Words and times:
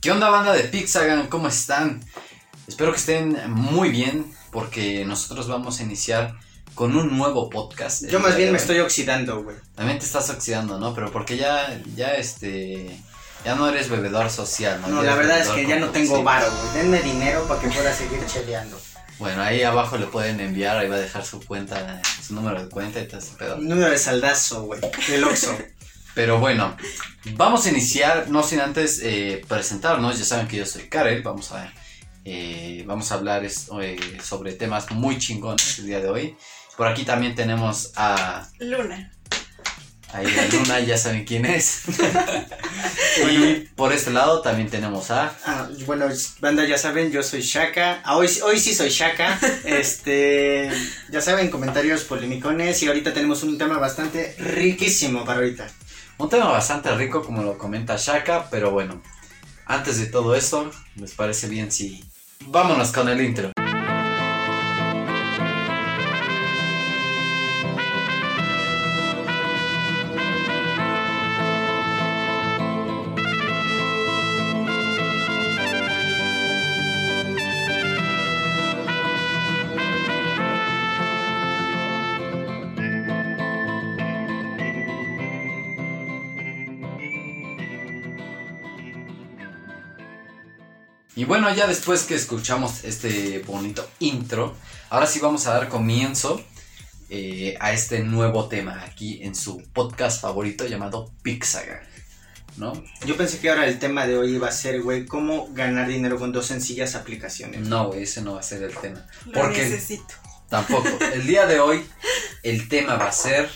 ¿Qué 0.00 0.10
onda 0.10 0.28
banda 0.28 0.52
de 0.52 0.64
Pixagan? 0.64 1.28
¿Cómo 1.28 1.48
están? 1.48 2.04
Espero 2.66 2.92
que 2.92 2.98
estén 2.98 3.38
muy 3.50 3.88
bien 3.88 4.30
porque 4.50 5.04
nosotros 5.06 5.48
vamos 5.48 5.80
a 5.80 5.82
iniciar 5.82 6.34
con 6.74 6.96
un 6.96 7.16
nuevo 7.16 7.48
podcast. 7.48 8.04
Yo 8.06 8.20
más 8.20 8.36
bien 8.36 8.52
me 8.52 8.58
estoy 8.58 8.80
oxidando, 8.80 9.42
güey. 9.42 9.56
También 9.74 9.98
te 9.98 10.04
estás 10.04 10.28
oxidando, 10.30 10.78
¿no? 10.78 10.94
Pero 10.94 11.10
porque 11.10 11.36
ya, 11.36 11.80
ya 11.96 12.14
este, 12.14 13.00
ya 13.44 13.54
no 13.54 13.68
eres 13.68 13.88
bebedor 13.88 14.30
social, 14.30 14.80
¿no? 14.80 14.88
No, 14.88 15.02
Ya 15.02 15.10
la 15.10 15.16
verdad 15.16 15.40
es 15.40 15.48
que 15.48 15.66
ya 15.66 15.78
no 15.78 15.88
tengo 15.90 16.22
varo, 16.22 16.50
güey. 16.50 16.82
Denme 16.82 17.00
dinero 17.00 17.46
para 17.48 17.60
que 17.60 17.68
pueda 17.68 17.92
seguir 17.92 18.20
cheleando. 18.26 18.78
Bueno, 19.18 19.42
ahí 19.42 19.62
abajo 19.62 19.96
le 19.96 20.06
pueden 20.06 20.40
enviar, 20.40 20.76
ahí 20.76 20.88
va 20.88 20.96
a 20.96 20.98
dejar 20.98 21.24
su 21.24 21.40
cuenta, 21.40 22.02
su 22.26 22.34
número 22.34 22.62
de 22.64 22.68
cuenta 22.68 23.00
y 23.00 23.06
todo 23.06 23.20
ese 23.20 23.36
pedo. 23.36 23.56
Número 23.56 23.90
de 23.90 23.98
saldazo, 23.98 24.64
güey. 24.64 24.80
El 25.08 25.24
Oxxo. 25.24 25.56
Pero 26.14 26.38
bueno, 26.38 26.76
vamos 27.32 27.66
a 27.66 27.70
iniciar, 27.70 28.28
no 28.28 28.42
sin 28.42 28.60
antes 28.60 29.00
eh, 29.02 29.42
presentarnos. 29.48 30.18
Ya 30.18 30.24
saben 30.24 30.46
que 30.48 30.56
yo 30.58 30.66
soy 30.66 30.82
Karel. 30.88 31.22
Vamos 31.22 31.52
a, 31.52 31.72
eh, 32.24 32.84
vamos 32.86 33.10
a 33.10 33.14
hablar 33.16 33.44
es- 33.44 33.68
eh, 33.82 33.96
sobre 34.22 34.52
temas 34.52 34.90
muy 34.92 35.18
chingones 35.18 35.78
el 35.80 35.86
día 35.86 36.00
de 36.00 36.08
hoy. 36.08 36.36
Por 36.76 36.86
aquí 36.86 37.04
también 37.04 37.34
tenemos 37.34 37.92
a, 37.96 38.48
Luna. 38.58 39.12
ahí 40.12 40.26
a 40.26 40.46
Luna, 40.54 40.80
ya 40.80 40.96
saben 40.98 41.24
quién 41.24 41.44
es. 41.46 41.82
y 43.30 43.68
por 43.76 43.92
este 43.92 44.10
lado 44.10 44.40
también 44.42 44.68
tenemos 44.70 45.10
a. 45.10 45.32
Ah, 45.46 45.68
bueno, 45.86 46.06
banda, 46.40 46.64
ya 46.64 46.76
saben, 46.78 47.12
yo 47.12 47.22
soy 47.22 47.42
Shaka. 47.42 48.00
Ah, 48.04 48.16
hoy, 48.16 48.28
hoy 48.42 48.58
sí 48.58 48.74
soy 48.74 48.88
Shaka. 48.90 49.38
Este, 49.64 50.70
ya 51.10 51.20
saben, 51.20 51.48
comentarios 51.50 52.02
polemicones. 52.04 52.82
Y 52.82 52.88
ahorita 52.88 53.12
tenemos 53.14 53.42
un 53.44 53.56
tema 53.58 53.78
bastante 53.78 54.34
riquísimo 54.38 55.24
para 55.24 55.38
ahorita. 55.40 55.70
Un 56.16 56.28
tema 56.28 56.46
bastante 56.46 56.94
rico, 56.94 57.22
como 57.22 57.42
lo 57.42 57.58
comenta 57.58 57.96
Shaka. 57.96 58.48
Pero 58.50 58.70
bueno, 58.70 59.02
antes 59.66 59.98
de 59.98 60.06
todo 60.06 60.34
esto, 60.34 60.70
¿les 60.96 61.12
parece 61.12 61.48
bien 61.48 61.72
si. 61.72 62.04
Vámonos 62.46 62.92
con 62.92 63.08
el 63.08 63.20
intro. 63.20 63.53
Y 91.24 91.26
bueno, 91.26 91.50
ya 91.54 91.66
después 91.66 92.02
que 92.02 92.16
escuchamos 92.16 92.84
este 92.84 93.38
bonito 93.46 93.88
intro, 93.98 94.54
ahora 94.90 95.06
sí 95.06 95.20
vamos 95.20 95.46
a 95.46 95.54
dar 95.54 95.70
comienzo 95.70 96.38
eh, 97.08 97.56
a 97.60 97.72
este 97.72 98.00
nuevo 98.00 98.46
tema 98.46 98.84
aquí 98.84 99.22
en 99.22 99.34
su 99.34 99.62
podcast 99.72 100.20
favorito 100.20 100.66
llamado 100.66 101.10
Pixaga, 101.22 101.82
¿no? 102.58 102.74
Yo 103.06 103.16
pensé 103.16 103.38
que 103.38 103.48
ahora 103.48 103.66
el 103.66 103.78
tema 103.78 104.06
de 104.06 104.18
hoy 104.18 104.34
iba 104.34 104.48
a 104.48 104.52
ser, 104.52 104.82
güey, 104.82 105.06
cómo 105.06 105.48
ganar 105.54 105.88
dinero 105.88 106.18
con 106.18 106.30
dos 106.30 106.44
sencillas 106.44 106.94
aplicaciones. 106.94 107.62
No, 107.62 107.86
güey, 107.86 108.02
ese 108.02 108.20
no 108.20 108.34
va 108.34 108.40
a 108.40 108.42
ser 108.42 108.62
el 108.62 108.76
tema. 108.76 109.06
Lo 109.24 109.32
Porque 109.32 109.62
necesito. 109.62 110.12
tampoco. 110.50 110.90
El 111.14 111.26
día 111.26 111.46
de 111.46 111.58
hoy, 111.58 111.86
el 112.42 112.68
tema 112.68 112.96
va 112.96 113.08
a 113.08 113.12
ser 113.12 113.48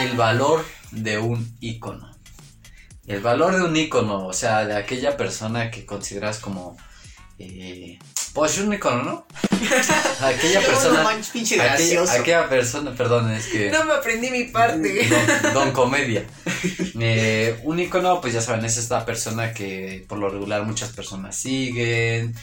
el 0.00 0.16
valor 0.16 0.64
de 0.90 1.18
un 1.18 1.56
icono. 1.60 2.15
El 3.06 3.20
valor 3.20 3.56
de 3.56 3.62
un 3.62 3.76
icono, 3.76 4.26
o 4.26 4.32
sea, 4.32 4.64
de 4.64 4.74
aquella 4.74 5.16
persona 5.16 5.70
que 5.70 5.86
consideras 5.86 6.38
como. 6.38 6.76
Eh, 7.38 7.98
pues 8.32 8.58
un 8.58 8.72
icono, 8.72 9.02
¿no? 9.02 9.26
aquella 10.20 10.60
persona. 10.60 11.02
manches, 11.02 11.30
pinche 11.30 11.60
aquella, 11.60 12.48
persona, 12.48 12.94
perdón, 12.94 13.30
es 13.32 13.46
que. 13.46 13.70
No 13.70 13.84
me 13.84 13.94
aprendí 13.94 14.30
mi 14.30 14.44
parte. 14.44 15.08
Don, 15.42 15.54
don 15.54 15.72
Comedia. 15.72 16.24
Eh, 16.98 17.60
un 17.64 17.78
icono, 17.78 18.20
pues 18.20 18.34
ya 18.34 18.40
saben, 18.40 18.64
es 18.64 18.76
esta 18.76 19.06
persona 19.06 19.52
que 19.52 20.04
por 20.08 20.18
lo 20.18 20.28
regular 20.28 20.64
muchas 20.64 20.90
personas 20.90 21.36
siguen, 21.36 22.34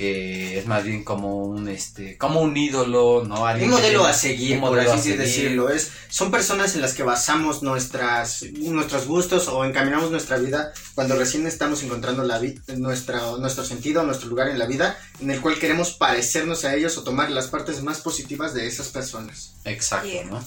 que 0.00 0.58
es 0.58 0.66
más 0.66 0.82
bien 0.82 1.04
como 1.04 1.36
un 1.36 1.68
este, 1.68 2.16
como 2.16 2.40
un 2.40 2.56
ídolo, 2.56 3.22
¿no? 3.28 3.46
Alguien 3.46 3.68
Un 3.68 3.76
modelo 3.76 4.06
a 4.06 4.14
seguir, 4.14 4.54
un 4.54 4.60
por 4.62 4.70
modelo 4.70 4.92
a 4.92 4.94
así 4.94 5.10
seguir. 5.10 5.18
decirlo. 5.18 5.68
Es, 5.68 5.92
son 6.08 6.30
personas 6.30 6.74
en 6.74 6.80
las 6.80 6.94
que 6.94 7.02
basamos 7.02 7.62
nuestras, 7.62 8.44
nuestros 8.60 9.06
gustos 9.06 9.48
o 9.48 9.62
encaminamos 9.62 10.10
nuestra 10.10 10.38
vida 10.38 10.72
cuando 10.94 11.16
recién 11.16 11.46
estamos 11.46 11.82
encontrando 11.82 12.22
la 12.24 12.40
nuestra, 12.78 13.20
nuestro 13.38 13.62
sentido, 13.62 14.02
nuestro 14.02 14.30
lugar 14.30 14.48
en 14.48 14.58
la 14.58 14.64
vida, 14.64 14.98
en 15.20 15.30
el 15.30 15.42
cual 15.42 15.58
queremos 15.58 15.90
parecernos 15.90 16.64
a 16.64 16.74
ellos 16.74 16.96
o 16.96 17.04
tomar 17.04 17.30
las 17.30 17.48
partes 17.48 17.82
más 17.82 18.00
positivas 18.00 18.54
de 18.54 18.66
esas 18.68 18.88
personas. 18.88 19.52
Exacto. 19.66 20.08
¿no? 20.30 20.42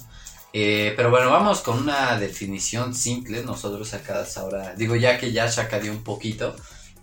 Eh, 0.51 0.93
pero 0.95 1.11
bueno, 1.11 1.29
vamos 1.29 1.61
con 1.61 1.77
una 1.77 2.17
definición 2.17 2.95
simple. 2.95 3.43
Nosotros 3.43 3.93
acá 3.93 4.25
ahora, 4.35 4.73
digo, 4.73 4.95
ya 4.95 5.19
que 5.19 5.31
ya 5.31 5.47
dio 5.79 5.91
un 5.91 6.03
poquito, 6.03 6.55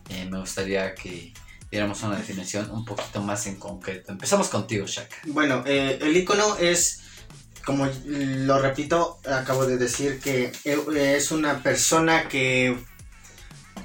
eh, 0.08 0.26
me 0.28 0.40
gustaría 0.40 0.96
que 0.96 1.32
diéramos 1.70 2.02
una 2.02 2.16
definición 2.16 2.70
un 2.70 2.84
poquito 2.84 3.22
más 3.22 3.46
en 3.46 3.56
concreto. 3.56 4.12
Empezamos 4.12 4.48
contigo, 4.48 4.86
Shaka. 4.86 5.16
Bueno, 5.26 5.62
eh, 5.66 5.98
el 6.00 6.16
icono 6.16 6.56
es, 6.56 7.02
como 7.64 7.88
lo 8.06 8.58
repito, 8.60 9.20
acabo 9.24 9.66
de 9.66 9.78
decir 9.78 10.20
que 10.20 10.52
es 10.64 11.30
una 11.30 11.62
persona 11.62 12.28
que 12.28 12.76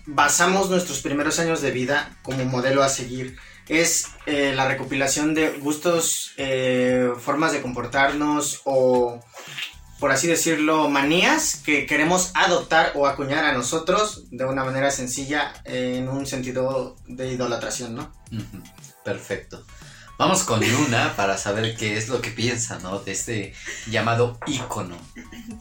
basamos 0.05 0.69
nuestros 0.69 1.01
primeros 1.01 1.39
años 1.39 1.61
de 1.61 1.71
vida 1.71 2.17
como 2.23 2.43
modelo 2.45 2.83
a 2.83 2.89
seguir. 2.89 3.37
Es 3.67 4.09
eh, 4.25 4.53
la 4.55 4.67
recopilación 4.67 5.33
de 5.33 5.49
gustos, 5.57 6.33
eh, 6.37 7.11
formas 7.19 7.51
de 7.51 7.61
comportarnos 7.61 8.61
o, 8.63 9.19
por 10.05 10.11
así 10.11 10.27
decirlo, 10.27 10.87
manías 10.87 11.55
que 11.65 11.87
queremos 11.87 12.29
adoptar 12.35 12.91
o 12.93 13.07
acuñar 13.07 13.43
a 13.43 13.53
nosotros 13.53 14.25
de 14.29 14.45
una 14.45 14.63
manera 14.63 14.91
sencilla 14.91 15.51
en 15.63 16.07
un 16.07 16.27
sentido 16.27 16.95
de 17.07 17.31
idolatración, 17.31 17.95
¿no? 17.95 18.13
Perfecto. 19.03 19.65
Vamos 20.19 20.43
con 20.43 20.59
Luna 20.59 21.15
para 21.15 21.39
saber 21.39 21.75
qué 21.75 21.97
es 21.97 22.07
lo 22.07 22.21
que 22.21 22.29
piensa, 22.29 22.77
¿no? 22.83 22.99
De 22.99 23.13
este 23.13 23.55
llamado 23.87 24.39
ícono. 24.45 24.95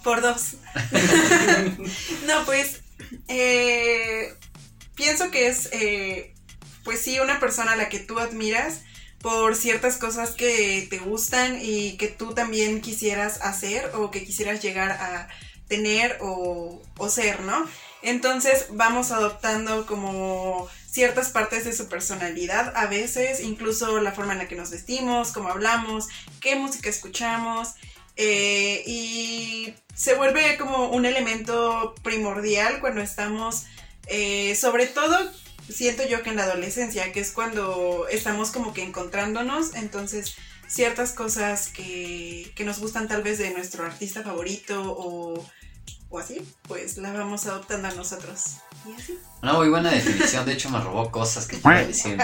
Por 0.02 0.20
dos. 0.20 0.56
no, 2.26 2.44
pues. 2.44 2.82
eh, 3.28 4.36
pienso 4.94 5.30
que 5.30 5.46
es. 5.46 5.70
eh, 5.72 6.34
pues 6.84 7.00
sí, 7.00 7.18
una 7.18 7.40
persona 7.40 7.72
a 7.72 7.76
la 7.76 7.88
que 7.88 7.98
tú 7.98 8.18
admiras 8.18 8.82
por 9.24 9.56
ciertas 9.56 9.96
cosas 9.96 10.32
que 10.32 10.86
te 10.90 10.98
gustan 10.98 11.58
y 11.58 11.96
que 11.96 12.08
tú 12.08 12.34
también 12.34 12.82
quisieras 12.82 13.40
hacer 13.40 13.90
o 13.94 14.10
que 14.10 14.22
quisieras 14.22 14.62
llegar 14.62 14.92
a 14.92 15.28
tener 15.66 16.18
o, 16.20 16.82
o 16.98 17.08
ser, 17.08 17.40
¿no? 17.40 17.66
Entonces 18.02 18.66
vamos 18.72 19.12
adoptando 19.12 19.86
como 19.86 20.68
ciertas 20.90 21.30
partes 21.30 21.64
de 21.64 21.72
su 21.72 21.88
personalidad, 21.88 22.76
a 22.76 22.84
veces 22.84 23.40
incluso 23.40 23.98
la 24.02 24.12
forma 24.12 24.34
en 24.34 24.40
la 24.40 24.46
que 24.46 24.56
nos 24.56 24.70
vestimos, 24.70 25.32
cómo 25.32 25.48
hablamos, 25.48 26.08
qué 26.40 26.56
música 26.56 26.90
escuchamos, 26.90 27.76
eh, 28.16 28.82
y 28.86 29.72
se 29.94 30.16
vuelve 30.16 30.58
como 30.58 30.90
un 30.90 31.06
elemento 31.06 31.94
primordial 32.02 32.78
cuando 32.80 33.00
estamos, 33.00 33.64
eh, 34.06 34.54
sobre 34.54 34.86
todo, 34.86 35.18
siento 35.68 36.06
yo 36.06 36.22
que 36.22 36.30
en 36.30 36.36
la 36.36 36.44
adolescencia, 36.44 37.12
que 37.12 37.20
es 37.20 37.32
cuando 37.32 38.06
estamos 38.08 38.50
como 38.50 38.72
que 38.74 38.82
encontrándonos, 38.82 39.74
entonces 39.74 40.34
ciertas 40.66 41.12
cosas 41.12 41.68
que, 41.68 42.52
que 42.54 42.64
nos 42.64 42.78
gustan 42.78 43.08
tal 43.08 43.22
vez 43.22 43.38
de 43.38 43.50
nuestro 43.50 43.84
artista 43.84 44.22
favorito 44.22 44.82
o, 44.82 45.46
o 46.08 46.18
así, 46.18 46.40
pues 46.62 46.96
la 46.98 47.12
vamos 47.12 47.46
adoptando 47.46 47.88
a 47.88 47.94
nosotros. 47.94 48.58
Y 48.86 48.94
así. 48.94 49.18
Una 49.42 49.52
muy 49.52 49.68
buena 49.68 49.90
definición, 49.90 50.46
de 50.46 50.54
hecho 50.54 50.70
me 50.70 50.80
robó 50.80 51.10
cosas 51.10 51.46
que. 51.46 51.56
¿no? 51.56 51.62
Ay, 51.64 51.92
sí. 51.92 52.14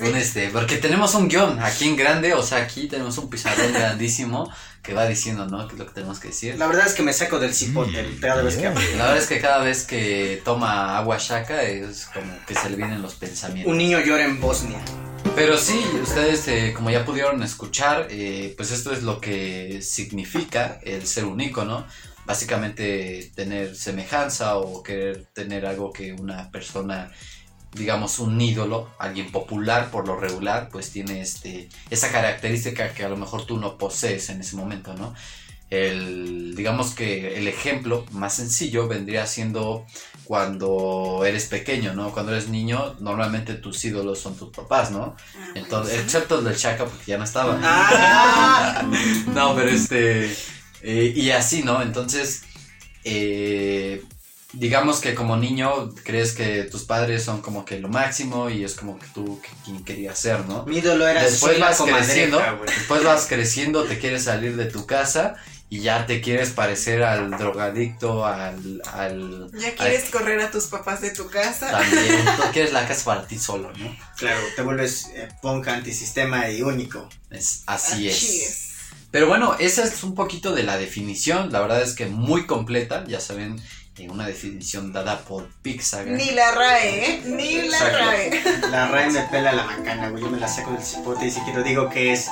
Un 0.00 0.16
este, 0.16 0.48
porque 0.48 0.78
tenemos 0.78 1.14
un 1.14 1.28
guion 1.28 1.60
aquí 1.60 1.86
en 1.86 1.96
grande, 1.96 2.32
o 2.32 2.42
sea, 2.42 2.58
aquí 2.58 2.88
tenemos 2.88 3.18
un 3.18 3.28
pizarrón 3.28 3.72
grandísimo 3.72 4.50
que 4.82 4.94
va 4.94 5.06
diciendo, 5.06 5.46
¿no? 5.46 5.66
¿Qué 5.66 5.74
es 5.74 5.78
lo 5.78 5.86
que 5.86 5.92
tenemos 5.92 6.18
que 6.20 6.28
decir? 6.28 6.56
La 6.58 6.66
verdad 6.66 6.86
es 6.86 6.94
que 6.94 7.02
me 7.02 7.12
saco 7.12 7.38
del 7.38 7.54
cipote 7.54 8.18
cada 8.20 8.42
vez 8.42 8.56
que 8.56 8.66
hablo. 8.66 8.80
La 8.96 9.04
verdad 9.04 9.18
es 9.18 9.26
que 9.26 9.40
cada 9.40 9.62
vez 9.62 9.84
que 9.84 10.40
toma 10.44 10.96
agua 10.96 11.18
Shaka 11.18 11.62
es 11.62 12.06
como 12.06 12.32
que 12.46 12.54
se 12.54 12.70
le 12.70 12.76
vienen 12.76 13.02
los 13.02 13.14
pensamientos. 13.14 13.70
Un 13.70 13.78
niño 13.78 14.00
llora 14.00 14.24
en 14.24 14.40
Bosnia. 14.40 14.80
Pero 15.34 15.58
sí, 15.58 15.84
ustedes 16.02 16.46
eh, 16.48 16.72
como 16.74 16.90
ya 16.90 17.04
pudieron 17.04 17.42
escuchar, 17.42 18.06
eh, 18.10 18.54
pues 18.56 18.70
esto 18.70 18.92
es 18.92 19.02
lo 19.02 19.20
que 19.20 19.80
significa 19.82 20.78
el 20.82 21.06
ser 21.06 21.24
un 21.24 21.40
ícono. 21.40 21.86
Básicamente 22.26 23.30
tener 23.34 23.76
semejanza 23.76 24.56
o 24.56 24.82
querer 24.82 25.26
tener 25.32 25.66
algo 25.66 25.92
que 25.92 26.12
una 26.12 26.50
persona, 26.50 27.10
digamos 27.72 28.18
un 28.18 28.40
ídolo, 28.40 28.90
alguien 28.98 29.30
popular 29.30 29.90
por 29.90 30.06
lo 30.06 30.18
regular, 30.18 30.68
pues 30.70 30.90
tiene 30.90 31.20
este, 31.20 31.68
esa 31.90 32.10
característica 32.10 32.94
que 32.94 33.04
a 33.04 33.08
lo 33.08 33.16
mejor 33.16 33.44
tú 33.44 33.58
no 33.58 33.76
posees 33.76 34.30
en 34.30 34.40
ese 34.40 34.56
momento, 34.56 34.94
¿no? 34.94 35.14
el, 35.70 36.54
digamos 36.54 36.94
que 36.94 37.36
el 37.36 37.48
ejemplo 37.48 38.04
más 38.12 38.34
sencillo 38.34 38.86
vendría 38.86 39.26
siendo 39.26 39.86
cuando 40.24 41.24
eres 41.26 41.46
pequeño, 41.46 41.94
¿no? 41.94 42.12
Cuando 42.12 42.32
eres 42.32 42.48
niño, 42.48 42.96
normalmente 43.00 43.54
tus 43.54 43.84
ídolos 43.84 44.20
son 44.20 44.36
tus 44.36 44.50
papás, 44.50 44.90
¿no? 44.90 45.16
Ah, 45.36 45.48
Entonces, 45.54 46.00
excepto 46.00 46.38
el 46.38 46.44
del 46.44 46.56
Chaka 46.56 46.84
porque 46.84 47.04
ya 47.06 47.18
no 47.18 47.24
estaba. 47.24 47.58
Ah. 47.62 48.82
No, 49.34 49.54
pero 49.54 49.70
este. 49.70 50.34
Eh, 50.84 51.12
y 51.16 51.30
así, 51.30 51.62
¿no? 51.62 51.82
Entonces, 51.82 52.42
eh, 53.04 54.02
digamos 54.52 55.00
que 55.00 55.14
como 55.14 55.36
niño 55.36 55.92
crees 56.04 56.32
que 56.32 56.62
tus 56.64 56.84
padres 56.84 57.24
son 57.24 57.42
como 57.42 57.64
que 57.64 57.80
lo 57.80 57.88
máximo 57.88 58.48
y 58.50 58.64
es 58.64 58.74
como 58.74 58.98
que 58.98 59.06
tú 59.14 59.40
que- 59.42 59.48
quien 59.64 59.84
querías 59.84 60.18
ser, 60.18 60.44
¿no? 60.46 60.64
Mi 60.64 60.78
ídolo 60.78 61.06
era 61.08 61.22
Después 61.24 61.58
vas 61.58 61.80
creciendo, 61.80 62.40
después 62.66 63.02
vas 63.02 63.26
creciendo, 63.26 63.84
te 63.84 63.98
quieres 63.98 64.24
salir 64.24 64.56
de 64.56 64.66
tu 64.66 64.86
casa 64.86 65.34
y 65.70 65.80
ya 65.80 66.06
te 66.06 66.20
quieres 66.20 66.50
parecer 66.50 67.02
al 67.02 67.30
drogadicto, 67.32 68.24
al, 68.24 68.80
al 68.92 69.50
Ya 69.54 69.74
quieres 69.74 70.04
correr 70.10 70.40
a 70.40 70.50
tus 70.50 70.66
papás 70.66 71.00
de 71.00 71.10
tu 71.10 71.28
casa. 71.28 71.70
también, 71.72 72.24
tú 72.36 72.42
quieres 72.52 72.72
la 72.72 72.86
casa 72.86 73.04
para 73.06 73.26
ti 73.26 73.38
solo, 73.38 73.72
¿no? 73.72 73.96
Claro, 74.16 74.40
te 74.54 74.62
vuelves 74.62 75.06
eh, 75.14 75.28
punk 75.42 75.66
antisistema 75.66 76.48
y 76.48 76.62
único. 76.62 77.08
Es, 77.30 77.64
así 77.66 78.08
Así 78.08 78.40
es. 78.42 78.63
Pero 79.14 79.28
bueno, 79.28 79.54
esa 79.60 79.84
es 79.84 80.02
un 80.02 80.16
poquito 80.16 80.56
de 80.56 80.64
la 80.64 80.76
definición. 80.76 81.52
La 81.52 81.60
verdad 81.60 81.80
es 81.80 81.94
que 81.94 82.06
muy 82.06 82.46
completa. 82.46 83.04
Ya 83.06 83.20
saben, 83.20 83.62
en 83.96 84.10
una 84.10 84.26
definición 84.26 84.92
dada 84.92 85.20
por 85.20 85.48
Pixagar. 85.62 86.16
Ni 86.16 86.32
la 86.32 86.50
RAE, 86.50 87.04
¿eh? 87.04 87.22
Ni 87.24 87.62
la 87.68 87.76
Exacto. 87.76 87.96
RAE. 87.96 88.70
La 88.72 88.88
RAE 88.88 89.10
me 89.10 89.20
pela 89.22 89.52
la 89.52 89.62
macana, 89.66 90.08
güey. 90.08 90.20
Yo 90.20 90.30
me 90.30 90.40
la 90.40 90.48
saco 90.48 90.72
del 90.72 90.82
cipote 90.82 91.28
y 91.28 91.30
si 91.30 91.38
quiero 91.42 91.62
digo 91.62 91.88
que 91.88 92.12
es 92.12 92.26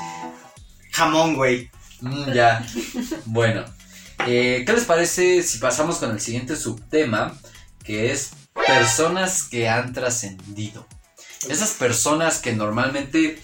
jamón, 0.91 1.37
güey. 1.37 1.71
Mm, 2.01 2.33
ya. 2.33 2.67
bueno. 3.27 3.65
Eh, 4.27 4.65
¿Qué 4.67 4.73
les 4.73 4.85
parece 4.85 5.45
si 5.45 5.59
pasamos 5.59 5.99
con 5.99 6.11
el 6.11 6.21
siguiente 6.21 6.57
subtema? 6.57 7.39
Que 7.85 8.11
es 8.11 8.31
personas 8.67 9.45
que 9.45 9.69
han 9.69 9.93
trascendido. 9.93 10.85
Esas 11.49 11.71
personas 11.75 12.41
que 12.41 12.53
normalmente, 12.55 13.41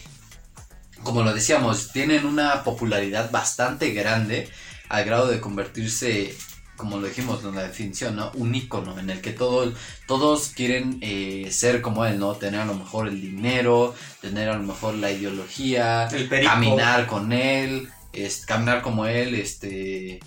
como 1.09 1.23
lo 1.23 1.33
decíamos, 1.33 1.91
tienen 1.91 2.27
una 2.27 2.65
popularidad 2.65 3.31
bastante 3.31 3.93
grande 3.93 4.47
al 4.91 5.07
grado 5.07 5.29
de 5.29 5.41
convertirse, 5.41 6.37
como 6.77 6.99
lo 6.99 7.09
dijimos 7.09 7.43
en 7.45 7.55
la 7.55 7.63
definición, 7.63 8.15
¿no? 8.15 8.31
Un 8.35 8.55
ícono 8.55 8.99
en 8.99 9.09
el 9.09 9.23
que 9.23 9.31
todo, 9.31 9.73
todos 10.07 10.51
quieren 10.55 10.99
eh, 11.01 11.49
ser 11.51 11.81
como 11.81 12.05
él, 12.05 12.19
¿no? 12.19 12.35
Tener 12.35 12.61
a 12.61 12.67
lo 12.67 12.75
mejor 12.75 13.09
el 13.09 13.23
dinero, 13.23 13.95
tener 14.21 14.51
a 14.51 14.59
lo 14.59 14.65
mejor 14.65 14.97
la 14.97 15.11
ideología, 15.11 16.09
El 16.09 16.29
caminar 16.29 17.07
con 17.07 17.33
él, 17.33 17.89
es, 18.13 18.45
caminar 18.45 18.83
como 18.83 19.07
él, 19.07 19.35
este... 19.35 20.21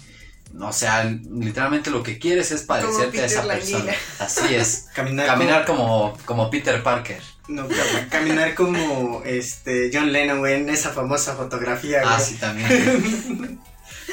O 0.59 0.73
sea, 0.73 1.03
literalmente 1.03 1.91
lo 1.91 2.01
que 2.01 2.17
quieres 2.17 2.51
es 2.51 2.63
parecerte 2.63 3.21
a 3.21 3.25
esa 3.25 3.43
persona. 3.43 3.93
Así 4.17 4.55
es. 4.55 4.87
Caminar, 4.95 5.27
Caminar 5.27 5.65
como, 5.65 6.17
como 6.25 6.49
Peter 6.49 6.81
Parker. 6.81 7.21
No, 7.47 7.67
cam- 7.67 8.09
caminar 8.09 8.55
como 8.55 9.21
este 9.25 9.89
John 9.93 10.11
Lennon, 10.11 10.39
güey, 10.39 10.55
en 10.55 10.69
esa 10.69 10.91
famosa 10.91 11.35
fotografía, 11.35 12.01
güey. 12.03 12.13
Ah, 12.15 12.19
sí, 12.19 12.35
también. 12.35 13.59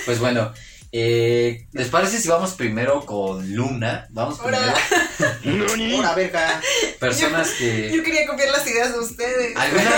pues 0.04 0.18
bueno, 0.18 0.52
eh, 0.90 1.66
¿les 1.72 1.88
parece 1.88 2.18
si 2.20 2.28
vamos 2.28 2.52
primero 2.52 3.04
con 3.04 3.54
Luna? 3.54 4.06
Vamos 4.10 4.40
Ahora, 4.40 4.74
primero. 5.42 5.96
Ahora, 5.96 6.14
verga. 6.14 6.60
Personas 6.98 7.50
que... 7.50 7.92
yo 7.94 8.02
quería 8.02 8.26
copiar 8.26 8.50
las 8.50 8.66
ideas 8.66 8.92
de 8.92 8.98
ustedes. 9.00 9.56
¿Alguna, 9.56 9.90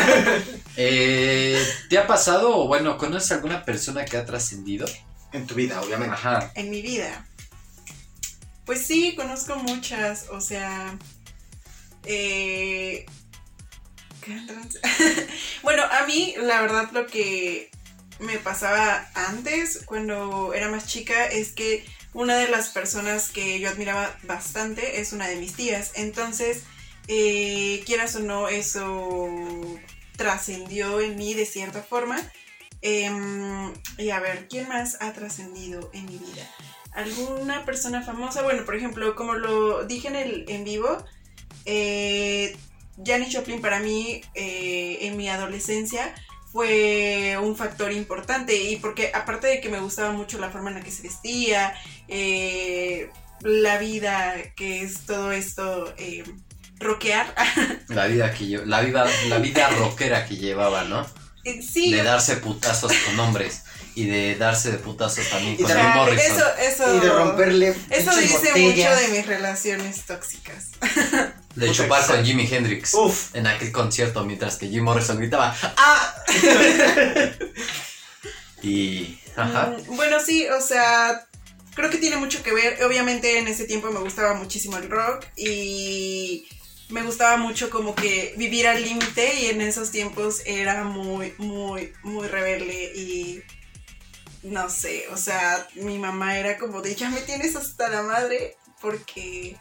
eh, 0.76 1.64
¿Te 1.88 1.96
ha 1.98 2.06
pasado 2.06 2.56
o 2.58 2.66
bueno, 2.66 2.98
conoces 2.98 3.30
alguna 3.32 3.64
persona 3.64 4.04
que 4.04 4.16
ha 4.16 4.24
trascendido? 4.24 4.86
En 5.32 5.46
tu 5.46 5.54
vida, 5.54 5.80
obviamente. 5.80 6.14
Ajá. 6.14 6.50
En 6.56 6.70
mi 6.70 6.82
vida. 6.82 7.24
Pues 8.66 8.84
sí, 8.84 9.14
conozco 9.16 9.56
muchas, 9.56 10.26
o 10.30 10.40
sea... 10.40 10.98
Eh, 12.04 13.04
¿qué 13.04 13.06
trans- 13.06 13.19
bueno, 15.62 15.82
a 15.82 16.06
mí 16.06 16.34
la 16.38 16.60
verdad 16.60 16.90
lo 16.92 17.06
que 17.06 17.70
me 18.18 18.38
pasaba 18.38 19.08
antes, 19.14 19.82
cuando 19.86 20.52
era 20.54 20.68
más 20.68 20.86
chica, 20.86 21.26
es 21.26 21.52
que 21.52 21.84
una 22.12 22.36
de 22.36 22.48
las 22.48 22.68
personas 22.70 23.30
que 23.30 23.60
yo 23.60 23.68
admiraba 23.68 24.16
bastante 24.24 25.00
es 25.00 25.12
una 25.12 25.28
de 25.28 25.36
mis 25.36 25.54
tías. 25.54 25.92
Entonces, 25.94 26.64
eh, 27.08 27.82
quieras 27.86 28.16
o 28.16 28.20
no, 28.20 28.48
eso 28.48 29.28
trascendió 30.16 31.00
en 31.00 31.16
mí 31.16 31.34
de 31.34 31.46
cierta 31.46 31.82
forma. 31.82 32.20
Em, 32.82 33.72
y 33.98 34.10
a 34.10 34.20
ver, 34.20 34.48
¿quién 34.48 34.68
más 34.68 34.96
ha 35.00 35.12
trascendido 35.12 35.90
en 35.92 36.06
mi 36.06 36.18
vida? 36.18 36.48
¿Alguna 36.92 37.64
persona 37.64 38.02
famosa? 38.02 38.42
Bueno, 38.42 38.64
por 38.64 38.74
ejemplo, 38.74 39.14
como 39.14 39.34
lo 39.34 39.84
dije 39.84 40.08
en 40.08 40.16
el 40.16 40.44
en 40.48 40.64
vivo, 40.64 41.04
eh, 41.64 42.56
Janis 43.04 43.34
Joplin 43.34 43.60
para 43.60 43.80
mí 43.80 44.20
eh, 44.34 44.98
en 45.02 45.16
mi 45.16 45.28
adolescencia 45.28 46.14
fue 46.52 47.38
un 47.40 47.56
factor 47.56 47.92
importante 47.92 48.56
y 48.56 48.76
porque 48.76 49.12
aparte 49.14 49.46
de 49.46 49.60
que 49.60 49.68
me 49.68 49.78
gustaba 49.80 50.10
mucho 50.12 50.38
la 50.38 50.50
forma 50.50 50.70
en 50.70 50.76
la 50.76 50.82
que 50.82 50.90
se 50.90 51.02
vestía, 51.02 51.74
eh, 52.08 53.08
la 53.40 53.78
vida 53.78 54.34
que 54.56 54.82
es 54.82 55.06
todo 55.06 55.32
esto, 55.32 55.94
eh, 55.96 56.24
rockear, 56.78 57.34
La 57.88 58.06
vida 58.06 58.32
que 58.34 58.48
yo, 58.48 58.64
la 58.64 58.80
vida, 58.80 59.06
la 59.28 59.38
vida 59.38 59.68
rockera 59.70 60.26
que 60.26 60.36
llevaba, 60.36 60.84
¿no? 60.84 61.06
Eh, 61.44 61.62
sí, 61.62 61.92
De 61.92 62.02
darse 62.02 62.36
putazos 62.36 62.92
con 63.06 63.18
hombres 63.20 63.62
y 63.94 64.06
de 64.06 64.34
darse 64.36 64.70
de 64.72 64.78
putazos 64.78 65.28
también 65.30 65.54
Y 65.54 65.62
con 65.62 65.68
Jim 65.72 65.86
Morrison. 65.94 66.36
eso, 66.36 66.44
eso, 66.58 66.96
Y 66.96 67.00
de 67.00 67.08
romperle 67.10 67.74
eso 67.90 68.16
dice 68.16 68.48
botellas. 68.50 68.90
mucho 68.90 69.00
de 69.02 69.08
mis 69.16 69.26
relaciones 69.26 70.04
tóxicas. 70.04 70.70
De 71.54 71.66
Puta, 71.66 71.82
chupar 71.82 72.06
con. 72.06 72.24
Jimi 72.24 72.48
Hendrix 72.50 72.94
Uf. 72.94 73.34
en 73.34 73.46
aquel 73.46 73.72
concierto 73.72 74.24
mientras 74.24 74.56
que 74.56 74.68
Jim 74.68 74.84
Morrison 74.84 75.18
gritaba 75.18 75.54
¡Ah! 75.76 76.14
y. 78.62 79.18
Ajá. 79.36 79.74
Mm, 79.88 79.96
Bueno, 79.96 80.18
sí, 80.20 80.46
o 80.48 80.60
sea, 80.60 81.26
creo 81.74 81.90
que 81.90 81.98
tiene 81.98 82.16
mucho 82.16 82.42
que 82.42 82.52
ver. 82.52 82.82
Obviamente 82.84 83.38
en 83.38 83.48
ese 83.48 83.64
tiempo 83.64 83.90
me 83.90 84.00
gustaba 84.00 84.34
muchísimo 84.34 84.76
el 84.76 84.88
rock 84.90 85.26
y 85.36 86.46
me 86.88 87.02
gustaba 87.02 87.36
mucho 87.36 87.70
como 87.70 87.94
que 87.94 88.34
vivir 88.36 88.66
al 88.66 88.82
límite 88.82 89.34
y 89.40 89.46
en 89.46 89.60
esos 89.60 89.90
tiempos 89.90 90.42
era 90.44 90.84
muy, 90.84 91.34
muy, 91.38 91.92
muy 92.02 92.26
rebelde 92.28 92.92
y 92.94 93.42
no 94.42 94.68
sé, 94.70 95.04
o 95.12 95.16
sea, 95.16 95.68
mi 95.74 95.98
mamá 95.98 96.38
era 96.38 96.56
como 96.58 96.80
de 96.80 96.94
ya 96.94 97.10
me 97.10 97.20
tienes 97.20 97.54
hasta 97.56 97.88
la 97.90 98.02
madre 98.02 98.56
porque 98.80 99.56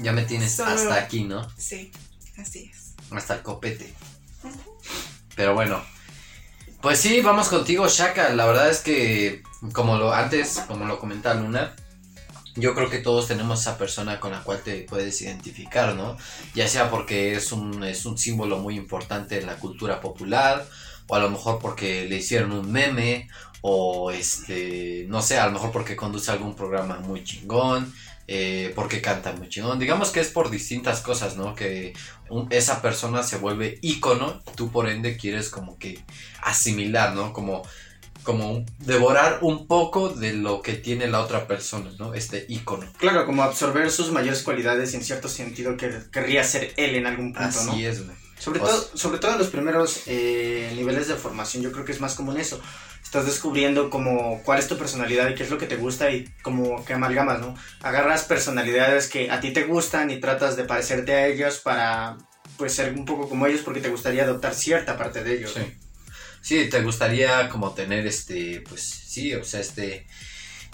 Ya 0.00 0.12
me 0.12 0.22
tienes 0.24 0.54
Solo- 0.56 0.70
hasta 0.70 0.94
aquí, 0.94 1.24
¿no? 1.24 1.48
sí, 1.56 1.90
así 2.38 2.70
es. 2.72 2.94
Hasta 3.10 3.34
el 3.36 3.42
copete. 3.42 3.92
Pero 5.36 5.54
bueno. 5.54 5.82
Pues 6.80 7.00
sí, 7.00 7.20
vamos 7.22 7.48
contigo, 7.48 7.88
Shaka. 7.88 8.30
La 8.30 8.44
verdad 8.46 8.68
es 8.70 8.80
que, 8.80 9.42
como 9.72 9.96
lo 9.96 10.12
antes, 10.12 10.60
como 10.68 10.84
lo 10.84 10.98
comentaba 10.98 11.40
Luna, 11.40 11.74
yo 12.56 12.74
creo 12.74 12.90
que 12.90 12.98
todos 12.98 13.26
tenemos 13.26 13.60
esa 13.62 13.78
persona 13.78 14.20
con 14.20 14.32
la 14.32 14.42
cual 14.42 14.60
te 14.62 14.82
puedes 14.82 15.20
identificar, 15.22 15.94
¿no? 15.94 16.16
Ya 16.54 16.68
sea 16.68 16.90
porque 16.90 17.34
es 17.34 17.52
un, 17.52 17.82
es 17.84 18.04
un 18.04 18.18
símbolo 18.18 18.58
muy 18.58 18.76
importante 18.76 19.38
en 19.38 19.46
la 19.46 19.56
cultura 19.56 20.00
popular, 20.00 20.66
o 21.06 21.14
a 21.16 21.18
lo 21.20 21.30
mejor 21.30 21.58
porque 21.58 22.04
le 22.04 22.16
hicieron 22.16 22.52
un 22.52 22.70
meme, 22.70 23.28
o 23.62 24.10
este, 24.10 25.06
no 25.08 25.22
sé, 25.22 25.38
a 25.38 25.46
lo 25.46 25.52
mejor 25.52 25.72
porque 25.72 25.96
conduce 25.96 26.30
algún 26.30 26.54
programa 26.54 26.98
muy 27.00 27.24
chingón, 27.24 27.92
eh, 28.26 28.72
porque 28.74 29.00
canta 29.02 29.32
muy 29.32 29.48
chingón. 29.48 29.78
Digamos 29.78 30.10
que 30.10 30.20
es 30.20 30.28
por 30.28 30.50
distintas 30.50 31.00
cosas, 31.00 31.36
¿no? 31.36 31.54
Que 31.54 31.92
un- 32.30 32.46
esa 32.50 32.80
persona 32.82 33.22
se 33.22 33.36
vuelve 33.36 33.78
ícono, 33.82 34.42
tú 34.56 34.70
por 34.70 34.88
ende 34.88 35.16
quieres 35.16 35.50
como 35.50 35.78
que 35.78 35.98
asimilar, 36.42 37.14
¿no? 37.14 37.32
Como, 37.32 37.62
como 38.22 38.50
un- 38.50 38.66
devorar 38.78 39.38
un 39.42 39.66
poco 39.66 40.08
de 40.08 40.32
lo 40.32 40.62
que 40.62 40.72
tiene 40.74 41.06
la 41.08 41.20
otra 41.20 41.46
persona, 41.46 41.90
¿no? 41.98 42.14
Este 42.14 42.46
ícono. 42.48 42.86
Claro, 42.98 43.26
como 43.26 43.42
absorber 43.42 43.90
sus 43.90 44.10
mayores 44.10 44.42
cualidades 44.42 44.94
y 44.94 44.96
en 44.96 45.04
cierto 45.04 45.28
sentido 45.28 45.76
que 45.76 45.90
querría 46.10 46.44
ser 46.44 46.72
él 46.76 46.94
en 46.94 47.06
algún 47.06 47.32
punto, 47.34 47.48
Así 47.48 47.66
¿no? 47.66 47.76
es, 47.88 48.04
güey. 48.04 48.16
Sobre, 48.38 48.60
O 48.60 48.64
todo, 48.64 48.96
sobre 48.96 49.18
todo 49.18 49.32
en 49.32 49.38
los 49.38 49.48
primeros 49.48 50.02
eh, 50.06 50.72
niveles 50.74 51.08
de 51.08 51.14
formación, 51.14 51.62
yo 51.62 51.72
creo 51.72 51.84
que 51.84 51.92
es 51.92 52.00
más 52.00 52.14
común 52.14 52.38
eso. 52.38 52.60
Estás 53.02 53.26
descubriendo 53.26 53.90
como 53.90 54.42
cuál 54.42 54.58
es 54.58 54.66
tu 54.66 54.76
personalidad 54.76 55.28
y 55.30 55.34
qué 55.34 55.44
es 55.44 55.50
lo 55.50 55.58
que 55.58 55.66
te 55.66 55.76
gusta 55.76 56.10
y 56.10 56.26
como 56.42 56.84
que 56.84 56.94
amalgamas, 56.94 57.40
¿no? 57.40 57.56
Agarras 57.80 58.24
personalidades 58.24 59.08
que 59.08 59.30
a 59.30 59.40
ti 59.40 59.52
te 59.52 59.64
gustan 59.64 60.10
y 60.10 60.20
tratas 60.20 60.56
de 60.56 60.64
parecerte 60.64 61.14
a 61.14 61.26
ellos 61.26 61.58
para 61.58 62.18
pues 62.56 62.74
ser 62.74 62.92
un 62.94 63.04
poco 63.04 63.28
como 63.28 63.46
ellos 63.46 63.62
porque 63.64 63.80
te 63.80 63.88
gustaría 63.88 64.24
adoptar 64.24 64.54
cierta 64.54 64.96
parte 64.98 65.22
de 65.22 65.34
ellos. 65.34 65.52
Sí. 65.54 65.62
Sí, 66.44 66.68
te 66.68 66.82
gustaría 66.82 67.48
como 67.48 67.72
tener 67.72 68.06
este, 68.06 68.62
pues 68.68 68.82
sí, 68.82 69.32
o 69.34 69.42
sea, 69.44 69.60
este, 69.60 70.06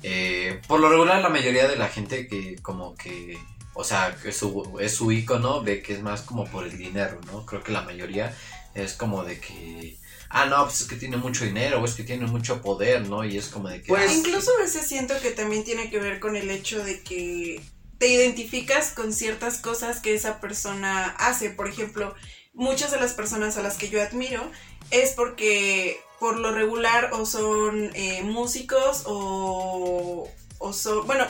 eh, 0.03 0.61
por 0.67 0.81
lo 0.81 0.91
regular 0.91 1.23
la 1.23 1.29
mayoría 1.29 1.69
de 1.69 1.77
la 1.77 1.87
gente 1.87 2.27
que 2.27 2.57
como 2.61 2.97
que, 2.97 3.39
o 3.75 3.85
sea, 3.85 4.17
que 4.23 4.33
su, 4.33 4.79
es 4.81 4.95
su 4.95 5.13
ícono, 5.13 5.63
ve 5.63 5.83
que 5.83 5.95
es 5.95 6.03
más 6.03 6.23
como 6.23 6.45
por 6.47 6.67
el 6.67 6.77
dinero, 6.77 7.21
¿no? 7.27 7.47
Creo 7.47 7.63
que 7.63 7.73
la 7.73 7.83
mayoría 7.83 8.37
es 8.75 8.95
como 8.95 9.25
de 9.25 9.39
que, 9.41 9.99
ah, 10.29 10.47
no, 10.47 10.65
pues 10.65 10.83
es 10.83 10.87
que 10.89 10.97
tiene 10.97 11.17
mucho 11.17 11.45
dinero 11.45 11.81
o 11.81 11.85
es 11.85 11.95
que 11.95 12.03
tiene 12.03 12.27
mucho 12.27 12.63
poder, 12.63 13.09
¿no? 13.09 13.25
Y 13.25 13.39
es 13.39 13.49
como 13.49 13.69
de 13.69 13.81
que... 13.81 13.89
Pues 13.89 14.11
ah, 14.11 14.15
incluso 14.15 14.51
a 14.57 14.63
veces 14.63 14.87
siento 14.87 15.15
que 15.21 15.31
también 15.31 15.65
tiene 15.65 15.91
que 15.91 15.99
ver 15.99 16.21
con 16.21 16.37
el 16.37 16.51
hecho 16.51 16.83
de 16.85 17.01
que 17.01 17.61
te 17.99 18.09
identificas 18.09 18.91
con 18.91 19.13
ciertas 19.13 19.59
cosas 19.59 20.01
que 20.01 20.15
esa 20.15 20.41
persona 20.41 21.07
hace. 21.19 21.51
Por 21.51 21.69
ejemplo, 21.69 22.15
muchas 22.55 22.91
de 22.91 22.99
las 22.99 23.13
personas 23.13 23.57
a 23.57 23.63
las 23.63 23.77
que 23.77 23.89
yo 23.89 24.03
admiro 24.03 24.51
es 24.91 25.11
porque 25.11 26.01
por 26.19 26.39
lo 26.39 26.53
regular 26.53 27.11
o 27.13 27.25
son 27.27 27.91
eh, 27.95 28.23
músicos 28.23 29.05
o, 29.07 30.29
o 30.59 30.73
son, 30.73 31.07
bueno, 31.07 31.27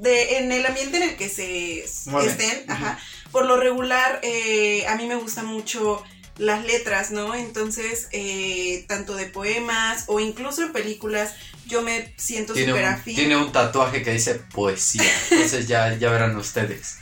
de, 0.00 0.38
en 0.38 0.50
el 0.50 0.64
ambiente 0.64 0.96
en 0.96 1.02
el 1.04 1.16
que 1.16 1.28
se 1.28 1.84
estén, 1.84 2.64
ajá, 2.68 2.98
por 3.30 3.44
lo 3.46 3.56
regular 3.56 4.20
eh, 4.22 4.86
a 4.86 4.96
mí 4.96 5.06
me 5.06 5.16
gustan 5.16 5.46
mucho 5.46 6.02
las 6.38 6.64
letras, 6.64 7.10
¿no? 7.10 7.34
Entonces, 7.34 8.08
eh, 8.12 8.86
tanto 8.88 9.14
de 9.14 9.26
poemas 9.26 10.04
o 10.06 10.20
incluso 10.20 10.62
en 10.62 10.72
películas, 10.72 11.34
yo 11.66 11.82
me 11.82 12.14
siento 12.16 12.54
súper 12.54 12.86
afín. 12.86 13.14
tiene 13.14 13.36
un 13.36 13.52
tatuaje 13.52 14.02
que 14.02 14.12
dice 14.12 14.36
poesía. 14.54 15.02
Entonces 15.30 15.68
ya, 15.68 15.94
ya 15.98 16.10
verán 16.10 16.34
ustedes. 16.36 16.96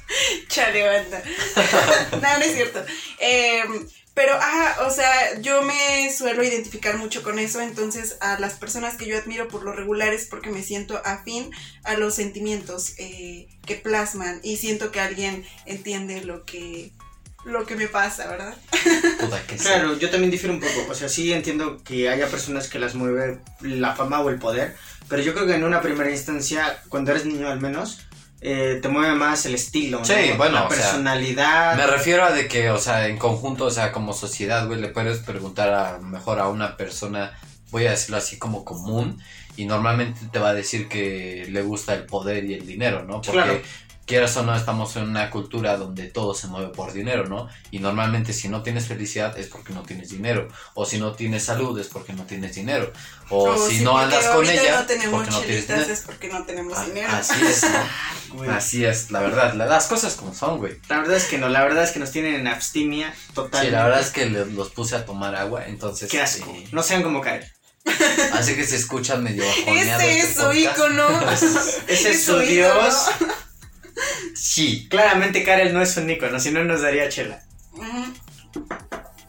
Chale, 0.49 0.85
banda. 0.85 1.23
no, 2.13 2.39
no 2.39 2.45
es 2.45 2.53
cierto. 2.53 2.85
Eh, 3.21 3.63
pero, 4.19 4.35
ajá, 4.35 4.85
o 4.85 4.91
sea, 4.91 5.41
yo 5.43 5.63
me 5.63 6.13
suelo 6.13 6.43
identificar 6.43 6.99
mucho 6.99 7.23
con 7.23 7.39
eso, 7.39 7.61
entonces 7.61 8.17
a 8.21 8.37
las 8.41 8.55
personas 8.55 8.97
que 8.97 9.07
yo 9.07 9.17
admiro 9.17 9.47
por 9.47 9.63
lo 9.63 9.73
regular 9.73 10.13
es 10.13 10.27
porque 10.27 10.51
me 10.51 10.65
siento 10.65 11.01
afín 11.05 11.53
a 11.85 11.95
los 11.95 12.17
sentimientos 12.17 12.95
eh, 12.99 13.47
que 13.65 13.77
plasman 13.77 14.41
y 14.43 14.57
siento 14.57 14.91
que 14.91 14.99
alguien 14.99 15.47
entiende 15.67 16.25
lo 16.25 16.45
que, 16.45 16.91
lo 17.45 17.65
que 17.65 17.77
me 17.77 17.87
pasa, 17.87 18.27
¿verdad? 18.27 18.57
Que 19.47 19.57
sí. 19.57 19.65
Claro, 19.67 19.97
yo 19.97 20.11
también 20.11 20.33
difiero 20.33 20.53
un 20.53 20.61
poco. 20.61 20.91
O 20.91 20.95
sea, 20.97 21.09
sí 21.09 21.33
entiendo 21.33 21.81
que 21.85 22.09
haya 22.09 22.27
personas 22.27 22.67
que 22.69 22.81
las 22.81 22.97
mueve 22.97 23.39
la 23.61 23.95
fama 23.95 24.21
o 24.21 24.31
el 24.31 24.41
poder, 24.41 24.75
pero 25.09 25.23
yo 25.23 25.33
creo 25.33 25.47
que 25.47 25.55
en 25.55 25.63
una 25.63 25.81
primera 25.81 26.11
instancia, 26.11 26.83
cuando 26.89 27.13
eres 27.13 27.25
niño 27.25 27.49
al 27.49 27.61
menos, 27.61 28.01
eh, 28.41 28.79
te 28.81 28.89
mueve 28.89 29.15
más 29.15 29.47
el 29.47 29.55
estilo, 29.55 29.99
¿no? 29.99 30.05
Sí, 30.05 30.33
bueno, 30.37 30.55
la 30.55 30.69
sea, 30.69 30.69
personalidad. 30.69 31.77
Me 31.77 31.87
refiero 31.87 32.25
a 32.25 32.31
de 32.31 32.47
que, 32.47 32.71
o 32.71 32.79
sea, 32.79 33.09
en 33.09 33.19
conjunto, 33.19 33.65
o 33.65 33.71
sea, 33.71 33.91
como 33.91 34.13
sociedad, 34.13 34.67
güey, 34.67 34.81
le 34.81 34.89
puedes 34.89 35.19
preguntar 35.19 35.73
a 35.75 35.99
mejor 35.99 36.39
a 36.39 36.49
una 36.49 36.77
persona, 36.77 37.33
voy 37.71 37.87
a 37.87 37.91
decirlo 37.91 38.17
así 38.17 38.39
como 38.39 38.65
común, 38.65 39.21
y 39.57 39.65
normalmente 39.65 40.21
te 40.31 40.39
va 40.39 40.51
a 40.51 40.55
decir 40.55 40.89
que 40.89 41.47
le 41.51 41.63
gusta 41.63 41.95
el 41.95 42.05
poder 42.05 42.45
y 42.45 42.55
el 42.55 42.65
dinero, 42.65 43.05
¿no? 43.05 43.21
Porque 43.21 43.33
Claro. 43.33 43.61
Quieras 44.09 44.37
o 44.39 44.43
no, 44.43 44.57
estamos 44.57 44.97
en 44.97 45.05
una 45.05 45.31
cultura 45.31 45.77
donde 45.77 46.05
todo 46.09 46.35
se 46.35 46.49
mueve 46.49 46.69
por 46.71 46.93
dinero, 46.93 47.29
¿no? 47.29 47.49
Y 47.71 47.79
normalmente 47.79 48.33
si 48.33 48.49
no 48.49 48.63
tienes 48.63 48.87
felicidad 48.89 49.39
es 49.39 49.47
porque 49.47 49.73
no 49.73 49.83
tienes 49.83 50.09
dinero, 50.09 50.49
o 50.75 50.85
si 50.85 50.99
no 50.99 51.13
tienes 51.13 51.45
salud 51.45 51.79
es 51.79 51.87
porque 51.87 52.13
no 52.15 52.25
tienes 52.25 52.55
dinero, 52.57 52.93
o, 53.31 53.57
si 53.69 53.81
no 53.81 53.99
andas 53.99 54.25
con 54.27 54.45
ella 54.49 54.81
no 54.81 54.87
tenemos 54.87 55.15
porque 55.15 55.31
no 55.31 55.41
tienes 55.43 55.69
dinero. 55.69 55.93
es 55.93 56.01
porque 56.01 56.29
no 56.29 56.45
tenemos 56.45 56.77
Ah, 56.79 56.85
dinero. 56.87 57.09
Así 57.13 57.35
es, 57.47 57.63
¿no? 57.63 57.79
Güey. 58.39 58.51
así 58.51 58.85
es, 58.85 59.11
la 59.11 59.21
verdad, 59.21 59.55
la- 59.55 59.67
las 59.67 59.87
cosas 59.87 60.15
como 60.15 60.35
son, 60.35 60.59
güey. 60.59 60.75
La 60.89 60.99
verdad 60.99 61.17
es 61.17 61.25
que 61.27 61.39
no, 61.39 61.49
la 61.49 61.63
verdad 61.63 61.85
es 61.85 61.91
que 61.93 61.99
nos 62.01 62.11
tienen 62.11 62.35
en 62.35 62.47
abstimia 62.49 63.15
total. 63.35 63.65
Sí, 63.67 63.71
la 63.71 63.85
verdad 63.85 64.01
es 64.01 64.11
que 64.11 64.27
los 64.27 64.71
puse 64.71 64.97
a 64.97 65.05
tomar 65.05 65.35
agua, 65.37 65.67
entonces. 65.67 66.11
Qué 66.11 66.21
asco. 66.21 66.51
eh, 66.51 66.67
No 66.73 66.83
sean 66.83 67.03
como 67.03 67.21
caer. 67.21 67.47
así 68.33 68.55
que 68.55 68.65
se 68.67 68.77
escuchan 68.77 69.23
medio. 69.23 69.45
Ese 69.45 69.91
este 69.93 70.19
es 70.21 70.35
su 70.35 70.53
ícono. 70.53 71.09
Ese 71.87 72.11
es 72.11 72.25
su 72.25 72.43
ídolo. 72.43 72.83
Dios. 72.83 72.95
Sí, 74.35 74.87
Claramente 74.89 75.43
Karel 75.45 75.73
no 75.75 75.83
es 75.83 75.97
un 75.97 76.09
ícono, 76.11 76.39
si 76.41 76.51
no 76.51 76.63
nos 76.65 76.83
daría 76.83 77.09
chela. 77.09 77.43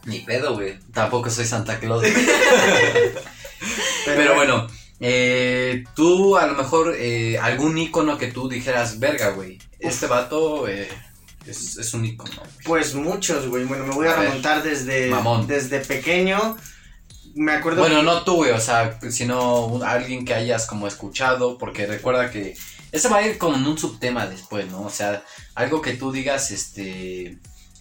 Ni 0.04 0.20
pedo, 0.20 0.54
güey. 0.54 0.78
Tampoco 0.92 1.30
soy 1.30 1.44
Santa 1.46 1.78
Claus. 1.78 2.04
Pero, 4.04 4.16
Pero 4.16 4.34
bueno, 4.34 4.66
eh, 5.00 5.84
tú 5.94 6.36
a 6.38 6.46
lo 6.46 6.54
mejor 6.54 6.94
eh, 6.98 7.38
algún 7.38 7.76
ícono 7.76 8.16
que 8.16 8.28
tú 8.28 8.48
dijeras, 8.48 8.98
verga, 8.98 9.30
güey. 9.30 9.58
Este 9.78 10.06
vato 10.06 10.66
eh, 10.68 10.88
es, 11.46 11.76
es 11.76 11.92
un 11.94 12.04
ícono. 12.06 12.32
güey". 12.36 12.50
Pues 12.64 12.94
muchos, 12.94 13.46
güey. 13.48 13.64
Bueno, 13.64 13.84
me 13.86 13.94
voy 13.94 14.06
a, 14.06 14.12
A 14.12 14.16
ver. 14.16 14.28
remontar 14.28 14.62
desde, 14.62 15.08
Mamón. 15.10 15.46
desde 15.46 15.80
pequeño. 15.80 16.56
Me 17.34 17.52
acuerdo 17.52 17.82
Bueno, 17.82 17.98
que- 17.98 18.02
no 18.06 18.22
tú, 18.24 18.36
güey, 18.36 18.50
o 18.52 18.60
sea, 18.60 18.98
sino 19.10 19.66
un- 19.66 19.84
alguien 19.84 20.24
que 20.24 20.34
hayas 20.34 20.66
como 20.66 20.88
escuchado, 20.88 21.58
porque 21.58 21.86
recuerda 21.86 22.30
que 22.30 22.56
ese 22.92 23.08
va 23.08 23.18
a 23.18 23.26
ir 23.26 23.38
como 23.38 23.56
en 23.56 23.66
un 23.66 23.78
subtema 23.78 24.26
después, 24.26 24.70
¿no? 24.70 24.82
O 24.82 24.90
sea, 24.90 25.22
algo 25.54 25.80
que 25.82 25.94
tú 25.94 26.12
digas, 26.12 26.50
este, 26.50 27.38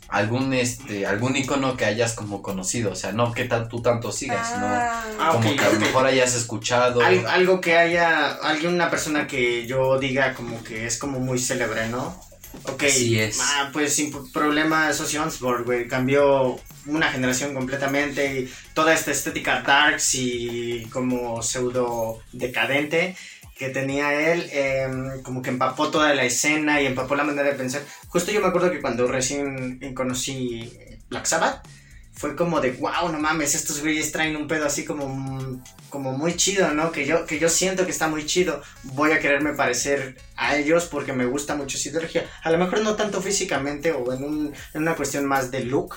algún, 0.08 0.54
este, 0.54 1.06
algún 1.06 1.36
icono 1.36 1.78
que 1.78 1.86
hayas 1.86 2.14
como 2.14 2.42
conocido, 2.42 2.92
o 2.92 2.96
sea, 2.96 3.12
no 3.12 3.32
que 3.34 3.46
tú 3.70 3.82
tanto 3.82 4.12
sigas, 4.12 4.48
sino 4.48 4.66
Ah. 4.66 5.04
Ah, 5.20 5.30
como 5.34 5.56
que 5.56 5.64
a 5.64 5.70
lo 5.70 5.80
mejor 5.80 6.06
hayas 6.06 6.34
escuchado. 6.36 7.02
Al- 7.02 7.28
algo 7.28 7.62
que 7.62 7.78
haya, 7.78 8.34
alguien, 8.42 8.74
una 8.74 8.90
persona 8.90 9.28
que 9.28 9.68
yo 9.68 10.00
diga 10.00 10.34
como 10.34 10.64
que 10.64 10.86
es 10.88 10.98
como 10.98 11.20
muy 11.20 11.38
célebre, 11.40 11.90
¿no? 11.90 12.20
Ok, 12.64 12.84
Así 12.84 13.20
es. 13.20 13.38
ah, 13.40 13.70
pues 13.72 13.94
sin 13.96 14.12
problema 14.32 14.90
Ozzy 14.90 15.18
Osbourne, 15.18 15.64
güey, 15.66 15.88
cambió 15.88 16.60
una 16.88 17.12
generación 17.12 17.54
completamente 17.54 18.40
y 18.42 18.54
toda 18.74 18.94
esta 18.96 19.12
estética 19.12 19.62
darks 19.62 20.16
y 20.16 20.88
como 20.92 21.44
pseudo 21.44 22.20
decadente 22.32 23.16
que 23.60 23.70
tenía 23.70 24.32
él, 24.32 24.50
em, 24.54 25.22
como 25.22 25.42
que 25.42 25.50
empapó 25.50 25.90
toda 25.92 26.16
la 26.16 26.24
escena 26.24 26.82
y 26.82 26.86
empapó 26.86 27.16
la 27.16 27.26
manera 27.26 27.50
de 27.50 27.56
pensar. 27.56 27.82
Justo 28.08 28.32
yo 28.32 28.40
me 28.40 28.48
acuerdo 28.48 28.72
que 28.72 28.80
cuando 28.80 29.06
recién 29.06 29.80
eh, 29.82 29.94
conocí 29.94 30.72
Black 31.10 31.26
Sabbath, 31.26 31.68
fue 32.14 32.38
como 32.38 32.62
de, 32.62 32.72
wow, 32.72 33.12
no 33.12 33.20
mames, 33.20 33.56
estos 33.56 33.82
güeyes 33.82 34.14
traen 34.14 34.38
un 34.38 34.48
pedo 34.48 34.66
así 34.66 34.86
como, 34.86 35.62
como 35.90 36.18
muy 36.18 36.36
chido, 36.36 36.74
¿no? 36.74 36.92
Que 36.92 37.06
yo, 37.06 37.26
que 37.26 37.38
yo 37.38 37.50
siento 37.50 37.86
que 37.86 37.92
está 37.92 38.08
muy 38.08 38.26
chido. 38.26 38.62
Voy 38.84 39.12
a 39.12 39.20
quererme 39.20 39.54
parecer 39.54 40.18
a 40.38 40.56
ellos 40.56 40.86
porque 40.86 41.12
me 41.12 41.26
gusta 41.26 41.56
mucho 41.56 41.78
su 41.78 41.90
ideología. 41.90 42.30
A 42.44 42.52
lo 42.52 42.58
mejor 42.58 42.82
no 42.82 42.96
tanto 42.96 43.22
físicamente 43.22 43.92
o 43.92 44.14
en, 44.14 44.24
un, 44.24 44.54
en 44.74 44.82
una 44.82 44.96
cuestión 44.96 45.26
más 45.26 45.52
de 45.52 45.66
look, 45.66 45.96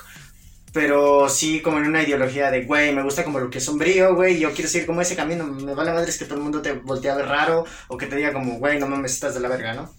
pero 0.72 1.28
sí 1.28 1.60
como 1.60 1.78
en 1.78 1.84
una 1.84 2.02
ideología 2.02 2.50
de, 2.50 2.64
güey, 2.64 2.94
me 2.94 3.02
gusta 3.02 3.24
como 3.24 3.38
lo 3.38 3.50
que 3.50 3.58
es 3.58 3.64
sombrío, 3.64 4.14
güey, 4.14 4.38
yo 4.38 4.52
quiero 4.52 4.70
seguir 4.70 4.86
como 4.86 5.02
ese 5.02 5.16
camino. 5.16 5.44
Me 5.44 5.74
vale 5.74 5.92
madre 5.92 6.10
es 6.10 6.18
que 6.18 6.24
todo 6.24 6.36
el 6.36 6.42
mundo 6.42 6.62
te 6.62 6.72
voltee 6.72 7.10
a 7.10 7.14
ver 7.14 7.26
raro 7.26 7.64
o 7.88 7.96
que 7.96 8.06
te 8.06 8.16
diga 8.16 8.32
como, 8.32 8.58
güey, 8.58 8.78
no 8.78 8.86
mames, 8.86 9.12
estás 9.12 9.34
de 9.34 9.40
la 9.40 9.48
verga, 9.48 9.74
¿no? 9.74 9.92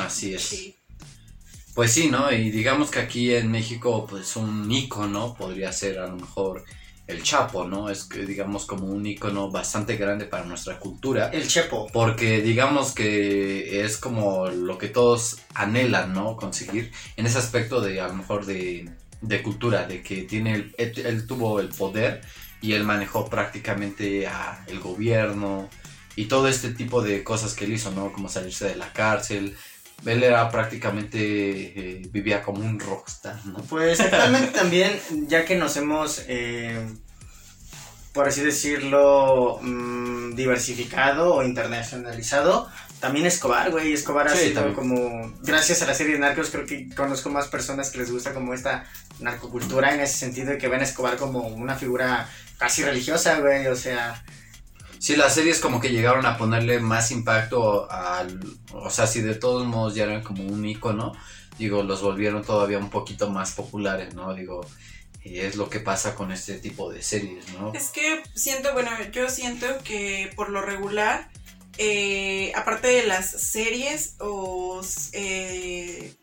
Así 0.00 0.34
es. 0.34 0.42
Sí. 0.42 0.76
Pues 1.74 1.92
sí, 1.92 2.10
¿no? 2.10 2.30
Y 2.30 2.50
digamos 2.50 2.90
que 2.90 2.98
aquí 2.98 3.34
en 3.34 3.50
México, 3.50 4.06
pues 4.08 4.36
un 4.36 4.70
ícono 4.70 5.34
podría 5.34 5.72
ser 5.72 5.98
a 5.98 6.08
lo 6.08 6.16
mejor 6.16 6.64
el 7.06 7.22
Chapo, 7.22 7.66
¿no? 7.66 7.88
Es 7.88 8.04
que 8.04 8.26
digamos 8.26 8.66
como 8.66 8.86
un 8.86 9.06
ícono 9.06 9.50
bastante 9.50 9.96
grande 9.96 10.26
para 10.26 10.44
nuestra 10.44 10.78
cultura. 10.78 11.30
El 11.30 11.48
Chepo. 11.48 11.86
Porque 11.92 12.42
digamos 12.42 12.92
que 12.92 13.84
es 13.84 13.96
como 13.96 14.48
lo 14.48 14.78
que 14.78 14.88
todos 14.88 15.38
anhelan, 15.54 16.12
¿no? 16.12 16.36
Conseguir 16.36 16.92
en 17.16 17.26
ese 17.26 17.38
aspecto 17.38 17.80
de 17.80 18.00
a 18.00 18.08
lo 18.08 18.14
mejor 18.14 18.46
de, 18.46 18.90
de 19.20 19.42
cultura, 19.42 19.86
de 19.86 20.02
que 20.02 20.22
tiene 20.22 20.54
el- 20.54 20.74
él, 20.78 21.26
tuvo 21.26 21.60
el 21.60 21.68
poder 21.68 22.20
y 22.62 22.72
él 22.72 22.84
manejó 22.84 23.28
prácticamente 23.28 24.26
a 24.26 24.64
el 24.66 24.80
gobierno 24.80 25.68
y 26.16 26.26
todo 26.26 26.48
este 26.48 26.70
tipo 26.70 27.02
de 27.02 27.22
cosas 27.24 27.54
que 27.54 27.64
él 27.64 27.72
hizo, 27.72 27.90
¿no? 27.92 28.12
Como 28.12 28.28
salirse 28.28 28.66
de 28.66 28.76
la 28.76 28.92
cárcel. 28.92 29.56
Él 30.06 30.22
era 30.22 30.50
prácticamente, 30.50 31.18
eh, 31.20 32.02
vivía 32.10 32.42
como 32.42 32.60
un 32.60 32.80
rockstar, 32.80 33.44
¿no? 33.46 33.58
Pues 33.64 34.00
actualmente 34.00 34.48
también, 34.58 34.98
ya 35.28 35.44
que 35.44 35.56
nos 35.56 35.76
hemos, 35.76 36.24
eh, 36.26 36.78
por 38.12 38.26
así 38.28 38.40
decirlo, 38.40 39.58
mm, 39.62 40.34
diversificado 40.34 41.34
o 41.34 41.42
internacionalizado, 41.44 42.68
también 43.00 43.26
Escobar, 43.26 43.70
güey, 43.70 43.92
Escobar 43.92 44.28
ha 44.28 44.34
Sí, 44.36 44.48
sido 44.48 44.62
también. 44.62 44.74
como, 44.76 45.32
gracias 45.42 45.82
a 45.82 45.86
la 45.86 45.94
serie 45.94 46.14
de 46.14 46.18
Narcos, 46.20 46.50
creo 46.50 46.66
que 46.66 46.88
conozco 46.94 47.30
más 47.30 47.48
personas 47.48 47.90
que 47.90 47.98
les 47.98 48.10
gusta 48.12 48.34
como 48.34 48.54
esta 48.54 48.84
narcocultura 49.20 49.94
en 49.94 50.00
ese 50.00 50.16
sentido 50.18 50.54
y 50.54 50.58
que 50.58 50.68
ven 50.68 50.80
a 50.80 50.84
Escobar 50.84 51.16
como 51.16 51.40
una 51.48 51.76
figura 51.76 52.28
casi 52.58 52.82
religiosa, 52.84 53.38
güey, 53.40 53.66
o 53.66 53.76
sea, 53.76 54.22
Sí, 54.98 55.16
las 55.16 55.34
series 55.34 55.60
como 55.60 55.80
que 55.80 55.88
llegaron 55.88 56.26
a 56.26 56.36
ponerle 56.36 56.78
más 56.78 57.10
impacto 57.10 57.90
al... 57.90 58.38
O 58.70 58.90
sea, 58.90 59.06
si 59.06 59.22
de 59.22 59.34
todos 59.34 59.66
modos 59.66 59.94
ya 59.94 60.04
eran 60.04 60.22
como 60.22 60.44
un 60.44 60.62
icono, 60.66 61.14
digo, 61.58 61.82
los 61.82 62.02
volvieron 62.02 62.44
todavía 62.44 62.76
un 62.76 62.90
poquito 62.90 63.30
más 63.30 63.52
populares, 63.52 64.12
¿no? 64.14 64.34
Digo, 64.34 64.60
y 65.24 65.38
es 65.38 65.56
lo 65.56 65.70
que 65.70 65.80
pasa 65.80 66.14
con 66.14 66.32
este 66.32 66.58
tipo 66.58 66.92
de 66.92 67.00
series, 67.02 67.50
¿no? 67.54 67.72
Es 67.72 67.88
que 67.88 68.22
siento, 68.34 68.74
bueno, 68.74 68.90
yo 69.10 69.30
siento 69.30 69.66
que 69.84 70.30
por 70.36 70.50
lo 70.50 70.60
regular, 70.60 71.30
eh, 71.82 72.52
aparte 72.54 72.88
de 72.88 73.06
las 73.06 73.30
series 73.30 74.16
o 74.20 74.82
eh, 75.12 76.14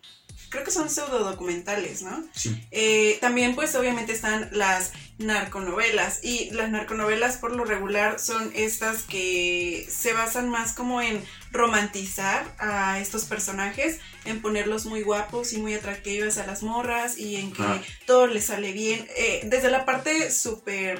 creo 0.49 0.63
que 0.63 0.69
son 0.71 0.87
pseudo 0.89 1.19
documentales, 1.23 2.03
¿no? 2.03 2.23
Sí. 2.33 2.55
Eh, 2.71 3.17
también 3.19 3.55
pues 3.55 3.73
obviamente 3.75 4.13
están 4.13 4.49
las 4.51 4.91
narconovelas 5.17 6.19
y 6.23 6.51
las 6.51 6.69
narconovelas 6.69 7.37
por 7.37 7.55
lo 7.55 7.65
regular 7.65 8.19
son 8.19 8.51
estas 8.55 9.01
que 9.01 9.87
se 9.89 10.13
basan 10.13 10.47
más 10.47 10.73
como 10.73 11.01
en 11.01 11.23
romantizar 11.51 12.45
a 12.59 12.99
estos 12.99 13.25
personajes, 13.25 13.99
en 14.25 14.41
ponerlos 14.41 14.85
muy 14.85 15.01
guapos 15.01 15.53
y 15.53 15.57
muy 15.57 15.73
atractivos 15.73 16.37
a 16.37 16.45
las 16.45 16.61
morras 16.61 17.17
y 17.17 17.37
en 17.37 17.51
que 17.51 17.63
Ah. 17.63 17.81
todo 18.05 18.27
les 18.27 18.45
sale 18.45 18.71
bien, 18.73 19.07
eh, 19.17 19.41
desde 19.45 19.71
la 19.71 19.85
parte 19.85 20.29
súper 20.31 20.99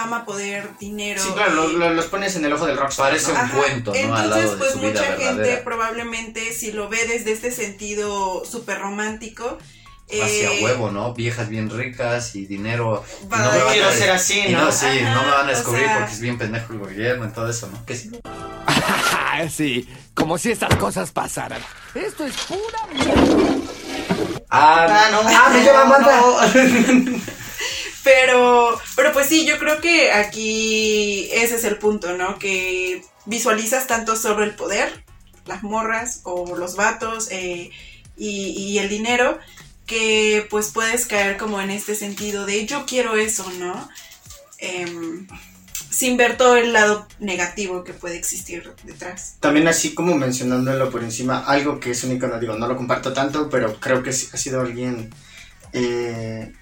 fama, 0.00 0.24
poder, 0.26 0.68
dinero. 0.78 1.22
Sí, 1.22 1.30
claro, 1.34 1.54
lo- 1.54 1.68
lo- 1.68 1.90
los 1.94 2.04
pones 2.06 2.36
en 2.36 2.44
el 2.44 2.52
ojo 2.52 2.66
del 2.66 2.76
rockstar. 2.76 3.08
Parece 3.08 3.32
¿no? 3.32 3.40
un 3.42 3.48
cuento, 3.48 3.92
¿no? 3.92 3.96
Al 4.16 4.24
Entonces, 4.24 4.30
lado 4.30 4.50
de 4.52 4.56
pues 4.58 4.72
su 4.72 4.78
vida 4.80 4.90
mucha 4.90 5.04
gente 5.04 5.24
verdadera. 5.24 5.64
probablemente 5.64 6.52
si 6.52 6.72
lo 6.72 6.88
ve 6.88 7.06
desde 7.06 7.32
este 7.32 7.50
sentido 7.50 8.44
súper 8.44 8.78
romántico, 8.80 9.58
Hacia 10.08 10.52
eh, 10.52 10.60
huevo, 10.62 10.92
¿no? 10.92 11.14
Viejas 11.14 11.48
bien 11.48 11.68
ricas 11.68 12.36
y 12.36 12.46
dinero. 12.46 13.02
no 13.28 13.36
a 13.36 13.38
me 13.40 13.58
van 13.58 13.72
quiero 13.72 13.88
a- 13.88 13.92
ser 13.92 14.10
así, 14.10 14.38
y 14.46 14.52
¿no? 14.52 14.66
no, 14.66 14.70
sí, 14.72 14.86
no 15.02 15.22
me 15.24 15.30
van 15.32 15.46
a 15.46 15.48
descubrir 15.50 15.84
sea- 15.84 15.98
porque 15.98 16.12
es 16.12 16.20
bien 16.20 16.38
pendejo 16.38 16.72
el 16.74 16.78
gobierno 16.78 17.24
y 17.26 17.28
todo 17.30 17.50
eso, 17.50 17.68
¿no? 17.72 17.84
Que 17.84 17.96
sí. 17.96 18.10
sí, 19.50 19.88
como 20.14 20.38
si 20.38 20.52
estas 20.52 20.74
cosas 20.76 21.10
pasaran. 21.10 21.60
Esto 21.94 22.24
es 22.24 22.36
pura 22.36 22.86
mierda. 22.92 23.72
Ah, 24.48 24.86
Ah, 24.88 25.08
no. 25.10 25.20
ah, 25.24 25.48
me 25.52 25.60
lleva. 25.62 27.20
Pero, 28.06 28.80
pero 28.94 29.12
pues 29.12 29.26
sí, 29.26 29.44
yo 29.44 29.58
creo 29.58 29.80
que 29.80 30.12
aquí 30.12 31.28
ese 31.32 31.56
es 31.56 31.64
el 31.64 31.76
punto, 31.76 32.16
¿no? 32.16 32.38
Que 32.38 33.04
visualizas 33.24 33.88
tanto 33.88 34.14
sobre 34.14 34.44
el 34.44 34.54
poder, 34.54 35.02
las 35.44 35.64
morras 35.64 36.20
o 36.22 36.54
los 36.54 36.76
vatos 36.76 37.26
eh, 37.32 37.70
y, 38.16 38.78
el 38.78 38.88
dinero, 38.88 39.40
que 39.86 40.46
pues 40.48 40.68
puedes 40.68 41.06
caer 41.06 41.36
como 41.36 41.60
en 41.60 41.70
este 41.70 41.96
sentido 41.96 42.46
de 42.46 42.64
yo 42.64 42.86
quiero 42.86 43.16
eso, 43.16 43.44
¿no? 43.58 43.88
Em, 44.58 45.26
sin 45.90 46.16
ver 46.16 46.36
todo 46.36 46.54
el 46.54 46.72
lado 46.72 47.08
negativo 47.18 47.82
que 47.82 47.92
puede 47.92 48.16
existir 48.16 48.72
detrás. 48.84 49.34
También 49.40 49.66
así 49.66 49.94
como 49.94 50.14
mencionándolo 50.14 50.92
por 50.92 51.02
encima, 51.02 51.40
algo 51.44 51.80
que 51.80 51.90
es 51.90 52.04
un 52.04 52.12
icono, 52.12 52.38
digo, 52.38 52.54
no 52.54 52.68
lo 52.68 52.76
comparto 52.76 53.12
tanto, 53.12 53.50
pero 53.50 53.80
creo 53.80 54.04
que 54.04 54.10
ha 54.10 54.12
sido 54.12 54.60
alguien, 54.60 55.12
eh, 55.72 56.52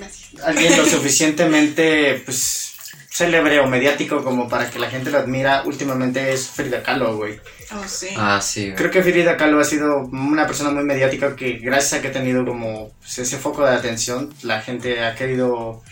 Gracias. 0.00 0.42
alguien 0.44 0.76
lo 0.76 0.84
suficientemente, 0.96 2.22
pues, 2.24 2.70
célebre 3.10 3.58
o 3.60 3.66
mediático 3.66 4.22
como 4.24 4.48
para 4.48 4.70
que 4.70 4.78
la 4.78 4.88
gente 4.88 5.10
lo 5.10 5.18
admira, 5.18 5.62
últimamente 5.66 6.32
es 6.32 6.48
Frida 6.48 6.82
Kahlo, 6.82 7.16
güey. 7.16 7.38
Oh, 7.72 7.86
sí. 7.86 8.08
Ah, 8.16 8.40
sí. 8.40 8.66
güey. 8.66 8.76
Creo 8.76 8.90
que 8.90 9.02
Frida 9.02 9.36
Kahlo 9.36 9.60
ha 9.60 9.64
sido 9.64 9.98
una 10.12 10.46
persona 10.46 10.70
muy 10.70 10.84
mediática 10.84 11.36
que 11.36 11.58
gracias 11.58 11.94
a 11.94 12.02
que 12.02 12.08
ha 12.08 12.12
tenido 12.12 12.44
como 12.46 12.92
pues, 13.00 13.18
ese 13.18 13.36
foco 13.36 13.64
de 13.64 13.74
atención, 13.74 14.32
la 14.42 14.62
gente 14.62 15.04
ha 15.04 15.14
querido... 15.14 15.82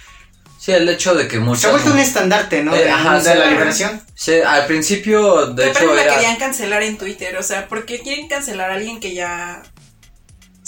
Sí, 0.59 0.73
el 0.73 0.88
hecho 0.88 1.15
de 1.15 1.29
que 1.29 1.38
muchas. 1.38 1.61
Se 1.61 1.67
ha 1.69 1.71
vuelto 1.71 1.93
un 1.93 1.99
estandarte, 1.99 2.65
¿no? 2.65 2.75
Eh, 2.75 2.85
de, 2.85 2.91
ajá, 2.91 3.21
de 3.21 3.31
sí. 3.31 3.38
la 3.38 3.47
liberación. 3.47 4.03
Sí, 4.15 4.41
al 4.41 4.67
principio, 4.67 5.47
de 5.47 5.71
hecho, 5.71 5.95
la 5.95 6.03
era. 6.03 6.15
querían 6.17 6.37
cancelar 6.37 6.83
en 6.83 6.99
Twitter, 6.99 7.37
o 7.37 7.45
sea, 7.45 7.69
¿por 7.69 7.87
qué 7.87 8.00
quieren 8.00 8.27
cancelar 8.27 8.73
a 8.73 8.75
alguien 8.75 8.99
que 8.99 9.15
ya 9.15 9.62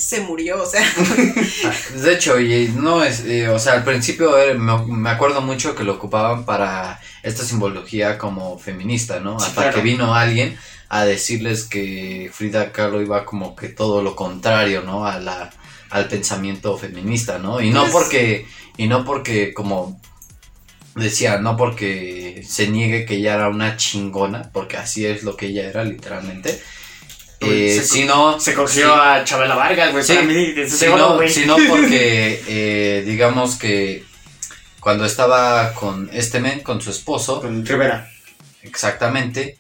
se 0.01 0.21
murió? 0.23 0.63
O 0.63 0.67
sea, 0.67 0.83
De 1.95 2.15
hecho, 2.15 2.41
y 2.41 2.69
no 2.75 3.03
es, 3.05 3.21
eh, 3.25 3.49
o 3.49 3.59
sea, 3.59 3.75
al 3.75 3.85
principio 3.85 4.37
era- 4.39 4.55
me, 4.55 4.77
me 4.87 5.11
acuerdo 5.11 5.41
mucho 5.41 5.75
que 5.75 5.85
lo 5.85 5.95
ocupaban 5.95 6.45
para 6.45 7.01
esta 7.23 7.45
simbología 7.45 8.19
como 8.19 8.59
feminista, 8.59 9.21
¿no? 9.21 9.37
Hasta 9.37 9.63
claro. 9.63 9.77
que 9.77 9.83
vino 9.83 10.15
alguien 10.15 10.57
a 10.89 11.05
decirles 11.05 11.65
que 11.65 12.31
Frida 12.33 12.73
Kahlo 12.73 13.01
iba 13.03 13.25
como 13.25 13.55
que 13.55 13.69
todo 13.69 14.03
lo 14.03 14.17
contrario, 14.17 14.83
¿no? 14.83 15.07
A 15.07 15.21
la, 15.21 15.51
al 15.91 16.09
pensamiento 16.09 16.77
feminista, 16.77 17.39
¿no? 17.39 17.61
Y 17.61 17.71
no 17.71 17.83
Pues- 17.83 17.93
porque, 17.93 18.47
y 18.77 18.89
no 18.89 19.05
porque 19.05 19.53
como 19.55 20.01
decía, 20.97 21.39
no 21.39 21.57
porque 21.57 22.43
se 22.47 22.69
niegue 22.69 23.05
que 23.07 23.17
ella 23.17 23.35
era 23.35 23.49
una 23.49 23.77
chingona, 23.77 24.51
porque 24.53 24.77
así 24.77 25.07
es 25.07 25.23
lo 25.23 25.37
que 25.37 25.47
ella 25.47 25.69
era 25.69 25.85
literalmente, 25.85 26.61
Uy, 27.43 27.49
eh, 27.51 27.81
se 28.39 28.55
cogió 28.55 28.93
sí. 28.95 29.01
a 29.01 29.25
Chabela 29.25 29.55
Vargas, 29.55 29.93
güey, 29.93 30.05
Sí, 30.05 30.15
para 30.15 30.27
mí, 30.27 30.55
oro, 30.89 30.97
no, 30.99 31.15
güey. 31.17 31.31
sino 31.31 31.57
porque, 31.69 32.43
eh, 32.49 33.03
digamos 33.07 33.57
que 33.57 34.05
cuando 34.79 35.05
estaba 35.05 35.73
con 35.75 36.11
este 36.13 36.41
men, 36.41 36.61
con 36.61 36.81
su 36.81 36.91
esposo, 36.91 37.41
Con 37.41 37.65
Rivera. 37.65 38.11
exactamente, 38.63 39.59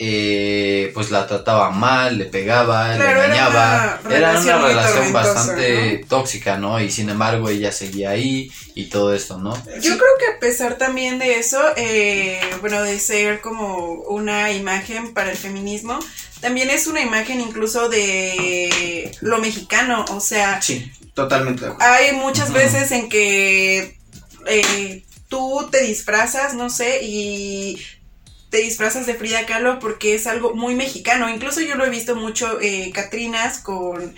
eh, 0.00 0.92
pues 0.94 1.10
la 1.10 1.26
trataba 1.26 1.70
mal, 1.70 2.18
le 2.18 2.26
pegaba, 2.26 2.94
Claro, 2.94 3.02
le 3.04 3.10
era 3.10 3.24
engañaba. 3.26 4.00
una 4.04 4.16
Era 4.16 4.40
una 4.40 4.58
relación 4.68 5.12
bastante 5.12 6.04
tóxica, 6.08 6.56
¿no? 6.56 6.80
Y 6.80 6.90
sin 6.90 7.08
embargo 7.08 7.48
ella 7.48 7.72
seguía 7.72 8.10
ahí 8.10 8.50
y 8.76 8.86
todo 8.86 9.12
esto, 9.12 9.38
¿no? 9.38 9.54
yo 9.80 9.96
creo 9.98 10.10
que 10.20 10.36
a 10.36 10.38
pesar 10.38 10.74
también 10.78 11.18
de 11.18 11.38
eso, 11.40 11.60
eh, 11.76 12.38
bueno, 12.60 12.80
de 12.82 12.98
ser 13.00 13.40
como 13.40 13.76
una 14.08 14.52
imagen 14.52 15.12
para 15.14 15.32
el 15.32 15.36
feminismo, 15.36 15.98
también 16.40 16.70
es 16.70 16.86
una 16.86 17.00
imagen 17.00 17.40
incluso 17.40 17.88
de 17.88 19.10
lo 19.20 19.38
mexicano, 19.38 20.04
o 20.10 20.20
sea, 20.20 20.62
Sí, 20.62 20.92
totalmente 21.14 21.66
hay 21.80 22.12
muchas 22.14 22.52
veces 22.52 22.92
en 22.92 23.08
que 23.08 23.98
eh, 24.46 25.04
tú 25.28 25.68
te 25.72 25.82
disfrazas, 25.82 26.54
no 26.54 26.70
sé, 26.70 27.00
y 27.02 27.82
te 28.50 28.58
disfrazas 28.58 29.06
de 29.06 29.14
Frida 29.14 29.46
Kahlo 29.46 29.78
porque 29.78 30.14
es 30.14 30.26
algo 30.26 30.54
muy 30.54 30.74
mexicano. 30.74 31.28
Incluso 31.28 31.60
yo 31.60 31.74
lo 31.76 31.84
he 31.84 31.90
visto 31.90 32.16
mucho, 32.16 32.58
eh, 32.60 32.90
Catrinas 32.94 33.58
con 33.58 34.14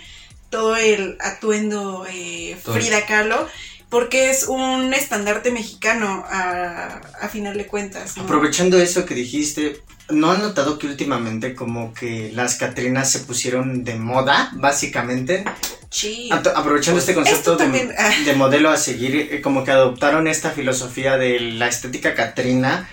todo 0.49 0.75
el 0.75 1.17
atuendo 1.21 2.05
eh. 2.09 2.57
Frida 2.63 3.05
Kahlo, 3.05 3.47
porque 3.89 4.29
es 4.29 4.47
un 4.47 4.93
estandarte 4.93 5.51
mexicano 5.51 6.23
a, 6.29 7.01
a 7.21 7.29
final 7.29 7.57
de 7.57 7.67
cuentas. 7.67 8.15
¿no? 8.17 8.23
Aprovechando 8.23 8.77
eso 8.81 9.05
que 9.05 9.15
dijiste, 9.15 9.81
¿no 10.09 10.31
han 10.31 10.41
notado 10.41 10.77
que 10.79 10.87
últimamente 10.87 11.55
como 11.55 11.93
que 11.93 12.31
las 12.33 12.55
Catrinas 12.55 13.11
se 13.11 13.19
pusieron 13.19 13.83
de 13.83 13.95
moda, 13.95 14.51
básicamente? 14.53 15.43
Sí. 15.89 16.29
Ap- 16.31 16.55
Aprovechando 16.55 17.01
este 17.01 17.13
concepto 17.13 17.51
de, 17.51 17.57
también, 17.57 17.93
ah. 17.97 18.11
de 18.25 18.33
modelo 18.33 18.69
a 18.69 18.77
seguir, 18.77 19.15
eh, 19.15 19.41
como 19.41 19.65
que 19.65 19.71
adoptaron 19.71 20.27
esta 20.27 20.51
filosofía 20.51 21.17
de 21.17 21.39
la 21.41 21.67
estética 21.67 22.15
Catrina 22.15 22.89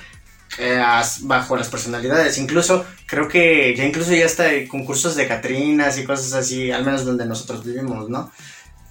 eh, 0.56 0.82
bajo 1.22 1.56
las 1.56 1.68
personalidades. 1.68 2.38
Incluso, 2.38 2.84
creo 3.06 3.28
que 3.28 3.74
ya 3.76 3.84
incluso 3.84 4.12
ya 4.12 4.24
está 4.24 4.44
hay 4.44 4.66
concursos 4.66 5.14
de 5.16 5.28
Catrinas 5.28 5.98
y 5.98 6.04
cosas 6.04 6.32
así, 6.32 6.70
al 6.70 6.84
menos 6.84 7.04
donde 7.04 7.26
nosotros 7.26 7.64
vivimos, 7.64 8.08
¿no? 8.08 8.30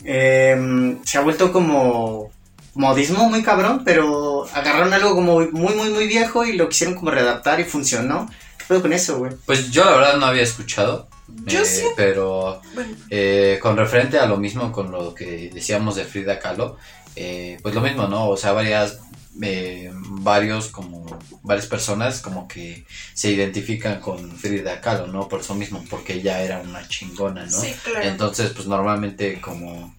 Em, 0.04 1.04
se 1.04 1.18
ha 1.18 1.22
vuelto 1.22 1.52
como 1.52 2.32
modismo 2.76 3.28
muy 3.30 3.42
cabrón, 3.42 3.82
pero 3.84 4.46
agarraron 4.54 4.94
algo 4.94 5.16
como 5.16 5.40
muy, 5.42 5.74
muy, 5.74 5.90
muy 5.90 6.08
viejo 6.08 6.46
y 6.46 6.54
lo 6.54 6.70
quisieron 6.70 6.96
como 6.96 7.12
readaptar 7.12 7.60
y 7.60 7.64
funcionó. 7.64 8.30
¿Qué 8.58 8.66
pedo 8.68 8.82
con 8.82 8.94
eso, 8.94 9.18
güey? 9.18 9.32
Pues 9.46 9.72
yo 9.72 9.84
la 9.84 9.92
verdad 9.92 10.18
no 10.18 10.28
había 10.28 10.44
escuchado. 10.44 11.08
Yo 11.46 11.62
eh, 11.62 11.66
sí. 11.66 11.84
Pero 11.96 12.62
Bueno, 12.74 12.96
Eh, 13.10 13.60
con 13.62 13.76
referente 13.76 14.20
a 14.20 14.26
lo 14.26 14.38
mismo 14.38 14.72
con 14.72 14.92
lo 14.92 15.14
que 15.14 15.50
decíamos 15.54 15.96
de 15.96 16.06
Frida 16.06 16.40
Kahlo, 16.40 16.78
eh, 17.16 17.58
pues 17.62 17.74
lo 17.74 17.82
mismo, 17.82 18.08
¿no? 18.08 18.30
O 18.30 18.38
sea, 18.38 18.54
varias, 18.54 19.00
eh, 19.42 19.92
varios 19.94 20.68
como, 20.68 21.06
varias 21.44 21.68
personas 21.68 22.22
como 22.22 22.48
que 22.48 22.86
se 23.14 23.32
identifican 23.32 24.00
con 24.00 24.32
Frida 24.38 24.82
Kahlo, 24.82 25.08
¿no? 25.08 25.28
Por 25.28 25.42
eso 25.42 25.56
mismo, 25.56 25.84
porque 25.90 26.14
ella 26.14 26.42
era 26.42 26.60
una 26.60 26.88
chingona, 26.88 27.46
¿no? 27.46 27.62
sí, 27.62 27.74
claro. 27.84 28.08
Entonces, 28.08 28.52
pues 28.52 28.68
normalmente 28.68 29.40
como, 29.42 29.96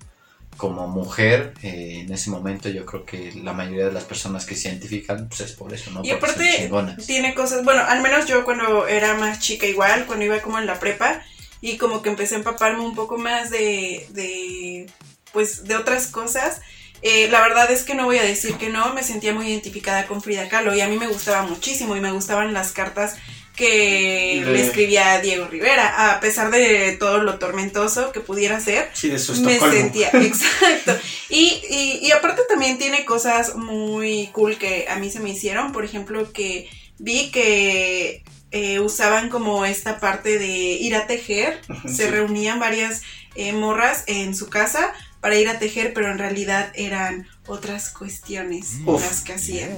como 0.56 0.88
mujer, 0.88 1.54
eh, 1.62 2.00
en 2.04 2.12
ese 2.12 2.30
momento 2.30 2.68
yo 2.68 2.84
creo 2.84 3.04
que 3.04 3.32
la 3.42 3.52
mayoría 3.52 3.86
de 3.86 3.92
las 3.92 4.04
personas 4.04 4.44
que 4.44 4.56
se 4.56 4.68
identifican, 4.68 5.28
pues 5.28 5.40
es 5.40 5.52
por 5.52 5.72
eso, 5.72 5.90
¿no? 5.90 6.00
Y 6.04 6.10
Porque 6.14 6.26
aparte 6.26 6.96
tiene 7.06 7.34
cosas, 7.34 7.64
bueno, 7.64 7.82
al 7.86 8.02
menos 8.02 8.26
yo 8.26 8.44
cuando 8.44 8.86
era 8.86 9.14
más 9.14 9.40
chica 9.40 9.66
igual, 9.66 10.06
cuando 10.06 10.24
iba 10.24 10.40
como 10.40 10.58
en 10.58 10.66
la 10.66 10.78
prepa 10.78 11.22
y 11.60 11.76
como 11.76 12.02
que 12.02 12.10
empecé 12.10 12.34
a 12.34 12.38
empaparme 12.38 12.80
un 12.80 12.94
poco 12.94 13.18
más 13.18 13.50
de, 13.50 14.06
de 14.10 14.86
pues, 15.32 15.64
de 15.64 15.76
otras 15.76 16.08
cosas. 16.08 16.60
Eh, 17.02 17.28
la 17.30 17.40
verdad 17.42 17.70
es 17.70 17.82
que 17.84 17.94
no 17.94 18.04
voy 18.06 18.18
a 18.18 18.22
decir 18.24 18.54
que 18.54 18.68
no, 18.68 18.92
me 18.94 19.02
sentía 19.02 19.32
muy 19.34 19.48
identificada 19.48 20.06
con 20.06 20.22
Frida 20.22 20.48
Kahlo 20.48 20.74
y 20.74 20.80
a 20.80 20.88
mí 20.88 20.96
me 20.96 21.06
gustaba 21.08 21.42
muchísimo 21.42 21.96
y 21.96 22.00
me 22.00 22.12
gustaban 22.12 22.52
las 22.52 22.72
cartas 22.72 23.16
que 23.56 24.42
De- 24.44 24.52
le 24.52 24.60
escribía 24.60 25.12
a 25.14 25.20
Diego 25.20 25.46
Rivera, 25.48 26.12
a 26.14 26.20
pesar 26.20 26.50
de 26.52 26.92
todo 26.98 27.18
lo 27.18 27.38
tormentoso 27.40 28.12
que 28.12 28.20
pudiera 28.20 28.60
ser, 28.60 28.88
Sí, 28.94 29.08
de 29.08 29.18
su 29.18 29.34
me 29.42 29.58
sentía, 29.58 30.10
exacto. 30.14 30.96
Y, 31.28 31.60
y, 31.68 31.98
y 32.06 32.10
aparte 32.12 32.42
también 32.48 32.78
tiene 32.78 33.04
cosas 33.04 33.56
muy 33.56 34.28
cool 34.32 34.58
que 34.58 34.86
a 34.88 34.96
mí 34.96 35.10
se 35.10 35.18
me 35.20 35.30
hicieron. 35.30 35.72
Por 35.72 35.84
ejemplo, 35.84 36.32
que 36.32 36.70
vi 36.98 37.30
que 37.32 38.22
eh, 38.52 38.78
usaban 38.80 39.28
como 39.28 39.64
esta 39.66 39.98
parte 39.98 40.38
de 40.38 40.46
ir 40.46 40.94
a 40.94 41.06
tejer. 41.08 41.60
Se 41.92 42.08
reunían 42.10 42.60
varias 42.60 43.02
eh, 43.34 43.52
morras 43.52 44.04
en 44.06 44.36
su 44.36 44.48
casa 44.48 44.94
para 45.20 45.36
ir 45.36 45.48
a 45.48 45.58
tejer, 45.58 45.92
pero 45.94 46.10
en 46.10 46.18
realidad 46.18 46.70
eran 46.74 47.26
otras 47.46 47.90
cuestiones 47.90 48.74
Uf. 48.84 49.02
las 49.02 49.20
que 49.22 49.34
hacían. 49.34 49.70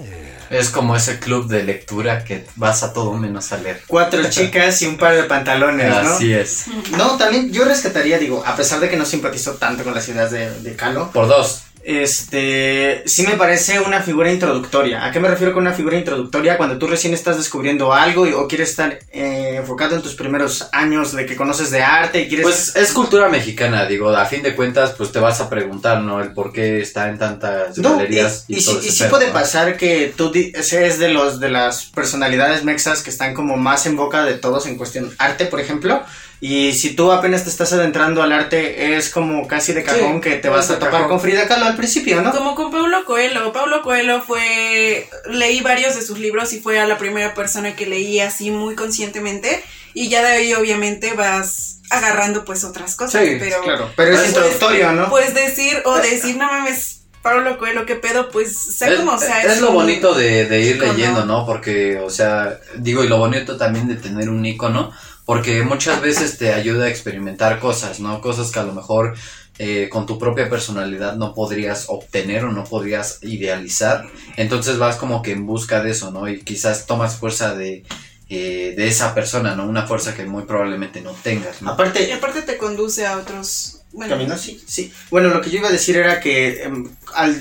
Es 0.50 0.70
como 0.70 0.96
ese 0.96 1.18
club 1.18 1.48
de 1.48 1.62
lectura 1.62 2.24
que 2.24 2.44
vas 2.56 2.82
a 2.82 2.92
todo 2.92 3.14
menos 3.14 3.52
a 3.52 3.58
leer. 3.58 3.82
Cuatro 3.86 4.22
chicas 4.30 4.82
y 4.82 4.86
un 4.86 4.98
par 4.98 5.14
de 5.14 5.24
pantalones, 5.24 5.88
¿no? 5.88 6.10
Así 6.10 6.32
es. 6.32 6.66
No, 6.96 7.16
también 7.16 7.52
yo 7.52 7.64
rescataría, 7.64 8.18
digo, 8.18 8.44
a 8.44 8.56
pesar 8.56 8.80
de 8.80 8.88
que 8.88 8.96
no 8.96 9.06
simpatizó 9.06 9.54
tanto 9.54 9.84
con 9.84 9.94
las 9.94 10.08
ideas 10.08 10.30
de, 10.30 10.50
de 10.60 10.76
Calo, 10.76 11.10
Por 11.12 11.28
dos. 11.28 11.62
Este, 11.84 13.02
sí 13.06 13.26
me 13.26 13.34
parece 13.34 13.80
una 13.80 14.00
figura 14.00 14.30
introductoria. 14.30 15.04
¿A 15.04 15.12
qué 15.12 15.20
me 15.20 15.28
refiero 15.28 15.52
con 15.52 15.62
una 15.62 15.72
figura 15.72 15.96
introductoria? 15.96 16.56
Cuando 16.56 16.78
tú 16.78 16.86
recién 16.86 17.14
estás 17.14 17.36
descubriendo 17.36 17.92
algo 17.92 18.26
y, 18.26 18.32
o 18.32 18.46
quieres 18.46 18.70
estar 18.70 18.98
eh, 19.12 19.54
enfocado 19.56 19.96
en 19.96 20.02
tus 20.02 20.14
primeros 20.14 20.68
años 20.72 21.12
de 21.12 21.26
que 21.26 21.36
conoces 21.36 21.70
de 21.70 21.82
arte 21.82 22.22
y 22.22 22.28
quieres... 22.28 22.44
Pues 22.44 22.76
es 22.76 22.92
cultura 22.92 23.28
mexicana, 23.28 23.86
digo, 23.86 24.10
a 24.10 24.26
fin 24.26 24.42
de 24.42 24.54
cuentas, 24.54 24.94
pues 24.96 25.12
te 25.12 25.18
vas 25.18 25.40
a 25.40 25.48
preguntar, 25.48 26.02
¿no? 26.02 26.20
El 26.20 26.32
por 26.32 26.52
qué 26.52 26.80
está 26.80 27.08
en 27.08 27.18
tantas 27.18 27.78
No, 27.78 27.96
galerías 27.96 28.44
y, 28.48 28.56
y, 28.56 28.58
y 28.58 28.64
todo 28.64 28.80
sí, 28.82 29.04
y 29.04 29.08
puede 29.08 29.28
¿no? 29.28 29.32
pasar 29.32 29.76
que 29.76 30.12
tú 30.16 30.32
seas 30.62 30.98
de 30.98 31.08
los 31.08 31.40
de 31.40 31.50
las 31.50 31.86
personalidades 31.86 32.64
mexas 32.64 33.02
que 33.02 33.10
están 33.10 33.34
como 33.34 33.56
más 33.56 33.86
en 33.86 33.96
boca 33.96 34.24
de 34.24 34.34
todos 34.34 34.66
en 34.66 34.76
cuestión 34.76 35.14
arte, 35.18 35.46
por 35.46 35.60
ejemplo. 35.60 36.02
Y 36.42 36.72
si 36.72 36.94
tú 36.94 37.12
apenas 37.12 37.44
te 37.44 37.50
estás 37.50 37.70
adentrando 37.74 38.22
al 38.22 38.32
arte, 38.32 38.96
es 38.96 39.10
como 39.10 39.46
casi 39.46 39.74
de 39.74 39.82
cajón 39.82 40.22
que 40.22 40.36
te 40.36 40.48
vas 40.48 40.70
a 40.70 40.78
topar 40.78 40.92
cajón. 40.92 41.08
con 41.08 41.20
Frida 41.20 41.46
Kahlo 41.46 41.66
al 41.70 41.76
principio, 41.76 42.20
¿no? 42.22 42.32
Como 42.32 42.54
con 42.54 42.70
Paulo 42.70 43.04
Coelho. 43.04 43.52
Paulo 43.52 43.82
Coelho 43.82 44.22
fue. 44.22 45.08
Leí 45.30 45.60
varios 45.60 45.94
de 45.96 46.02
sus 46.02 46.18
libros 46.18 46.52
y 46.52 46.60
fue 46.60 46.78
a 46.78 46.86
la 46.86 46.98
primera 46.98 47.34
persona 47.34 47.74
que 47.74 47.86
leí 47.86 48.20
así 48.20 48.50
muy 48.50 48.74
conscientemente. 48.74 49.62
Y 49.94 50.08
ya 50.08 50.22
de 50.22 50.28
ahí, 50.28 50.54
obviamente, 50.54 51.14
vas 51.14 51.78
agarrando 51.90 52.44
pues 52.44 52.64
otras 52.64 52.94
cosas. 52.94 53.24
Sí, 53.24 53.36
pero, 53.38 53.60
Claro, 53.62 53.90
pero 53.96 54.12
es 54.12 54.18
pues, 54.18 54.28
introductorio, 54.28 54.92
¿no? 54.92 55.10
Pues 55.10 55.34
decir, 55.34 55.82
o 55.84 55.96
decir, 55.96 56.36
no 56.36 56.46
mames, 56.46 57.00
Paulo 57.22 57.58
Coelho, 57.58 57.84
qué 57.84 57.96
pedo, 57.96 58.30
pues 58.30 58.56
sea 58.56 58.88
Es, 58.88 59.00
como 59.00 59.18
sea. 59.18 59.42
es 59.42 59.60
lo 59.60 59.70
un 59.70 59.74
bonito 59.74 60.14
de, 60.14 60.46
de 60.46 60.60
ir 60.60 60.80
leyendo, 60.80 61.26
¿no? 61.26 61.44
Porque, 61.44 61.98
o 61.98 62.08
sea, 62.08 62.58
digo, 62.76 63.04
y 63.04 63.08
lo 63.08 63.18
bonito 63.18 63.56
también 63.56 63.88
de 63.88 63.96
tener 63.96 64.30
un 64.30 64.44
icono, 64.46 64.92
porque 65.26 65.62
muchas 65.62 66.00
veces 66.00 66.38
te 66.38 66.52
ayuda 66.54 66.86
a 66.86 66.88
experimentar 66.88 67.58
cosas, 67.58 68.00
¿no? 68.00 68.20
Cosas 68.20 68.50
que 68.50 68.60
a 68.60 68.64
lo 68.64 68.72
mejor 68.72 69.14
eh, 69.62 69.90
con 69.90 70.06
tu 70.06 70.18
propia 70.18 70.48
personalidad 70.48 71.16
no 71.16 71.34
podrías 71.34 71.84
obtener 71.90 72.46
o 72.46 72.50
no 72.50 72.64
podrías 72.64 73.18
idealizar. 73.20 74.08
Entonces 74.38 74.78
vas 74.78 74.96
como 74.96 75.20
que 75.20 75.32
en 75.32 75.44
busca 75.44 75.82
de 75.82 75.90
eso, 75.90 76.10
¿no? 76.10 76.26
Y 76.30 76.40
quizás 76.40 76.86
tomas 76.86 77.16
fuerza 77.16 77.54
de, 77.54 77.84
eh, 78.30 78.72
de 78.74 78.88
esa 78.88 79.14
persona, 79.14 79.54
¿no? 79.54 79.66
Una 79.66 79.86
fuerza 79.86 80.14
que 80.14 80.24
muy 80.24 80.44
probablemente 80.44 81.02
no 81.02 81.12
tengas, 81.12 81.60
¿no? 81.60 81.68
Y 81.68 81.72
Aparte, 81.74 82.10
aparte 82.10 82.40
te 82.40 82.56
conduce 82.56 83.04
a 83.04 83.18
otros. 83.18 83.82
Bueno, 83.92 84.14
caminos, 84.14 84.40
sí, 84.40 84.64
sí. 84.66 84.90
Bueno, 85.10 85.28
lo 85.28 85.42
que 85.42 85.50
yo 85.50 85.58
iba 85.58 85.68
a 85.68 85.72
decir 85.72 85.98
era 85.98 86.20
que 86.20 86.62
em, 86.62 86.88
al, 87.12 87.38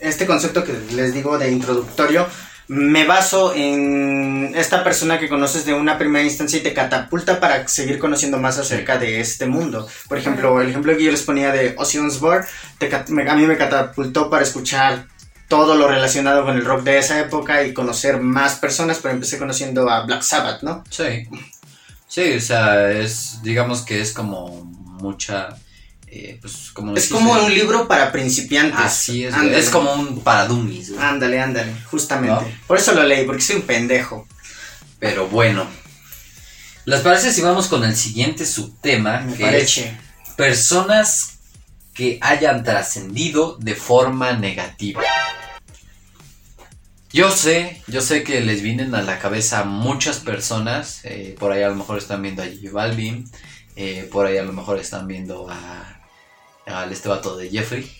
este 0.00 0.24
concepto 0.24 0.64
que 0.64 0.72
les 0.94 1.12
digo 1.12 1.36
de 1.36 1.50
introductorio, 1.50 2.28
me 2.68 3.04
baso 3.04 3.54
en 3.54 4.52
esta 4.54 4.84
persona 4.84 5.18
que 5.18 5.28
conoces 5.28 5.64
de 5.64 5.74
una 5.74 5.98
primera 5.98 6.24
instancia 6.24 6.58
y 6.58 6.62
te 6.62 6.72
catapulta 6.72 7.40
para 7.40 7.66
seguir 7.68 7.98
conociendo 7.98 8.38
más 8.38 8.58
acerca 8.58 8.98
de 8.98 9.20
este 9.20 9.46
mundo. 9.46 9.86
Por 10.08 10.18
ejemplo, 10.18 10.60
el 10.60 10.70
ejemplo 10.70 10.96
que 10.96 11.04
yo 11.04 11.10
les 11.10 11.22
ponía 11.22 11.52
de 11.52 11.74
Ozzy 11.76 11.98
Osbourne, 11.98 12.46
a 13.28 13.34
mí 13.34 13.46
me 13.46 13.56
catapultó 13.56 14.30
para 14.30 14.42
escuchar 14.42 15.06
todo 15.48 15.74
lo 15.74 15.86
relacionado 15.86 16.44
con 16.44 16.56
el 16.56 16.64
rock 16.64 16.82
de 16.82 16.98
esa 16.98 17.20
época 17.20 17.62
y 17.62 17.74
conocer 17.74 18.20
más 18.20 18.54
personas, 18.54 19.00
pero 19.02 19.12
empecé 19.12 19.38
conociendo 19.38 19.90
a 19.90 20.06
Black 20.06 20.22
Sabbath, 20.22 20.62
¿no? 20.62 20.82
Sí. 20.88 21.28
Sí, 22.08 22.34
o 22.34 22.40
sea, 22.40 22.90
es, 22.90 23.42
digamos 23.42 23.82
que 23.82 24.00
es 24.00 24.12
como 24.12 24.64
mucha, 24.64 25.56
eh, 26.14 26.38
pues, 26.42 26.70
como 26.74 26.94
Es 26.94 27.08
como 27.08 27.32
un 27.32 27.54
libro 27.54 27.88
para 27.88 28.12
principiantes. 28.12 28.78
Así 28.78 29.24
es, 29.24 29.32
Ándale. 29.32 29.58
es 29.58 29.70
como 29.70 29.94
un 29.94 30.20
para 30.20 30.46
dummies. 30.46 30.92
Ándale, 30.98 31.40
ándale, 31.40 31.72
justamente. 31.90 32.44
¿No? 32.44 32.66
Por 32.66 32.76
eso 32.76 32.92
lo 32.92 33.02
leí, 33.02 33.24
porque 33.24 33.40
soy 33.40 33.56
un 33.56 33.62
pendejo. 33.62 34.28
Pero 34.98 35.28
bueno. 35.28 35.66
¿Les 36.84 37.00
parece 37.00 37.32
si 37.32 37.40
vamos 37.40 37.66
con 37.66 37.82
el 37.82 37.96
siguiente 37.96 38.44
subtema? 38.44 39.20
Me 39.20 39.36
que 39.36 39.42
parece. 39.44 39.88
es 39.88 40.34
personas 40.36 41.38
que 41.94 42.18
hayan 42.20 42.62
trascendido 42.62 43.56
de 43.58 43.74
forma 43.74 44.32
negativa. 44.32 45.00
Yo 47.10 47.30
sé, 47.30 47.82
yo 47.86 48.02
sé 48.02 48.22
que 48.22 48.42
les 48.42 48.60
vienen 48.60 48.94
a 48.94 49.00
la 49.00 49.18
cabeza 49.18 49.64
muchas 49.64 50.18
personas, 50.18 51.00
eh, 51.04 51.36
por 51.38 51.52
ahí 51.52 51.62
a 51.62 51.68
lo 51.68 51.74
mejor 51.74 51.96
están 51.96 52.20
viendo 52.20 52.42
a 52.42 52.46
J 52.46 52.70
Balvin, 52.70 53.30
eh, 53.76 54.08
por 54.12 54.26
ahí 54.26 54.36
a 54.36 54.42
lo 54.42 54.52
mejor 54.52 54.78
están 54.78 55.06
viendo 55.06 55.48
a 55.48 56.01
al 56.66 56.92
este 56.92 57.08
vato 57.08 57.36
de 57.36 57.48
Jeffrey, 57.50 57.90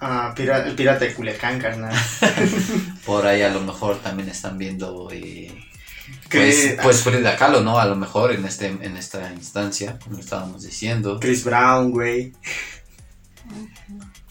Ah, 0.00 0.34
pira- 0.36 0.66
el 0.66 0.74
pirata 0.74 1.06
de 1.06 1.14
Culiacán, 1.14 1.58
carnal. 1.58 1.94
por 3.06 3.26
ahí 3.26 3.40
a 3.42 3.48
lo 3.48 3.60
mejor 3.62 3.98
también 4.02 4.28
están 4.28 4.58
viendo 4.58 5.08
eh, 5.10 5.50
pues, 6.30 6.76
pues 6.82 7.00
Frida 7.02 7.34
Kahlo, 7.36 7.62
¿no? 7.62 7.78
A 7.78 7.86
lo 7.86 7.96
mejor 7.96 8.32
en 8.32 8.44
este 8.44 8.66
en 8.66 8.96
esta 8.98 9.32
instancia, 9.32 9.98
como 9.98 10.18
estábamos 10.18 10.62
diciendo. 10.64 11.18
Chris 11.18 11.44
Brown, 11.44 11.90
güey. 11.92 12.34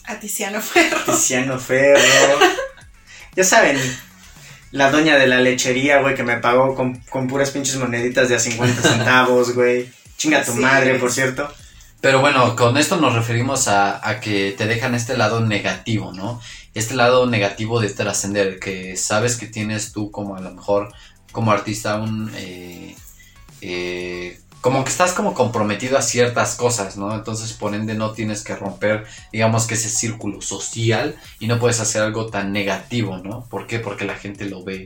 a 0.05 0.19
Tiziano 0.19 0.61
Ferro. 0.61 0.99
Tiziano 1.05 1.57
Ferro. 1.59 1.99
ya 3.35 3.43
saben, 3.43 3.77
la 4.71 4.91
doña 4.91 5.17
de 5.17 5.25
la 5.25 5.39
lechería, 5.41 5.99
güey, 6.01 6.13
que 6.15 6.23
me 6.23 6.37
pagó 6.37 6.75
con, 6.75 6.99
con 7.09 7.27
puras 7.27 7.49
pinches 7.51 7.77
moneditas 7.77 8.29
de 8.29 8.35
a 8.35 8.39
50 8.39 8.81
centavos, 8.83 9.53
güey. 9.55 9.89
Chinga 10.17 10.43
tu 10.45 10.53
Sí. 10.53 10.59
madre, 10.59 10.95
por 10.99 11.11
cierto. 11.11 11.51
Pero 12.05 12.21
bueno, 12.21 12.55
con 12.55 12.77
esto 12.77 12.97
nos 12.97 13.15
referimos 13.15 13.67
a, 13.67 14.07
a 14.07 14.19
que 14.19 14.53
te 14.55 14.67
dejan 14.67 14.93
este 14.93 15.17
lado 15.17 15.39
negativo, 15.39 16.13
¿no? 16.13 16.39
Este 16.75 16.93
lado 16.93 17.25
negativo 17.25 17.79
de 17.79 17.89
trascender, 17.89 18.59
que 18.59 18.95
sabes 18.95 19.37
que 19.37 19.47
tienes 19.47 19.91
tú 19.91 20.11
como 20.11 20.35
a 20.35 20.39
lo 20.39 20.51
mejor 20.51 20.93
como 21.31 21.51
artista 21.51 21.95
un... 21.95 22.31
eh, 22.35 22.95
eh, 23.61 24.39
como 24.61 24.83
que 24.83 24.91
estás 24.91 25.13
como 25.13 25.33
comprometido 25.33 25.97
a 25.97 26.03
ciertas 26.03 26.53
cosas, 26.53 26.95
¿no? 26.95 27.11
Entonces 27.11 27.53
por 27.53 27.73
ende 27.73 27.95
no 27.95 28.11
tienes 28.11 28.43
que 28.43 28.55
romper, 28.55 29.07
digamos 29.31 29.65
que 29.65 29.73
ese 29.73 29.89
círculo 29.89 30.41
social 30.41 31.15
y 31.39 31.47
no 31.47 31.57
puedes 31.57 31.79
hacer 31.79 32.03
algo 32.03 32.27
tan 32.27 32.51
negativo, 32.51 33.17
¿no? 33.17 33.47
¿Por 33.49 33.65
qué? 33.65 33.79
Porque 33.79 34.05
la 34.05 34.15
gente 34.15 34.45
lo 34.45 34.63
ve 34.63 34.85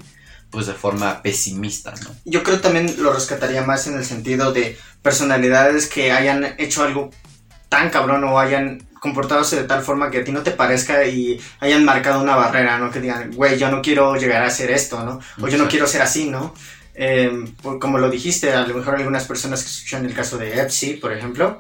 pues 0.52 0.66
de 0.68 0.74
forma 0.74 1.22
pesimista, 1.22 1.94
¿no? 2.04 2.10
Yo 2.26 2.44
creo 2.44 2.60
también 2.60 2.96
lo 3.00 3.14
rescataría 3.14 3.64
más 3.64 3.88
en 3.88 3.96
el 3.96 4.06
sentido 4.06 4.52
de 4.52 4.78
personalidades 5.02 5.88
que 5.88 6.12
hayan 6.12 6.56
hecho 6.58 6.84
algo 6.84 7.12
tan 7.70 7.90
cabrón 7.90 8.24
o 8.24 8.40
hayan 8.40 8.88
comportadose 9.00 9.56
de 9.56 9.64
tal 9.64 9.82
forma 9.84 10.10
que 10.12 10.20
a 10.20 10.24
ti 10.24 10.32
no 10.32 10.42
te 10.44 10.52
parezca 10.52 11.06
y 11.06 11.40
hayan 11.60 11.86
marcado 11.86 12.22
una 12.22 12.36
barrera, 12.36 12.78
¿no? 12.80 12.92
Que 12.92 13.00
digan, 13.00 13.32
güey, 13.32 13.58
yo 13.58 13.70
no 13.72 13.82
quiero 13.82 14.16
llegar 14.16 14.44
a 14.44 14.48
hacer 14.48 14.72
esto, 14.72 15.04
¿no? 15.04 15.20
O 15.42 15.48
yo 15.48 15.58
no 15.58 15.68
quiero 15.70 15.88
ser 15.88 16.02
así, 16.02 16.30
¿no? 16.30 16.54
Eh, 16.96 17.32
por- 17.62 17.80
como 17.80 17.98
lo 17.98 18.10
dijiste, 18.10 18.52
a 18.54 18.66
lo 18.68 18.76
mejor 18.76 18.96
algunas 18.96 19.24
personas 19.26 19.62
que 19.64 19.70
escuchan 19.70 20.06
el 20.06 20.14
caso 20.14 20.38
de 20.38 20.60
Epsi, 20.62 20.96
por 20.96 21.14
ejemplo, 21.14 21.58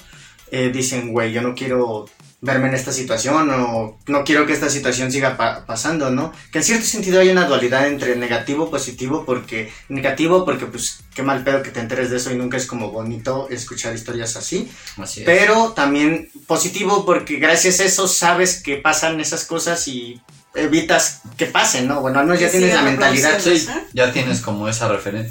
eh, 0.51 0.69
dicen, 0.73 1.13
güey, 1.13 1.31
yo 1.31 1.41
no 1.41 1.53
quiero 1.55 2.09
verme 2.41 2.69
en 2.69 2.73
esta 2.75 2.93
situación 2.93 3.49
o 3.51 3.99
no 4.07 4.23
quiero 4.23 4.45
que 4.45 4.53
esta 4.53 4.69
situación 4.69 5.11
siga 5.11 5.35
pa- 5.35 5.65
pasando, 5.65 6.09
¿no? 6.09 6.31
Que 6.53 6.59
en 6.59 6.63
cierto 6.63 6.85
sentido 6.85 7.19
hay 7.19 7.29
una 7.29 7.45
dualidad 7.45 7.85
entre 7.87 8.15
negativo 8.15 8.67
y 8.67 8.71
positivo 8.71 9.25
porque 9.25 9.69
negativo 9.89 10.45
porque 10.45 10.65
pues 10.65 11.01
qué 11.13 11.21
mal 11.21 11.43
pedo 11.43 11.61
que 11.63 11.71
te 11.71 11.81
enteres 11.81 12.09
de 12.09 12.15
eso 12.17 12.31
y 12.31 12.37
nunca 12.37 12.55
es 12.55 12.65
como 12.65 12.91
bonito 12.91 13.49
escuchar 13.49 13.93
historias 13.93 14.37
así, 14.37 14.71
Así 14.97 15.19
es. 15.21 15.25
pero 15.25 15.73
también 15.73 16.29
positivo 16.47 17.05
porque 17.05 17.35
gracias 17.39 17.81
a 17.81 17.83
eso 17.83 18.07
sabes 18.07 18.63
que 18.63 18.77
pasan 18.77 19.19
esas 19.19 19.43
cosas 19.43 19.85
y 19.89 20.21
evitas 20.55 21.21
que 21.37 21.45
pasen, 21.45 21.87
¿no? 21.87 21.99
Bueno, 21.99 22.19
al 22.19 22.25
menos 22.25 22.39
ya 22.39 22.49
tienes 22.49 22.73
la 22.73 22.83
mentalidad. 22.83 23.37
Sí, 23.39 23.67
ya 23.93 24.13
tienes 24.13 24.39
como 24.39 24.69
esa 24.69 24.87
referen- 24.89 25.29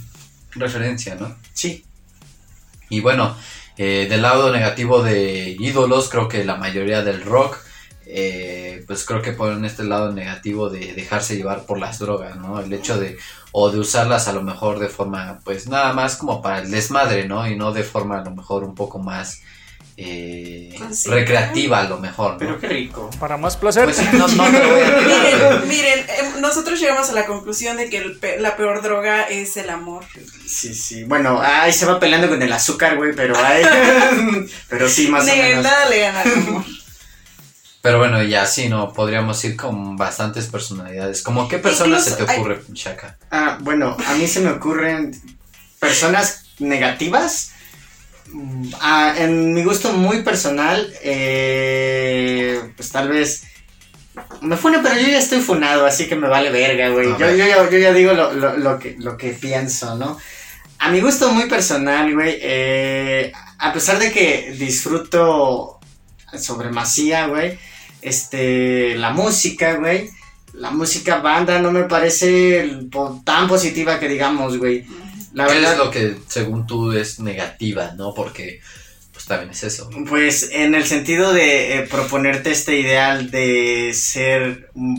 referencia, 0.51 1.15
¿no? 1.15 1.35
Sí, 1.55 1.85
Y 2.91 3.01
bueno, 3.01 3.37
eh, 3.79 4.07
del 4.11 4.23
lado 4.23 4.53
negativo 4.53 5.03
de 5.03 5.57
ídolos, 5.59 6.09
creo 6.09 6.29
que 6.29 6.45
la 6.45 6.57
mayoría 6.57 7.03
del 7.03 7.23
rock, 7.23 7.59
eh, 8.07 8.83
pues 8.87 9.05
creo 9.05 9.23
que 9.23 9.33
ponen 9.33 9.65
este 9.65 9.85
lado 9.85 10.13
negativo 10.13 10.69
de 10.69 10.95
dejarse 10.95 11.37
llevar 11.37 11.65
por 11.65 11.79
las 11.79 11.99
drogas, 11.99 12.37
¿no? 12.37 12.59
El 12.59 12.73
hecho 12.73 12.99
de, 12.99 13.17
o 13.53 13.71
de 13.71 13.79
usarlas 13.79 14.27
a 14.29 14.33
lo 14.33 14.43
mejor 14.43 14.79
de 14.81 14.89
forma, 14.89 15.39
pues 15.45 15.69
nada 15.69 15.93
más 15.93 16.17
como 16.17 16.43
para 16.43 16.61
el 16.61 16.71
desmadre, 16.71 17.29
¿no? 17.29 17.49
Y 17.49 17.57
no 17.57 17.73
de 17.73 17.85
forma 17.85 18.19
a 18.19 18.25
lo 18.25 18.33
mejor 18.33 18.65
un 18.65 18.75
poco 18.75 18.99
más 18.99 19.43
eh, 20.01 20.75
Consciente. 20.79 21.19
recreativa 21.21 21.81
a 21.81 21.85
lo 21.89 21.99
mejor, 21.99 22.33
¿no? 22.33 22.39
pero 22.39 22.61
qué 22.61 22.69
rico. 22.69 23.11
Para 23.19 23.37
más 23.37 23.57
placer. 23.57 23.85
Pues 23.87 24.13
no, 24.13 24.29
no. 24.29 24.45
Miren, 24.49 25.69
miren, 25.69 26.07
em, 26.19 26.41
nosotros 26.41 26.79
llegamos 26.79 27.11
a 27.11 27.13
la 27.15 27.27
conclusión 27.27 27.77
de 27.77 27.91
que 27.91 27.97
el 27.99 28.17
pe- 28.17 28.39
la 28.39 28.57
peor 28.57 28.81
droga 28.83 29.25
es 29.25 29.57
el 29.57 29.71
amor. 29.71 30.05
Sí, 30.47 30.73
sí. 30.73 31.03
Bueno, 31.05 31.41
ahí 31.43 31.73
se 31.73 31.85
va 31.85 31.99
peleando 31.99 32.29
con 32.29 32.41
el 32.41 32.53
azúcar, 32.53 32.97
güey, 32.97 33.13
pero 33.15 33.37
ahí. 33.37 33.63
pero 34.69 34.89
sí, 34.89 35.09
más 35.09 35.25
o 35.25 35.27
menos. 35.37 35.65
nada 35.65 35.89
le 35.89 35.99
gana 36.01 36.21
al 36.21 36.33
amor. 36.33 36.65
Pero 37.83 37.99
bueno, 37.99 38.23
ya 38.23 38.45
sí, 38.47 38.69
¿no? 38.69 38.93
Podríamos 38.93 39.43
ir 39.45 39.57
con 39.57 39.97
bastantes 39.97 40.47
personalidades. 40.47 41.23
¿Cómo 41.23 41.49
qué 41.49 41.59
personas 41.59 42.01
Incluso 42.07 42.19
se 42.19 42.25
te 42.25 42.33
hay- 42.33 42.39
ocurre, 42.39 42.61
Shaka? 42.73 43.17
Ah, 43.31 43.59
bueno, 43.63 43.97
a 44.07 44.15
mí 44.15 44.27
se 44.29 44.41
me 44.41 44.51
ocurren 44.51 45.13
personas 45.81 46.45
negativas. 46.59 47.53
Ah, 48.81 49.15
en 49.17 49.55
mi 49.55 49.63
gusto 49.65 49.93
muy 49.93 50.23
personal, 50.23 50.93
eh, 51.03 52.61
pues 52.77 52.91
tal 52.91 53.09
vez 53.09 53.45
me 54.43 54.57
fune, 54.57 54.79
pero 54.83 54.95
yo 55.01 55.09
ya 55.09 55.19
estoy 55.19 55.41
funado, 55.41 55.87
así 55.87 56.07
que 56.09 56.17
me 56.17 56.29
vale 56.29 56.51
verga, 56.51 56.89
güey. 56.91 57.09
Yo, 57.19 57.31
yo, 57.31 57.47
ya- 57.47 57.71
yo 57.71 57.79
ya 57.79 57.93
digo 57.93 58.13
lo, 58.13 58.33
lo- 58.33 58.57
lo 58.57 58.79
que, 58.79 58.97
lo 58.99 59.17
que 59.17 59.31
pienso, 59.31 59.95
¿no? 59.97 60.19
A 60.81 60.91
mi 60.91 61.01
gusto 61.01 61.31
muy 61.33 61.49
personal, 61.49 62.13
güey, 62.15 62.39
eh, 62.41 63.33
a 63.59 63.73
pesar 63.73 63.99
de 63.99 64.13
que 64.13 64.55
disfruto 64.59 65.79
sobre 66.39 66.71
Masía, 66.71 67.27
güey, 67.27 67.59
Este, 68.01 68.95
la 68.97 69.11
música, 69.11 69.75
güey. 69.75 70.09
La 70.53 70.71
música 70.71 71.17
banda 71.19 71.59
no 71.61 71.73
me 71.73 71.83
parece 71.85 72.71
tan 73.25 73.49
positiva 73.49 73.99
que 73.99 74.09
digamos, 74.09 74.57
güey. 74.57 74.87
La 75.33 75.47
¿Qué 75.47 75.55
verdad, 75.55 75.73
es 75.73 75.79
lo 75.79 75.91
que 75.91 76.17
según 76.27 76.67
tú 76.67 76.93
es 76.93 77.21
negativa, 77.21 77.93
no? 77.97 78.15
Porque 78.15 78.61
también 79.29 79.51
es 79.51 79.63
eso. 79.63 79.89
Pues 80.09 80.51
en 80.53 80.75
el 80.75 80.85
sentido 80.87 81.33
de 81.33 81.79
eh, 81.79 81.83
proponerte 81.83 82.51
este 82.51 82.77
ideal 82.79 83.31
de 83.31 83.93
ser 83.95 84.71
un 84.75 84.97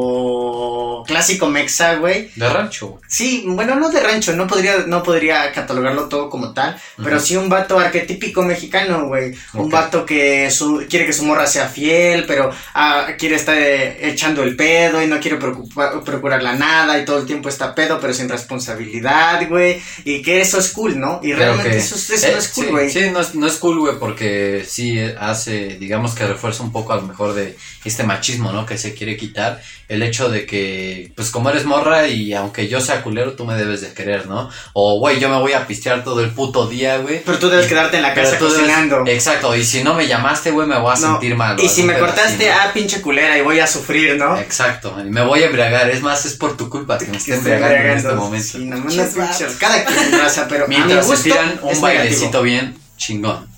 vato 0.00 1.04
clásico 1.06 1.48
mexa, 1.48 1.94
güey. 1.96 2.30
De 2.36 2.48
rancho. 2.48 3.00
Sí, 3.08 3.44
bueno, 3.46 3.74
no 3.76 3.90
de 3.90 4.00
rancho, 4.00 4.34
no 4.34 4.46
podría, 4.46 4.78
no 4.86 5.02
podría 5.02 5.50
catalogarlo 5.52 6.08
todo 6.08 6.28
como 6.30 6.52
tal, 6.52 6.76
pero 7.02 7.18
sí 7.20 7.36
un 7.36 7.48
vato 7.48 7.78
arquetípico 7.78 8.42
mexicano, 8.42 9.06
güey. 9.08 9.34
Un 9.54 9.70
vato 9.70 10.04
que 10.06 10.50
su- 10.50 10.84
quiere 10.88 11.06
que 11.06 11.12
su 11.12 11.24
morra 11.24 11.46
sea 11.46 11.68
fiel, 11.68 12.24
pero 12.26 12.50
ah, 12.74 13.08
quiere 13.18 13.36
estar 13.36 13.56
eh, 13.56 14.08
echando 14.10 14.42
el 14.42 14.56
pedo 14.56 15.02
y 15.02 15.06
no 15.06 15.20
quiere 15.20 15.36
preocupar, 15.36 16.02
procurarla 16.04 16.54
nada 16.54 16.98
y 16.98 17.04
todo 17.04 17.18
el 17.18 17.26
tiempo 17.26 17.48
está 17.48 17.74
pedo, 17.74 17.98
pero 18.00 18.12
sin 18.14 18.28
responsabilidad, 18.28 19.46
güey. 19.48 19.80
Y 20.04 20.22
que 20.22 20.40
eso 20.40 20.58
es 20.58 20.70
cool, 20.70 20.98
¿no? 20.98 21.20
Y 21.22 21.32
realmente 21.32 21.70
que- 21.70 21.76
eso, 21.78 21.94
eso 21.96 22.26
Eh, 22.26 22.32
no 22.32 22.38
es 22.38 22.48
cool, 22.48 22.64
sí, 22.66 22.70
güey. 22.70 22.90
Sí, 22.90 23.10
no 23.10 23.19
es, 23.20 23.34
no 23.34 23.46
es 23.46 23.56
cool, 23.56 23.78
güey, 23.80 23.98
porque 23.98 24.64
sí 24.68 24.98
hace, 25.18 25.76
digamos 25.78 26.14
que 26.14 26.26
refuerza 26.26 26.62
un 26.62 26.72
poco 26.72 26.92
a 26.92 26.96
lo 26.96 27.02
mejor 27.02 27.34
de 27.34 27.56
este 27.84 28.02
machismo, 28.04 28.52
¿no? 28.52 28.66
Que 28.66 28.78
se 28.78 28.94
quiere 28.94 29.16
quitar. 29.16 29.60
El 29.88 30.02
hecho 30.04 30.28
de 30.28 30.46
que, 30.46 31.12
pues 31.16 31.30
como 31.30 31.50
eres 31.50 31.64
morra 31.64 32.06
y 32.06 32.32
aunque 32.32 32.68
yo 32.68 32.80
sea 32.80 33.02
culero, 33.02 33.32
tú 33.32 33.44
me 33.44 33.54
debes 33.56 33.80
de 33.80 33.92
querer, 33.92 34.26
¿no? 34.26 34.48
O, 34.72 34.98
güey, 35.00 35.18
yo 35.18 35.28
me 35.28 35.38
voy 35.40 35.52
a 35.52 35.66
pistear 35.66 36.04
todo 36.04 36.20
el 36.22 36.30
puto 36.30 36.66
día, 36.68 36.98
güey. 36.98 37.22
Pero 37.24 37.38
tú 37.38 37.48
debes 37.50 37.66
quedarte 37.66 37.96
en 37.96 38.02
la 38.04 38.14
casa 38.14 38.38
debes- 38.38 38.52
cocinando. 38.54 39.02
Exacto, 39.06 39.56
y 39.56 39.64
si 39.64 39.82
no 39.82 39.94
me 39.94 40.06
llamaste, 40.06 40.52
güey, 40.52 40.68
me 40.68 40.78
voy 40.78 40.92
a 40.96 41.00
No, 41.00 41.12
sentir 41.12 41.34
mal. 41.34 41.58
Y 41.60 41.66
o 41.66 41.68
si 41.68 41.82
me 41.82 41.98
cortaste, 41.98 42.50
así, 42.50 42.58
¿no? 42.58 42.68
ah, 42.68 42.70
pinche 42.72 43.00
culera, 43.00 43.36
y 43.36 43.42
voy 43.42 43.58
a 43.58 43.66
sufrir, 43.66 44.16
¿no? 44.16 44.38
Exacto, 44.38 44.96
y 45.04 45.10
me 45.10 45.24
voy 45.24 45.42
a 45.42 45.46
embriagar. 45.46 45.90
Es 45.90 46.02
más, 46.02 46.24
es 46.24 46.34
por 46.34 46.56
tu 46.56 46.68
culpa 46.70 46.96
que 46.98 47.06
me 47.06 47.16
esté 47.16 47.34
embriagando 47.34 47.76
en 47.90 47.96
este 47.98 48.12
momento. 48.14 48.46
Sí, 48.58 48.64
no, 48.66 48.76
no. 48.76 48.84
Cada 49.58 49.84
quien 49.84 50.18
raza, 50.18 50.46
pero 50.48 50.66
a 50.66 50.68
mi 50.68 50.76
Mientras 50.76 51.06
gusto 51.06 51.22
se 51.22 51.30
tiran 51.30 51.58
un 51.62 51.80
bailecito 51.80 52.42
negativo. 52.42 52.42
bien 52.42 52.79
chingón. 53.00 53.48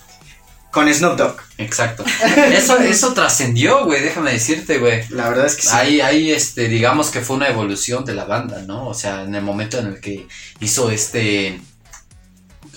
Con 0.71 0.93
Snoop 0.93 1.19
Dogg. 1.19 1.37
Exacto. 1.59 2.03
Eso, 2.53 2.79
eso 2.79 3.13
trascendió, 3.13 3.85
güey, 3.85 4.01
déjame 4.03 4.33
decirte, 4.33 4.79
güey. 4.79 5.05
La 5.11 5.29
verdad 5.29 5.45
es 5.45 5.57
que 5.57 5.63
sí. 5.63 5.69
Ahí, 5.71 6.01
ahí, 6.01 6.33
este, 6.33 6.67
digamos 6.69 7.11
que 7.11 7.21
fue 7.21 7.37
una 7.37 7.49
evolución 7.49 8.07
de 8.07 8.15
la 8.15 8.25
banda, 8.25 8.63
¿no? 8.63 8.89
O 8.89 8.95
sea, 8.95 9.25
en 9.25 9.35
el 9.35 9.43
momento 9.43 9.79
en 9.79 9.89
el 9.89 10.01
que 10.01 10.27
hizo 10.61 10.91
este, 10.91 11.61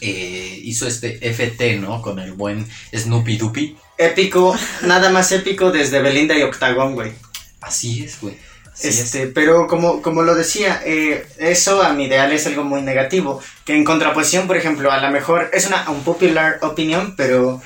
eh, 0.01 0.60
hizo 0.63 0.88
este 0.88 1.19
FT, 1.21 1.78
¿no? 1.78 2.01
Con 2.01 2.19
el 2.19 2.34
buen 2.34 2.67
Snoopy 2.93 3.38
Doopy. 3.38 3.78
Épico, 3.97 4.58
nada 4.82 5.10
más 5.10 5.32
épico 5.32 5.71
desde 5.71 6.01
Belinda 6.01 6.38
y 6.38 6.41
Octagón, 6.41 6.95
güey. 6.95 7.13
Así 7.62 8.04
es, 8.04 8.19
güey. 8.19 8.36
Así 8.76 8.90
es. 8.90 9.00
Este, 9.00 9.28
pero 9.28 9.68
como, 9.68 10.02
como 10.02 10.22
lo 10.22 10.36
decía, 10.36 10.82
eh, 10.86 11.26
eso 11.38 11.82
a 11.82 11.94
mi 11.94 12.06
ideal 12.06 12.32
es 12.32 12.46
algo 12.46 12.64
muy 12.64 12.82
negativo. 12.82 13.42
Que 13.66 13.74
en 13.74 13.84
contraposición, 13.84 14.48
por 14.48 14.58
ejemplo, 14.58 14.92
a 14.92 15.02
lo 15.02 15.10
mejor 15.10 15.50
es 15.54 15.66
una 15.66 15.90
unpopular 15.90 16.60
opinion, 16.62 17.16
pero 17.16 17.62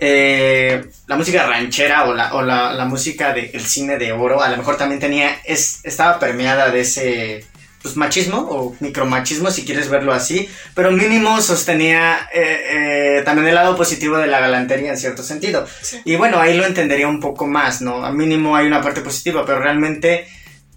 eh, 0.00 0.84
la 1.06 1.16
música 1.16 1.46
ranchera 1.46 2.04
o 2.08 2.14
la, 2.14 2.34
o 2.34 2.42
la, 2.42 2.72
la 2.72 2.84
música 2.84 3.32
del 3.32 3.64
cine 3.64 3.98
de 3.98 4.12
oro, 4.12 4.42
a 4.42 4.48
lo 4.48 4.56
mejor 4.56 4.76
también 4.76 5.00
tenía, 5.00 5.40
es, 5.44 5.80
estaba 5.84 6.18
permeada 6.18 6.70
de 6.70 6.80
ese 6.80 7.44
pues, 7.82 7.96
machismo 7.96 8.38
o 8.38 8.76
micromachismo, 8.80 9.50
si 9.50 9.64
quieres 9.64 9.88
verlo 9.88 10.12
así, 10.12 10.48
pero 10.74 10.90
mínimo 10.90 11.40
sostenía 11.40 12.28
eh, 12.32 13.18
eh, 13.18 13.22
también 13.24 13.48
el 13.48 13.54
lado 13.54 13.76
positivo 13.76 14.18
de 14.18 14.26
la 14.26 14.40
galantería 14.40 14.90
en 14.90 14.98
cierto 14.98 15.22
sentido. 15.22 15.66
Sí. 15.82 16.00
Y 16.04 16.16
bueno, 16.16 16.38
ahí 16.38 16.56
lo 16.56 16.66
entendería 16.66 17.08
un 17.08 17.20
poco 17.20 17.46
más, 17.46 17.80
¿no? 17.80 18.04
A 18.04 18.12
mínimo 18.12 18.54
hay 18.56 18.66
una 18.66 18.82
parte 18.82 19.00
positiva, 19.00 19.44
pero 19.46 19.60
realmente 19.60 20.28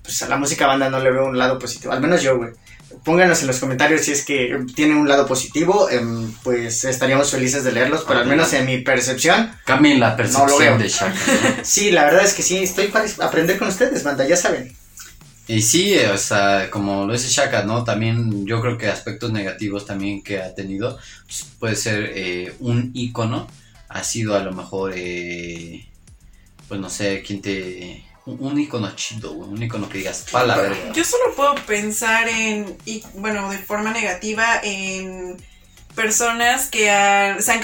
pues 0.03 0.21
a 0.23 0.27
la 0.27 0.37
música 0.37 0.67
banda 0.67 0.89
no 0.89 0.99
le 0.99 1.11
veo 1.11 1.25
un 1.25 1.37
lado 1.37 1.57
positivo, 1.59 1.93
al 1.93 2.01
menos 2.01 2.21
yo, 2.21 2.37
güey. 2.37 2.51
Pónganos 3.05 3.41
en 3.41 3.47
los 3.47 3.57
comentarios 3.59 4.01
si 4.01 4.11
es 4.11 4.25
que 4.25 4.59
tiene 4.75 4.95
un 4.95 5.07
lado 5.07 5.25
positivo, 5.25 5.89
em, 5.89 6.31
pues 6.43 6.83
estaríamos 6.83 7.31
felices 7.31 7.63
de 7.63 7.71
leerlos, 7.71 8.03
pero 8.07 8.19
al 8.19 8.27
menos 8.27 8.51
en 8.53 8.65
mi 8.65 8.79
percepción, 8.79 9.49
Cambien 9.65 9.99
la 9.99 10.09
No 10.09 10.11
lo 10.11 10.17
percepción 10.17 10.57
veo. 10.59 10.77
de 10.77 10.89
Shaka, 10.89 11.13
¿no? 11.13 11.55
sí, 11.63 11.91
la 11.91 12.03
verdad 12.03 12.25
es 12.25 12.33
que 12.33 12.43
sí, 12.43 12.57
estoy 12.57 12.87
para 12.87 13.05
aprender 13.21 13.57
con 13.57 13.69
ustedes, 13.69 14.03
banda, 14.03 14.27
ya 14.27 14.35
saben. 14.35 14.75
Y 15.47 15.61
sí, 15.61 15.97
o 15.99 16.17
sea, 16.17 16.69
como 16.69 17.05
lo 17.05 17.13
dice 17.13 17.29
Shaka, 17.29 17.63
¿no? 17.63 17.83
También 17.83 18.45
yo 18.45 18.61
creo 18.61 18.77
que 18.77 18.87
aspectos 18.89 19.31
negativos 19.31 19.85
también 19.85 20.21
que 20.21 20.41
ha 20.41 20.53
tenido, 20.53 20.97
pues, 21.25 21.45
puede 21.59 21.75
ser 21.75 22.11
eh, 22.13 22.53
un 22.59 22.91
ícono, 22.93 23.47
ha 23.89 24.03
sido 24.03 24.35
a 24.35 24.39
lo 24.39 24.51
mejor, 24.53 24.93
eh, 24.95 25.87
pues 26.67 26.79
no 26.79 26.89
sé, 26.89 27.23
quién 27.25 27.41
te... 27.41 28.03
Un, 28.25 28.59
ícono 28.59 28.95
chido, 28.95 29.33
güey, 29.33 29.49
un 29.49 29.63
ícono 29.63 29.89
que 29.89 29.97
digas, 29.97 30.25
pa' 30.31 30.43
la 30.43 30.55
verga. 30.57 30.91
Yo 30.93 31.03
solo 31.03 31.33
puedo 31.35 31.55
pensar 31.55 32.29
en, 32.29 32.77
y 32.85 33.03
bueno, 33.15 33.49
de 33.49 33.57
forma 33.57 33.91
negativa, 33.91 34.59
en 34.61 35.37
personas 35.95 36.67
que 36.69 36.89
han- 36.91 37.41
se 37.41 37.51
han 37.51 37.59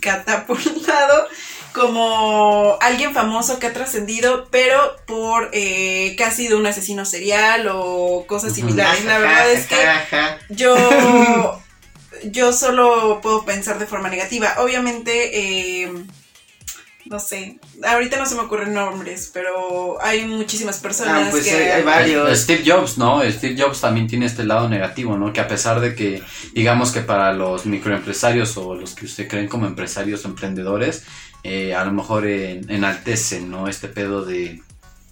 catapultado 0.00 1.28
como 1.72 2.76
alguien 2.80 3.14
famoso 3.14 3.58
que 3.58 3.68
ha 3.68 3.72
trascendido, 3.72 4.48
pero 4.50 4.96
por 5.06 5.50
eh, 5.52 6.14
que 6.16 6.24
ha 6.24 6.30
sido 6.30 6.58
un 6.58 6.66
asesino 6.66 7.04
serial 7.04 7.68
o 7.72 8.24
cosas 8.26 8.54
similares. 8.54 9.04
La 9.04 9.18
verdad 9.18 9.50
es 9.52 9.66
que 9.66 9.80
Ajá. 9.86 10.38
yo, 10.48 11.60
yo 12.24 12.52
solo 12.52 13.20
puedo 13.22 13.44
pensar 13.44 13.78
de 13.78 13.86
forma 13.86 14.08
negativa. 14.08 14.54
Obviamente, 14.58 15.82
eh, 15.84 15.92
no 17.10 17.18
sé, 17.18 17.58
ahorita 17.86 18.18
no 18.18 18.26
se 18.26 18.34
me 18.34 18.42
ocurren 18.42 18.74
nombres, 18.74 19.30
pero 19.32 19.96
hay 20.02 20.26
muchísimas 20.26 20.78
personas 20.78 21.26
Ah, 21.26 21.30
pues 21.30 21.44
que... 21.44 21.50
hay- 21.52 21.68
hay 21.68 21.82
varios. 21.82 22.38
Steve 22.38 22.62
Jobs, 22.66 22.98
¿no? 22.98 23.22
Steve 23.30 23.56
Jobs 23.60 23.80
también 23.80 24.06
tiene 24.06 24.26
este 24.26 24.44
lado 24.44 24.68
negativo, 24.68 25.16
¿no? 25.16 25.32
Que 25.32 25.40
a 25.40 25.48
pesar 25.48 25.80
de 25.80 25.94
que, 25.94 26.22
digamos 26.54 26.90
que 26.90 27.00
para 27.00 27.32
los 27.32 27.64
microempresarios 27.66 28.56
o 28.56 28.74
los 28.74 28.94
que 28.94 29.06
usted 29.06 29.26
creen 29.28 29.48
como 29.48 29.66
empresarios 29.66 30.24
o 30.24 30.28
emprendedores, 30.28 31.04
eh, 31.44 31.74
a 31.74 31.84
lo 31.84 31.92
mejor 31.92 32.26
en- 32.26 32.70
enaltecen, 32.70 33.50
¿no? 33.50 33.68
Este 33.68 33.88
pedo 33.88 34.24
de, 34.24 34.60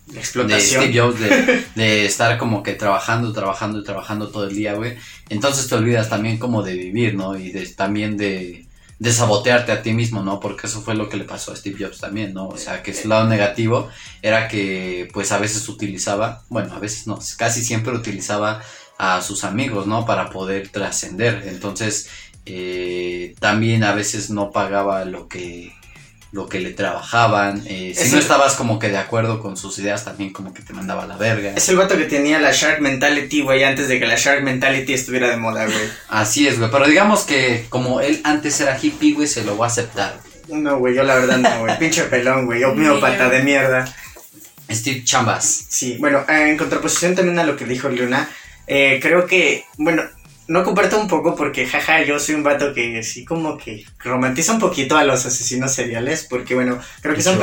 La 0.09 0.14
de 0.14 0.18
explotación. 0.20 0.82
Steve 0.85 0.98
Jobs 1.00 1.20
de, 1.20 1.64
de 1.76 2.04
estar 2.04 2.37
como 2.37 2.62
que 2.62 2.72
trabajando, 2.74 3.32
trabajando 3.32 3.78
y 3.80 3.85
trabajando 3.85 4.28
todo 4.28 4.44
el 4.48 4.54
día, 4.54 4.74
güey. 4.74 4.96
Entonces 5.30 5.66
te 5.68 5.74
olvidas 5.76 6.09
también 6.11 6.37
como 6.38 6.62
de 6.62 6.74
vivir, 6.74 7.14
¿no? 7.14 7.38
Y 7.38 7.52
de, 7.52 7.66
también 7.68 8.16
de, 8.16 8.65
de 8.98 9.12
sabotearte 9.12 9.72
a 9.72 9.82
ti 9.82 9.92
mismo, 9.92 10.22
¿no? 10.22 10.40
Porque 10.40 10.66
eso 10.66 10.80
fue 10.80 10.94
lo 10.94 11.09
que 11.09 11.16
le 11.16 11.24
pasó 11.24 11.52
a 11.52 11.56
Steve 11.56 11.85
Jobs 11.85 11.98
también, 11.98 12.32
¿no? 12.32 12.48
O 12.48 12.56
sea, 12.56 12.82
que 12.82 12.94
su 12.94 13.09
lado 13.09 13.26
negativo 13.28 13.88
era 14.22 14.48
que 14.48 15.09
pues 15.12 15.32
a 15.32 15.38
veces 15.38 15.68
utilizaba, 15.68 16.42
bueno, 16.48 16.74
a 16.74 16.78
veces 16.78 17.06
no, 17.06 17.18
casi 17.37 17.62
siempre 17.62 17.92
utilizaba 17.92 18.62
a 18.98 19.20
sus 19.20 19.44
amigos, 19.44 19.87
¿no? 19.87 20.06
Para 20.06 20.30
poder 20.30 20.68
trascender. 20.68 21.44
Entonces, 21.46 22.09
eh, 22.46 23.35
también 23.38 23.85
a 23.85 23.94
veces 23.94 24.30
no 24.30 24.50
pagaba 24.50 25.04
lo 25.04 25.28
que 25.28 25.74
lo 26.37 26.49
que 26.49 26.61
le 26.61 26.70
trabajaban, 26.72 27.62
eh, 27.66 27.92
si 27.96 28.11
no 28.11 28.16
el- 28.16 28.22
estabas 28.22 28.55
como 28.55 28.79
que 28.79 28.90
de 28.90 28.99
acuerdo 28.99 29.40
con 29.40 29.57
sus 29.57 29.79
ideas 29.79 30.05
también 30.05 30.33
como 30.33 30.53
que 30.55 30.62
te 30.62 30.72
mandaba 30.75 31.05
a 31.05 31.07
la 31.07 31.16
verga. 31.16 31.53
Es 31.57 31.68
el 31.70 31.77
vato 31.77 31.96
que 31.96 32.05
tenía 32.05 32.38
la 32.38 32.53
Shark 32.53 32.81
Mentality, 32.81 33.40
güey, 33.42 33.64
antes 33.64 33.88
de 33.88 33.99
que 33.99 34.07
la 34.07 34.16
Shark 34.16 34.42
Mentality 34.44 34.92
estuviera 34.92 35.29
de 35.31 35.38
moda, 35.38 35.64
güey. 35.64 35.88
Así 36.09 36.46
es, 36.46 36.59
güey, 36.59 36.70
pero 36.70 36.87
digamos 36.87 37.22
que 37.25 37.64
como 37.70 38.01
él 38.01 38.20
antes 38.25 38.61
era 38.61 38.79
hippie, 38.81 39.14
güey, 39.14 39.27
se 39.27 39.42
lo 39.44 39.57
va 39.57 39.66
a 39.66 39.68
aceptar. 39.68 40.20
No, 40.49 40.79
güey, 40.79 40.94
yo 40.94 41.03
la 41.03 41.14
verdad 41.16 41.38
no, 41.38 41.61
güey. 41.61 41.77
Pinche 41.79 42.03
pelón, 42.05 42.46
güey. 42.46 42.62
Homeópata 42.62 43.29
de 43.29 43.42
mierda. 43.42 43.92
Steve 44.70 45.03
Chambas. 45.05 45.64
Sí, 45.68 45.96
bueno, 45.99 46.25
en 46.29 46.57
contraposición 46.57 47.14
también 47.14 47.38
a 47.38 47.44
lo 47.44 47.57
que 47.57 47.64
dijo 47.64 47.88
Luna, 47.88 48.29
eh, 48.66 48.99
creo 49.01 49.27
que, 49.27 49.64
bueno, 49.79 50.03
no 50.48 50.62
comparto 50.64 51.00
un 51.00 51.09
poco 51.09 51.35
porque, 51.35 51.66
jaja, 51.66 52.02
yo 52.04 52.18
soy 52.18 52.35
un 52.37 52.42
vato 52.42 52.72
que 52.74 53.02
sí 53.02 53.24
como 53.24 53.56
que 53.59 53.85
romantiza 53.98 54.52
un 54.52 54.61
poquito 54.61 54.96
a 54.96 55.04
los 55.04 55.26
asesinos 55.26 55.74
seriales, 55.74 56.26
porque, 56.28 56.54
bueno, 56.54 56.78
creo 57.00 57.14
que 57.14 57.22
son, 57.22 57.38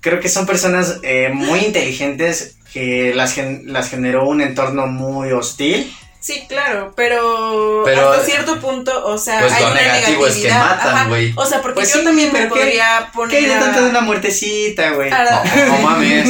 creo 0.00 0.20
que 0.20 0.28
son 0.28 0.46
personas 0.46 0.98
eh, 1.02 1.30
muy 1.32 1.60
inteligentes 1.60 2.56
que 2.72 3.14
las, 3.14 3.32
gen- 3.34 3.62
las 3.72 3.88
generó 3.90 4.28
un 4.28 4.40
entorno 4.40 4.86
muy 4.86 5.32
hostil. 5.32 5.92
Sí, 6.26 6.42
claro, 6.48 6.92
pero, 6.96 7.82
Pero, 7.84 8.10
hasta 8.10 8.24
cierto 8.24 8.58
punto, 8.60 9.06
o 9.06 9.16
sea, 9.16 9.38
pues, 9.38 9.52
hay 9.52 9.62
lo 9.62 9.70
una 9.70 9.80
negativo 9.80 10.26
es 10.26 10.34
que 10.34 10.42
negatividad. 10.48 10.76
matan, 10.84 11.08
güey. 11.08 11.32
O 11.36 11.46
sea, 11.46 11.62
porque 11.62 11.74
Pues 11.76 11.92
yo 11.92 12.00
sí, 12.00 12.04
también 12.04 12.32
me 12.32 12.40
pero 12.40 12.54
¿qué- 12.54 12.60
podría 12.62 13.10
¿Qué 13.28 13.36
hay 13.36 13.44
poner 13.44 13.48
de 13.48 13.54
tanto 13.60 13.84
de 13.84 13.90
una 13.90 14.00
muertecita, 14.00 14.90
güey? 14.90 15.08
no 15.10 15.78
mames. 15.82 16.28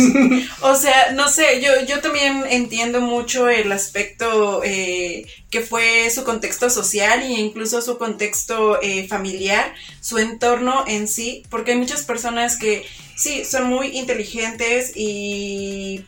O 0.60 0.76
sea, 0.76 1.12
no 1.12 1.28
sé, 1.30 1.62
yo, 1.62 1.70
yo 1.88 2.00
también 2.00 2.44
entiendo 2.50 3.00
mucho 3.00 3.48
el 3.48 3.72
aspecto 3.72 4.60
eh, 4.64 5.24
que 5.48 5.62
fue 5.62 6.10
su 6.10 6.24
contexto 6.24 6.68
social 6.68 7.22
e 7.22 7.28
incluso 7.32 7.80
su 7.80 7.96
contexto 7.96 8.78
eh, 8.82 9.06
familiar, 9.08 9.72
su 10.02 10.18
entorno 10.18 10.84
en 10.86 11.08
sí, 11.08 11.42
porque 11.48 11.70
hay 11.72 11.78
muchas 11.78 12.02
personas 12.02 12.58
que 12.58 12.84
sí, 13.16 13.46
son 13.46 13.64
muy 13.64 13.96
inteligentes 13.96 14.92
y 14.94 16.04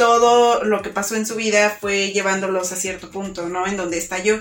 todo 0.00 0.64
lo 0.64 0.80
que 0.80 0.88
pasó 0.88 1.14
en 1.14 1.26
su 1.26 1.34
vida 1.34 1.76
fue 1.78 2.10
llevándolos 2.10 2.72
a 2.72 2.76
cierto 2.76 3.10
punto, 3.10 3.50
¿no? 3.50 3.66
En 3.66 3.76
donde 3.76 3.98
estalló. 3.98 4.40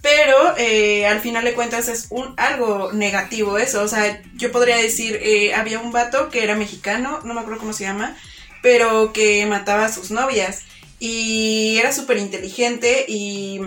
pero 0.00 0.56
eh, 0.56 1.06
al 1.06 1.20
final 1.20 1.44
de 1.44 1.52
cuentas 1.52 1.88
es 1.88 2.06
un 2.08 2.32
algo 2.38 2.90
negativo 2.92 3.58
eso, 3.58 3.82
o 3.82 3.88
sea, 3.88 4.22
yo 4.34 4.50
podría 4.50 4.78
decir, 4.78 5.18
eh, 5.22 5.54
había 5.54 5.78
un 5.80 5.92
vato 5.92 6.30
que 6.30 6.42
era 6.42 6.56
mexicano, 6.56 7.20
no 7.22 7.34
me 7.34 7.40
acuerdo 7.40 7.60
cómo 7.60 7.74
se 7.74 7.84
llama, 7.84 8.16
pero 8.62 9.12
que 9.12 9.44
mataba 9.44 9.84
a 9.84 9.92
sus 9.92 10.10
novias 10.10 10.62
y 10.98 11.76
era 11.78 11.92
súper 11.92 12.16
inteligente 12.16 13.04
y 13.06 13.60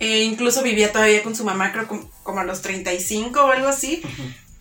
e 0.00 0.22
incluso 0.22 0.62
vivía 0.62 0.90
todavía 0.90 1.22
con 1.22 1.36
su 1.36 1.44
mamá, 1.44 1.70
creo 1.72 1.86
como, 2.22 2.40
a 2.40 2.44
los 2.44 2.62
35 2.62 3.44
o 3.44 3.50
algo 3.50 3.68
así. 3.68 4.00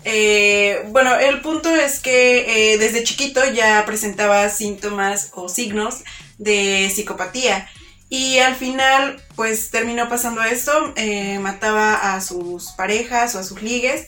Eh, 0.10 0.86
bueno, 0.88 1.20
el 1.20 1.42
punto 1.42 1.70
es 1.76 2.00
que 2.00 2.72
eh, 2.72 2.78
desde 2.78 3.04
chiquito 3.04 3.42
ya 3.52 3.84
presentaba 3.86 4.48
síntomas 4.48 5.32
o 5.34 5.50
signos 5.50 6.06
de 6.38 6.90
psicopatía. 6.90 7.68
Y 8.08 8.38
al 8.38 8.56
final, 8.56 9.22
pues 9.36 9.70
terminó 9.70 10.08
pasando 10.08 10.42
esto, 10.44 10.94
eh, 10.96 11.40
mataba 11.40 12.16
a 12.16 12.22
sus 12.22 12.72
parejas 12.72 13.36
o 13.36 13.40
a 13.40 13.44
sus 13.44 13.62
ligues. 13.62 14.08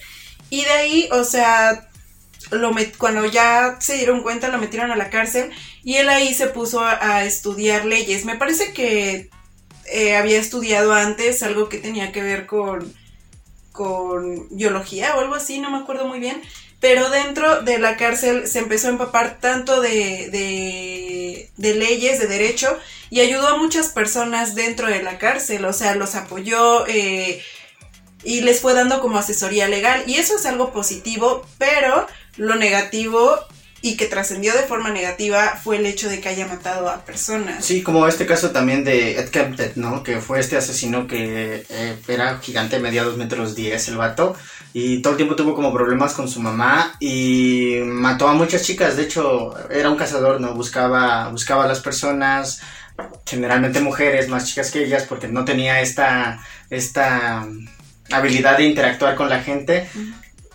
Y 0.50 0.64
de 0.64 0.72
ahí, 0.72 1.10
o 1.12 1.26
sea, 1.26 1.90
lo 2.52 2.72
cuando 2.98 3.26
ya 3.26 3.76
se 3.82 3.96
dieron 3.96 4.24
cuenta, 4.24 4.48
lo 4.48 4.58
metieron 4.58 4.92
a 4.92 4.96
la 4.96 5.10
cárcel. 5.10 5.52
Y 5.84 5.96
él 5.96 6.08
ahí 6.08 6.34
se 6.34 6.48
puso 6.48 6.82
a, 6.82 7.26
estudiar 7.26 7.84
leyes. 7.84 8.24
Me 8.24 8.38
parece 8.38 8.72
que 8.72 9.30
eh, 9.92 10.16
había 10.16 10.40
estudiado 10.40 10.94
antes 10.94 11.44
algo 11.44 11.68
que 11.68 11.78
tenía 11.80 12.14
que 12.14 12.22
ver 12.22 12.46
con, 12.46 12.94
con 13.80 14.50
biología 14.50 15.16
o 15.16 15.22
algo 15.22 15.36
así, 15.36 15.58
no 15.60 15.72
me 15.72 15.78
acuerdo 15.78 16.06
muy 16.06 16.20
bien. 16.20 16.42
Pero 16.82 17.10
dentro 17.10 17.62
de 17.62 17.80
la 17.80 17.96
cárcel 17.96 18.46
se 18.46 18.60
empezó 18.60 18.88
a 18.88 18.92
empapar 18.92 19.40
tanto 19.40 19.80
de, 19.80 20.30
de, 20.30 21.50
de 21.56 21.76
leyes, 21.76 22.20
de 22.20 22.28
derecho, 22.28 22.78
y 23.10 23.22
ayudó 23.22 23.48
a 23.48 23.58
muchas 23.58 23.88
personas 23.88 24.54
dentro 24.54 24.88
de 24.88 25.02
la 25.02 25.18
cárcel, 25.18 25.64
o 25.64 25.72
sea, 25.72 25.96
los 25.96 26.16
apoyó 26.16 26.86
eh, 26.88 27.42
y 28.26 28.42
les 28.42 28.60
fue 28.60 28.74
dando 28.74 29.00
como 29.00 29.18
asesoría 29.18 29.70
legal. 29.70 30.04
Y 30.08 30.16
eso 30.16 30.36
es 30.36 30.46
algo 30.46 30.74
positivo, 30.74 31.46
pero 31.58 32.06
lo 32.36 32.56
negativo 32.56 33.40
y 33.82 33.98
que 33.98 34.06
trascendió 34.06 34.54
de 34.54 34.64
forma 34.64 34.90
negativa 34.90 35.60
fue 35.62 35.78
el 35.78 35.86
hecho 35.86 36.10
de 36.10 36.20
que 36.20 36.30
haya 36.30 36.48
matado 36.48 36.90
a 36.90 37.06
personas. 37.06 37.64
Sí, 37.64 37.82
como 37.82 38.08
este 38.08 38.26
caso 38.26 38.52
también 38.52 38.84
de 38.84 39.20
Ed 39.20 39.30
Kempted, 39.30 39.76
¿no? 39.76 40.04
Que 40.04 40.20
fue 40.20 40.40
este 40.40 40.58
asesino 40.58 41.08
que 41.08 41.66
eh, 41.70 41.98
era 42.08 42.40
gigante, 42.40 42.80
medía 42.80 43.04
dos 43.04 43.18
metros 43.18 43.56
diez 43.56 43.88
el 43.88 43.98
vato, 43.98 44.36
y 44.74 45.02
todo 45.02 45.14
el 45.14 45.18
tiempo 45.18 45.36
tuvo 45.36 45.56
como 45.56 45.74
problemas 45.74 46.14
con 46.14 46.28
su 46.28 46.40
mamá 46.42 46.96
y 47.00 47.80
mató 47.84 48.28
a 48.28 48.34
muchas 48.34 48.64
chicas, 48.64 48.98
de 48.98 49.04
hecho 49.04 49.54
era 49.70 49.90
un 49.90 49.98
cazador, 49.98 50.40
¿no? 50.40 50.54
Buscaba, 50.54 51.30
buscaba 51.30 51.64
a 51.64 51.68
las 51.68 51.80
personas, 51.80 52.62
generalmente 53.26 53.80
mujeres 53.80 54.28
más 54.28 54.46
chicas 54.48 54.72
que 54.72 54.84
ellas, 54.84 55.06
porque 55.08 55.28
no 55.28 55.46
tenía 55.46 55.82
esta, 55.82 56.40
esta 56.70 57.48
habilidad 58.12 58.58
de 58.58 58.66
interactuar 58.66 59.16
con 59.16 59.30
la 59.30 59.42
gente 59.42 59.88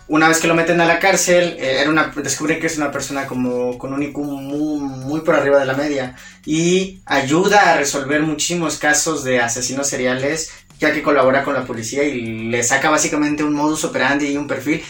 una 0.07 0.27
vez 0.27 0.39
que 0.39 0.47
lo 0.47 0.55
meten 0.55 0.79
a 0.81 0.85
la 0.85 0.99
cárcel, 0.99 1.57
eh, 1.59 1.77
era 1.81 1.89
una, 1.89 2.13
descubren 2.15 2.59
que 2.59 2.67
es 2.67 2.77
una 2.77 2.91
persona 2.91 3.25
como 3.25 3.77
con 3.77 3.93
un 3.93 4.03
IQ 4.03 4.17
muy, 4.17 4.79
muy, 4.79 5.21
por 5.21 5.35
arriba 5.35 5.59
de 5.59 5.65
la 5.65 5.73
media 5.73 6.15
y 6.45 7.01
ayuda 7.05 7.71
a 7.73 7.77
resolver 7.77 8.21
muchísimos 8.21 8.77
casos 8.77 9.23
de 9.23 9.39
asesinos 9.39 9.87
seriales 9.87 10.51
ya 10.79 10.93
que 10.93 11.01
colabora 11.01 11.43
con 11.43 11.53
la 11.53 11.65
policía 11.65 12.03
y 12.03 12.49
le 12.49 12.61
saca 12.63 12.89
básicamente 12.89 13.43
un 13.43 13.53
modus 13.53 13.83
operandi 13.85 14.27
y 14.27 14.37
un 14.37 14.47
perfil. 14.47 14.83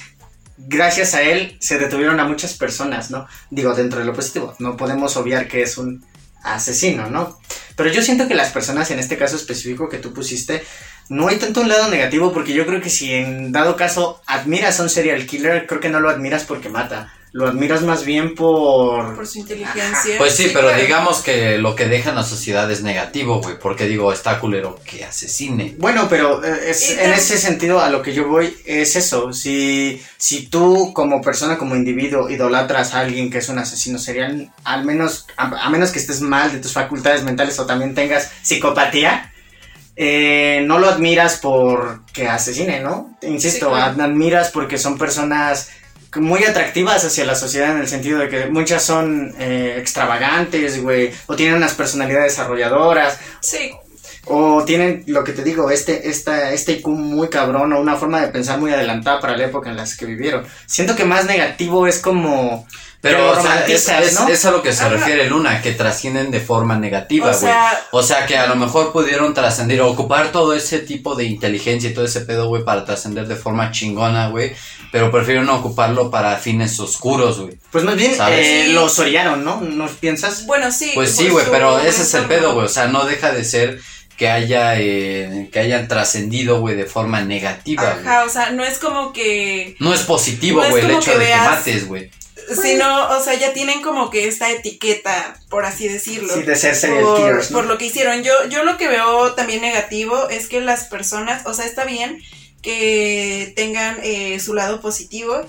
Gracias 0.58 1.13
a 1.13 1.21
él 1.21 1.58
se 1.60 1.78
detuvieron 1.78 2.19
a 2.19 2.25
muchas 2.25 2.54
personas, 2.56 3.12
¿no? 3.12 3.28
Digo, 3.51 3.73
dentro 3.73 3.99
de 3.99 4.06
lo 4.06 4.13
positivo, 4.13 4.56
no 4.60 4.75
podemos 4.78 5.15
obviar 5.15 5.47
que 5.47 5.62
es 5.62 5.78
un 5.78 6.04
asesino, 6.43 7.10
¿no? 7.10 7.39
Pero 7.75 7.91
yo 7.91 8.01
siento 8.01 8.28
que 8.28 8.36
las 8.36 8.51
personas 8.51 8.89
en 8.91 8.99
este 8.99 9.17
caso 9.17 9.36
específico 9.36 9.89
que 9.89 9.97
tú 9.97 10.13
pusiste 10.13 10.63
no 11.09 11.27
hay 11.27 11.37
tanto 11.37 11.61
un 11.61 11.69
lado 11.69 11.89
negativo 11.89 12.33
porque 12.33 12.53
yo 12.53 12.65
creo 12.65 12.81
que 12.81 12.89
si 12.89 13.13
en 13.13 13.51
dado 13.51 13.75
caso 13.75 14.21
admiras 14.25 14.79
a 14.79 14.83
un 14.83 14.89
serial 14.89 15.25
killer, 15.25 15.67
creo 15.67 15.79
que 15.79 15.89
no 15.89 15.99
lo 15.99 16.09
admiras 16.09 16.43
porque 16.43 16.69
mata. 16.69 17.13
Lo 17.31 17.47
admiras 17.47 17.81
más 17.81 18.05
bien 18.05 18.33
por... 18.33 19.13
Por 19.13 19.27
su 19.27 19.39
inteligencia. 19.39 20.17
Pues 20.17 20.37
sí, 20.37 20.51
pero 20.53 20.73
digamos 20.73 21.19
que 21.19 21.57
lo 21.57 21.75
que 21.75 21.85
deja 21.85 22.11
en 22.11 22.15
la 22.15 22.23
sociedad 22.23 22.71
es 22.71 22.81
negativo, 22.81 23.41
güey. 23.41 23.59
Porque 23.59 23.87
digo, 23.87 24.13
está 24.13 24.39
culero 24.39 24.79
que 24.85 25.03
asesine. 25.03 25.75
Bueno, 25.77 26.07
pero 26.09 26.41
eh, 26.45 26.69
es, 26.69 26.91
en 26.91 27.11
ese 27.11 27.37
sentido 27.37 27.81
a 27.81 27.89
lo 27.89 28.01
que 28.01 28.13
yo 28.13 28.29
voy 28.29 28.55
es 28.63 28.95
eso. 28.95 29.33
Si, 29.33 30.01
si 30.15 30.47
tú 30.47 30.93
como 30.93 31.21
persona, 31.21 31.57
como 31.57 31.75
individuo, 31.75 32.29
idolatras 32.29 32.93
a 32.93 33.01
alguien 33.01 33.29
que 33.29 33.39
es 33.39 33.49
un 33.49 33.59
asesino 33.59 33.99
serial, 33.99 34.49
al 34.63 34.85
menos, 34.85 35.27
a 35.35 35.69
menos 35.69 35.91
que 35.91 35.99
estés 35.99 36.21
mal 36.21 36.53
de 36.53 36.59
tus 36.59 36.71
facultades 36.71 37.23
mentales 37.23 37.59
o 37.59 37.65
también 37.65 37.93
tengas 37.93 38.31
psicopatía, 38.43 39.33
eh, 39.95 40.63
no 40.65 40.79
lo 40.79 40.89
admiras 40.89 41.39
porque 41.41 42.27
asesine, 42.27 42.81
¿no? 42.81 43.17
Insisto, 43.21 43.73
admiras 43.73 44.51
porque 44.51 44.77
son 44.77 44.97
personas 44.97 45.69
muy 46.15 46.43
atractivas 46.43 47.03
hacia 47.03 47.25
la 47.25 47.36
sociedad 47.36 47.71
en 47.71 47.81
el 47.81 47.88
sentido 47.88 48.19
de 48.19 48.29
que 48.29 48.45
muchas 48.47 48.84
son 48.84 49.34
eh, 49.39 49.75
extravagantes, 49.79 50.81
güey, 50.81 51.12
o 51.27 51.36
tienen 51.36 51.55
unas 51.55 51.73
personalidades 51.73 52.39
arrolladoras. 52.39 53.19
Sí. 53.41 53.71
O 54.27 54.63
tienen, 54.65 55.03
lo 55.05 55.23
que 55.23 55.34
te 55.34 55.43
digo, 55.43 55.69
este, 55.69 56.10
esta, 56.10 56.51
este 56.51 56.73
IQ 56.73 56.88
muy 56.88 57.29
cabrón 57.29 57.71
o 57.73 57.79
una 57.79 57.95
forma 57.95 58.21
de 58.21 58.29
pensar 58.29 58.60
muy 58.60 58.71
adelantada 58.71 59.19
para 59.19 59.38
la 59.38 59.45
época 59.45 59.69
en 59.69 59.77
la 59.77 59.86
que 59.97 60.05
vivieron. 60.05 60.45
Siento 60.65 60.95
que 60.95 61.05
más 61.05 61.25
negativo 61.25 61.86
es 61.86 61.99
como 61.99 62.65
pero, 63.05 63.33
o 63.33 63.39
sea, 63.39 63.63
es, 63.67 63.87
es, 63.87 64.45
a 64.45 64.51
lo 64.51 64.63
que 64.63 64.73
se 64.73 64.89
refiere 64.89 65.29
Luna, 65.29 65.61
que 65.61 65.73
trascienden 65.73 66.31
de 66.31 66.39
forma 66.39 66.75
negativa, 66.75 67.31
güey. 67.31 67.53
O, 67.91 68.01
sea, 68.01 68.25
que 68.25 68.35
a 68.35 68.47
lo 68.47 68.55
mejor 68.55 68.91
pudieron 68.91 69.31
trascender, 69.35 69.79
ocupar 69.81 70.31
todo 70.31 70.55
ese 70.55 70.79
tipo 70.79 71.13
de 71.13 71.25
inteligencia 71.25 71.91
y 71.91 71.93
todo 71.93 72.05
ese 72.05 72.21
pedo, 72.21 72.47
güey, 72.47 72.63
para 72.63 72.83
trascender 72.83 73.27
de 73.27 73.35
forma 73.35 73.69
chingona, 73.69 74.29
güey. 74.29 74.53
Pero 74.91 75.11
prefieren 75.11 75.47
ocuparlo 75.49 76.09
para 76.09 76.35
fines 76.37 76.79
oscuros, 76.79 77.41
güey. 77.41 77.53
Pues 77.69 77.83
más 77.83 77.95
bien 77.95 78.15
eh, 78.27 78.69
lo 78.69 78.85
orillaron, 78.85 79.45
¿no? 79.45 79.61
¿No 79.61 79.87
piensas? 79.87 80.47
Bueno, 80.47 80.71
sí. 80.71 80.91
Pues 80.95 81.15
sí, 81.15 81.29
güey, 81.29 81.45
pero 81.51 81.77
ese 81.77 82.01
es 82.01 82.13
el 82.15 82.25
pedo, 82.25 82.55
güey. 82.55 82.65
O 82.65 82.69
sea, 82.69 82.87
no 82.87 83.05
deja 83.05 83.31
de 83.31 83.43
ser 83.43 83.79
que 84.17 84.31
haya 84.31 84.79
eh, 84.79 85.47
que 85.51 85.59
hayan 85.59 85.87
trascendido, 85.87 86.59
güey, 86.59 86.75
de 86.75 86.85
forma 86.85 87.21
negativa. 87.21 87.99
Ajá, 88.01 88.23
o 88.23 88.29
sea, 88.29 88.49
no 88.49 88.65
es 88.65 88.79
como 88.79 89.13
que 89.13 89.75
no 89.79 89.93
es 89.93 90.01
positivo, 90.01 90.63
güey, 90.67 90.85
el 90.85 90.89
hecho 90.91 91.15
de 91.19 91.27
que 91.27 91.35
mates, 91.35 91.87
güey 91.87 92.09
sino, 92.62 93.10
o 93.10 93.24
sea, 93.24 93.36
ya 93.36 93.54
tienen 93.54 93.82
como 93.82 94.10
que 94.10 94.28
esta 94.28 94.52
etiqueta, 94.52 95.39
por 95.50 95.65
así 95.65 95.88
decirlo. 95.88 96.34
Sí, 96.34 96.43
de 96.43 96.56
ser 96.56 97.02
por, 97.02 97.48
por 97.50 97.65
lo 97.65 97.78
que 97.78 97.86
hicieron. 97.86 98.24
Yo, 98.24 98.34
yo 98.50 98.63
lo 98.63 98.78
que 98.78 98.88
veo 98.88 99.34
también 99.34 99.62
negativo 99.62 100.30
es 100.30 100.48
que 100.48 100.62
las 100.62 100.86
personas, 100.86 101.45
o 101.45 101.54
sea, 101.54 101.65
está 101.65 101.86
bien 101.86 102.21
que 102.62 103.54
tengan 103.56 104.00
eh, 104.04 104.39
su 104.39 104.54
lado 104.54 104.82
positivo, 104.82 105.45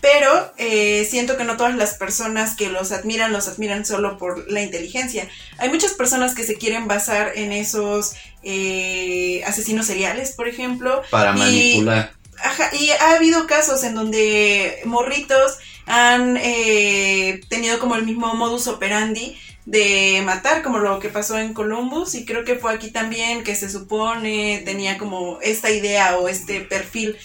pero 0.00 0.52
eh, 0.56 1.06
siento 1.10 1.36
que 1.36 1.44
no 1.44 1.56
todas 1.56 1.74
las 1.74 1.94
personas 1.94 2.54
que 2.56 2.68
los 2.68 2.92
admiran 2.92 3.32
los 3.32 3.48
admiran 3.48 3.84
solo 3.84 4.18
por 4.18 4.50
la 4.50 4.62
inteligencia. 4.62 5.28
Hay 5.58 5.70
muchas 5.70 5.92
personas 5.94 6.34
que 6.34 6.44
se 6.44 6.56
quieren 6.56 6.86
basar 6.86 7.32
en 7.34 7.52
esos 7.52 8.14
eh, 8.42 9.42
asesinos 9.46 9.86
seriales, 9.86 10.32
por 10.32 10.46
ejemplo. 10.46 11.02
Para 11.10 11.32
manipular. 11.32 12.12
Ajá, 12.42 12.70
y 12.74 12.90
ha 12.90 13.14
habido 13.14 13.46
casos 13.46 13.82
en 13.84 13.94
donde 13.94 14.80
morritos 14.84 15.58
han 15.86 16.36
eh, 16.36 17.40
tenido 17.48 17.78
como 17.78 17.96
el 17.96 18.04
mismo 18.04 18.34
modus 18.34 18.66
operandi 18.66 19.36
de 19.66 20.22
matar, 20.24 20.62
como 20.62 20.78
lo 20.78 20.98
que 21.00 21.08
pasó 21.08 21.38
en 21.38 21.54
Columbus, 21.54 22.14
y 22.14 22.24
creo 22.24 22.44
que 22.44 22.56
fue 22.56 22.72
aquí 22.72 22.90
también 22.90 23.44
que 23.44 23.54
se 23.54 23.70
supone 23.70 24.62
tenía 24.64 24.98
como 24.98 25.38
esta 25.40 25.70
idea 25.70 26.18
o 26.18 26.28
este 26.28 26.60
perfil. 26.60 27.16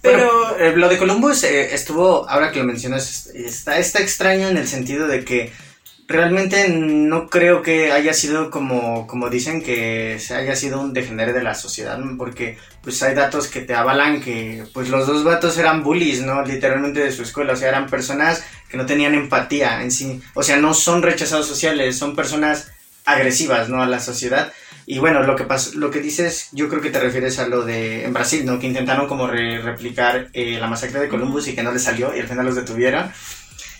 Pero 0.00 0.56
eh, 0.58 0.76
lo 0.76 0.88
de 0.88 0.98
Columbus 0.98 1.42
eh, 1.44 1.74
estuvo, 1.74 2.28
ahora 2.28 2.52
que 2.52 2.60
lo 2.60 2.64
mencionas, 2.64 3.26
está, 3.34 3.78
está 3.78 4.00
extraño 4.00 4.48
en 4.48 4.56
el 4.56 4.68
sentido 4.68 5.08
de 5.08 5.24
que 5.24 5.52
realmente 6.08 6.70
no 6.70 7.28
creo 7.28 7.60
que 7.60 7.92
haya 7.92 8.14
sido 8.14 8.50
como, 8.50 9.06
como 9.06 9.28
dicen 9.28 9.62
que 9.62 10.18
se 10.18 10.34
haya 10.34 10.56
sido 10.56 10.80
un 10.80 10.94
degenere 10.94 11.34
de 11.34 11.42
la 11.42 11.54
sociedad, 11.54 12.00
porque 12.16 12.56
pues 12.82 13.02
hay 13.02 13.14
datos 13.14 13.46
que 13.46 13.60
te 13.60 13.74
avalan 13.74 14.22
que 14.22 14.64
pues 14.72 14.88
los 14.88 15.06
dos 15.06 15.22
vatos 15.22 15.58
eran 15.58 15.84
bullies, 15.84 16.22
¿no? 16.22 16.42
Literalmente 16.42 17.00
de 17.00 17.12
su 17.12 17.22
escuela, 17.22 17.52
o 17.52 17.56
sea, 17.56 17.68
eran 17.68 17.90
personas 17.90 18.42
que 18.70 18.78
no 18.78 18.86
tenían 18.86 19.14
empatía 19.14 19.82
en 19.82 19.90
sí, 19.90 20.20
o 20.32 20.42
sea, 20.42 20.56
no 20.56 20.72
son 20.72 21.02
rechazados 21.02 21.46
sociales, 21.46 21.98
son 21.98 22.16
personas 22.16 22.72
agresivas, 23.04 23.68
¿no? 23.68 23.82
A 23.82 23.86
la 23.86 24.00
sociedad. 24.00 24.52
Y 24.86 25.00
bueno, 25.00 25.22
lo 25.22 25.36
que 25.36 25.44
lo 25.74 25.90
que 25.90 26.00
dices, 26.00 26.48
yo 26.52 26.70
creo 26.70 26.80
que 26.80 26.88
te 26.88 27.00
refieres 27.00 27.38
a 27.38 27.46
lo 27.46 27.66
de 27.66 28.06
en 28.06 28.14
Brasil, 28.14 28.46
¿no? 28.46 28.58
Que 28.58 28.66
intentaron 28.66 29.06
como 29.06 29.26
replicar 29.26 30.30
eh, 30.32 30.56
la 30.58 30.68
masacre 30.68 31.00
de 31.00 31.08
Columbus 31.08 31.48
y 31.48 31.54
que 31.54 31.62
no 31.62 31.72
les 31.72 31.82
salió 31.82 32.16
y 32.16 32.20
al 32.20 32.28
final 32.28 32.46
los 32.46 32.56
detuvieron. 32.56 33.12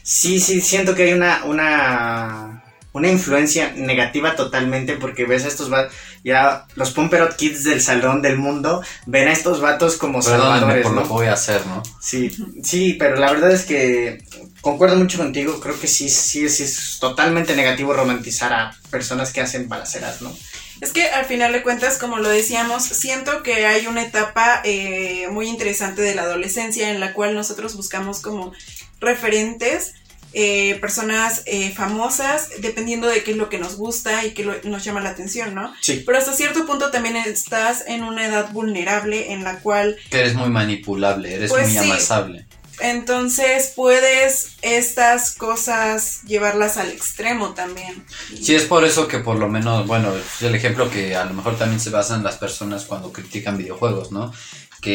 Sí, 0.09 0.41
sí, 0.41 0.63
siento 0.63 0.95
que 0.95 1.03
hay 1.03 1.13
una, 1.13 1.45
una, 1.45 2.65
una 2.95 3.09
influencia 3.11 3.75
negativa 3.77 4.35
totalmente 4.37 4.95
porque 4.95 5.27
ves 5.27 5.45
a 5.45 5.49
estos 5.49 5.69
vatos, 5.69 5.93
ya 6.25 6.65
los 6.77 6.93
Pumperot 6.93 7.37
Kids 7.37 7.63
del 7.65 7.83
salón 7.83 8.23
del 8.23 8.39
mundo 8.39 8.83
ven 9.05 9.29
a 9.29 9.33
estos 9.33 9.61
vatos 9.61 9.99
como 9.99 10.23
salvadores, 10.23 10.83
por 10.83 10.95
lo 10.95 11.03
que 11.03 11.09
voy 11.09 11.27
a 11.27 11.35
hacer, 11.35 11.67
¿no? 11.67 11.83
Sí, 12.01 12.35
sí, 12.65 12.95
pero 12.95 13.17
la 13.17 13.31
verdad 13.33 13.53
es 13.53 13.67
que 13.67 14.25
concuerdo 14.63 14.97
mucho 14.97 15.19
contigo, 15.19 15.61
creo 15.61 15.79
que 15.79 15.87
sí, 15.87 16.09
sí, 16.09 16.49
sí 16.49 16.63
es 16.63 16.97
totalmente 16.99 17.55
negativo 17.55 17.93
romantizar 17.93 18.51
a 18.55 18.75
personas 18.89 19.31
que 19.31 19.43
hacen 19.43 19.69
balaceras, 19.69 20.23
¿no? 20.23 20.35
Es 20.81 20.93
que 20.93 21.07
al 21.11 21.27
final 21.27 21.53
de 21.53 21.63
cuentas, 21.63 21.99
como 21.99 22.17
lo 22.17 22.31
decíamos, 22.31 22.85
siento 22.85 23.43
que 23.43 23.67
hay 23.67 23.87
una 23.89 24.05
etapa 24.05 24.63
eh, 24.65 25.27
muy 25.31 25.49
interesante 25.49 26.01
de 26.01 26.15
la 26.15 26.23
adolescencia 26.23 26.89
en 26.89 26.99
la 26.99 27.13
cual 27.13 27.35
nosotros 27.35 27.77
buscamos 27.77 28.21
como 28.21 28.53
referentes, 29.01 29.95
eh, 30.35 30.77
personas 30.81 31.43
eh, 31.47 31.73
famosas, 31.75 32.51
dependiendo 32.61 33.07
de 33.09 33.23
qué 33.23 33.31
es 33.33 33.37
lo 33.37 33.49
que 33.49 33.59
nos 33.59 33.77
gusta 33.77 34.25
y 34.25 34.33
qué 34.33 34.45
lo- 34.45 34.61
nos 34.65 34.85
llama 34.85 35.01
la 35.01 35.11
atención, 35.11 35.55
¿no? 35.55 35.73
Sí. 35.81 36.03
Pero 36.05 36.19
hasta 36.19 36.33
cierto 36.35 36.67
punto 36.67 36.91
también 36.91 37.17
estás 37.17 37.85
en 37.87 38.03
una 38.05 38.27
edad 38.27 38.51
vulnerable 38.53 39.33
en 39.33 39.43
la 39.45 39.61
cual 39.61 39.97
Que 40.11 40.21
eres 40.21 40.35
muy 40.35 40.51
manipulable, 40.51 41.35
eres 41.35 41.51
Pues 41.51 41.69
muy 41.69 41.73
sí. 41.73 41.79
amasable. 41.91 42.47
entonces 42.81 43.73
puedes 43.75 44.51
estas 44.63 45.35
cosas 45.35 46.23
llevarlas 46.25 46.77
al 46.77 46.91
extremo 46.91 47.55
también. 47.55 48.05
Sí, 48.41 48.55
es 48.55 48.65
por 48.65 48.85
eso 48.85 49.09
que 49.09 49.19
por 49.19 49.37
lo 49.37 49.49
menos, 49.49 49.87
bueno, 49.87 50.15
es 50.15 50.43
el 50.43 50.55
ejemplo 50.55 50.89
que 50.91 51.17
a 51.17 51.25
lo 51.25 51.35
mejor 51.35 51.57
también 51.59 51.81
se 51.81 51.91
basan 51.91 52.23
las 52.23 52.37
personas 52.37 52.85
cuando 52.85 53.13
critican 53.13 53.57
videojuegos, 53.59 54.13
¿no? 54.13 54.33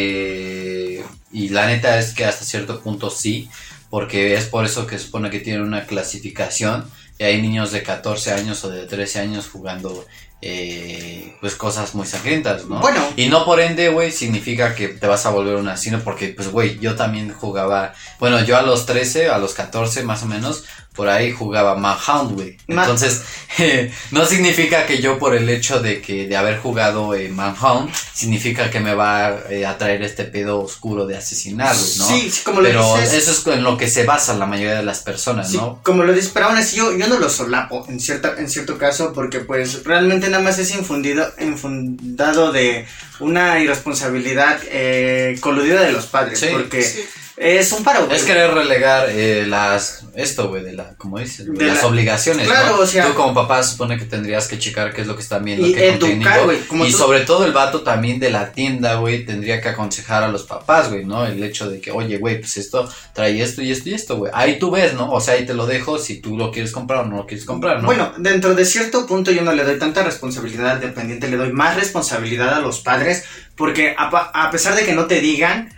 Que... 0.03 1.03
Y 1.31 1.49
la 1.49 1.65
neta 1.67 1.97
es 1.99 2.13
que 2.13 2.25
hasta 2.25 2.45
cierto 2.45 2.79
punto 2.81 3.09
sí, 3.09 3.49
porque 3.93 4.33
es 4.33 4.45
por 4.45 4.65
eso 4.65 4.87
que 4.87 4.97
se 4.97 5.05
supone 5.05 5.29
que 5.29 5.39
tienen 5.39 5.61
una 5.61 5.85
clasificación 5.85 6.83
y 7.19 7.25
hay 7.25 7.39
niños 7.39 7.71
de 7.71 7.83
14 7.83 8.33
años 8.33 8.63
o 8.63 8.71
de 8.71 8.87
13 8.87 9.19
años 9.19 9.47
jugando 9.47 10.07
eh, 10.41 11.37
pues 11.39 11.53
cosas 11.55 11.93
muy 11.93 12.07
sangrientas, 12.07 12.65
¿no? 12.65 12.79
Bueno. 12.79 12.99
Y 13.15 13.27
no 13.27 13.45
por 13.45 13.59
ende, 13.59 13.89
güey, 13.89 14.11
significa 14.11 14.73
que 14.73 14.87
te 14.87 15.05
vas 15.05 15.27
a 15.27 15.29
volver 15.29 15.57
un 15.57 15.69
asesino, 15.69 15.99
porque 15.99 16.29
pues, 16.29 16.49
güey, 16.49 16.79
yo 16.79 16.95
también 16.95 17.31
jugaba, 17.31 17.93
bueno, 18.19 18.43
yo 18.43 18.57
a 18.57 18.63
los 18.63 18.87
13, 18.87 19.29
a 19.29 19.37
los 19.37 19.53
14 19.53 20.01
más 20.01 20.23
o 20.23 20.25
menos, 20.25 20.63
por 20.93 21.09
ahí 21.09 21.31
jugaba 21.31 21.75
Manhunt, 21.75 22.33
güey. 22.33 22.57
Entonces, 22.67 23.21
no 24.11 24.25
significa 24.25 24.85
que 24.85 25.01
yo 25.01 25.17
por 25.19 25.35
el 25.35 25.49
hecho 25.49 25.79
de 25.79 26.01
que 26.01 26.27
de 26.27 26.37
haber 26.37 26.59
jugado 26.59 27.13
eh, 27.15 27.29
Manhunt, 27.29 27.93
significa 28.13 28.69
que 28.69 28.79
me 28.79 28.93
va 28.93 29.39
eh, 29.49 29.65
a 29.65 29.77
traer 29.77 30.03
este 30.03 30.23
pedo 30.23 30.59
oscuro 30.61 31.05
de 31.05 31.17
asesinar, 31.17 31.75
güey, 31.75 31.97
¿no? 31.97 32.07
Sí, 32.07 32.29
sí, 32.31 32.41
como 32.43 32.61
lo 32.61 32.67
Pero 32.67 32.95
dices. 32.97 33.13
eso 33.13 33.31
es 33.31 33.57
en 33.57 33.63
lo 33.63 33.77
que 33.77 33.89
se 33.89 34.03
basa 34.05 34.33
la 34.35 34.45
mayoría 34.45 34.75
de 34.75 34.83
las 34.83 34.99
personas, 34.99 35.49
Sí, 35.51 35.57
¿no? 35.57 35.79
como 35.83 36.03
lo 36.03 36.13
dices, 36.13 36.31
pero 36.33 36.47
aún 36.47 36.57
así 36.57 36.77
yo, 36.77 36.95
yo 36.97 37.07
no 37.07 37.17
lo 37.19 37.29
solapo 37.29 37.85
en 37.89 37.99
cierta, 37.99 38.35
en 38.37 38.49
cierto 38.49 38.77
caso 38.77 39.13
porque 39.13 39.39
pues 39.39 39.83
realmente 39.83 40.29
nada 40.29 40.43
más 40.43 40.59
es 40.59 40.71
infundido, 40.71 41.27
infundado 41.39 42.51
de 42.51 42.85
una 43.19 43.59
irresponsabilidad 43.59 44.59
eh, 44.65 45.37
coludida 45.39 45.81
de 45.81 45.91
los 45.91 46.05
padres 46.05 46.39
Sí. 46.39 46.47
porque 46.51 46.83
Sí. 46.83 47.03
Es 47.35 47.71
un 47.71 47.83
paro. 47.83 48.05
güey. 48.05 48.15
Es 48.17 48.23
querer 48.23 48.51
relegar 48.53 49.07
eh, 49.09 49.45
las, 49.47 50.03
esto, 50.15 50.49
güey, 50.49 50.63
de 50.63 50.73
la, 50.73 50.95
como 50.97 51.17
dices, 51.17 51.47
güey, 51.47 51.57
De 51.57 51.65
las 51.65 51.81
la- 51.81 51.87
obligaciones, 51.87 52.47
Claro, 52.47 52.75
¿no? 52.77 52.81
o 52.83 52.85
sea- 52.85 53.07
Tú 53.07 53.15
como 53.15 53.33
papá 53.33 53.63
supone 53.63 53.97
que 53.97 54.05
tendrías 54.05 54.47
que 54.47 54.59
checar 54.59 54.93
qué 54.93 55.01
es 55.01 55.07
lo 55.07 55.15
que 55.15 55.23
están 55.23 55.43
viendo, 55.43 55.65
Y 55.65 55.73
qué 55.73 55.89
educar, 55.89 55.99
contenido. 56.09 56.43
güey, 56.45 56.59
como 56.67 56.85
y 56.85 56.91
tú- 56.91 56.97
sobre 56.97 57.21
todo 57.21 57.45
el 57.45 57.51
vato 57.51 57.81
también 57.81 58.19
de 58.19 58.29
la 58.29 58.51
tienda, 58.51 58.95
güey, 58.95 59.25
tendría 59.25 59.59
que 59.61 59.69
aconsejar 59.69 60.21
a 60.23 60.27
los 60.27 60.43
papás, 60.43 60.89
güey, 60.89 61.05
¿no? 61.05 61.25
El 61.25 61.43
hecho 61.43 61.69
de 61.69 61.81
que, 61.81 61.91
oye, 61.91 62.17
güey, 62.19 62.39
pues 62.39 62.55
esto 62.57 62.87
trae 63.13 63.41
esto 63.41 63.61
y 63.63 63.71
esto 63.71 63.89
y 63.89 63.93
esto, 63.95 64.17
güey. 64.17 64.31
Ahí 64.35 64.59
tú 64.59 64.69
ves, 64.69 64.93
¿no? 64.93 65.11
O 65.11 65.19
sea, 65.19 65.33
ahí 65.33 65.45
te 65.45 65.55
lo 65.55 65.65
dejo 65.65 65.97
si 65.97 66.21
tú 66.21 66.37
lo 66.37 66.51
quieres 66.51 66.71
comprar 66.71 66.99
o 66.99 67.05
no 67.07 67.17
lo 67.17 67.25
quieres 67.25 67.45
comprar, 67.45 67.79
¿no? 67.81 67.87
Bueno, 67.87 68.13
dentro 68.17 68.53
de 68.53 68.63
cierto 68.65 69.07
punto 69.07 69.31
yo 69.31 69.41
no 69.41 69.53
le 69.53 69.63
doy 69.63 69.79
tanta 69.79 70.03
responsabilidad 70.03 70.69
al 70.71 70.81
dependiente, 70.81 71.27
le 71.27 71.37
doy 71.37 71.51
más 71.51 71.75
responsabilidad 71.77 72.53
a 72.53 72.59
los 72.59 72.79
padres, 72.81 73.23
porque 73.55 73.95
a 73.97 74.51
pesar 74.51 74.75
de 74.75 74.85
que 74.85 74.93
no 74.93 75.05
te 75.07 75.19
digan, 75.19 75.73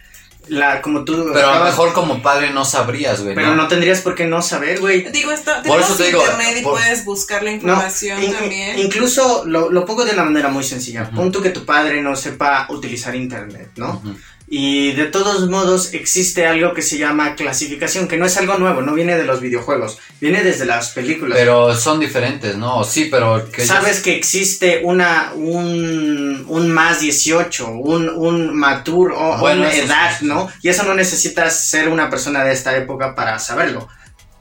la, 0.48 0.82
como 0.82 1.04
tú 1.04 1.30
pero 1.34 1.50
a 1.50 1.60
lo 1.60 1.66
mejor 1.66 1.94
como 1.94 2.22
padre 2.22 2.52
no 2.52 2.66
sabrías, 2.66 3.22
güey, 3.24 3.36
pero 3.36 3.56
no 3.56 3.68
tendrías 3.68 4.02
por 4.02 4.16
qué 4.16 4.26
no 4.26 4.42
saber, 4.42 4.80
güey. 4.80 5.04
Digo, 5.12 5.32
esto, 5.32 5.52
Por 5.54 5.64
tenemos 5.64 5.86
eso 5.90 5.96
te 5.98 6.04
digo, 6.06 6.22
internet 6.22 6.58
y 6.60 6.62
por- 6.64 6.74
puedes 6.80 7.06
buscar 7.06 7.44
la 7.44 7.50
No, 7.52 7.56
información 7.58 8.24
in- 8.24 8.34
también. 8.34 8.80
incluso 8.80 9.44
lo, 9.46 9.70
lo 9.72 9.86
pongo 9.86 10.06
de 10.06 10.12
una 10.14 10.24
manera 10.24 10.50
muy 10.50 10.64
sencilla. 10.64 11.04
Ujú. 11.04 11.16
Pon 11.16 11.32
tú 11.32 11.42
que 11.42 11.50
tu 11.50 11.66
padre 11.66 12.02
no 12.02 12.16
sepa 12.16 12.68
utilizar 12.70 13.16
internet, 13.16 13.72
¿no? 13.78 14.02
Y 14.48 14.92
de 14.92 15.06
todos 15.06 15.50
modos 15.50 15.94
existe 15.94 16.46
algo 16.46 16.74
que 16.74 16.84
se 16.84 16.98
llama 17.00 17.36
clasificación, 17.36 18.08
que 18.08 18.18
no 18.18 18.26
es 18.26 18.38
algo 18.38 18.58
nuevo, 18.58 18.82
no 18.82 18.94
viene 18.94 19.18
de 19.18 19.24
los 19.24 19.42
videojuegos, 19.42 19.98
viene 20.22 20.44
desde 20.44 20.66
las 20.66 20.90
películas. 20.90 21.38
Pero 21.38 21.74
son 21.74 22.00
diferentes, 22.00 22.56
¿no? 22.56 22.84
Sí, 22.84 23.08
pero... 23.10 23.50
Que 23.50 23.66
Sabes 23.66 24.02
que 24.02 24.16
existe 24.16 24.82
una 24.84 25.32
un, 25.34 26.46
un 26.48 26.72
más 26.72 27.00
18, 27.00 27.70
un, 27.70 28.10
un 28.10 28.56
mature 28.56 29.16
o 29.18 29.38
Bueno, 29.40 29.62
una 29.62 29.74
edad. 29.74 30.22
¿no? 30.22 30.48
Y 30.62 30.70
eso 30.70 30.84
no 30.84 30.94
necesitas 30.94 31.60
ser 31.68 31.90
una 31.90 32.10
persona 32.10 32.44
de 32.44 32.54
esta 32.54 32.76
época 32.78 33.16
para 33.16 33.40
saberlo. 33.40 33.88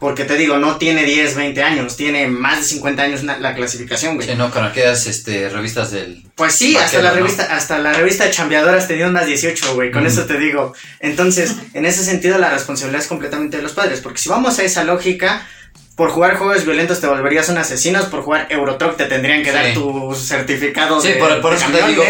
Porque 0.05 0.25
te 0.27 0.37
digo, 0.37 0.59
no 0.59 0.77
tiene 0.77 1.05
10, 1.05 1.35
20 1.35 1.63
años, 1.63 1.97
tiene 1.97 2.27
más 2.29 2.59
de 2.59 2.65
50 2.65 3.03
años 3.03 3.23
la 3.23 3.55
clasificación, 3.55 4.17
güey. 4.17 4.29
Sí, 4.29 4.35
no, 4.37 4.51
con 4.51 4.63
aquellas 4.63 5.07
este, 5.07 5.49
revistas 5.49 5.93
del... 5.93 6.23
Pues 6.35 6.53
sí, 6.55 6.77
hasta 6.77 7.01
la 7.01 7.09
¿no? 7.09 7.17
revista, 7.17 7.45
hasta 7.57 7.79
la 7.79 7.95
revista 7.95 8.31
Chambeadoras 8.31 8.87
tenía 8.87 9.09
unas 9.09 9.25
18, 9.27 9.75
güey, 9.75 9.91
con 9.91 10.03
Mm. 10.03 10.09
eso 10.09 10.27
te 10.27 10.39
digo. 10.39 10.75
Entonces, 11.01 11.55
en 11.73 11.87
ese 11.87 12.05
sentido 12.05 12.37
la 12.37 12.51
responsabilidad 12.51 13.01
es 13.01 13.09
completamente 13.09 13.57
de 13.57 13.63
los 13.63 13.73
padres, 13.73 14.01
porque 14.03 14.19
si 14.19 14.29
vamos 14.29 14.59
a 14.59 14.65
esa 14.65 14.85
lógica, 14.85 15.49
por 15.97 16.11
jugar 16.11 16.37
juegos 16.37 16.67
violentos 16.67 17.01
te 17.01 17.07
volverías 17.07 17.49
un 17.49 17.57
asesino, 17.57 18.05
por 18.11 18.25
jugar 18.25 18.49
Eurotruck 18.51 18.99
te 18.99 19.07
tendrían 19.07 19.43
que 19.43 19.53
dar 19.53 19.69
Sí. 19.69 19.73
tu 19.73 20.15
certificado 20.15 21.01
Sí, 21.01 21.09
de, 21.09 21.15
por- 21.15 21.41
por 21.41 21.53
de 21.53 21.57
eso 21.65 21.73
te 21.73 21.83
digo- 21.87 22.05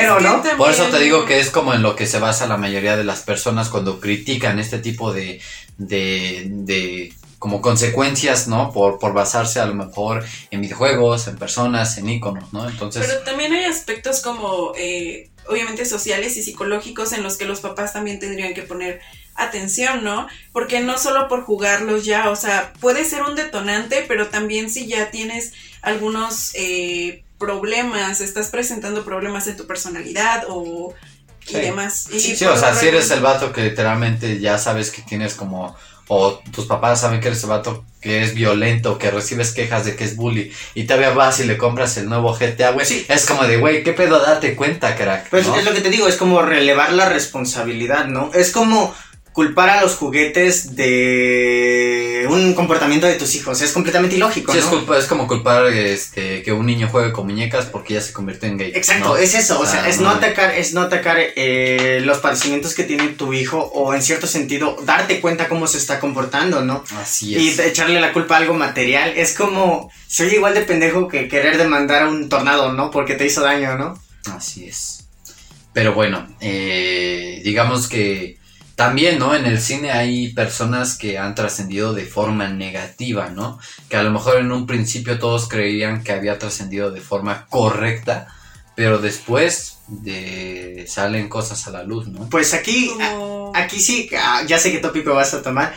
Por 0.56 0.70
eso 0.72 0.84
te 0.86 0.98
digo 0.98 1.24
que 1.26 1.38
es 1.38 1.50
como 1.50 1.72
en 1.74 1.82
lo 1.82 1.94
que 1.94 2.06
se 2.08 2.18
basa 2.18 2.48
la 2.48 2.56
mayoría 2.56 2.96
de 2.96 3.04
las 3.04 3.20
personas 3.20 3.68
cuando 3.68 4.00
critican 4.00 4.58
este 4.58 4.78
tipo 4.80 5.12
de, 5.12 5.40
de, 5.78 6.46
de 6.48 7.12
como 7.44 7.60
consecuencias, 7.60 8.48
¿no? 8.48 8.72
Por, 8.72 8.98
por 8.98 9.12
basarse 9.12 9.60
a 9.60 9.66
lo 9.66 9.74
mejor 9.74 10.24
en 10.50 10.62
videojuegos, 10.62 11.28
en 11.28 11.36
personas, 11.36 11.98
en 11.98 12.08
iconos, 12.08 12.54
¿no? 12.54 12.66
Entonces, 12.66 13.06
Pero 13.06 13.20
también 13.20 13.52
hay 13.52 13.64
aspectos 13.66 14.22
como, 14.22 14.72
eh, 14.78 15.28
obviamente, 15.46 15.84
sociales 15.84 16.38
y 16.38 16.42
psicológicos 16.42 17.12
en 17.12 17.22
los 17.22 17.36
que 17.36 17.44
los 17.44 17.60
papás 17.60 17.92
también 17.92 18.18
tendrían 18.18 18.54
que 18.54 18.62
poner 18.62 19.02
atención, 19.34 20.02
¿no? 20.02 20.26
Porque 20.54 20.80
no 20.80 20.96
solo 20.96 21.28
por 21.28 21.44
jugarlos 21.44 22.06
ya, 22.06 22.30
o 22.30 22.36
sea, 22.36 22.72
puede 22.80 23.04
ser 23.04 23.20
un 23.24 23.34
detonante, 23.34 24.06
pero 24.08 24.28
también 24.28 24.70
si 24.70 24.86
ya 24.86 25.10
tienes 25.10 25.52
algunos 25.82 26.52
eh, 26.54 27.24
problemas, 27.38 28.22
estás 28.22 28.48
presentando 28.48 29.04
problemas 29.04 29.46
en 29.48 29.58
tu 29.58 29.66
personalidad 29.66 30.44
o 30.48 30.94
y 31.46 31.50
Sí. 31.52 31.60
demás. 31.60 32.08
Y 32.10 32.20
sí, 32.20 32.42
por 32.42 32.54
o 32.54 32.58
sea, 32.58 32.74
si 32.74 32.88
eres 32.88 33.10
el 33.10 33.20
vato 33.20 33.52
que 33.52 33.60
literalmente 33.64 34.40
ya 34.40 34.56
sabes 34.56 34.90
que 34.90 35.02
tienes 35.02 35.34
como... 35.34 35.76
O 36.08 36.34
tus 36.52 36.66
papás 36.66 37.00
saben 37.00 37.20
que 37.20 37.28
eres 37.28 37.46
vato 37.46 37.84
que 38.00 38.22
es 38.22 38.34
violento, 38.34 38.98
que 38.98 39.10
recibes 39.10 39.52
quejas 39.52 39.86
de 39.86 39.96
que 39.96 40.04
es 40.04 40.14
bully, 40.14 40.52
y 40.74 40.84
todavía 40.84 41.14
vas 41.14 41.40
y 41.40 41.44
le 41.44 41.56
compras 41.56 41.96
el 41.96 42.06
nuevo 42.06 42.34
GTA, 42.34 42.72
güey. 42.72 42.84
Sí. 42.84 43.06
Es 43.08 43.24
como 43.24 43.44
de, 43.44 43.56
güey, 43.56 43.82
¿qué 43.82 43.94
pedo? 43.94 44.20
Date 44.20 44.54
cuenta, 44.54 44.94
crack. 44.94 45.30
Pues 45.30 45.46
¿no? 45.46 45.56
es 45.56 45.64
lo 45.64 45.72
que 45.72 45.80
te 45.80 45.88
digo, 45.88 46.06
es 46.06 46.16
como 46.16 46.42
relevar 46.42 46.92
la 46.92 47.08
responsabilidad, 47.08 48.04
¿no? 48.04 48.30
Es 48.34 48.50
como 48.50 48.94
culpar 49.34 49.68
a 49.68 49.82
los 49.82 49.96
juguetes 49.96 50.76
de 50.76 52.26
un 52.30 52.54
comportamiento 52.54 53.06
de 53.08 53.14
tus 53.14 53.34
hijos, 53.34 53.60
es 53.60 53.72
completamente 53.72 54.14
ilógico, 54.16 54.52
Sí, 54.52 54.58
¿no? 54.58 54.64
es, 54.64 54.70
culpa- 54.70 54.96
es 54.98 55.06
como 55.06 55.26
culpar 55.26 55.66
este, 55.66 56.42
que 56.44 56.52
un 56.52 56.64
niño 56.64 56.88
juegue 56.88 57.12
con 57.12 57.26
muñecas 57.26 57.66
porque 57.66 57.94
ya 57.94 58.00
se 58.00 58.12
convirtió 58.12 58.48
en 58.48 58.58
gay. 58.58 58.72
Exacto, 58.74 59.08
¿no? 59.10 59.16
es 59.16 59.34
eso, 59.34 59.58
o 59.60 59.66
sea, 59.66 59.88
es 59.88 60.00
no 60.00 60.08
atacar, 60.08 60.54
es 60.54 60.72
no 60.72 60.82
atacar 60.82 61.16
eh, 61.18 62.00
los 62.04 62.18
padecimientos 62.18 62.74
que 62.74 62.84
tiene 62.84 63.08
tu 63.08 63.32
hijo 63.32 63.58
o 63.58 63.92
en 63.92 64.02
cierto 64.02 64.26
sentido 64.28 64.76
darte 64.84 65.20
cuenta 65.20 65.48
cómo 65.48 65.66
se 65.66 65.78
está 65.78 65.98
comportando, 66.00 66.64
¿no? 66.64 66.84
Así 67.00 67.34
Y 67.36 67.48
es. 67.48 67.56
de 67.56 67.66
echarle 67.68 68.00
la 68.00 68.12
culpa 68.12 68.36
a 68.36 68.38
algo 68.38 68.54
material, 68.54 69.12
es 69.16 69.34
como, 69.34 69.90
soy 70.06 70.28
igual 70.28 70.54
de 70.54 70.62
pendejo 70.62 71.08
que 71.08 71.26
querer 71.28 71.58
demandar 71.58 72.04
a 72.04 72.08
un 72.08 72.28
tornado, 72.28 72.72
¿no? 72.72 72.90
Porque 72.92 73.14
te 73.14 73.26
hizo 73.26 73.42
daño, 73.42 73.76
¿no? 73.76 74.00
Así 74.32 74.64
es. 74.66 75.04
Pero 75.72 75.92
bueno, 75.92 76.24
eh, 76.40 77.40
digamos 77.44 77.88
que 77.88 78.38
también, 78.76 79.18
¿no? 79.18 79.34
En 79.34 79.46
el 79.46 79.60
cine 79.60 79.92
hay 79.92 80.32
personas 80.32 80.96
que 80.98 81.18
han 81.18 81.34
trascendido 81.34 81.92
de 81.94 82.04
forma 82.06 82.48
negativa, 82.48 83.28
¿no? 83.30 83.58
Que 83.88 83.96
a 83.96 84.02
lo 84.02 84.10
mejor 84.10 84.38
en 84.38 84.50
un 84.52 84.66
principio 84.66 85.18
todos 85.18 85.48
creían 85.48 86.02
que 86.02 86.12
había 86.12 86.38
trascendido 86.38 86.90
de 86.90 87.00
forma 87.00 87.46
correcta, 87.48 88.26
pero 88.74 88.98
después 88.98 89.78
de 89.86 90.84
salen 90.88 91.28
cosas 91.28 91.66
a 91.68 91.70
la 91.70 91.84
luz, 91.84 92.08
¿no? 92.08 92.28
Pues 92.30 92.54
aquí, 92.54 92.90
Aquí 93.54 93.78
sí, 93.80 94.10
ah, 94.18 94.42
ya 94.46 94.58
sé 94.58 94.72
qué 94.72 94.78
tópico 94.78 95.14
vas 95.14 95.32
a 95.34 95.42
tomar. 95.42 95.74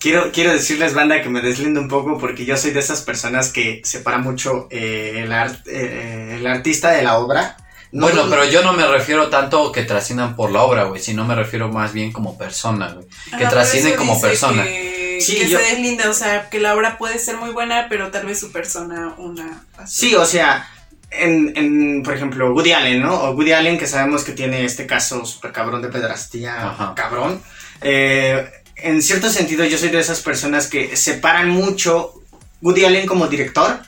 Quiero, 0.00 0.30
quiero 0.32 0.52
decirles, 0.52 0.92
banda, 0.94 1.22
que 1.22 1.28
me 1.28 1.40
deslindo 1.40 1.80
un 1.80 1.88
poco 1.88 2.18
porque 2.18 2.44
yo 2.44 2.56
soy 2.56 2.72
de 2.72 2.80
esas 2.80 3.02
personas 3.02 3.50
que 3.50 3.80
separa 3.84 4.18
mucho 4.18 4.66
eh, 4.70 5.22
el, 5.24 5.32
art- 5.32 5.66
eh, 5.68 6.36
el 6.38 6.46
artista 6.46 6.90
de 6.90 7.02
la 7.02 7.18
obra. 7.18 7.56
No- 7.92 8.06
bueno, 8.06 8.26
pero 8.28 8.44
yo 8.44 8.62
no 8.62 8.72
me 8.72 8.86
refiero 8.86 9.28
tanto 9.28 9.70
que 9.72 9.82
trasciendan 9.84 10.36
por 10.36 10.50
la 10.50 10.62
obra, 10.62 10.84
güey, 10.84 11.00
sino 11.00 11.24
me 11.24 11.34
refiero 11.34 11.68
más 11.68 11.92
bien 11.92 12.12
como 12.12 12.36
persona, 12.36 12.92
güey. 12.94 13.06
Que 13.30 13.44
Ajá, 13.44 13.48
trascienden 13.50 13.94
como 13.96 14.20
persona. 14.20 14.64
Que, 14.64 15.18
Sí, 15.20 15.36
que 15.36 15.48
yo- 15.48 15.58
se 15.58 15.64
deslinda, 15.64 16.10
o 16.10 16.12
sea, 16.12 16.50
que 16.50 16.58
la 16.60 16.74
obra 16.74 16.98
puede 16.98 17.18
ser 17.18 17.36
muy 17.38 17.50
buena, 17.50 17.86
pero 17.88 18.10
tal 18.10 18.26
vez 18.26 18.38
su 18.38 18.52
persona 18.52 19.14
una... 19.16 19.64
Sí, 19.86 20.14
o 20.14 20.26
sea, 20.26 20.68
en, 21.10 21.52
en, 21.56 22.02
por 22.02 22.14
ejemplo, 22.14 22.52
Woody 22.52 22.72
Allen, 22.72 23.00
¿no? 23.00 23.14
O 23.14 23.30
Woody 23.30 23.52
Allen, 23.52 23.78
que 23.78 23.86
sabemos 23.86 24.24
que 24.24 24.32
tiene 24.32 24.64
este 24.66 24.84
caso 24.86 25.24
super 25.24 25.52
cabrón 25.52 25.80
de 25.80 25.88
pedrastía, 25.88 26.68
Ajá. 26.68 26.92
cabrón. 26.94 27.40
Eh, 27.80 28.46
en 28.76 29.00
cierto 29.00 29.30
sentido, 29.30 29.64
yo 29.64 29.78
soy 29.78 29.88
de 29.88 30.00
esas 30.00 30.20
personas 30.20 30.66
que 30.66 30.96
separan 30.98 31.48
mucho 31.48 32.12
Woody 32.60 32.84
Allen 32.84 33.06
como 33.06 33.26
director 33.26 33.78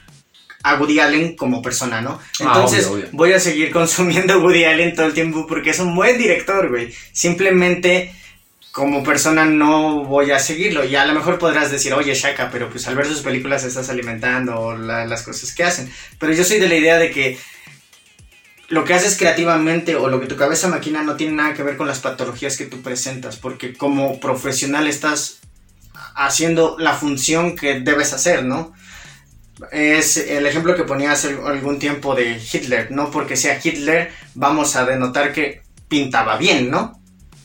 a 0.62 0.74
Woody 0.74 0.98
Allen 1.00 1.36
como 1.36 1.62
persona, 1.62 2.00
¿no? 2.00 2.18
Ah, 2.40 2.44
Entonces 2.46 2.86
obvio, 2.86 3.04
obvio. 3.04 3.08
voy 3.12 3.32
a 3.32 3.40
seguir 3.40 3.70
consumiendo 3.72 4.40
Woody 4.40 4.64
Allen 4.64 4.94
todo 4.94 5.06
el 5.06 5.14
tiempo 5.14 5.46
porque 5.46 5.70
es 5.70 5.78
un 5.78 5.94
buen 5.94 6.18
director, 6.18 6.68
güey. 6.68 6.92
Simplemente 7.12 8.14
como 8.72 9.02
persona 9.02 9.44
no 9.44 10.04
voy 10.04 10.30
a 10.30 10.38
seguirlo. 10.38 10.84
Y 10.84 10.94
a 10.94 11.04
lo 11.06 11.14
mejor 11.14 11.38
podrás 11.38 11.70
decir, 11.70 11.92
oye, 11.94 12.14
Shaka, 12.14 12.48
pero 12.50 12.68
pues 12.70 12.86
al 12.86 12.94
ver 12.96 13.06
sus 13.06 13.20
películas 13.20 13.64
estás 13.64 13.88
alimentando 13.88 14.76
la- 14.76 15.04
las 15.06 15.22
cosas 15.22 15.52
que 15.54 15.64
hacen. 15.64 15.90
Pero 16.18 16.32
yo 16.32 16.44
soy 16.44 16.58
de 16.60 16.68
la 16.68 16.76
idea 16.76 16.98
de 16.98 17.10
que 17.10 17.38
lo 18.68 18.84
que 18.84 18.94
haces 18.94 19.16
creativamente 19.16 19.96
o 19.96 20.08
lo 20.08 20.20
que 20.20 20.26
tu 20.26 20.36
cabeza 20.36 20.68
maquina 20.68 21.02
no 21.02 21.16
tiene 21.16 21.32
nada 21.34 21.54
que 21.54 21.62
ver 21.62 21.76
con 21.76 21.86
las 21.88 22.00
patologías 22.00 22.56
que 22.56 22.66
tú 22.66 22.82
presentas, 22.82 23.36
porque 23.36 23.72
como 23.72 24.20
profesional 24.20 24.86
estás 24.86 25.38
haciendo 26.14 26.76
la 26.78 26.92
función 26.94 27.56
que 27.56 27.80
debes 27.80 28.12
hacer, 28.12 28.44
¿no? 28.44 28.74
Es 29.72 30.16
el 30.16 30.46
ejemplo 30.46 30.76
que 30.76 30.84
ponía 30.84 31.12
hace 31.12 31.36
algún 31.44 31.78
tiempo 31.78 32.14
de 32.14 32.40
Hitler, 32.40 32.90
no 32.90 33.10
porque 33.10 33.36
sea 33.36 33.60
Hitler 33.62 34.10
vamos 34.34 34.76
a 34.76 34.84
denotar 34.84 35.32
que 35.32 35.62
pintaba 35.88 36.36
bien, 36.36 36.70
¿no? 36.70 37.00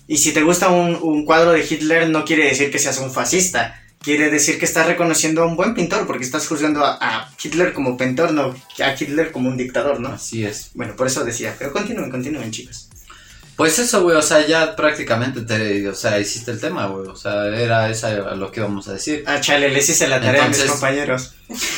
Y 0.08 0.18
si 0.18 0.32
te 0.32 0.44
gusta 0.44 0.70
un, 0.70 0.96
un 1.02 1.26
cuadro 1.26 1.52
de 1.52 1.66
Hitler 1.68 2.10
no 2.10 2.26
quiere 2.26 2.46
decir 2.46 2.70
que 2.70 2.80
seas 2.80 3.00
un 3.00 3.12
fascista, 3.12 3.82
quiere 4.04 4.30
decir 4.30 4.60
que 4.60 4.66
estás 4.66 4.86
reconociendo 4.86 5.42
a 5.42 5.48
un 5.48 5.56
buen 5.56 5.74
pintor, 5.74 6.06
porque 6.06 6.26
estás 6.26 6.48
juzgando 6.48 6.86
a, 6.86 6.98
a 7.00 7.32
Hitler 7.42 7.74
como 7.74 7.98
pintor, 7.98 8.34
no 8.34 8.54
a 8.80 8.94
Hitler 9.00 9.32
como 9.32 9.50
un 9.50 9.58
dictador, 9.58 10.00
¿no? 10.00 10.10
Así 10.10 10.46
es. 10.46 10.72
Bueno, 10.76 10.96
por 10.96 11.08
eso 11.08 11.24
decía, 11.24 11.56
pero 11.58 11.72
continúen, 11.72 12.12
continúen, 12.12 12.52
chicos. 12.52 12.90
Pues 13.56 13.78
eso, 13.78 14.02
güey, 14.02 14.18
o 14.18 14.22
sea, 14.22 14.46
ya 14.48 14.76
prácticamente 14.76 15.42
te, 15.42 15.88
o 15.88 15.94
sea, 15.94 16.20
hiciste 16.20 16.50
el 16.52 16.60
tema, 16.60 16.88
güey, 16.88 17.08
o 17.08 17.16
sea, 17.16 17.46
era 17.48 17.88
esa 17.90 18.12
lo 18.36 18.52
que 18.52 18.62
íbamos 18.62 18.88
a 18.88 18.94
decir. 18.94 19.24
Ah, 19.28 19.40
chale, 19.40 19.70
les 19.70 19.88
hice 19.88 20.08
la 20.08 20.20
tarea 20.20 20.46
a 20.46 20.48
mis 20.48 20.64
compañeros. 20.64 21.36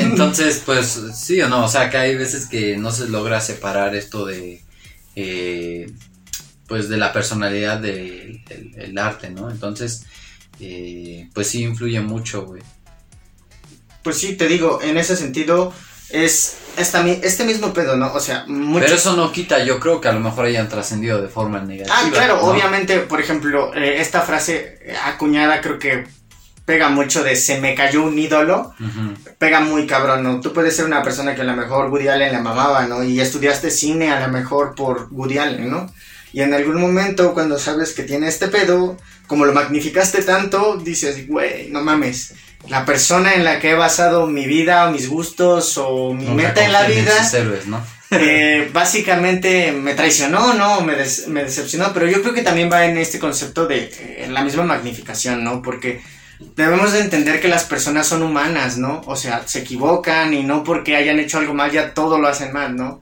Entonces, 0.00 0.62
pues 0.66 1.00
sí 1.14 1.40
o 1.40 1.48
no, 1.48 1.64
o 1.64 1.68
sea, 1.68 1.88
que 1.90 1.98
hay 1.98 2.16
veces 2.16 2.46
que 2.46 2.76
no 2.76 2.90
se 2.90 3.08
logra 3.08 3.40
separar 3.40 3.94
esto 3.94 4.26
de, 4.26 4.62
eh, 5.14 5.90
pues 6.66 6.88
de 6.88 6.96
la 6.96 7.12
personalidad 7.12 7.78
del 7.78 8.44
del- 8.44 8.74
el 8.76 8.98
arte, 8.98 9.30
¿no? 9.30 9.50
Entonces, 9.50 10.04
eh, 10.60 11.28
pues 11.32 11.46
sí 11.48 11.62
influye 11.62 12.00
mucho, 12.00 12.44
güey. 12.44 12.62
Pues 14.02 14.18
sí, 14.18 14.34
te 14.36 14.48
digo, 14.48 14.80
en 14.82 14.96
ese 14.98 15.16
sentido 15.16 15.72
es 16.10 16.56
esta, 16.78 17.06
este 17.06 17.44
mismo 17.44 17.72
pedo, 17.72 17.96
¿no? 17.96 18.12
O 18.12 18.20
sea, 18.20 18.44
mucho... 18.46 18.84
Pero 18.84 18.96
eso 18.96 19.16
no 19.16 19.32
quita, 19.32 19.62
yo 19.64 19.78
creo 19.80 20.00
que 20.00 20.08
a 20.08 20.12
lo 20.12 20.20
mejor 20.20 20.46
hayan 20.46 20.68
trascendido 20.68 21.20
de 21.20 21.28
forma 21.28 21.60
negativa. 21.60 21.96
Ah, 21.98 22.08
claro, 22.12 22.36
¿no? 22.36 22.42
obviamente, 22.42 22.98
por 23.00 23.20
ejemplo, 23.20 23.74
eh, 23.74 24.00
esta 24.00 24.22
frase 24.22 24.78
acuñada 25.04 25.60
creo 25.60 25.78
que 25.78 26.06
pega 26.64 26.90
mucho 26.90 27.24
de 27.24 27.34
se 27.34 27.60
me 27.62 27.74
cayó 27.74 28.02
un 28.02 28.18
ídolo, 28.18 28.74
Ujú. 28.78 29.14
pega 29.38 29.60
muy 29.60 29.86
cabrón, 29.86 30.22
¿no? 30.22 30.40
Tú 30.40 30.52
puedes 30.52 30.76
ser 30.76 30.84
una 30.84 31.02
persona 31.02 31.34
que 31.34 31.40
a 31.40 31.44
lo 31.44 31.56
mejor 31.56 31.90
Woody 31.90 32.08
Allen 32.08 32.30
la 32.30 32.40
mamaba, 32.42 32.86
¿no? 32.86 33.02
Y 33.02 33.20
estudiaste 33.20 33.70
cine 33.70 34.10
a 34.10 34.20
lo 34.26 34.30
mejor 34.30 34.74
por 34.74 35.08
Woody 35.10 35.38
Allen, 35.38 35.70
¿no? 35.70 35.90
Y 36.30 36.42
en 36.42 36.52
algún 36.52 36.78
momento 36.78 37.32
cuando 37.32 37.58
sabes 37.58 37.94
que 37.94 38.02
tiene 38.02 38.28
este 38.28 38.48
pedo, 38.48 38.98
como 39.26 39.46
lo 39.46 39.54
magnificaste 39.54 40.22
tanto, 40.22 40.76
dices, 40.76 41.26
güey, 41.26 41.70
no 41.70 41.82
mames. 41.82 42.34
La 42.70 42.84
persona 42.84 43.34
en 43.34 43.44
la 43.44 43.58
que 43.60 43.70
he 43.70 43.74
basado 43.74 44.26
mi 44.26 44.46
vida 44.46 44.86
o 44.86 44.92
mis 44.92 45.08
gustos 45.08 45.76
o 45.78 46.12
mi 46.14 46.26
meta 46.34 46.64
en 46.64 46.72
la 46.72 46.82
vida 47.02 47.12
sus 47.24 47.34
héroes, 47.34 47.66
¿no? 47.66 47.80
eh, 48.10 48.70
básicamente 48.72 49.72
me 49.72 49.94
traicionó, 49.94 50.54
¿no? 50.54 50.80
Me, 50.80 50.94
des- 50.94 51.28
me 51.28 51.44
decepcionó, 51.44 51.92
pero 51.92 52.06
yo 52.06 52.22
creo 52.22 52.34
que 52.34 52.42
también 52.42 52.70
va 52.72 52.84
en 52.86 52.96
este 52.98 53.18
concepto 53.18 53.66
de 53.66 53.84
eh, 53.84 54.24
en 54.24 54.34
la 54.34 54.42
misma 54.42 54.62
magnificación, 54.64 55.44
¿no? 55.44 55.60
Porque 55.62 56.00
debemos 56.56 56.92
de 56.92 57.00
entender 57.00 57.40
que 57.40 57.48
las 57.48 57.64
personas 57.64 58.06
son 58.06 58.22
humanas, 58.22 58.78
¿no? 58.78 59.02
O 59.06 59.16
sea, 59.16 59.42
se 59.46 59.58
equivocan 59.60 60.32
y 60.34 60.42
no 60.42 60.62
porque 60.64 60.96
hayan 60.96 61.18
hecho 61.20 61.38
algo 61.38 61.52
mal 61.54 61.70
ya 61.70 61.94
todo 61.94 62.18
lo 62.18 62.28
hacen 62.28 62.52
mal, 62.52 62.76
¿no? 62.76 63.00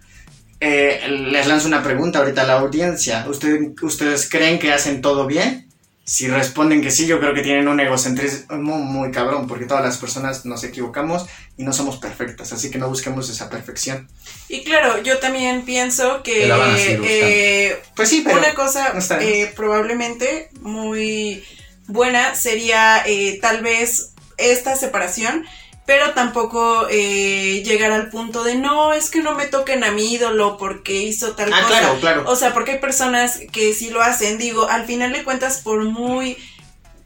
Eh, 0.59 1.01
les 1.09 1.47
lanzo 1.47 1.69
una 1.69 1.83
pregunta 1.83 2.19
ahorita 2.21 2.43
a 2.43 2.47
la 2.47 2.55
audiencia. 2.55 3.27
¿Usted- 3.29 3.73
¿Ustedes 3.83 4.29
creen 4.31 4.59
que 4.59 4.73
hacen 4.73 5.03
todo 5.03 5.27
bien? 5.27 5.66
Si 6.09 6.29
responden 6.29 6.83
que 6.83 6.93
sí, 6.93 7.09
yo 7.09 7.19
creo 7.19 7.35
que 7.35 7.43
tienen 7.43 7.67
un 7.67 7.81
egocentrismo 7.81 8.79
muy 8.79 9.11
cabrón, 9.11 9.49
porque 9.49 9.65
todas 9.65 9.83
las 9.85 9.97
personas 9.99 10.45
nos 10.47 10.63
equivocamos 10.63 11.27
y 11.59 11.65
no 11.65 11.73
somos 11.73 11.97
perfectas, 11.97 12.53
así 12.53 12.71
que 12.71 12.79
no 12.79 12.89
busquemos 12.89 13.29
esa 13.29 13.51
perfección. 13.51 14.09
Y 14.49 14.63
claro, 14.63 15.03
yo 15.03 15.19
también 15.19 15.65
pienso 15.65 16.23
que 16.23 16.35
Que 16.43 16.47
la 16.47 16.57
van 16.59 16.71
a 16.71 16.77
seguir 16.79 16.99
buscando. 17.01 17.27
eh, 17.27 17.83
Pues 17.97 18.09
sí, 18.09 18.23
pero... 18.25 18.39
una 18.39 18.55
cosa 18.55 18.93
no 18.93 19.01
está 19.01 19.19
bien. 19.19 19.33
eh, 19.49 19.53
probablemente 19.57 20.49
muy 20.61 21.43
buena 21.89 22.37
sería 22.37 23.03
eh, 23.05 23.41
tal 23.43 23.63
vez 23.63 24.13
esta 24.37 24.77
separación, 24.77 25.45
pero 25.87 26.13
tampoco 26.15 26.87
eh, 26.91 27.63
llegar 27.65 27.93
al 27.93 28.11
punto 28.11 28.43
de 28.45 28.57
no, 28.57 28.93
es 28.93 29.09
que 29.09 29.21
no 29.21 29.35
me 29.35 29.47
toquen 29.47 29.85
a 29.85 29.93
mi 29.93 30.13
ídolo 30.13 30.57
porque 30.59 30.95
hizo 31.03 31.33
tal 31.37 31.53
Ah, 31.53 31.63
cosa. 31.63 31.69
claro, 31.79 32.01
claro. 32.01 32.25
O 32.27 32.37
sea, 32.37 32.53
porque 32.53 32.73
hay 32.73 32.79
personas 32.79 33.41
que 33.53 33.73
sí 33.73 33.91
lo 33.91 34.03
hacen, 34.03 34.37
digo, 34.39 34.69
al 34.69 34.85
final 34.85 35.13
de 35.13 35.23
cuentas, 35.25 35.61
por 35.63 35.85
muy 35.85 36.37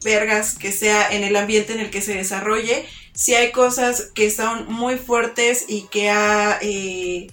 vergas 0.03 0.57
que 0.57 0.73
sea 0.73 1.11
en 1.13 1.25
el 1.25 1.37
ambiente 1.37 1.75
en 1.75 1.81
el 1.81 1.91
que 1.91 2.01
se 2.01 2.15
desarrolle, 2.15 2.87
si 3.13 3.35
hay 3.35 3.53
cosas 3.53 4.11
que 4.15 4.31
son 4.31 4.65
muy 4.73 4.97
fuertes 4.97 5.67
y 5.69 5.83
que 5.89 6.09
ha, 6.09 6.59
eh, 6.63 7.27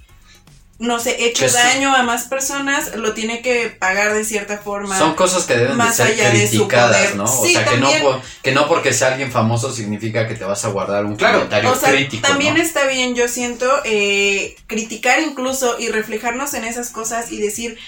no 0.80 1.00
sé, 1.00 1.26
hecho 1.26 1.46
Que 1.46 1.52
daño 1.52 1.96
a 1.96 2.04
más 2.04 2.26
personas, 2.26 2.96
lo 2.96 3.14
tiene 3.14 3.42
que 3.42 3.70
pagar 3.70 4.14
de 4.14 4.24
cierta 4.24 4.60
forma. 4.60 4.98
Son 4.98 5.16
cosas 5.16 5.46
que 5.46 5.54
deben 5.56 5.72
de 5.72 5.76
más 5.76 5.96
ser 5.96 6.08
allá 6.08 6.30
de 6.30 6.46
su 6.48 6.50
criticadas, 6.68 6.98
poder. 6.98 7.16
¿no? 7.16 7.24
O 7.24 7.46
sea, 7.48 7.66
que 7.66 7.78
no, 7.78 8.22
que 8.44 8.52
no 8.52 8.68
porque 8.68 8.94
sea 8.94 9.08
alguien 9.10 9.32
famoso 9.32 9.74
significa 9.74 10.28
que 10.28 10.36
te 10.36 10.44
vas 10.46 10.64
a 10.66 10.70
guardar 10.70 11.06
un 11.06 11.16
Claro. 11.16 11.40
comentario 11.40 11.72
O 11.72 11.76
sea, 11.76 11.90
crítico, 11.92 12.28
también 12.28 12.56
¿no? 12.56 12.62
está 12.62 12.86
bien, 12.86 13.16
yo 13.16 13.28
siento, 13.28 13.68
eh, 13.86 14.56
criticar 14.68 15.20
incluso 15.20 15.80
y 15.80 15.90
reflejarnos 15.90 16.54
en 16.54 16.64
esas 16.64 16.90
cosas 16.92 17.32
y 17.32 17.42
decir, 17.42 17.80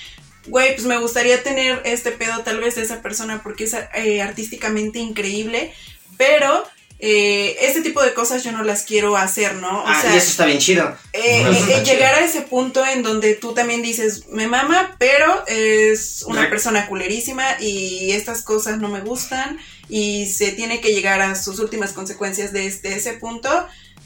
güey, 0.47 0.73
pues 0.73 0.87
me 0.87 0.97
gustaría 0.97 1.43
tener 1.43 1.81
este 1.85 2.11
pedo 2.11 2.39
tal 2.39 2.59
vez 2.59 2.73
de 2.75 2.81
esa 2.81 3.03
persona 3.03 3.41
porque 3.43 3.65
es 3.65 3.75
eh, 3.93 4.21
artísticamente 4.23 4.97
increíble, 4.97 5.71
pero 6.17 6.63
eh, 7.01 7.55
este 7.61 7.81
tipo 7.81 8.03
de 8.03 8.13
cosas 8.13 8.43
yo 8.43 8.51
no 8.51 8.63
las 8.63 8.83
quiero 8.83 9.15
hacer, 9.15 9.55
¿no? 9.55 9.83
O 9.83 9.87
ah, 9.87 10.01
sea, 10.01 10.13
y 10.13 10.17
eso 10.17 10.31
está 10.31 10.45
bien 10.45 10.57
chido. 10.59 10.95
eh, 11.13 11.21
eh, 11.43 11.49
está 11.49 11.57
eh, 11.79 11.83
chido. 11.83 11.83
llegar 11.93 12.15
a 12.15 12.25
ese 12.25 12.41
punto 12.41 12.85
en 12.85 13.03
donde 13.03 13.35
tú 13.35 13.53
también 13.53 13.81
dices, 13.81 14.25
me 14.29 14.47
mama, 14.47 14.95
pero 14.99 15.45
es 15.47 16.23
una 16.27 16.41
Re- 16.43 16.49
persona 16.49 16.87
culerísima 16.87 17.45
y 17.61 18.11
estas 18.11 18.41
cosas 18.41 18.79
no 18.79 18.89
me 18.89 18.99
gustan 19.01 19.57
y 19.87 20.27
se 20.27 20.51
tiene 20.51 20.81
que 20.81 20.93
llegar 20.93 21.21
a 21.21 21.35
sus 21.35 21.59
últimas 21.59 21.93
consecuencias 21.93 22.51
desde 22.53 22.95
ese 22.95 23.13
punto. 23.13 23.49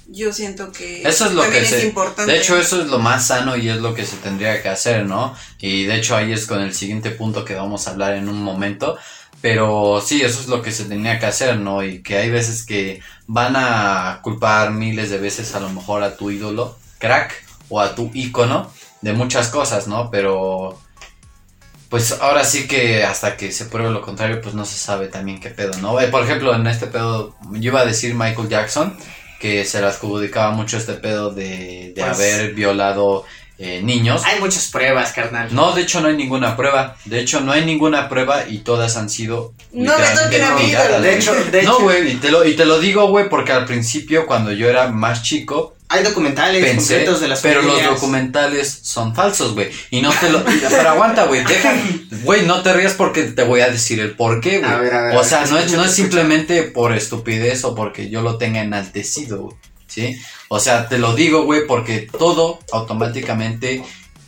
Yo 0.07 0.33
siento 0.33 0.71
que 0.73 1.01
Eso 1.07 1.25
es 1.27 1.31
lo 1.31 1.41
también 1.43 1.63
que 1.63 1.69
es 1.75 1.81
se- 1.81 1.87
importante. 1.87 2.29
De 2.31 2.37
hecho, 2.37 2.57
eso 2.59 2.81
es 2.81 2.87
lo 2.89 2.99
más 2.99 3.27
sano 3.27 3.55
y 3.55 3.69
es 3.69 3.77
lo 3.77 3.93
que 3.95 4.05
se 4.05 4.17
tendría 4.17 4.61
que 4.61 4.67
hacer, 4.69 5.05
¿no? 5.05 5.33
Y 5.59 5.85
de 5.85 5.95
hecho 5.95 6.15
ahí 6.17 6.33
es 6.33 6.45
con 6.45 6.59
el 6.61 6.73
siguiente 6.75 7.09
punto 7.09 7.43
que 7.45 7.55
vamos 7.55 7.87
a 7.87 7.91
hablar 7.91 8.13
en 8.15 8.27
un 8.29 8.43
momento. 8.43 8.97
Pero 9.43 9.99
sí, 10.01 10.21
eso 10.21 10.39
es 10.39 10.47
lo 10.47 10.61
que 10.61 10.71
se 10.71 10.85
tenía 10.85 11.19
que 11.19 11.25
hacer, 11.25 11.57
¿no? 11.57 11.83
Y 11.83 12.01
que 12.01 12.15
hay 12.17 12.29
veces 12.29 12.65
que 12.65 13.01
van 13.27 13.55
a 13.57 14.21
culpar 14.23 14.71
miles 14.71 15.09
de 15.09 15.17
veces 15.17 15.53
a 15.53 15.59
lo 15.59 15.69
mejor 15.69 16.01
a 16.01 16.15
tu 16.15 16.31
ídolo, 16.31 16.77
crack, 16.97 17.33
o 17.67 17.81
a 17.81 17.93
tu 17.93 18.09
ícono 18.13 18.71
de 19.01 19.11
muchas 19.11 19.49
cosas, 19.49 19.85
¿no? 19.89 20.09
Pero 20.09 20.79
pues 21.89 22.13
ahora 22.21 22.45
sí 22.45 22.67
que 22.69 23.03
hasta 23.03 23.35
que 23.35 23.51
se 23.51 23.65
pruebe 23.65 23.91
lo 23.91 24.01
contrario, 24.01 24.39
pues 24.41 24.55
no 24.55 24.63
se 24.63 24.77
sabe 24.77 25.09
también 25.09 25.41
qué 25.41 25.49
pedo, 25.49 25.77
¿no? 25.81 25.99
Eh, 25.99 26.07
por 26.07 26.23
ejemplo, 26.23 26.55
en 26.55 26.65
este 26.65 26.87
pedo, 26.87 27.35
yo 27.51 27.71
iba 27.71 27.81
a 27.81 27.85
decir 27.85 28.15
Michael 28.15 28.47
Jackson, 28.47 28.97
que 29.41 29.65
se 29.65 29.81
le 29.81 29.87
adjudicaba 29.87 30.51
mucho 30.51 30.77
este 30.77 30.93
pedo 30.93 31.31
de, 31.31 31.91
de 31.93 32.01
Pues- 32.01 32.07
haber 32.15 32.53
violado 32.53 33.25
eh, 33.59 33.81
niños. 33.83 34.23
Hay 34.25 34.39
muchas 34.39 34.67
pruebas, 34.67 35.11
carnal. 35.11 35.49
No, 35.51 35.73
de 35.73 35.83
hecho 35.83 36.01
no 36.01 36.07
hay 36.07 36.17
ninguna 36.17 36.57
prueba. 36.57 36.95
De 37.05 37.19
hecho 37.19 37.39
no 37.41 37.51
hay 37.51 37.63
ninguna 37.65 38.09
prueba 38.09 38.47
y 38.47 38.59
todas 38.59 38.97
han 38.97 39.09
sido 39.09 39.53
No 39.71 39.97
me 39.97 40.05
toquen 40.05 40.43
a 40.43 40.55
mí, 40.55 40.71
De 41.01 41.17
hecho, 41.17 41.33
de 41.33 41.63
no, 41.63 41.75
hecho, 41.75 41.83
güey, 41.83 42.11
y 42.13 42.15
te 42.15 42.31
lo, 42.31 42.45
y 42.45 42.55
te 42.55 42.65
lo 42.65 42.79
digo, 42.79 43.07
güey, 43.07 43.29
porque 43.29 43.51
al 43.51 43.65
principio 43.65 44.25
cuando 44.25 44.51
yo 44.51 44.69
era 44.69 44.87
más 44.87 45.21
chico, 45.23 45.75
hay 45.93 46.03
documentales 46.03 46.63
pensé, 46.65 46.95
completos 46.95 47.21
de 47.21 47.27
las 47.27 47.41
pero 47.41 47.61
los 47.61 47.83
documentales 47.83 48.79
son 48.81 49.13
falsos, 49.13 49.53
güey. 49.53 49.69
Y 49.91 50.01
no 50.01 50.11
te 50.11 50.31
lo, 50.31 50.43
pero 50.43 50.89
aguanta, 50.89 51.25
güey, 51.25 51.43
deja, 51.43 51.75
güey, 52.23 52.47
no 52.47 52.63
te 52.63 52.73
rías 52.73 52.93
porque 52.93 53.23
te 53.23 53.43
voy 53.43 53.61
a 53.61 53.69
decir 53.69 53.99
el 53.99 54.15
por 54.15 54.41
qué, 54.41 54.57
güey. 54.57 54.71
A 54.71 54.77
ver, 54.77 54.93
a 54.93 55.01
ver, 55.03 55.15
O 55.15 55.23
sea, 55.23 55.45
no 55.45 55.59
es, 55.59 55.71
no 55.71 55.85
es 55.85 55.91
simplemente 55.91 56.63
por 56.63 56.93
estupidez 56.93 57.63
o 57.63 57.75
porque 57.75 58.09
yo 58.09 58.23
lo 58.23 58.39
tenga 58.39 58.61
enaltecido, 58.61 59.43
güey, 59.43 59.55
¿sí? 59.93 60.17
O 60.47 60.59
sea, 60.59 60.87
te 60.89 60.97
lo 60.97 61.15
digo, 61.15 61.43
güey, 61.43 61.67
porque 61.67 62.07
todo 62.17 62.59
automáticamente 62.71 63.83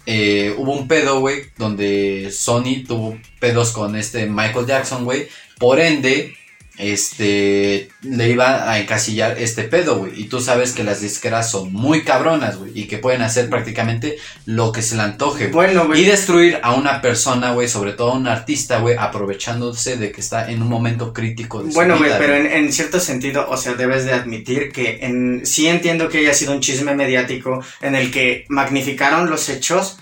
eh, 0.05 0.53
hubo 0.57 0.73
un 0.73 0.87
pedo, 0.87 1.19
güey, 1.19 1.43
donde 1.57 2.31
Sony 2.31 2.83
tuvo 2.87 3.17
pedos 3.39 3.71
con 3.71 3.95
este 3.95 4.27
Michael 4.27 4.67
Jackson, 4.67 5.03
güey. 5.03 5.27
Por 5.57 5.79
ende, 5.79 6.35
este, 6.77 7.89
le 8.01 8.29
iba 8.29 8.69
a 8.69 8.79
encasillar 8.79 9.37
este 9.39 9.63
pedo, 9.63 9.99
güey. 9.99 10.19
Y 10.19 10.25
tú 10.25 10.39
sabes 10.39 10.73
que 10.73 10.83
las 10.83 11.01
disqueras 11.01 11.49
son 11.49 11.71
muy 11.71 12.03
cabronas, 12.03 12.57
güey. 12.57 12.71
Y 12.73 12.87
que 12.87 12.97
pueden 12.97 13.21
hacer 13.21 13.49
prácticamente 13.49 14.17
lo 14.45 14.71
que 14.71 14.81
se 14.81 14.95
le 14.95 15.03
antoje. 15.03 15.47
güey. 15.47 15.67
Bueno, 15.67 15.87
güey. 15.87 16.01
Y 16.01 16.05
destruir 16.05 16.59
a 16.63 16.73
una 16.73 17.01
persona, 17.01 17.53
güey, 17.53 17.67
sobre 17.67 17.93
todo 17.93 18.11
a 18.11 18.15
un 18.15 18.27
artista, 18.27 18.79
güey, 18.79 18.95
aprovechándose 18.97 19.97
de 19.97 20.11
que 20.11 20.21
está 20.21 20.51
en 20.51 20.61
un 20.61 20.69
momento 20.69 21.13
crítico 21.13 21.63
de 21.63 21.71
su 21.71 21.75
Bueno, 21.75 21.97
güey, 21.97 22.11
pero 22.17 22.35
en, 22.35 22.47
en 22.47 22.71
cierto 22.73 22.99
sentido, 22.99 23.47
o 23.49 23.57
sea, 23.57 23.73
debes 23.73 24.05
de 24.05 24.13
admitir 24.13 24.71
que 24.71 24.99
en, 25.01 25.45
sí 25.45 25.67
entiendo 25.67 26.09
que 26.09 26.19
haya 26.19 26.33
sido 26.33 26.53
un 26.53 26.59
chisme 26.59 26.95
mediático 26.95 27.63
en 27.81 27.95
el 27.95 28.11
que 28.11 28.45
magnificaron 28.49 29.29
los 29.29 29.49
hechos, 29.49 29.97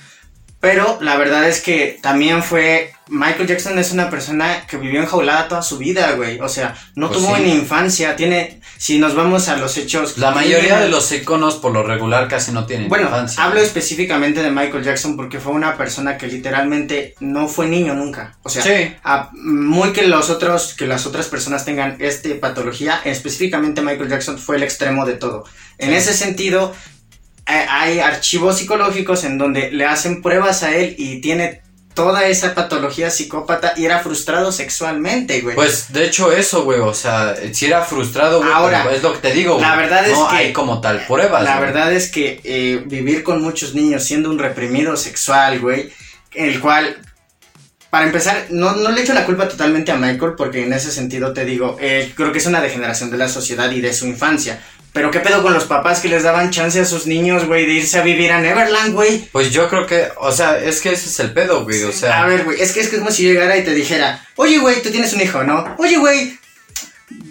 pero 0.64 0.98
la 1.02 1.18
verdad 1.18 1.46
es 1.50 1.60
que 1.62 2.00
también 2.02 2.42
fue... 2.42 2.94
Michael 3.10 3.48
Jackson 3.48 3.78
es 3.78 3.92
una 3.92 4.10
persona 4.10 4.66
que 4.66 4.78
vivió 4.78 5.02
enjaulada 5.02 5.50
toda 5.50 5.62
su 5.62 5.78
vida, 5.78 6.14
güey. 6.14 6.40
O 6.40 6.48
sea, 6.48 6.74
no 6.96 7.10
Pues 7.10 7.20
tuvo 7.20 7.36
sí. 7.36 7.42
ni 7.44 7.52
infancia, 7.52 8.16
tiene... 8.16 8.62
Si 8.78 8.98
nos 8.98 9.14
vamos 9.14 9.50
a 9.50 9.58
los 9.58 9.76
hechos... 9.78 10.18
La 10.18 10.32
mayoría 10.32 10.60
tiene- 10.70 10.84
de 10.84 10.90
los 10.90 11.12
iconos, 11.12 11.56
por 11.56 11.74
lo 11.74 11.84
regular, 11.84 12.30
casi 12.30 12.54
no 12.54 12.66
tienen 12.66 12.88
Bueno, 12.88 13.08
infancia. 13.08 13.44
hablo 13.44 13.60
específicamente 13.60 14.42
de 14.42 14.52
Michael 14.52 14.86
Jackson 14.86 15.18
porque 15.18 15.42
fue 15.42 15.52
una 15.52 15.76
persona 15.78 16.18
que 16.18 16.28
literalmente 16.28 17.14
no 17.20 17.50
fue 17.50 17.68
niño 17.68 17.94
nunca. 17.94 18.38
O 18.44 18.50
sea, 18.50 18.64
Sí. 18.64 18.96
a- 19.04 19.32
muy 19.34 19.92
que 19.92 20.08
los 20.08 20.30
otros, 20.30 20.74
que 20.74 20.88
las 20.88 21.06
otras 21.06 21.28
personas 21.28 21.66
tengan 21.66 21.98
esta 22.00 22.30
patología, 22.40 23.02
específicamente 23.04 23.82
Michael 23.82 24.10
Jackson 24.10 24.40
fue 24.40 24.56
el 24.56 24.64
extremo 24.64 25.06
de 25.06 25.16
todo. 25.16 25.44
En 25.78 25.90
Sí. 25.90 25.96
ese 25.98 26.14
sentido, 26.14 26.74
hay 27.46 28.00
archivos 28.00 28.58
psicológicos 28.58 29.24
en 29.24 29.38
donde 29.38 29.72
le 29.72 29.86
hacen 29.86 30.22
pruebas 30.22 30.64
a 30.64 30.76
él 30.76 30.96
y 30.98 31.20
tiene 31.22 31.62
toda 31.94 32.26
esa 32.26 32.56
patología 32.56 33.12
psicópata 33.12 33.74
y 33.78 33.86
era 33.86 34.00
frustrado 34.00 34.52
sexualmente, 34.52 35.42
güey. 35.42 35.56
Pues 35.56 35.94
de 35.94 36.06
hecho 36.06 36.32
eso, 36.32 36.64
güey, 36.64 36.80
o 36.80 36.94
sea, 36.94 37.36
si 37.52 37.66
era 37.68 37.84
frustrado, 37.84 38.40
güey, 38.40 38.52
Ahora, 38.52 38.92
es 38.92 39.04
lo 39.04 39.14
que 39.14 39.20
te 39.20 39.32
digo, 39.34 39.56
güey. 39.56 39.66
la 39.66 39.76
verdad 39.76 40.06
es 40.08 40.18
no 40.18 40.28
que- 40.30 40.36
hay 40.38 40.54
como 40.54 40.82
tal 40.82 41.06
pruebas. 41.06 41.44
La 41.44 41.58
güey. 41.58 41.66
verdad 41.72 41.94
es 41.94 42.10
que 42.10 42.42
eh, 42.44 42.82
vivir 42.88 43.22
con 43.24 43.42
muchos 43.44 43.76
niños 43.76 44.04
siendo 44.04 44.30
un 44.32 44.40
reprimido 44.40 44.98
sexual, 44.98 45.60
güey, 45.60 45.92
el 46.34 46.60
cual, 46.62 46.98
para 47.92 48.06
empezar, 48.08 48.48
no, 48.50 48.72
no 48.76 48.90
le 48.90 49.02
echo 49.02 49.14
la 49.14 49.26
culpa 49.28 49.48
totalmente 49.48 49.92
a 49.92 49.96
Michael, 49.96 50.34
porque 50.36 50.64
en 50.64 50.74
ese 50.74 50.90
sentido 50.92 51.32
te 51.32 51.46
digo, 51.46 51.78
eh, 51.80 52.12
creo 52.16 52.32
que 52.32 52.40
es 52.40 52.46
una 52.48 52.60
degeneración 52.62 53.12
de 53.12 53.18
la 53.18 53.30
sociedad 53.30 53.70
y 53.70 53.82
de 53.82 53.94
su 53.94 54.08
infancia. 54.08 54.60
Pero 54.94 55.10
qué 55.10 55.20
pedo 55.20 55.42
con 55.42 55.54
los 55.54 55.64
papás 55.66 56.00
que 56.00 56.08
les 56.08 56.22
daban 56.22 56.52
chance 56.52 56.80
a 56.80 56.86
sus 56.86 57.08
niños, 57.08 57.46
güey, 57.46 57.66
de 57.66 57.74
irse 57.74 57.98
a 57.98 58.04
vivir 58.04 58.32
a 58.32 58.40
Neverland, 58.40 58.94
güey. 58.94 59.28
Pues 59.32 59.52
yo 59.52 59.68
creo 59.68 59.88
que, 59.88 60.10
o 60.18 60.32
sea, 60.32 60.60
es 60.60 60.82
que 60.82 60.92
ese 60.92 61.10
es 61.10 61.20
el 61.20 61.34
pedo, 61.34 61.64
güey, 61.64 61.84
o 61.84 61.92
sea. 61.92 62.22
A 62.22 62.28
ver, 62.28 62.44
güey, 62.44 62.62
es 62.62 62.72
que 62.72 62.80
es 62.80 62.90
que 62.90 62.96
es 62.96 63.00
como 63.00 63.12
si 63.12 63.24
yo 63.24 63.34
llegara 63.34 63.58
y 63.58 63.64
te 63.64 63.74
dijera, 63.74 64.24
oye, 64.36 64.60
güey, 64.60 64.84
tú 64.84 64.92
tienes 64.92 65.12
un 65.14 65.22
hijo, 65.22 65.44
¿no? 65.44 65.76
Oye, 65.80 65.98
güey, 65.98 66.38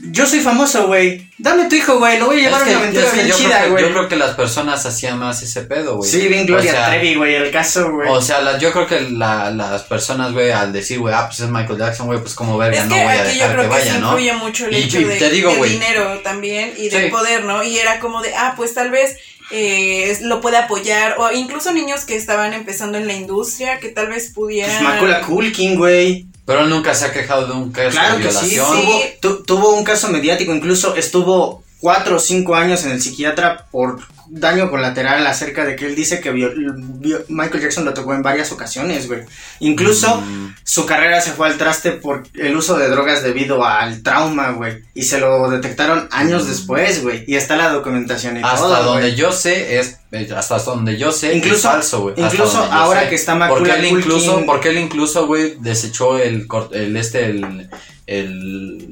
yo 0.05 0.27
soy 0.27 0.41
famoso, 0.41 0.87
güey. 0.89 1.27
Dame 1.39 1.69
tu 1.69 1.77
hijo, 1.77 1.99
güey, 1.99 2.19
lo 2.19 2.27
voy 2.27 2.37
a 2.37 2.43
llevar 2.45 2.63
es 2.63 2.67
a 2.67 2.71
una 2.71 2.79
aventura 2.81 3.05
es 3.07 3.11
que 3.11 3.17
bien 3.17 3.29
yo, 3.29 3.37
chida, 3.37 3.49
creo 3.49 3.63
que, 3.65 3.71
güey. 3.71 3.85
yo 3.85 3.91
creo 3.93 4.09
que 4.09 4.17
las 4.17 4.35
personas 4.35 4.85
hacían 4.87 5.19
más 5.19 5.43
ese 5.43 5.63
pedo, 5.63 5.97
güey. 5.97 6.11
Sí, 6.11 6.29
bien 6.29 6.47
Gloria 6.47 6.73
O 6.73 6.75
sea, 6.75 6.87
Trevi, 6.91 7.15
güey, 7.15 7.35
el 7.35 7.51
caso, 7.51 7.91
güey. 7.93 8.09
O 8.11 8.21
sea, 8.21 8.41
la- 8.41 8.59
yo 8.59 8.73
creo 8.73 8.87
que 8.87 9.01
la- 9.01 9.51
las 9.51 9.83
personas, 9.83 10.33
güey, 10.33 10.51
al 10.51 10.73
decir, 10.73 10.99
güey, 10.99 11.15
ah, 11.15 11.27
pues 11.29 11.41
es 11.41 11.49
Michael 11.51 11.79
Jackson, 11.79 12.07
güey, 12.07 12.21
pues 12.21 12.35
como 12.35 12.59
verga, 12.59 12.79
Es 12.83 12.87
no 12.89 12.95
que 12.95 13.03
voy 13.03 13.13
a 13.13 13.23
aquí 13.23 13.39
yo 13.39 13.45
dejar 13.45 13.53
creo 13.53 13.63
que 13.63 13.69
que, 13.77 13.81
vaya, 13.81 13.99
¿no? 13.99 14.07
influye 14.09 14.33
mucho 14.35 14.67
el 14.67 14.75
Y- 14.75 14.83
hecho 14.83 15.01
y 15.01 15.05
de, 15.05 15.17
te 15.17 15.31
digo, 15.31 15.55
güey. 15.57 15.71
dinero 15.73 16.21
también 16.23 16.73
y 16.77 16.89
del 16.89 17.05
Sí. 17.05 17.11
poder, 17.11 17.45
¿no? 17.45 17.63
Y 17.63 17.79
era 17.79 17.99
como 18.01 18.23
de, 18.23 18.35
ah, 18.35 18.55
pues 18.57 18.75
tal 18.75 18.91
vez 18.91 19.17
eh, 19.55 20.17
lo 20.23 20.41
puede 20.41 20.57
apoyar, 20.57 21.17
o 21.19 21.31
incluso 21.31 21.73
niños 21.73 22.05
que 22.05 22.17
estaban 22.17 22.55
empezando 22.55 22.97
en 22.97 23.07
la 23.07 23.13
industria, 23.13 23.79
que 23.81 23.89
tal 23.91 24.07
vez 24.07 24.31
pudieran... 24.33 24.79
Pues 24.79 24.95
Macula 24.95 25.21
Culkin, 25.21 25.77
güey. 25.77 26.27
Pero 26.45 26.61
él 26.63 26.71
nunca 26.71 26.95
se 26.95 27.05
ha 27.07 27.13
quejado 27.13 27.47
de 27.47 27.53
un 27.53 27.71
caso 27.73 27.91
Claro 27.91 28.19
de 28.19 28.25
que 28.25 28.33
sí, 28.33 28.51
violación. 28.55 28.77
sí. 28.81 28.83
Tuvo, 29.21 29.37
tu- 29.37 29.43
tuvo 29.45 29.75
un 29.77 29.85
caso 29.85 30.09
mediático, 30.09 30.53
incluso 30.55 30.97
estuvo 30.97 31.63
cuatro 31.79 32.17
o 32.17 32.19
cinco 32.21 32.55
años 32.57 32.85
en 32.85 32.91
el 32.93 33.01
psiquiatra 33.03 33.67
por 33.71 34.01
daño 34.35 34.71
colateral 34.71 35.27
acerca 35.27 35.67
de 35.67 35.77
que 35.77 35.85
él 35.87 35.95
dice 35.95 36.21
que 36.21 36.31
vio- 36.33 36.53
vio- 36.57 37.23
Michael 37.29 37.63
Jackson 37.63 37.85
lo 37.85 37.93
tocó 37.93 38.15
en 38.15 38.23
varias 38.23 38.51
ocasiones, 38.51 39.07
güey. 39.07 39.21
Incluso 39.61 40.23
Mm, 40.23 40.55
su 40.65 40.87
carrera 40.87 41.21
se 41.21 41.33
fue 41.33 41.49
al 41.49 41.59
traste 41.59 41.93
por 41.93 42.23
el 42.35 42.57
uso 42.57 42.79
de 42.79 42.89
drogas 42.89 43.23
debido 43.23 43.63
al 43.65 44.03
trauma, 44.03 44.53
güey. 44.53 44.83
Y 44.95 45.03
se 45.03 45.19
lo 45.21 45.51
detectaron 45.51 46.09
años 46.11 46.45
Mm. 46.45 46.49
después, 46.49 47.03
güey. 47.03 47.25
Y 47.27 47.37
está 47.37 47.57
la 47.57 47.69
documentación 47.69 48.39
y 48.39 48.41
hasta 48.43 48.57
todo, 48.57 48.85
donde 48.85 49.15
yo 49.15 49.33
sé 49.33 49.79
es 49.79 49.99
eh, 50.13 50.29
hasta 50.37 50.59
donde 50.59 50.97
yo 50.97 51.13
sé 51.13 51.35
Incluso- 51.35 51.57
es 51.57 51.63
falso, 51.63 52.01
güey. 52.03 52.15
Incluso 52.19 52.59
ahora 52.59 53.03
sé. 53.03 53.09
que 53.11 53.15
está 53.17 53.33
porque 53.49 53.69
Macula 53.71 53.75
él 53.77 53.85
incluso 53.99 54.43
porque 54.47 54.69
él 54.71 54.79
incluso 54.79 55.27
güey 55.27 55.57
desechó 55.61 56.19
el 56.19 56.47
el 56.73 56.97
este 56.97 57.27
el 57.27 57.69
el 58.07 58.89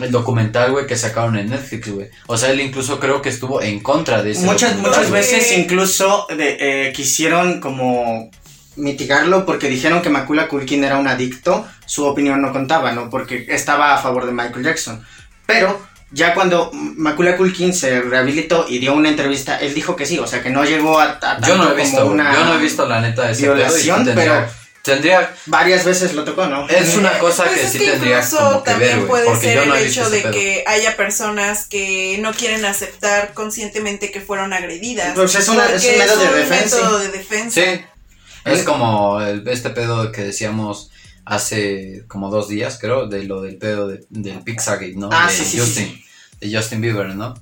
el 0.00 0.10
documental, 0.10 0.72
güey, 0.72 0.86
que 0.86 0.96
sacaron 0.96 1.36
en 1.36 1.50
Netflix, 1.50 1.88
güey. 1.88 2.08
O 2.26 2.36
sea, 2.36 2.50
él 2.50 2.60
incluso 2.60 2.98
creo 2.98 3.22
que 3.22 3.28
estuvo 3.28 3.62
en 3.62 3.80
contra 3.80 4.22
de 4.22 4.32
ese 4.32 4.44
Muchas, 4.44 4.76
muchas 4.76 5.10
veces 5.10 5.56
incluso 5.56 6.26
de- 6.36 6.88
eh, 6.88 6.92
quisieron 6.92 7.60
como 7.60 8.30
mitigarlo 8.76 9.46
porque 9.46 9.68
dijeron 9.68 10.02
que 10.02 10.10
Macula 10.10 10.48
Culkin 10.48 10.82
era 10.84 10.98
un 10.98 11.06
adicto, 11.06 11.66
su 11.86 12.04
opinión 12.04 12.42
no 12.42 12.52
contaba, 12.52 12.92
¿no? 12.92 13.08
Porque 13.08 13.46
estaba 13.48 13.94
a 13.94 13.98
favor 13.98 14.26
de 14.26 14.32
Michael 14.32 14.64
Jackson. 14.64 15.04
Pero 15.46 15.80
ya 16.10 16.34
cuando 16.34 16.70
Macula 16.72 17.36
Culkin 17.36 17.72
se 17.72 18.00
rehabilitó 18.00 18.66
y 18.68 18.78
dio 18.78 18.94
una 18.94 19.10
entrevista, 19.10 19.58
él 19.58 19.74
dijo 19.74 19.94
que 19.94 20.06
sí, 20.06 20.18
o 20.18 20.26
sea 20.26 20.42
que 20.42 20.50
no 20.50 20.64
llegó 20.64 20.98
a, 20.98 21.18
a 21.22 21.40
Yo 21.46 21.56
no 21.56 21.70
he 21.70 21.74
visto, 21.76 21.98
como 22.00 22.12
una 22.14 22.34
yo 22.34 22.44
no 22.44 22.54
he 22.54 22.58
visto 22.62 22.86
la 22.88 23.00
neta 23.00 23.28
de 23.28 23.34
violación, 23.40 24.10
pero 24.14 24.44
tendría 24.84 25.34
varias 25.46 25.84
veces 25.84 26.12
lo 26.14 26.22
tocó, 26.24 26.46
¿no? 26.46 26.68
es 26.68 26.94
una 26.96 27.18
cosa 27.18 27.44
Pues 27.44 27.56
que 27.58 27.64
es 27.66 27.72
sí 27.72 27.78
que 27.78 27.90
tendría 27.92 28.18
incluso 28.18 28.36
como 28.38 28.62
que 28.62 28.70
también 28.70 28.90
ver, 28.90 28.98
güey, 28.98 29.08
puede 29.08 29.24
porque 29.24 29.46
ser 29.46 29.54
yo 29.56 29.66
no 29.66 29.74
el 29.74 29.86
hecho 29.86 30.10
de 30.10 30.20
pedo. 30.20 30.30
que 30.32 30.64
haya 30.66 30.96
personas 30.96 31.66
que 31.66 32.18
no 32.20 32.32
quieren 32.34 32.64
aceptar 32.66 33.32
conscientemente 33.34 34.10
que 34.12 34.20
fueron 34.20 34.52
agredidas. 34.52 35.14
Pues 35.14 35.34
es 35.34 35.48
una- 35.48 35.66
es 35.72 35.84
un 35.84 35.98
método 35.98 36.20
de 36.20 36.28
un 36.28 36.34
defensa. 36.36 36.76
método 36.76 36.98
de 36.98 37.08
defensa. 37.08 37.60
Sí. 37.60 37.80
Es 38.44 38.62
como 38.62 39.20
el- 39.22 39.48
este 39.48 39.70
pedo 39.70 40.12
que 40.12 40.22
decíamos 40.22 40.90
hace 41.24 42.04
como 42.06 42.28
dos 42.30 42.48
días, 42.48 42.76
creo, 42.78 43.06
de 43.06 43.24
lo 43.24 43.40
del 43.40 43.56
pedo 43.56 43.88
de, 43.88 44.04
del 44.10 44.40
Pizzagate, 44.42 44.92
¿no? 44.96 45.08
Ah, 45.10 45.28
de 45.28 45.32
sí, 45.32 45.44
sí, 45.44 45.50
sí, 45.52 45.58
Justin, 45.60 46.04
de 46.40 46.56
Justin 46.56 46.80
Bieber, 46.82 47.06
¿no? 47.14 47.34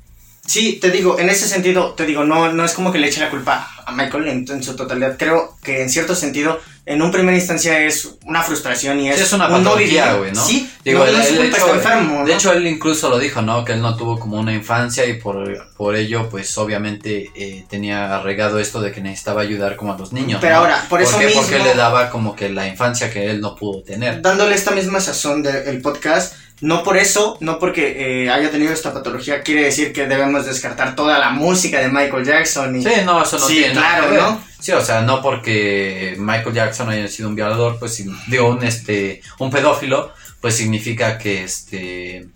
Sí, 0.53 0.79
te 0.81 0.91
digo, 0.91 1.19
en 1.19 1.31
ese 1.31 1.49
sentido, 1.49 1.93
te 1.95 2.05
digo, 2.05 2.25
no, 2.25 2.53
no 2.53 2.63
es 2.65 2.73
como 2.73 2.93
que 2.93 2.99
le 2.99 3.07
eche 3.09 3.21
la 3.21 3.31
culpa 3.31 3.71
a 3.87 3.93
Michael 3.93 4.29
en, 4.29 4.45
en 4.51 4.63
su 4.63 4.77
totalidad. 4.77 5.17
Creo 5.19 5.57
que 5.63 5.81
en 5.83 5.89
cierto 5.89 6.15
sentido, 6.15 6.61
en 6.85 7.01
un 7.01 7.11
primera 7.11 7.37
instancia 7.37 7.79
es 7.81 8.17
una 8.27 8.43
frustración 8.43 9.01
y 9.01 9.09
es, 9.09 9.17
Sí, 9.17 9.23
es 9.23 9.33
una 9.33 9.47
un 9.47 9.65
patología, 9.65 10.15
güey, 10.15 10.33
¿no? 10.33 10.45
Sí, 10.45 10.69
Digo, 10.85 10.99
no, 10.99 11.05
el- 11.07 11.13
no 11.15 11.23
es 11.23 11.29
culpa, 11.31 11.57
hecho-. 11.57 11.75
De 11.75 12.03
¿no? 12.03 12.27
hecho, 12.27 12.53
él 12.53 12.67
incluso 12.67 13.09
lo 13.09 13.19
dijo, 13.19 13.41
¿no? 13.41 13.65
Que 13.65 13.73
él 13.73 13.81
no 13.81 13.97
tuvo 13.97 14.19
como 14.19 14.39
una 14.39 14.53
infancia 14.53 15.07
y 15.07 15.15
por, 15.15 15.69
por 15.77 15.95
ello, 15.97 16.29
pues 16.29 16.59
obviamente 16.59 17.31
eh, 17.35 17.65
tenía 17.71 18.15
arraigado 18.17 18.59
esto 18.59 18.81
de 18.81 18.93
que 18.93 19.01
necesitaba 19.01 19.41
ayudar 19.43 19.77
como 19.77 19.95
a 19.95 19.99
los 19.99 20.13
niños. 20.13 20.39
Pero 20.43 20.57
ahora, 20.57 20.85
por 20.91 21.01
eso 21.01 21.19
qué? 21.19 21.27
mismo- 21.27 21.41
Porque 21.43 21.61
le 21.61 21.75
daba 21.75 22.11
como 22.11 22.35
que 22.37 22.51
la 22.51 22.67
infancia 22.69 23.11
que 23.11 23.31
él 23.31 23.41
no 23.41 23.55
pudo 23.55 23.83
tener. 23.83 24.21
dándole 24.21 24.55
esta 24.55 24.73
misma 24.73 25.01
sazón 25.01 25.43
del 25.43 25.81
podcast, 25.81 26.35
no 26.63 26.83
por 26.83 26.97
eso, 26.97 27.37
no 27.41 27.59
porque 27.59 28.25
eh, 28.25 28.31
haya 28.31 28.51
tenido 28.51 28.73
esta 28.73 28.95
patología, 28.95 29.43
quiere 29.43 29.65
decir 29.65 29.93
que 29.93 30.07
debemos 30.07 30.47
descartar 30.47 30.95
toda 30.97 31.19
la 31.19 31.31
música 31.31 31.79
de 31.81 31.89
Michael 31.89 32.25
Jackson. 32.25 32.75
Y, 32.77 32.83
Sí, 32.83 32.91
no, 33.05 33.23
eso 33.23 33.39
no 33.39 33.47
Sí, 33.47 33.57
tiene 33.57 33.73
claro. 33.75 34.15
¿no? 34.15 34.45
Sí, 34.59 34.73
o 34.73 34.81
sea, 34.83 35.03
no 35.03 35.21
porque 35.21 36.15
Michael 36.19 36.55
Jackson 36.55 36.89
haya 36.89 37.09
sido 37.09 37.29
un 37.29 37.35
violador, 37.35 37.79
pues 37.79 37.95
si- 37.95 38.07
digo 38.29 38.49
un 38.49 38.63
este 38.65 39.21
un 39.39 39.51
pedófilo, 39.51 40.13
pues 40.41 40.57
significa 40.57 41.19
que 41.19 41.43
este 41.45 42.27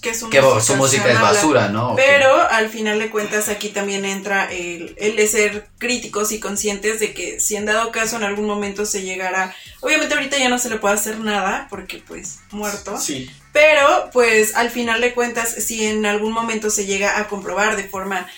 Que 0.00 0.14
su, 0.14 0.30
que 0.30 0.40
música 0.40 0.60
su 0.60 0.76
música 0.76 1.02
sea 1.02 1.12
es 1.14 1.20
basura, 1.20 1.68
¿no? 1.68 1.96
Pero 1.96 2.40
al 2.50 2.68
final 2.68 3.00
de 3.00 3.10
cuentas 3.10 3.48
aquí 3.48 3.70
también 3.70 4.04
entra 4.04 4.44
el, 4.52 4.94
el 4.98 5.16
de 5.16 5.26
ser 5.26 5.66
críticos 5.78 6.30
y 6.30 6.38
conscientes 6.38 7.00
de 7.00 7.12
que 7.12 7.40
si 7.40 7.56
en 7.56 7.64
dado 7.66 7.90
caso 7.90 8.14
en 8.16 8.22
algún 8.22 8.46
momento 8.46 8.86
se 8.86 9.02
llegara, 9.02 9.52
obviamente 9.80 10.14
ahorita 10.14 10.38
ya 10.38 10.48
no 10.48 10.60
se 10.60 10.70
le 10.70 10.76
puede 10.76 10.94
hacer 10.94 11.18
nada 11.18 11.66
porque 11.70 12.00
pues 12.06 12.38
muerto, 12.52 12.96
Sí. 12.98 13.28
Pero 13.58 14.08
pues 14.12 14.54
al 14.54 14.70
final 14.70 15.00
de 15.00 15.12
cuentas 15.14 15.52
si 15.52 15.84
en 15.84 16.06
algún 16.06 16.32
momento 16.32 16.70
se 16.70 16.86
llega 16.86 17.18
a 17.18 17.26
comprobar 17.26 17.74
de 17.74 17.88
forma 17.88 18.28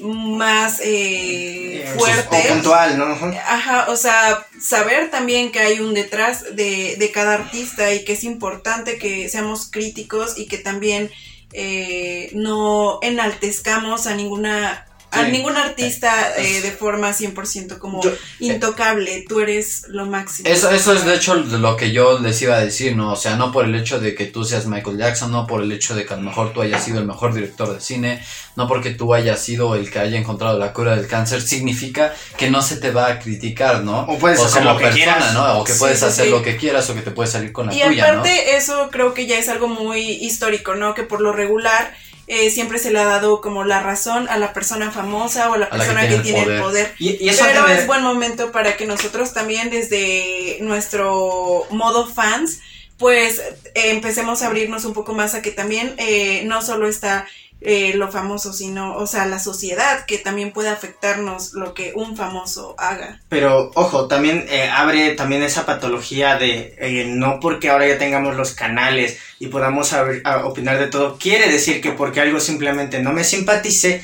más 0.00 0.80
eh, 0.82 1.88
fuerte. 1.96 2.48
O 2.50 2.54
puntual, 2.54 2.98
¿no? 2.98 3.04
Ajá, 3.46 3.86
o 3.88 3.96
sea, 3.96 4.44
saber 4.60 5.12
también 5.12 5.52
que 5.52 5.60
hay 5.60 5.78
un 5.78 5.94
detrás 5.94 6.56
de, 6.56 6.96
de 6.98 7.12
cada 7.12 7.34
artista 7.34 7.94
y 7.94 8.04
que 8.04 8.14
es 8.14 8.24
importante 8.24 8.98
que 8.98 9.28
seamos 9.28 9.70
críticos 9.70 10.36
y 10.38 10.46
que 10.46 10.58
también 10.58 11.08
eh, 11.52 12.32
no 12.34 12.98
enaltezcamos 13.00 14.08
a 14.08 14.16
ninguna 14.16 14.88
a 15.14 15.22
ningún 15.28 15.56
artista 15.56 16.32
eh, 16.36 16.60
de 16.60 16.70
forma 16.72 17.10
100% 17.12 17.78
como 17.78 18.02
Yo- 18.02 18.12
intocable, 18.40 19.24
tú 19.28 19.40
eres 19.40 19.84
lo 19.88 20.06
máximo. 20.06 20.48
Eso, 20.48 20.70
eso 20.70 20.92
es 20.92 21.04
de 21.04 21.14
hecho 21.14 21.34
lo 21.34 21.76
que 21.76 21.92
yo 21.92 22.18
les 22.18 22.40
iba 22.42 22.56
a 22.56 22.60
decir, 22.60 22.96
¿no? 22.96 23.12
O 23.12 23.16
sea, 23.16 23.36
no 23.36 23.52
por 23.52 23.64
el 23.64 23.74
hecho 23.74 24.00
de 24.00 24.14
que 24.14 24.26
tú 24.26 24.44
seas 24.44 24.66
Michael 24.66 24.98
Jackson, 24.98 25.30
no 25.32 25.46
por 25.46 25.62
el 25.62 25.72
hecho 25.72 25.94
de 25.94 26.04
que 26.04 26.14
a 26.14 26.16
lo 26.16 26.22
mejor 26.22 26.52
tú 26.52 26.62
hayas 26.62 26.84
sido 26.84 26.98
el 26.98 27.06
mejor 27.06 27.34
director 27.34 27.72
de 27.74 27.80
cine, 27.80 28.22
no 28.56 28.68
porque 28.68 28.90
tú 28.90 29.14
hayas 29.14 29.40
sido 29.40 29.74
el 29.74 29.90
que 29.90 29.98
haya 29.98 30.18
encontrado 30.18 30.58
la 30.58 30.72
cura 30.72 30.96
del 30.96 31.06
cáncer, 31.06 31.42
significa 31.42 32.14
que 32.36 32.50
no 32.50 32.62
se 32.62 32.76
te 32.76 32.90
va 32.90 33.06
a 33.08 33.18
criticar, 33.18 33.82
¿no? 33.82 34.00
O 34.02 34.18
puedes 34.18 34.40
hacer 34.40 34.62
como 34.62 34.74
lo 34.74 34.78
que 34.78 34.84
persona, 34.86 35.04
quieras. 35.16 35.34
¿no? 35.34 35.58
O 35.58 35.64
que 35.64 35.72
Sí, 35.72 35.78
puedes 35.78 35.98
sí, 35.98 36.04
hacer 36.04 36.24
sí. 36.26 36.30
lo 36.30 36.42
que 36.42 36.56
quieras 36.56 36.88
o 36.90 36.94
que 36.94 37.02
te 37.02 37.10
puedes 37.10 37.32
salir 37.32 37.52
con 37.52 37.66
la 37.66 37.74
Y 37.74 37.80
tuya, 37.82 38.12
¿no? 38.12 38.20
aparte 38.20 38.56
eso 38.56 38.88
creo 38.90 39.14
que 39.14 39.26
ya 39.26 39.38
es 39.38 39.48
algo 39.48 39.68
muy 39.68 40.00
histórico, 40.00 40.74
¿no? 40.74 40.94
Que 40.94 41.02
por 41.02 41.20
lo 41.20 41.32
regular 41.32 41.94
eh, 42.26 42.50
siempre 42.50 42.78
se 42.78 42.90
le 42.90 42.98
ha 43.00 43.04
dado 43.04 43.40
como 43.40 43.64
la 43.64 43.80
razón 43.80 44.28
a 44.28 44.38
la 44.38 44.52
persona 44.52 44.90
famosa 44.90 45.50
o 45.50 45.54
a 45.54 45.58
la 45.58 45.66
A 45.66 45.76
la 45.76 45.84
que 45.86 45.94
persona 45.94 46.00
tiene 46.00 46.08
que 46.08 46.16
el 46.16 46.22
tiene 46.22 46.40
poder. 46.42 46.56
el 46.56 46.62
poder. 46.62 46.94
Y, 46.98 47.24
y 47.24 47.28
eso 47.28 47.44
Pero 47.46 47.68
es 47.68 47.86
buen 47.86 48.02
momento 48.02 48.52
para 48.52 48.76
que 48.76 48.86
nosotros 48.86 49.32
también 49.32 49.70
desde 49.70 50.58
nuestro 50.60 51.66
modo 51.70 52.06
fans 52.06 52.60
pues 52.96 53.38
eh, 53.40 53.90
empecemos 53.90 54.42
a 54.42 54.46
abrirnos 54.46 54.84
un 54.84 54.92
poco 54.92 55.14
más 55.14 55.34
a 55.34 55.42
que 55.42 55.50
también 55.50 55.94
eh, 55.98 56.42
no 56.46 56.62
solo 56.62 56.88
está 56.88 57.26
eh, 57.64 57.94
lo 57.94 58.10
famoso, 58.10 58.52
sino, 58.52 58.96
o 58.96 59.06
sea, 59.06 59.26
la 59.26 59.38
sociedad, 59.38 60.04
que 60.06 60.18
también 60.18 60.52
puede 60.52 60.68
afectarnos 60.68 61.52
lo 61.54 61.74
que 61.74 61.92
un 61.94 62.16
famoso 62.16 62.74
haga. 62.78 63.20
Pero 63.28 63.70
ojo, 63.74 64.06
también 64.06 64.46
eh, 64.48 64.68
abre 64.70 65.12
también 65.12 65.42
esa 65.42 65.66
patología 65.66 66.36
de 66.36 66.74
eh, 66.78 67.06
no 67.08 67.40
porque 67.40 67.70
ahora 67.70 67.88
ya 67.88 67.98
tengamos 67.98 68.36
los 68.36 68.52
canales 68.52 69.18
y 69.38 69.48
podamos 69.48 69.92
abrir- 69.92 70.22
a 70.24 70.44
opinar 70.46 70.78
de 70.78 70.86
todo, 70.86 71.16
quiere 71.18 71.50
decir 71.50 71.80
que 71.80 71.92
porque 71.92 72.20
algo 72.20 72.40
simplemente 72.40 73.00
no 73.02 73.12
me 73.12 73.24
simpatice, 73.24 74.02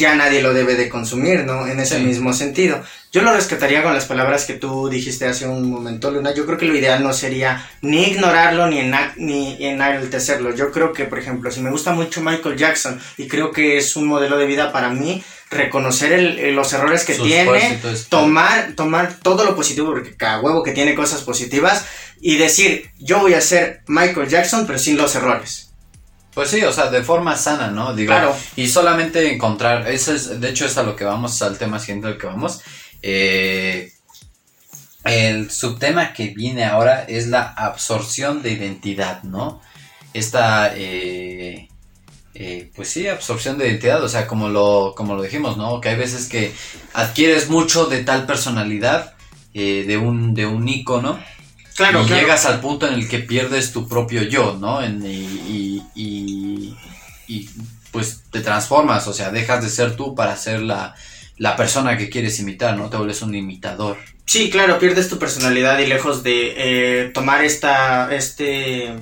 ya 0.00 0.16
nadie 0.16 0.42
lo 0.42 0.52
debe 0.52 0.74
de 0.74 0.88
consumir, 0.88 1.44
¿no? 1.44 1.68
En 1.68 1.78
ese 1.78 1.98
Sí. 1.98 2.02
mismo 2.04 2.32
sentido. 2.32 2.82
Yo 3.12 3.22
lo 3.22 3.32
rescataría 3.32 3.82
con 3.82 3.92
las 3.94 4.04
palabras 4.06 4.44
que 4.44 4.54
tú 4.54 4.88
dijiste 4.88 5.26
hace 5.26 5.46
un 5.46 5.68
momento, 5.70 6.10
Luna. 6.10 6.32
Yo 6.34 6.46
creo 6.46 6.58
que 6.58 6.66
lo 6.66 6.76
ideal 6.76 7.02
no 7.02 7.12
sería 7.12 7.68
ni 7.82 8.04
ignorarlo 8.04 8.66
ni, 8.68 8.78
ena- 8.80 9.14
ni 9.16 9.56
enaltecerlo. 9.64 10.54
Yo 10.54 10.70
creo 10.72 10.92
que, 10.92 11.04
por 11.04 11.18
ejemplo, 11.18 11.50
si 11.50 11.60
me 11.60 11.70
gusta 11.70 11.92
mucho 11.92 12.20
Michael 12.20 12.56
Jackson 12.56 13.00
y 13.16 13.28
creo 13.28 13.50
que 13.52 13.76
es 13.78 13.96
un 13.96 14.06
modelo 14.06 14.36
de 14.38 14.46
vida 14.46 14.72
para 14.72 14.90
mí, 14.90 15.22
reconocer 15.50 16.12
el- 16.12 16.54
los 16.54 16.72
errores 16.72 17.04
que 17.04 17.14
Sus 17.14 17.26
tiene, 17.26 17.80
tomar, 18.08 18.72
tomar 18.76 19.14
todo 19.22 19.44
lo 19.44 19.56
positivo, 19.56 19.88
porque 19.88 20.16
cada 20.16 20.40
huevo 20.40 20.62
que 20.62 20.70
tiene 20.72 20.94
cosas 20.94 21.22
positivas, 21.22 21.84
y 22.20 22.36
decir, 22.36 22.90
yo 22.98 23.18
voy 23.18 23.34
a 23.34 23.40
ser 23.40 23.80
Michael 23.88 24.28
Jackson, 24.28 24.66
pero 24.66 24.78
sin 24.78 24.96
los 24.96 25.14
errores. 25.16 25.69
Pues 26.40 26.52
sí, 26.52 26.62
o 26.62 26.72
sea, 26.72 26.90
de 26.90 27.02
forma 27.02 27.36
sana, 27.36 27.70
¿no? 27.70 27.92
Digo, 27.92 28.12
Claro. 28.14 28.34
y 28.56 28.66
solamente 28.66 29.30
encontrar, 29.30 29.86
eso 29.88 30.14
es, 30.14 30.40
de 30.40 30.48
hecho 30.48 30.64
es 30.64 30.78
a 30.78 30.82
lo 30.82 30.96
que 30.96 31.04
vamos, 31.04 31.42
al 31.42 31.58
tema 31.58 31.78
siguiente 31.78 32.06
al 32.08 32.16
que 32.16 32.26
vamos. 32.28 32.62
Eh, 33.02 33.92
el 35.04 35.50
subtema 35.50 36.14
que 36.14 36.28
viene 36.28 36.64
ahora 36.64 37.02
es 37.02 37.26
la 37.26 37.42
absorción 37.42 38.40
de 38.40 38.52
identidad, 38.52 39.22
¿no? 39.22 39.60
Esta, 40.14 40.72
eh, 40.74 41.68
eh, 42.32 42.70
pues 42.74 42.88
sí, 42.88 43.06
absorción 43.06 43.58
de 43.58 43.68
identidad, 43.68 44.02
o 44.02 44.08
sea, 44.08 44.26
como 44.26 44.48
lo, 44.48 44.94
como 44.96 45.16
lo 45.16 45.22
dijimos, 45.22 45.58
¿no? 45.58 45.78
Que 45.82 45.90
hay 45.90 45.96
veces 45.96 46.26
que 46.26 46.54
adquieres 46.94 47.50
mucho 47.50 47.84
de 47.84 48.02
tal 48.02 48.24
personalidad, 48.24 49.12
eh, 49.52 49.84
de 49.86 49.98
un, 49.98 50.32
de 50.32 50.46
un 50.46 50.66
ícono, 50.66 51.22
Claro, 51.80 52.02
y 52.02 52.06
claro. 52.06 52.20
llegas 52.22 52.44
al 52.46 52.60
punto 52.60 52.86
en 52.86 52.94
el 52.94 53.08
que 53.08 53.20
pierdes 53.20 53.72
tu 53.72 53.88
propio 53.88 54.22
yo, 54.22 54.56
¿no? 54.60 54.82
En- 54.82 55.04
y, 55.04 55.08
y- 55.14 55.82
y- 55.94 56.76
y, 57.26 57.50
pues 57.90 58.22
te 58.30 58.40
transformas, 58.40 59.06
o 59.08 59.12
sea, 59.14 59.30
dejas 59.30 59.62
de 59.64 59.70
ser 59.70 59.96
tú 59.96 60.14
para 60.14 60.36
ser 60.36 60.60
la, 60.60 60.94
la 61.38 61.56
persona 61.56 61.96
que 61.96 62.10
quieres 62.10 62.38
imitar, 62.38 62.76
¿no? 62.76 62.90
Te 62.90 62.96
vuelves 62.98 63.22
un 63.22 63.34
imitador. 63.34 63.96
Sí, 64.26 64.50
claro, 64.50 64.78
pierdes 64.78 65.08
tu 65.08 65.18
personalidad 65.18 65.78
y 65.80 65.86
lejos 65.86 66.22
de 66.22 66.54
eh, 66.56 67.10
tomar 67.14 67.42
esta 67.44 68.14
este 68.14 68.94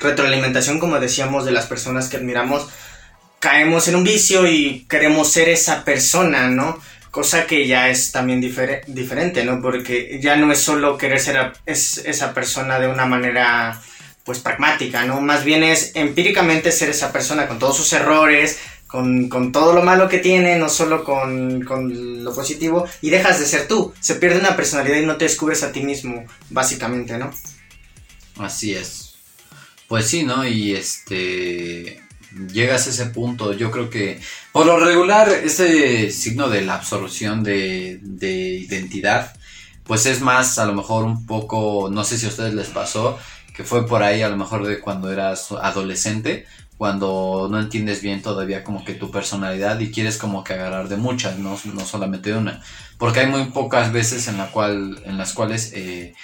retroalimentación, 0.00 0.78
como 0.80 0.98
decíamos, 1.00 1.44
de 1.46 1.52
las 1.52 1.66
personas 1.66 2.08
que 2.08 2.16
admiramos, 2.18 2.66
caemos 3.38 3.88
en 3.88 3.96
un 3.96 4.04
vicio 4.04 4.46
y 4.46 4.86
queremos 4.88 5.32
ser 5.32 5.48
esa 5.48 5.84
persona, 5.84 6.48
¿no? 6.48 6.78
Cosa 7.14 7.46
que 7.46 7.64
ya 7.64 7.90
es 7.90 8.10
también 8.10 8.42
difere- 8.42 8.84
diferente, 8.88 9.44
¿no? 9.44 9.62
Porque 9.62 10.18
ya 10.20 10.34
no 10.34 10.50
es 10.50 10.58
solo 10.58 10.98
querer 10.98 11.20
ser 11.20 11.52
esa 11.64 12.34
persona 12.34 12.80
de 12.80 12.88
una 12.88 13.06
manera, 13.06 13.80
pues, 14.24 14.40
pragmática, 14.40 15.04
¿no? 15.04 15.20
Más 15.20 15.44
bien 15.44 15.62
es 15.62 15.92
empíricamente 15.94 16.72
ser 16.72 16.88
esa 16.88 17.12
persona 17.12 17.46
con 17.46 17.60
todos 17.60 17.76
sus 17.76 17.92
errores, 17.92 18.58
con, 18.88 19.28
con 19.28 19.52
todo 19.52 19.72
lo 19.74 19.82
malo 19.84 20.08
que 20.08 20.18
tiene, 20.18 20.58
no 20.58 20.68
solo 20.68 21.04
con, 21.04 21.62
con 21.62 22.24
lo 22.24 22.34
positivo, 22.34 22.84
y 23.00 23.10
dejas 23.10 23.38
de 23.38 23.46
ser 23.46 23.68
tú. 23.68 23.94
Se 24.00 24.16
pierde 24.16 24.40
una 24.40 24.56
personalidad 24.56 24.98
y 24.98 25.06
no 25.06 25.16
te 25.16 25.26
descubres 25.26 25.62
a 25.62 25.70
ti 25.70 25.82
mismo, 25.82 26.26
básicamente, 26.50 27.16
¿no? 27.16 27.32
Así 28.38 28.74
es. 28.74 29.14
Pues 29.86 30.08
sí, 30.08 30.24
¿no? 30.24 30.44
Y 30.44 30.74
este 30.74 32.02
llegas 32.52 32.86
a 32.86 32.90
ese 32.90 33.06
punto, 33.06 33.52
yo 33.52 33.70
creo 33.70 33.90
que 33.90 34.20
por 34.52 34.66
lo 34.66 34.78
regular 34.78 35.28
ese 35.28 36.10
signo 36.10 36.48
de 36.48 36.62
la 36.62 36.74
absorción 36.74 37.42
de, 37.42 37.98
de 38.02 38.56
identidad, 38.56 39.34
pues 39.84 40.06
es 40.06 40.20
más 40.20 40.58
a 40.58 40.66
lo 40.66 40.74
mejor 40.74 41.04
un 41.04 41.26
poco, 41.26 41.88
no 41.90 42.04
sé 42.04 42.18
si 42.18 42.26
a 42.26 42.30
ustedes 42.30 42.54
les 42.54 42.68
pasó, 42.68 43.18
que 43.54 43.64
fue 43.64 43.86
por 43.86 44.02
ahí 44.02 44.22
a 44.22 44.28
lo 44.28 44.36
mejor 44.36 44.66
de 44.66 44.80
cuando 44.80 45.12
eras 45.12 45.52
adolescente, 45.52 46.46
cuando 46.76 47.48
no 47.50 47.60
entiendes 47.60 48.02
bien 48.02 48.20
todavía 48.20 48.64
como 48.64 48.84
que 48.84 48.94
tu 48.94 49.10
personalidad 49.10 49.78
y 49.78 49.92
quieres 49.92 50.18
como 50.18 50.42
que 50.42 50.54
agarrar 50.54 50.88
de 50.88 50.96
muchas, 50.96 51.38
no, 51.38 51.56
no 51.72 51.80
solamente 51.84 52.32
de 52.32 52.38
una, 52.38 52.62
porque 52.98 53.20
hay 53.20 53.26
muy 53.26 53.44
pocas 53.46 53.92
veces 53.92 54.26
en 54.28 54.38
la 54.38 54.50
cual, 54.50 55.00
en 55.04 55.16
las 55.16 55.34
cuales 55.34 55.72
eh, 55.74 56.14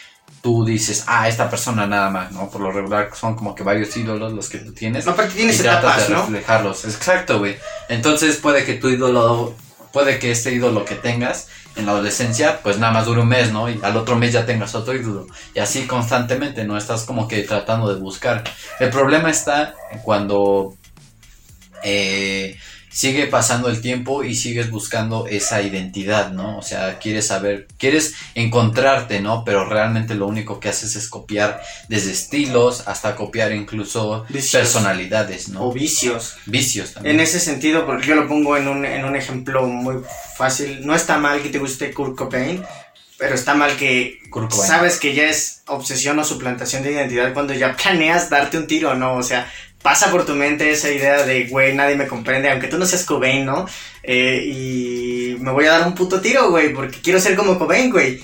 tú 0.43 0.65
dices, 0.65 1.05
ah, 1.07 1.29
esta 1.29 1.51
persona 1.51 1.87
nada 1.87 2.11
más, 2.11 2.33
¿no? 2.33 2.49
Por 2.49 2.63
lo 2.63 2.73
regular 2.73 3.11
son 3.15 3.37
como 3.37 3.55
que 3.55 3.63
varios 3.63 3.97
ídolos 3.97 4.33
los 4.33 4.49
que 4.49 4.59
tú 4.59 4.73
tienes. 4.73 5.07
Aparte 5.07 5.35
tienes 5.35 5.59
y 5.59 5.61
etapas, 5.61 6.09
de 6.09 6.15
¿no? 6.15 6.23
reflejarlos. 6.23 6.85
Exacto, 6.85 7.39
güey. 7.39 7.57
Entonces 7.89 8.37
puede 8.37 8.65
que 8.65 8.75
tu 8.75 8.89
ídolo, 8.89 9.55
puede 9.93 10.19
que 10.19 10.31
este 10.31 10.53
ídolo 10.53 10.85
que 10.85 10.95
tengas 10.95 11.49
en 11.77 11.87
la 11.87 11.93
adolescencia, 11.93 12.61
pues 12.63 12.79
nada 12.79 12.93
más 12.93 13.07
dure 13.07 13.21
un 13.21 13.29
mes, 13.29 13.53
¿no? 13.53 13.69
Y 13.69 13.79
al 13.83 13.97
otro 13.97 14.17
mes 14.17 14.33
ya 14.33 14.47
tengas 14.47 14.75
otro 14.75 14.95
ídolo. 14.95 15.27
Y 15.55 15.61
así 15.61 15.87
constantemente, 15.87 16.65
¿no? 16.65 16.77
Estás 16.77 17.05
como 17.05 17.29
que 17.29 17.43
tratando 17.43 17.93
de 17.93 18.01
buscar. 18.01 18.43
El 18.81 18.91
problema 18.91 19.31
está 19.31 19.75
cuando 20.03 20.75
eh, 21.83 22.59
sigue 22.93 23.27
pasando 23.29 23.69
el 23.69 23.81
tiempo 23.81 24.25
y 24.25 24.35
sigues 24.35 24.71
buscando 24.71 25.27
esa 25.29 25.63
identidad, 25.63 26.33
¿no? 26.33 26.59
O 26.59 26.63
sea, 26.63 26.99
quieres 26.99 27.29
saber, 27.29 27.69
quieres 27.79 28.15
encontrarte, 28.35 29.21
¿no? 29.21 29.45
Pero 29.45 29.65
realmente 29.65 30.15
lo 30.15 30.27
único 30.27 30.59
que 30.59 30.69
haces 30.69 30.97
es 30.97 31.09
copiar 31.09 31.63
desde 31.89 32.11
estilos 32.11 32.87
hasta 32.89 33.15
copiar 33.15 33.53
incluso 33.53 34.25
Vicios. 34.29 34.51
personalidades, 34.63 35.49
¿no? 35.49 35.69
O 35.69 35.73
vicios. 35.73 36.35
Vicios 36.47 36.95
también. 36.95 37.15
En 37.17 37.21
ese 37.21 37.39
sentido, 37.39 37.87
porque 37.87 38.09
yo 38.09 38.17
lo 38.17 38.27
pongo 38.27 38.57
en 38.57 38.67
un, 38.67 38.85
en 38.85 39.05
un 39.05 39.15
ejemplo 39.15 39.67
muy 39.67 40.03
fácil, 40.37 40.85
no 40.85 40.95
está 40.95 41.19
mal 41.19 41.43
que 41.43 41.49
te 41.51 41.59
guste 41.59 41.93
Kurt 41.93 42.17
Cobain, 42.17 42.63
pero 43.19 43.35
está 43.35 43.55
mal 43.55 43.77
que 43.77 44.19
Kurt 44.31 44.51
Cobain. 44.51 44.69
sabes 44.69 44.99
que 44.99 45.15
ya 45.15 45.25
es 45.29 45.63
obsesión 45.67 46.19
o 46.19 46.25
suplantación 46.25 46.83
de 46.83 46.93
identidad 46.93 47.33
cuando 47.35 47.55
ya 47.55 47.77
planeas 47.77 48.31
darte 48.31 48.59
un 48.59 48.67
tiro, 48.67 48.95
¿no? 48.97 49.15
O 49.15 49.23
sea, 49.23 49.49
pasa 49.83 50.11
por 50.11 50.27
tu 50.27 50.35
mente 50.35 50.71
esa 50.71 50.91
idea 50.91 51.25
de, 51.25 51.47
güey, 51.47 51.75
nadie 51.75 51.97
me 51.97 52.07
comprende, 52.07 52.51
aunque 52.51 52.69
tú 52.69 52.79
no 52.79 52.87
seas 52.87 53.05
Cobain, 53.05 53.45
¿no? 53.47 53.67
Eh, 54.03 54.45
y 54.47 55.37
me 55.41 55.53
voy 55.53 55.67
a 55.67 55.73
dar 55.73 55.87
un 55.87 55.95
puto 55.95 56.21
tiro, 56.21 56.51
güey, 56.51 56.73
porque 56.73 57.01
quiero 57.01 57.21
ser 57.21 57.35
como 57.35 57.59
Cobain, 57.59 57.91
güey. 57.91 58.21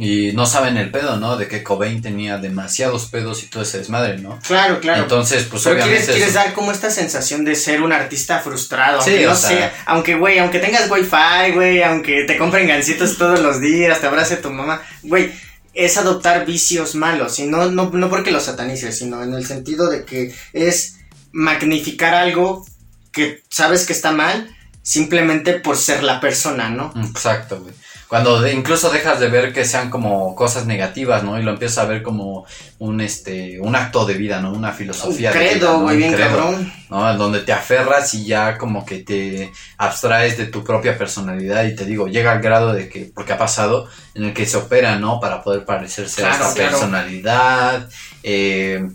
Y 0.00 0.30
no 0.32 0.46
saben 0.46 0.76
el 0.76 0.92
pedo, 0.92 1.16
¿no? 1.16 1.36
De 1.36 1.48
que 1.48 1.64
Cobain 1.64 2.00
tenía 2.00 2.38
demasiados 2.38 3.06
pedos 3.06 3.42
y 3.42 3.46
todo 3.48 3.64
ese 3.64 3.78
desmadre, 3.78 4.18
¿no? 4.18 4.38
Claro, 4.46 4.78
claro. 4.78 5.02
Entonces, 5.02 5.42
pues 5.50 5.64
Pero 5.64 5.74
obviamente... 5.74 6.12
quieres, 6.12 6.34
dar 6.34 6.52
como 6.52 6.70
esta 6.70 6.88
sensación 6.88 7.44
de 7.44 7.56
ser 7.56 7.82
un 7.82 7.92
artista 7.92 8.38
frustrado, 8.38 9.02
Sí, 9.02 9.10
aunque 9.10 9.26
no 9.26 9.34
sea, 9.34 9.74
aunque 9.86 10.14
güey, 10.14 10.38
aunque 10.38 10.60
tengas 10.60 10.88
wifi, 10.88 11.52
güey, 11.52 11.82
aunque 11.82 12.22
te 12.24 12.36
compren 12.36 12.68
gancitos 12.68 13.18
todos 13.18 13.40
los 13.40 13.60
días, 13.60 14.00
te 14.00 14.06
abrace 14.06 14.36
tu 14.36 14.50
mamá, 14.50 14.80
güey, 15.02 15.32
es 15.74 15.96
adoptar 15.96 16.44
vicios 16.46 16.94
malos, 16.94 17.38
y 17.38 17.46
no, 17.46 17.70
no, 17.70 17.90
no 17.90 18.10
porque 18.10 18.30
los 18.30 18.44
satanices, 18.44 18.98
sino 18.98 19.22
en 19.22 19.34
el 19.34 19.46
sentido 19.46 19.88
de 19.88 20.04
que 20.04 20.34
es 20.52 20.98
magnificar 21.32 22.14
algo 22.14 22.66
que 23.12 23.42
sabes 23.48 23.86
que 23.86 23.92
está 23.92 24.12
mal, 24.12 24.54
simplemente 24.82 25.54
por 25.54 25.76
ser 25.76 26.02
la 26.02 26.20
persona, 26.20 26.70
¿no? 26.70 26.92
Exacto, 26.96 27.60
güey. 27.60 27.74
Cuando 28.08 28.40
de- 28.40 28.54
incluso 28.54 28.88
dejas 28.88 29.20
de 29.20 29.28
ver 29.28 29.52
que 29.52 29.66
sean 29.66 29.90
como 29.90 30.34
cosas 30.34 30.64
negativas, 30.64 31.22
¿no? 31.24 31.38
Y 31.38 31.42
lo 31.42 31.50
empiezas 31.52 31.78
a 31.78 31.84
ver 31.84 32.02
como 32.02 32.46
un 32.78 33.00
este 33.02 33.60
un 33.60 33.76
acto 33.76 34.06
de 34.06 34.14
vida, 34.14 34.40
¿no? 34.40 34.50
Una 34.52 34.70
Un 34.70 34.74
filosofía 34.74 35.30
de 35.30 35.38
vida, 35.38 35.50
credo, 35.50 35.72
¿no? 35.74 35.80
güey, 35.82 35.96
Un 35.96 36.00
bien 36.02 36.12
credo, 36.14 36.28
cabrón. 36.30 36.72
¿no? 36.88 37.14
Donde 37.18 37.40
te 37.40 37.52
aferras 37.52 38.14
y 38.14 38.24
ya 38.24 38.56
como 38.56 38.86
que 38.86 39.00
te 39.00 39.52
abstraes 39.76 40.38
de 40.38 40.46
tu 40.46 40.64
propia 40.64 40.96
personalidad 40.96 41.64
y 41.64 41.74
te 41.76 41.84
digo, 41.84 42.06
llega 42.08 42.32
al 42.32 42.40
grado 42.40 42.72
de 42.72 42.88
que, 42.88 43.10
porque 43.14 43.34
ha 43.34 43.38
pasado, 43.38 43.86
en 44.14 44.24
el 44.24 44.32
que 44.32 44.46
se 44.46 44.56
opera, 44.56 44.98
¿no? 44.98 45.20
Para 45.20 45.42
poder 45.42 45.66
parecerse 45.66 46.24
a 46.24 46.28
Claro, 46.30 46.44
esta 46.44 46.54
claro. 46.54 46.70
personalidad, 46.70 47.88
eh, 48.22 48.88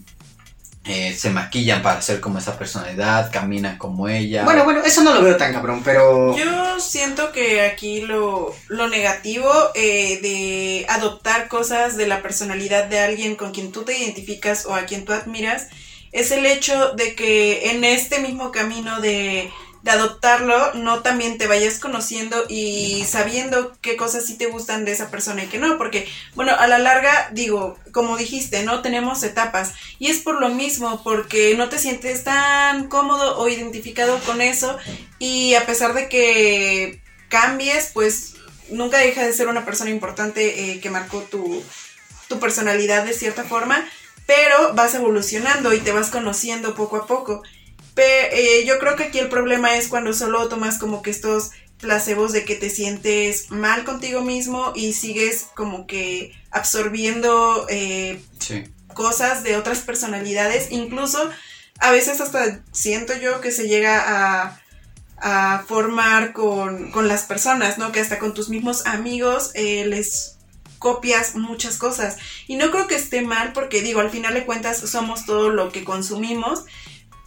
eh, 0.86 1.16
se 1.18 1.30
maquillan 1.30 1.82
para 1.82 2.02
ser 2.02 2.20
como 2.20 2.40
esa 2.40 2.58
personalidad, 2.58 3.32
caminan 3.32 3.78
como 3.78 4.10
ella. 4.10 4.44
Bueno, 4.44 4.66
bueno, 4.66 4.82
eso 4.84 5.02
no 5.02 5.14
lo 5.14 5.22
veo 5.22 5.38
tan 5.38 5.54
cabrón, 5.54 5.82
pero... 5.84 6.36
Yo 6.38 6.80
siento 6.80 7.32
que 7.32 7.62
aquí 7.62 8.02
lo, 8.02 8.54
lo 8.68 8.90
negativo 8.90 9.50
eh, 9.76 10.20
de 10.22 10.86
adoptar 10.90 11.48
cosas 11.48 11.96
de 11.96 12.08
la 12.08 12.22
personalidad 12.22 12.86
de 12.86 13.00
alguien 13.00 13.36
con 13.36 13.52
quien 13.52 13.72
tú 13.72 13.84
te 13.84 13.98
identificas 13.98 14.66
o 14.66 14.76
a 14.76 14.86
quien 14.86 15.06
tú 15.06 15.14
admiras 15.14 15.68
es 16.12 16.32
el 16.32 16.46
hecho 16.46 16.92
de 16.92 17.16
que 17.16 17.72
en 17.72 17.84
este 17.84 18.20
mismo 18.20 18.52
camino 18.52 19.00
de 19.00 19.52
de 19.84 19.92
adoptarlo, 19.92 20.74
no 20.76 21.02
también 21.02 21.38
te 21.38 21.46
vayas 21.46 21.78
conociendo 21.78 22.46
y 22.48 23.04
sabiendo 23.06 23.78
qué 23.82 23.98
cosas 23.98 24.26
sí 24.26 24.38
te 24.38 24.46
gustan 24.46 24.86
de 24.86 24.94
esa 24.94 25.12
persona 25.12 25.44
y 25.44 25.48
qué 25.48 25.58
no, 25.58 25.78
porque, 25.78 26.08
bueno, 26.36 26.56
a 26.58 26.68
la 26.68 26.80
larga, 26.80 27.30
digo, 27.34 27.78
como 27.92 28.16
dijiste, 28.16 28.64
¿no? 28.64 28.82
Tenemos 28.82 29.22
etapas 29.24 29.74
y 30.00 30.08
es 30.08 30.20
por 30.20 30.40
lo 30.40 30.48
mismo, 30.50 31.04
porque 31.04 31.56
no 31.58 31.68
te 31.68 31.80
sientes 31.80 32.24
tan 32.24 32.88
cómodo 32.88 33.38
o 33.38 33.50
identificado 33.50 34.18
con 34.20 34.42
eso 34.42 34.78
y 35.20 35.56
a 35.56 35.66
pesar 35.66 35.94
de 35.94 36.08
que 36.08 37.02
cambies, 37.28 37.92
pues 37.94 38.36
nunca 38.70 39.00
deja 39.00 39.26
de 39.26 39.34
ser 39.34 39.50
una 39.50 39.66
persona 39.66 39.90
importante 39.90 40.72
eh, 40.72 40.80
que 40.80 40.90
marcó 40.90 41.24
tu, 41.24 41.62
tu 42.30 42.40
personalidad 42.40 43.04
de 43.04 43.14
cierta 43.14 43.44
forma, 43.44 43.86
pero 44.26 44.74
vas 44.76 44.96
evolucionando 44.96 45.74
y 45.74 45.80
te 45.80 45.92
vas 45.92 46.10
conociendo 46.10 46.74
poco 46.74 46.96
a 46.96 47.06
poco. 47.06 47.44
Eh, 47.96 48.64
yo 48.66 48.80
creo 48.80 48.96
que 48.96 49.04
aquí 49.04 49.20
el 49.20 49.30
problema 49.30 49.76
es 49.76 49.88
cuando 49.88 50.14
solo 50.14 50.48
tomas 50.50 50.80
como 50.80 51.02
que 51.02 51.12
estos 51.12 51.52
placebos 51.80 52.32
de 52.32 52.46
que 52.46 52.56
te 52.56 52.70
sientes 52.70 53.52
mal 53.52 53.84
contigo 53.84 54.22
mismo 54.22 54.72
y 54.74 54.94
sigues 54.94 55.48
como 55.54 55.86
que 55.86 56.34
absorbiendo 56.50 57.68
eh, 57.70 58.24
cosas 58.94 59.44
de 59.44 59.58
otras 59.58 59.80
personalidades. 59.80 60.72
Incluso 60.72 61.30
a 61.80 61.92
veces 61.92 62.22
hasta 62.22 62.64
siento 62.72 63.14
yo 63.18 63.42
que 63.42 63.52
se 63.52 63.68
llega 63.68 64.02
a, 64.08 64.62
a 65.18 65.64
formar 65.68 66.34
con, 66.34 66.92
con, 66.92 67.08
las 67.08 67.24
personas, 67.24 67.78
¿no? 67.78 67.92
Que 67.92 68.00
hasta 68.00 68.18
con 68.18 68.34
tus 68.34 68.50
mismos 68.50 68.86
amigos 68.86 69.52
eh, 69.54 69.86
les 69.86 70.38
copias 70.80 71.36
muchas 71.36 71.78
cosas. 71.78 72.18
Y 72.48 72.56
no 72.56 72.72
creo 72.72 72.88
que 72.88 72.96
esté 72.96 73.22
mal 73.22 73.54
porque 73.54 73.82
digo, 73.82 74.00
al 74.00 74.10
final 74.10 74.34
de 74.34 74.46
cuentas 74.46 74.80
somos 74.80 75.26
todo 75.26 75.50
lo 75.50 75.72
que 75.72 75.84
consumimos 75.84 76.66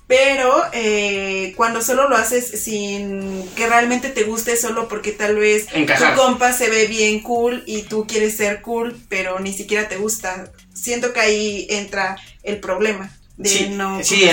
pero 0.07 0.63
eh, 0.73 1.53
cuando 1.57 1.83
solo 1.83 2.09
lo 2.09 2.17
haces 2.17 2.63
sin 2.63 3.45
que 3.57 3.67
realmente 3.67 4.09
te 4.09 4.23
guste, 4.23 4.57
solo 4.57 4.89
porque 4.89 5.11
tal 5.11 5.37
vez 5.37 5.67
tu 5.67 6.15
compa 6.15 6.53
se 6.53 6.71
ve 6.71 6.87
bien 6.87 7.21
cool 7.21 7.65
y 7.67 7.83
tú 7.83 8.07
quieres 8.07 8.37
ser 8.37 8.63
cool, 8.63 8.97
pero 9.09 9.41
ni 9.41 9.53
siquiera 9.53 9.89
te 9.89 9.97
gusta. 9.97 10.53
Siento 10.73 11.13
que 11.13 11.21
ahí 11.21 11.67
entra 11.71 12.17
el 12.45 12.59
problema. 12.59 13.11
De 13.37 13.51
sí, 13.51 13.69
no 13.69 14.03
sí 14.03 14.27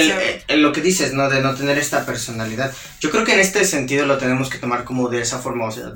el, 0.48 0.62
lo 0.62 0.72
que 0.72 0.80
dices, 0.80 1.12
¿no? 1.12 1.30
De 1.30 1.42
no 1.42 1.56
tener 1.56 1.78
esta 1.78 2.06
personalidad. 2.06 2.74
Yo 3.02 3.10
creo 3.10 3.26
que 3.26 3.34
en 3.34 3.42
este 3.42 3.66
sentido 3.66 4.06
lo 4.06 4.18
tenemos 4.18 4.50
que 4.50 4.60
tomar 4.60 4.86
como 4.86 5.10
de 5.10 5.22
esa 5.22 5.40
forma, 5.40 5.66
o 5.66 5.72
sea, 5.72 5.92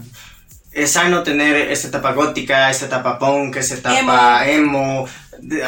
es 0.77 0.91
sano 0.91 1.23
tener 1.23 1.71
esta 1.71 1.87
etapa 1.87 2.13
gótica, 2.13 2.69
esta 2.69 2.85
etapa 2.85 3.17
punk, 3.17 3.55
esta 3.55 3.75
etapa 3.75 4.47
emo 4.47 5.07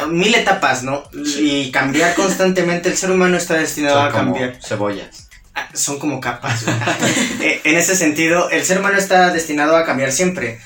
mil 0.08 0.34
etapas, 0.34 0.82
¿no? 0.84 1.02
Y 1.12 1.70
cambiar 1.72 2.14
constantemente, 2.14 2.88
el 2.88 2.96
ser 2.96 3.10
humano 3.10 3.36
está 3.36 3.54
destinado 3.54 4.00
a 4.00 4.10
cambiar. 4.10 4.58
Cebollas. 4.62 5.28
Ah, 5.54 5.68
son 5.74 5.98
como 5.98 6.20
capas. 6.20 6.64
Eh, 7.42 7.60
en 7.64 7.76
ese 7.76 7.96
sentido, 7.96 8.50
el 8.50 8.64
ser 8.64 8.78
humano 8.78 8.98
está 8.98 9.32
destinado 9.32 9.76
a 9.76 9.84
cambiar 9.84 10.12
siempre. 10.12 10.60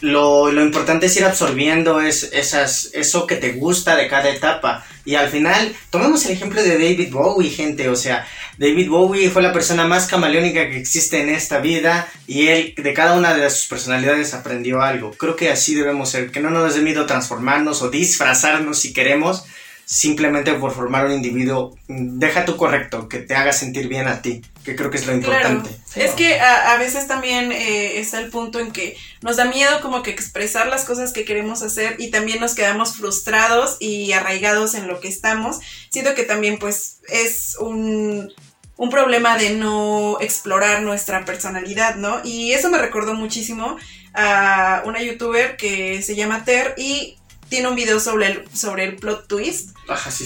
Lo, 0.00 0.50
lo 0.50 0.62
importante 0.62 1.06
es 1.06 1.16
ir 1.16 1.24
absorbiendo 1.24 2.00
es, 2.00 2.30
esas, 2.32 2.90
eso 2.92 3.26
que 3.26 3.36
te 3.36 3.52
gusta 3.52 3.96
de 3.96 4.08
cada 4.08 4.28
etapa. 4.28 4.84
Y 5.04 5.14
al 5.14 5.28
final, 5.28 5.74
tomemos 5.90 6.26
el 6.26 6.32
ejemplo 6.32 6.62
de 6.62 6.72
David 6.72 7.12
Bowie, 7.12 7.48
gente. 7.48 7.88
O 7.88 7.96
sea, 7.96 8.26
David 8.58 8.88
Bowie 8.88 9.30
fue 9.30 9.42
la 9.42 9.52
persona 9.52 9.86
más 9.86 10.06
camaleónica 10.06 10.68
que 10.70 10.78
existe 10.78 11.20
en 11.20 11.28
esta 11.28 11.58
vida 11.58 12.08
y 12.26 12.48
él 12.48 12.74
de 12.76 12.94
cada 12.94 13.14
una 13.14 13.34
de 13.34 13.48
sus 13.50 13.66
personalidades 13.66 14.32
aprendió 14.32 14.80
algo. 14.80 15.12
Creo 15.12 15.36
que 15.36 15.50
así 15.50 15.74
debemos 15.74 16.10
ser, 16.10 16.30
que 16.30 16.40
no 16.40 16.50
nos 16.50 16.74
dé 16.74 16.80
miedo 16.80 17.06
transformarnos 17.06 17.82
o 17.82 17.90
disfrazarnos 17.90 18.78
si 18.78 18.92
queremos, 18.92 19.44
simplemente 19.84 20.52
por 20.54 20.74
formar 20.74 21.06
un 21.06 21.12
individuo, 21.12 21.76
deja 21.86 22.44
tu 22.44 22.56
correcto, 22.56 23.08
que 23.08 23.18
te 23.18 23.36
haga 23.36 23.52
sentir 23.52 23.86
bien 23.86 24.08
a 24.08 24.20
ti, 24.20 24.42
que 24.64 24.74
creo 24.74 24.90
que 24.90 24.96
es 24.96 25.06
lo 25.06 25.12
importante. 25.12 25.70
Es 25.94 26.12
que 26.12 26.40
a, 26.40 26.76
veces 26.76 27.06
también 27.06 27.52
eh, 27.52 28.00
está 28.00 28.18
el 28.18 28.30
punto 28.30 28.58
en 28.58 28.72
que 28.72 28.96
nos 29.22 29.36
da 29.36 29.44
miedo 29.44 29.80
como 29.82 30.02
que 30.02 30.10
expresar 30.10 30.66
las 30.66 30.84
cosas 30.84 31.12
que 31.12 31.24
queremos 31.24 31.62
hacer 31.62 31.96
y 31.98 32.10
también 32.10 32.40
nos 32.40 32.54
quedamos 32.54 32.96
frustrados 32.96 33.76
y 33.78 34.12
arraigados 34.12 34.74
en 34.74 34.88
lo 34.88 34.98
que 34.98 35.08
estamos. 35.08 35.60
Siento 35.90 36.14
que 36.14 36.24
también 36.24 36.58
pues 36.58 36.98
es 37.08 37.56
un, 37.60 38.32
un 38.76 38.90
problema 38.90 39.38
de 39.38 39.50
no 39.50 40.18
explorar 40.20 40.82
nuestra 40.82 41.24
personalidad, 41.24 41.96
¿no? 41.96 42.20
Y 42.24 42.52
eso 42.52 42.70
me 42.70 42.78
recordó 42.78 43.14
muchísimo 43.14 43.76
a 44.14 44.82
una 44.84 45.02
youtuber 45.02 45.56
que 45.56 46.02
se 46.02 46.14
llama 46.14 46.44
Ter 46.44 46.74
y 46.76 47.16
tiene 47.48 47.68
un 47.68 47.76
video 47.76 48.00
sobre 48.00 48.26
el, 48.26 48.44
sobre 48.52 48.84
el 48.84 48.96
plot 48.96 49.28
twist. 49.28 49.70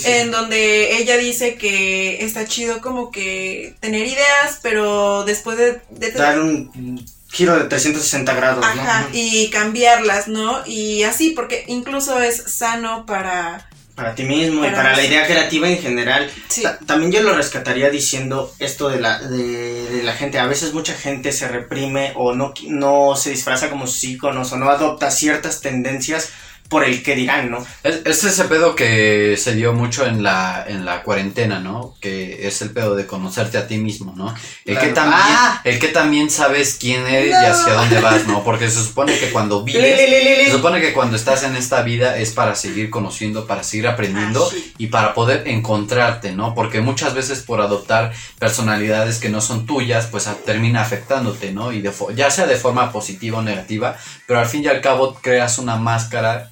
En 0.04 0.30
donde 0.30 0.96
ella 0.96 1.16
dice 1.16 1.56
que 1.56 2.24
está 2.24 2.46
chido 2.46 2.80
como 2.80 3.10
que 3.10 3.74
tener 3.80 4.06
ideas, 4.06 4.58
pero 4.62 5.24
después 5.24 5.58
de... 5.58 5.80
Dar 6.12 6.40
un 6.40 7.04
giro 7.30 7.56
de 7.58 7.64
360 7.64 8.34
grados, 8.34 8.64
Ajá, 8.64 9.08
y 9.12 9.50
cambiarlas, 9.50 10.28
¿no? 10.28 10.66
Y 10.66 11.02
así, 11.04 11.30
porque 11.30 11.64
incluso 11.68 12.20
es 12.20 12.42
sano 12.52 13.06
para... 13.06 13.69
Para 14.00 14.14
ti 14.14 14.22
mismo 14.22 14.64
y 14.64 14.70
para 14.70 14.96
la 14.96 15.04
idea 15.04 15.26
creativa 15.26 15.68
en 15.68 15.76
general. 15.76 16.30
También 16.86 17.12
yo 17.12 17.22
lo 17.22 17.34
rescataría 17.34 17.90
diciendo 17.90 18.50
esto 18.58 18.88
de 18.88 18.98
la, 18.98 19.18
de, 19.18 20.00
la 20.02 20.14
gente. 20.14 20.38
A 20.38 20.46
veces 20.46 20.72
mucha 20.72 20.94
gente 20.94 21.32
se 21.32 21.48
reprime 21.48 22.12
o 22.16 22.34
no, 22.34 22.54
no 22.66 23.14
se 23.14 23.28
disfraza 23.28 23.68
como 23.68 23.86
sus 23.86 24.02
íconos 24.04 24.52
o 24.52 24.56
no 24.56 24.70
adopta 24.70 25.10
ciertas 25.10 25.60
tendencias 25.60 26.30
por 26.70 26.84
el 26.84 27.02
que 27.02 27.16
dirán, 27.16 27.50
¿no? 27.50 27.66
Es, 27.82 28.22
ese 28.24 28.44
pedo 28.44 28.76
que 28.76 29.36
se 29.36 29.56
dio 29.56 29.72
mucho 29.72 30.06
en 30.06 30.22
la, 30.22 30.64
en 30.68 30.84
la 30.84 31.02
cuarentena, 31.02 31.58
¿no? 31.58 31.96
Que 32.00 32.46
es 32.46 32.62
el 32.62 32.70
pedo 32.70 32.94
de 32.94 33.08
conocerte 33.08 33.58
a 33.58 33.66
ti 33.66 33.76
mismo, 33.76 34.14
¿no? 34.16 34.32
El, 34.64 34.78
que, 34.78 34.86
también, 34.90 35.20
ah. 35.20 35.60
el 35.64 35.80
que 35.80 35.88
también 35.88 36.30
sabes 36.30 36.76
quién 36.80 37.04
eres 37.08 37.30
y 37.30 37.44
hacia 37.44 37.74
dónde 37.74 38.00
vas, 38.00 38.24
¿no? 38.28 38.44
Porque 38.44 38.70
se 38.70 38.84
supone 38.84 39.18
que 39.18 39.32
cuando 39.32 39.64
vives, 39.64 40.46
se 40.46 40.52
supone 40.52 40.80
que 40.80 40.92
cuando 40.92 41.16
estás 41.16 41.42
en 41.42 41.56
esta 41.56 41.82
vida 41.82 42.16
es 42.16 42.30
para 42.30 42.54
seguir 42.54 42.88
conociendo, 42.88 43.48
para 43.48 43.64
seguir 43.64 43.88
aprendiendo 43.88 44.48
ah, 44.48 44.56
y 44.78 44.86
para 44.86 45.12
poder 45.12 45.48
encontrarte, 45.48 46.30
¿no? 46.30 46.54
Porque 46.54 46.80
muchas 46.80 47.14
veces 47.14 47.40
por 47.40 47.60
adoptar 47.60 48.12
personalidades 48.38 49.18
que 49.18 49.28
no 49.28 49.40
son 49.40 49.66
tuyas, 49.66 50.06
pues 50.06 50.28
termina 50.46 50.82
afectándote, 50.82 51.50
¿no? 51.50 51.72
Y 51.72 51.80
de 51.80 51.90
ya 52.14 52.30
sea 52.30 52.46
de 52.46 52.54
forma 52.54 52.92
positiva 52.92 53.38
o 53.38 53.42
negativa, 53.42 53.96
pero 54.28 54.38
al 54.38 54.46
fin 54.46 54.62
y 54.62 54.68
al 54.68 54.80
cabo 54.80 55.18
creas 55.20 55.58
una 55.58 55.74
máscara 55.74 56.48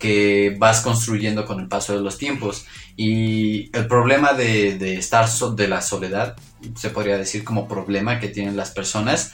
que 0.00 0.56
vas 0.58 0.80
construyendo 0.80 1.46
con 1.46 1.60
el 1.60 1.68
paso 1.68 1.94
de 1.94 2.00
los 2.00 2.18
tiempos. 2.18 2.66
Y 2.96 3.70
el 3.76 3.86
problema 3.86 4.32
de, 4.32 4.96
estar 4.96 5.30
de 5.30 5.68
la 5.68 5.82
soledad, 5.82 6.36
se 6.74 6.90
podría 6.90 7.16
decir 7.16 7.44
como 7.44 7.68
problema 7.68 8.18
que 8.18 8.28
tienen 8.28 8.56
las 8.56 8.70
personas, 8.70 9.32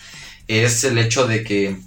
es 0.49 0.85
el 0.85 0.99
hecho 0.99 1.27
de 1.27 1.43
que 1.45 1.79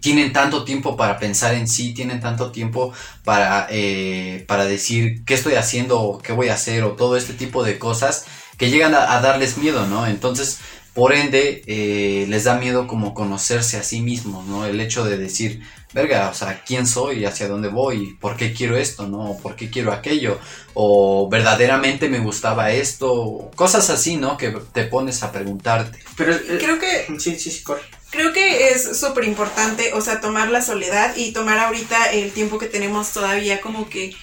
tienen 0.00 0.32
tanto 0.32 0.64
tiempo 0.64 0.96
para 0.96 1.18
pensar 1.18 1.54
en 1.54 1.68
sí, 1.68 1.92
tienen 1.92 2.20
tanto 2.20 2.50
tiempo 2.50 2.92
para, 3.24 3.66
eh, 3.70 4.44
para 4.48 4.64
decir 4.64 5.24
qué 5.24 5.34
estoy 5.34 5.54
haciendo 5.54 6.00
o 6.00 6.18
qué 6.18 6.32
voy 6.32 6.48
a 6.48 6.54
hacer 6.54 6.84
o 6.84 6.92
todo 6.92 7.16
este 7.16 7.34
tipo 7.34 7.62
de 7.62 7.78
cosas 7.78 8.24
que 8.56 8.70
llegan 8.70 8.94
a, 8.94 9.20
darles 9.20 9.58
miedo, 9.58 9.86
¿no? 9.86 10.06
Entonces, 10.06 10.58
por 10.94 11.12
ende, 11.12 11.62
eh, 11.66 12.26
les 12.28 12.44
da 12.44 12.58
miedo 12.58 12.86
como 12.86 13.14
conocerse 13.14 13.76
a 13.76 13.82
sí 13.82 14.00
mismos, 14.00 14.46
¿no? 14.46 14.66
El 14.66 14.80
hecho 14.80 15.04
de 15.04 15.16
decir, 15.16 15.62
verga, 15.92 16.28
o 16.28 16.34
sea, 16.34 16.62
quién 16.66 16.86
soy, 16.86 17.24
hacia 17.24 17.48
dónde 17.48 17.68
voy, 17.68 18.16
por 18.20 18.36
qué 18.36 18.52
quiero 18.52 18.76
esto, 18.76 19.06
¿no? 19.06 19.36
¿Por 19.42 19.56
qué 19.56 19.70
quiero 19.70 19.92
aquello? 19.92 20.38
O 20.74 21.28
verdaderamente 21.30 22.08
me 22.08 22.18
gustaba 22.18 22.70
esto, 22.72 23.50
cosas 23.54 23.88
así, 23.90 24.16
¿no? 24.16 24.36
Que 24.36 24.50
te 24.72 24.84
pones 24.84 25.22
a 25.22 25.32
preguntarte. 25.32 25.98
Pero 26.16 26.34
eh, 26.34 26.58
creo 26.60 26.78
que... 26.78 27.06
Sí, 27.18 27.36
sí, 27.36 27.50
sí, 27.50 27.62
corre. 27.62 27.82
Creo 28.10 28.32
que 28.32 28.70
es 28.70 28.98
súper 28.98 29.24
importante, 29.24 29.92
o 29.92 30.00
sea, 30.00 30.20
tomar 30.20 30.50
la 30.50 30.62
soledad 30.62 31.14
y 31.16 31.32
tomar 31.32 31.58
ahorita 31.58 32.12
el 32.12 32.32
tiempo 32.32 32.58
que 32.58 32.66
tenemos 32.66 33.12
todavía 33.12 33.60
como 33.60 33.88
que 33.88 34.14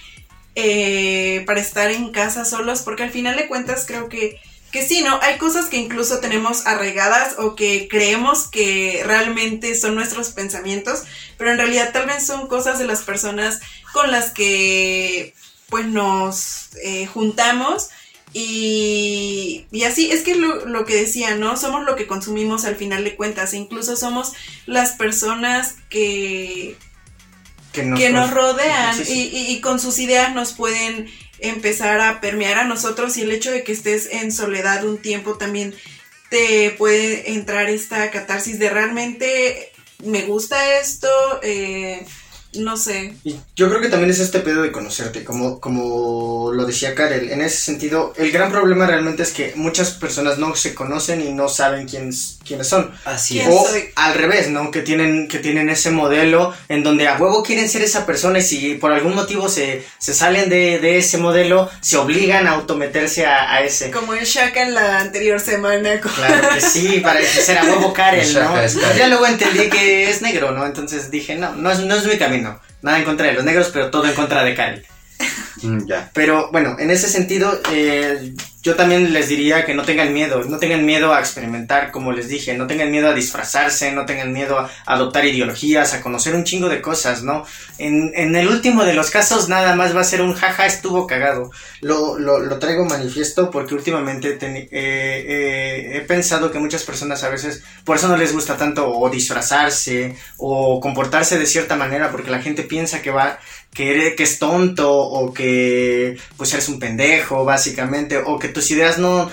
eh, 0.56 1.44
para 1.46 1.60
estar 1.60 1.90
en 1.90 2.10
casa 2.10 2.44
solos, 2.44 2.82
porque 2.82 3.04
al 3.04 3.10
final 3.10 3.36
de 3.36 3.46
cuentas 3.46 3.84
creo 3.86 4.08
que 4.08 4.40
que 4.72 4.86
sí, 4.86 5.02
¿no? 5.02 5.18
Hay 5.22 5.38
cosas 5.38 5.66
que 5.66 5.76
incluso 5.78 6.18
tenemos 6.18 6.66
arraigadas 6.66 7.36
o 7.38 7.54
que 7.54 7.88
creemos 7.88 8.48
que 8.48 9.02
realmente 9.04 9.74
son 9.74 9.94
nuestros 9.94 10.30
pensamientos, 10.30 11.02
pero 11.38 11.50
en 11.52 11.58
realidad 11.58 11.92
tal 11.92 12.06
vez 12.06 12.26
son 12.26 12.46
cosas 12.48 12.78
de 12.78 12.86
las 12.86 13.02
personas 13.02 13.60
con 13.92 14.10
las 14.10 14.30
que 14.30 15.34
pues 15.70 15.86
nos 15.86 16.68
eh, 16.84 17.06
juntamos 17.06 17.88
y, 18.32 19.64
y, 19.72 19.84
así, 19.84 20.10
es 20.10 20.22
que 20.22 20.34
lo, 20.34 20.66
lo, 20.66 20.84
que 20.84 20.94
decía, 20.94 21.36
¿no? 21.36 21.56
Somos 21.56 21.84
lo 21.84 21.96
que 21.96 22.06
consumimos 22.06 22.64
al 22.66 22.76
final 22.76 23.02
de 23.02 23.16
cuentas, 23.16 23.54
e 23.54 23.56
incluso 23.56 23.96
somos 23.96 24.32
las 24.66 24.92
personas 24.92 25.76
que 25.88 26.76
que 27.72 27.82
nos, 27.82 27.98
que 27.98 28.10
nos 28.10 28.30
rodean 28.30 28.94
Sí, 28.96 29.04
sí. 29.04 29.30
Y, 29.32 29.36
y- 29.38 29.52
y 29.56 29.60
con 29.60 29.78
sus 29.80 29.98
ideas 29.98 30.34
nos 30.34 30.52
pueden 30.52 31.08
empezar 31.40 32.00
a 32.00 32.20
permear 32.20 32.58
a 32.58 32.64
nosotros 32.64 33.16
y 33.16 33.22
el 33.22 33.32
hecho 33.32 33.50
de 33.50 33.64
que 33.64 33.72
estés 33.72 34.08
en 34.12 34.32
soledad 34.32 34.84
un 34.84 34.98
tiempo 34.98 35.36
también 35.36 35.74
te 36.30 36.70
puede 36.72 37.32
entrar 37.32 37.68
esta 37.68 38.10
catarsis 38.10 38.58
de 38.58 38.70
realmente 38.70 39.72
me 40.04 40.22
gusta 40.22 40.78
esto, 40.78 41.08
eh, 41.42 42.04
no 42.54 42.76
sé. 42.76 43.14
Y 43.24 43.36
yo 43.54 43.68
creo 43.68 43.80
que 43.80 43.88
también 43.88 44.10
es 44.10 44.20
este 44.20 44.40
pedo 44.40 44.62
de 44.62 44.72
conocerte, 44.72 45.24
como, 45.24 45.60
como 45.60 46.52
lo 46.52 46.66
decía 46.66 46.94
Karel. 46.94 47.30
En 47.30 47.42
ese 47.42 47.58
sentido, 47.58 48.12
el 48.16 48.30
gran 48.30 48.50
problema 48.50 48.86
realmente 48.86 49.22
es 49.22 49.32
que 49.32 49.52
muchas 49.56 49.92
personas 49.92 50.38
no 50.38 50.54
se 50.54 50.74
conocen 50.74 51.20
y 51.20 51.32
no 51.32 51.48
saben 51.48 51.86
quiénes, 51.86 52.35
quiénes 52.46 52.68
son. 52.68 52.90
Así 53.04 53.34
¿Quién 53.34 53.50
es. 53.50 53.54
O 53.56 53.66
al 53.96 54.14
revés, 54.14 54.48
¿no? 54.50 54.70
Que 54.70 54.82
tienen, 54.82 55.28
que 55.28 55.38
tienen 55.38 55.68
ese 55.68 55.90
modelo 55.90 56.54
en 56.68 56.82
donde 56.82 57.08
a 57.08 57.16
huevo 57.16 57.42
quieren 57.42 57.68
ser 57.68 57.82
esa 57.82 58.06
persona 58.06 58.38
y 58.38 58.42
si 58.42 58.74
por 58.74 58.92
algún 58.92 59.14
motivo 59.14 59.48
se, 59.48 59.84
se 59.98 60.14
salen 60.14 60.48
de, 60.48 60.78
de 60.78 60.98
ese 60.98 61.18
modelo, 61.18 61.68
se 61.80 61.96
obligan 61.96 62.46
a 62.46 62.52
autometerse 62.52 63.26
a, 63.26 63.52
a 63.52 63.62
ese. 63.62 63.90
Como 63.90 64.14
el 64.14 64.24
Shaka 64.24 64.62
en 64.62 64.74
la 64.74 65.00
anterior 65.00 65.40
semana. 65.40 66.00
con- 66.00 66.12
Claro 66.12 66.48
que 66.54 66.60
sí, 66.60 67.00
para 67.00 67.20
ser 67.22 67.58
a 67.58 67.64
huevo 67.64 67.92
Karel, 67.92 68.32
¿no? 68.34 68.54
Karel. 68.54 68.70
Ya 68.96 69.08
luego 69.08 69.26
entendí 69.26 69.68
que 69.68 70.08
es 70.10 70.22
negro, 70.22 70.52
¿no? 70.52 70.64
Entonces 70.66 71.10
dije, 71.10 71.34
no, 71.34 71.54
no 71.54 71.70
es, 71.70 71.80
no 71.80 71.96
es 71.96 72.04
mi 72.06 72.16
camino. 72.16 72.60
Nada 72.82 72.98
en 72.98 73.04
contra 73.04 73.26
de 73.26 73.32
los 73.32 73.44
negros, 73.44 73.70
pero 73.72 73.90
todo 73.90 74.06
en 74.06 74.14
contra 74.14 74.44
de 74.44 74.54
Karel. 74.54 74.86
Mm, 75.62 75.86
ya. 75.86 76.10
Pero 76.12 76.50
bueno, 76.52 76.76
en 76.78 76.90
ese 76.90 77.08
sentido, 77.08 77.60
eh, 77.72 78.34
yo 78.66 78.74
también 78.74 79.12
les 79.12 79.28
diría 79.28 79.64
que 79.64 79.74
no 79.74 79.84
tengan 79.84 80.12
miedo, 80.12 80.42
no 80.44 80.58
tengan 80.58 80.84
miedo 80.84 81.14
a 81.14 81.20
experimentar, 81.20 81.92
como 81.92 82.10
les 82.10 82.28
dije, 82.28 82.54
no 82.54 82.66
tengan 82.66 82.90
miedo 82.90 83.08
a 83.08 83.14
disfrazarse, 83.14 83.92
no 83.92 84.04
tengan 84.06 84.32
miedo 84.32 84.58
a 84.58 84.68
adoptar 84.84 85.24
ideologías, 85.24 85.94
a 85.94 86.00
conocer 86.02 86.34
un 86.34 86.42
chingo 86.44 86.68
de 86.68 86.82
cosas, 86.82 87.22
¿no? 87.22 87.44
En, 87.78 88.10
en 88.14 88.34
el 88.34 88.48
último 88.48 88.84
de 88.84 88.94
los 88.94 89.10
casos, 89.10 89.48
nada 89.48 89.76
más 89.76 89.94
va 89.94 90.00
a 90.00 90.04
ser 90.12 90.20
un 90.20 90.34
jaja, 90.34 90.66
estuvo 90.66 91.06
cagado. 91.06 91.50
Lo, 91.80 92.18
lo, 92.18 92.40
lo 92.40 92.58
traigo 92.58 92.84
manifiesto 92.84 93.50
porque 93.50 93.74
últimamente 93.74 94.36
eh, 94.40 94.68
eh, 94.72 95.96
he 95.96 96.00
pensado 96.00 96.50
que 96.50 96.58
muchas 96.58 96.82
personas 96.84 97.22
a 97.22 97.28
veces, 97.28 97.62
por 97.84 97.96
eso 97.96 98.08
no 98.08 98.16
les 98.16 98.32
gusta 98.32 98.56
tanto 98.56 98.88
o 98.90 99.08
disfrazarse 99.10 100.16
o 100.38 100.80
comportarse 100.80 101.38
de 101.38 101.46
cierta 101.46 101.76
manera, 101.76 102.10
porque 102.10 102.30
la 102.30 102.42
gente 102.42 102.62
piensa 102.64 103.00
que 103.02 103.10
va 103.10 103.38
que, 103.72 103.90
eres- 103.92 104.16
que 104.16 104.22
es 104.22 104.38
tonto 104.38 104.90
o 104.90 105.32
que 105.34 106.16
pues 106.36 106.52
eres 106.54 106.68
un 106.68 106.78
pendejo 106.78 107.44
básicamente 107.44 108.16
o 108.24 108.38
que 108.38 108.48
tus 108.56 108.70
ideas 108.70 108.96
no 108.96 109.30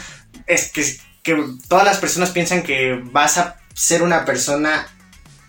es 0.47 0.69
que, 0.73 0.83
que 1.23 1.41
todas 1.69 1.85
las 1.85 1.97
personas 1.97 2.31
piensan 2.31 2.61
que 2.61 2.99
vas 3.11 3.37
a 3.37 3.55
ser 3.73 4.03
una 4.03 4.25
persona 4.25 4.85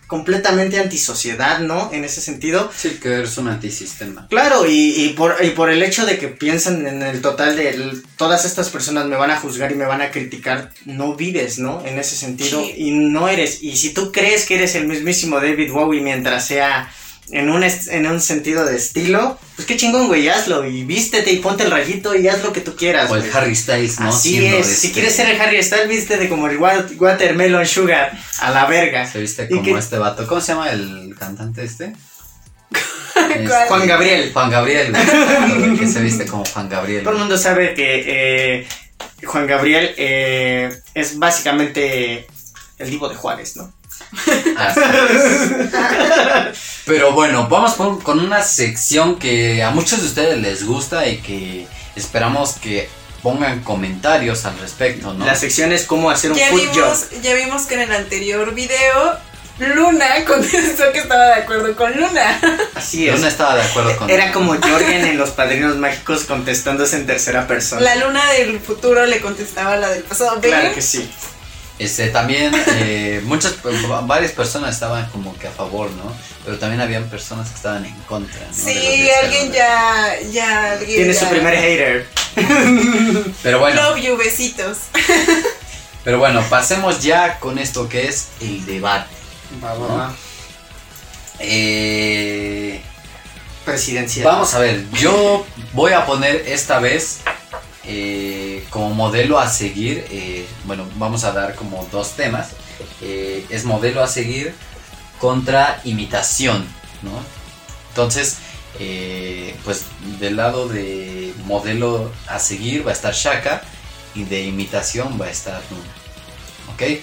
completamente 0.07 0.79
antisociedad, 0.79 1.59
¿no? 1.61 1.91
En 1.93 2.05
ese 2.05 2.21
sentido. 2.21 2.71
Sí, 2.77 2.99
que 3.03 3.09
eres 3.15 3.37
un 3.39 3.49
antisistema. 3.49 4.29
Claro, 4.29 4.65
y, 4.67 5.05
y 5.05 5.09
por, 5.15 5.37
y 5.43 5.51
por 5.51 5.71
el 5.71 5.83
hecho 5.83 6.07
de 6.07 6.19
que 6.19 6.29
piensan 6.29 6.87
en 6.87 7.03
el 7.03 7.21
total 7.21 7.57
de 7.57 7.71
el- 7.71 8.05
todas 8.17 8.45
estas 8.45 8.69
personas 8.69 9.07
me 9.07 9.17
van 9.17 9.31
a 9.33 9.41
juzgar 9.41 9.73
y 9.73 9.77
me 9.77 9.87
van 9.87 10.03
a 10.03 10.11
criticar, 10.11 10.71
no 10.85 11.17
vives, 11.17 11.59
¿no? 11.59 11.85
En 11.85 11.99
ese 11.99 12.15
sentido, 12.17 12.63
Sí. 12.63 12.75
y 12.77 12.91
no 12.93 13.29
eres. 13.29 13.63
Y 13.63 13.77
si 13.77 13.93
tú 13.93 14.13
crees 14.13 14.45
que 14.45 14.55
eres 14.57 14.75
el 14.77 14.87
mismísimo 14.87 15.41
David 15.41 15.73
Bowie 15.73 16.01
mientras 16.03 16.47
sea 16.47 16.89
en 17.31 17.49
un, 17.51 17.63
en 17.65 18.07
un 18.07 18.21
sentido 18.21 18.65
de 18.67 18.77
estilo, 18.77 19.39
pues 19.57 19.67
qué 19.67 19.77
chingón, 19.77 20.09
güey, 20.09 20.29
hazlo 20.29 20.67
y 20.67 20.85
vístete 20.85 21.33
y 21.33 21.39
ponte 21.39 21.65
el 21.65 21.71
rayito 21.71 22.15
y 22.15 22.29
haz 22.29 22.43
lo 22.43 22.53
que 22.53 22.61
tú 22.61 22.77
quieras. 22.77 23.11
O 23.11 23.17
el 23.17 23.23
güey. 23.23 23.33
Harry 23.35 23.57
Styles, 23.57 23.99
¿no? 24.01 24.11
Así 24.11 24.37
Siendo 24.39 24.59
es, 24.59 24.69
este- 24.69 24.87
si 24.89 24.93
quieres 24.93 25.15
ser 25.17 25.29
el 25.31 25.41
Harry 25.41 25.63
Styles, 25.63 25.89
vístete 25.89 26.29
como 26.29 26.49
el 26.49 26.59
Wa- 26.59 26.87
Watermelon 26.99 27.67
Sugar, 27.67 28.13
a 28.41 28.51
la 28.51 28.67
verga. 28.67 29.11
Se 29.11 29.21
viste 29.21 29.49
¿Y 29.51 29.55
como 29.57 29.79
este 29.79 29.99
vato. 29.99 30.27
¿Cómo 30.27 30.41
se 30.41 30.53
llama 30.53 30.71
el 30.71 31.15
cantante 31.19 31.65
este? 31.65 31.93
Este, 33.15 33.49
Juan 33.69 33.87
Gabriel. 33.87 34.33
Juan 34.33 34.51
Gabriel, 34.51 34.93
güey. 34.93 35.79
que 35.79 35.87
se 35.87 36.01
viste 36.03 36.27
como 36.27 36.45
Juan 36.45 36.69
Gabriel. 36.69 37.03
Todo 37.05 37.15
el 37.15 37.21
mundo 37.21 37.39
sabe 37.39 37.73
que 37.75 38.05
eh, 38.61 38.67
Juan 39.25 39.47
Gabriel 39.47 39.95
eh, 39.97 40.77
es 40.95 41.19
básicamente 41.19 42.27
el 42.79 42.91
divo 42.91 43.09
de 43.09 43.15
Juárez, 43.15 43.57
¿no? 43.57 43.73
Así 44.57 44.81
es. 45.11 46.59
Pero 46.87 47.13
bueno, 47.13 47.49
vamos 47.49 47.75
con, 47.75 48.01
con 48.01 48.21
una 48.21 48.43
sección 48.43 49.19
que 49.19 49.63
a 49.63 49.71
muchos 49.71 50.01
de 50.03 50.07
ustedes 50.07 50.39
les 50.39 50.65
gusta 50.65 51.07
y 51.09 51.19
que 51.19 51.67
esperamos 51.97 52.55
que 52.55 52.89
pongan 53.23 53.61
comentarios 53.61 54.45
al 54.45 54.59
respecto, 54.59 55.15
¿no? 55.15 55.25
La 55.25 55.35
sección 55.35 55.73
es 55.73 55.85
cómo 55.85 56.11
hacer 56.11 56.33
un 56.33 56.39
Ya 56.39 56.49
food 56.49 56.67
job. 56.67 56.75
vimos, 56.75 57.07
ya 57.23 57.35
vimos 57.35 57.63
que 57.63 57.75
en 57.75 57.81
el 57.81 57.93
anterior 57.93 58.55
video 58.55 59.19
Luna 59.59 60.07
contestó 60.27 60.93
que 60.93 60.99
estaba 60.99 61.27
de 61.27 61.35
acuerdo 61.35 61.75
con 61.77 61.93
Luna. 61.93 62.41
Así 62.75 63.09
es. 63.09 63.21
no 63.21 63.27
estaba 63.27 63.55
de 63.55 63.63
acuerdo 63.63 63.97
con 63.97 64.11
Era 64.11 64.33
como 64.33 64.55
Jorgen 64.61 65.07
en 65.07 65.17
Los 65.17 65.31
Padrinos 65.31 65.77
Mágicos 65.77 66.25
contestándose 66.25 66.97
en 66.97 67.07
tercera 67.07 67.47
persona. 67.47 67.81
La 67.81 67.95
Luna 67.97 68.31
del 68.33 68.59
futuro 68.61 69.07
le 69.07 69.21
contestaba 69.21 69.75
a 69.75 69.77
la 69.77 69.89
del 69.91 70.03
pasado. 70.03 70.41
¿Ven? 70.41 70.51
Claro 70.51 70.75
que 70.75 70.83
sí. 70.83 71.09
Este, 71.79 72.09
también 72.09 72.53
eh, 72.77 73.21
muchas, 73.25 73.57
varias 74.07 74.31
personas 74.33 74.75
estaban 74.75 75.09
como 75.11 75.37
que 75.37 75.49
a 75.49 75.51
favor, 75.51 75.91
¿no? 75.91 76.13
Pero 76.45 76.59
también 76.59 76.81
habían 76.81 77.05
personas 77.11 77.49
que 77.49 77.57
estaban 77.57 77.85
en 77.85 77.95
contra, 78.03 78.41
¿no? 78.47 78.55
Sí, 78.55 79.09
alguien 79.23 79.53
ya, 79.53 80.15
ya, 80.31 80.73
alguien 80.75 80.97
Tiene 80.99 81.13
ya- 81.13 81.21
su 81.21 81.29
primer 81.29 81.57
hater. 81.57 82.07
Pero 83.43 83.59
bueno, 83.59 83.83
Love 83.91 84.01
you, 84.03 84.17
besitos. 84.17 84.79
pero 86.05 86.19
bueno, 86.19 86.43
pasemos 86.51 87.01
ya 87.03 87.39
con 87.39 87.59
esto 87.59 87.89
que 87.89 88.09
es 88.09 88.29
el 88.41 88.65
debate. 88.67 89.09
Va, 89.63 89.75
va, 89.75 89.89
¿no? 90.09 90.17
Eh, 91.41 92.81
Presidencial. 93.65 94.27
Vamos 94.27 94.53
a 94.55 94.59
ver, 94.59 94.85
yo 94.93 95.47
voy 95.73 95.93
a 95.93 96.05
poner 96.05 96.45
esta 96.47 96.79
vez 96.81 97.21
eh, 97.87 98.65
como 98.71 98.95
modelo 98.95 99.39
a 99.39 99.49
seguir, 99.49 100.07
eh, 100.11 100.47
bueno, 100.65 100.87
vamos 100.97 101.25
a 101.25 101.33
dar 101.33 101.55
como 101.55 101.87
dos 101.93 102.13
temas, 102.17 102.49
eh, 103.01 103.45
es 103.51 103.65
modelo 103.65 104.03
a 104.03 104.09
seguir 104.09 104.55
contra 105.21 105.81
imitación, 105.85 106.67
¿no? 107.03 107.13
Entonces, 107.91 108.39
pues 109.65 109.83
del 110.19 110.37
lado 110.37 110.69
de 110.69 111.33
modelo 111.47 112.11
a 112.27 112.39
seguir 112.41 112.85
va 112.87 112.91
a 112.91 112.95
estar 112.95 113.15
Shaka 113.15 113.63
y 114.15 114.25
de 114.25 114.43
imitación 114.47 115.19
va 115.21 115.27
a 115.27 115.31
estar 115.31 115.63
Luna, 115.71 116.75
¿ok? 116.75 117.01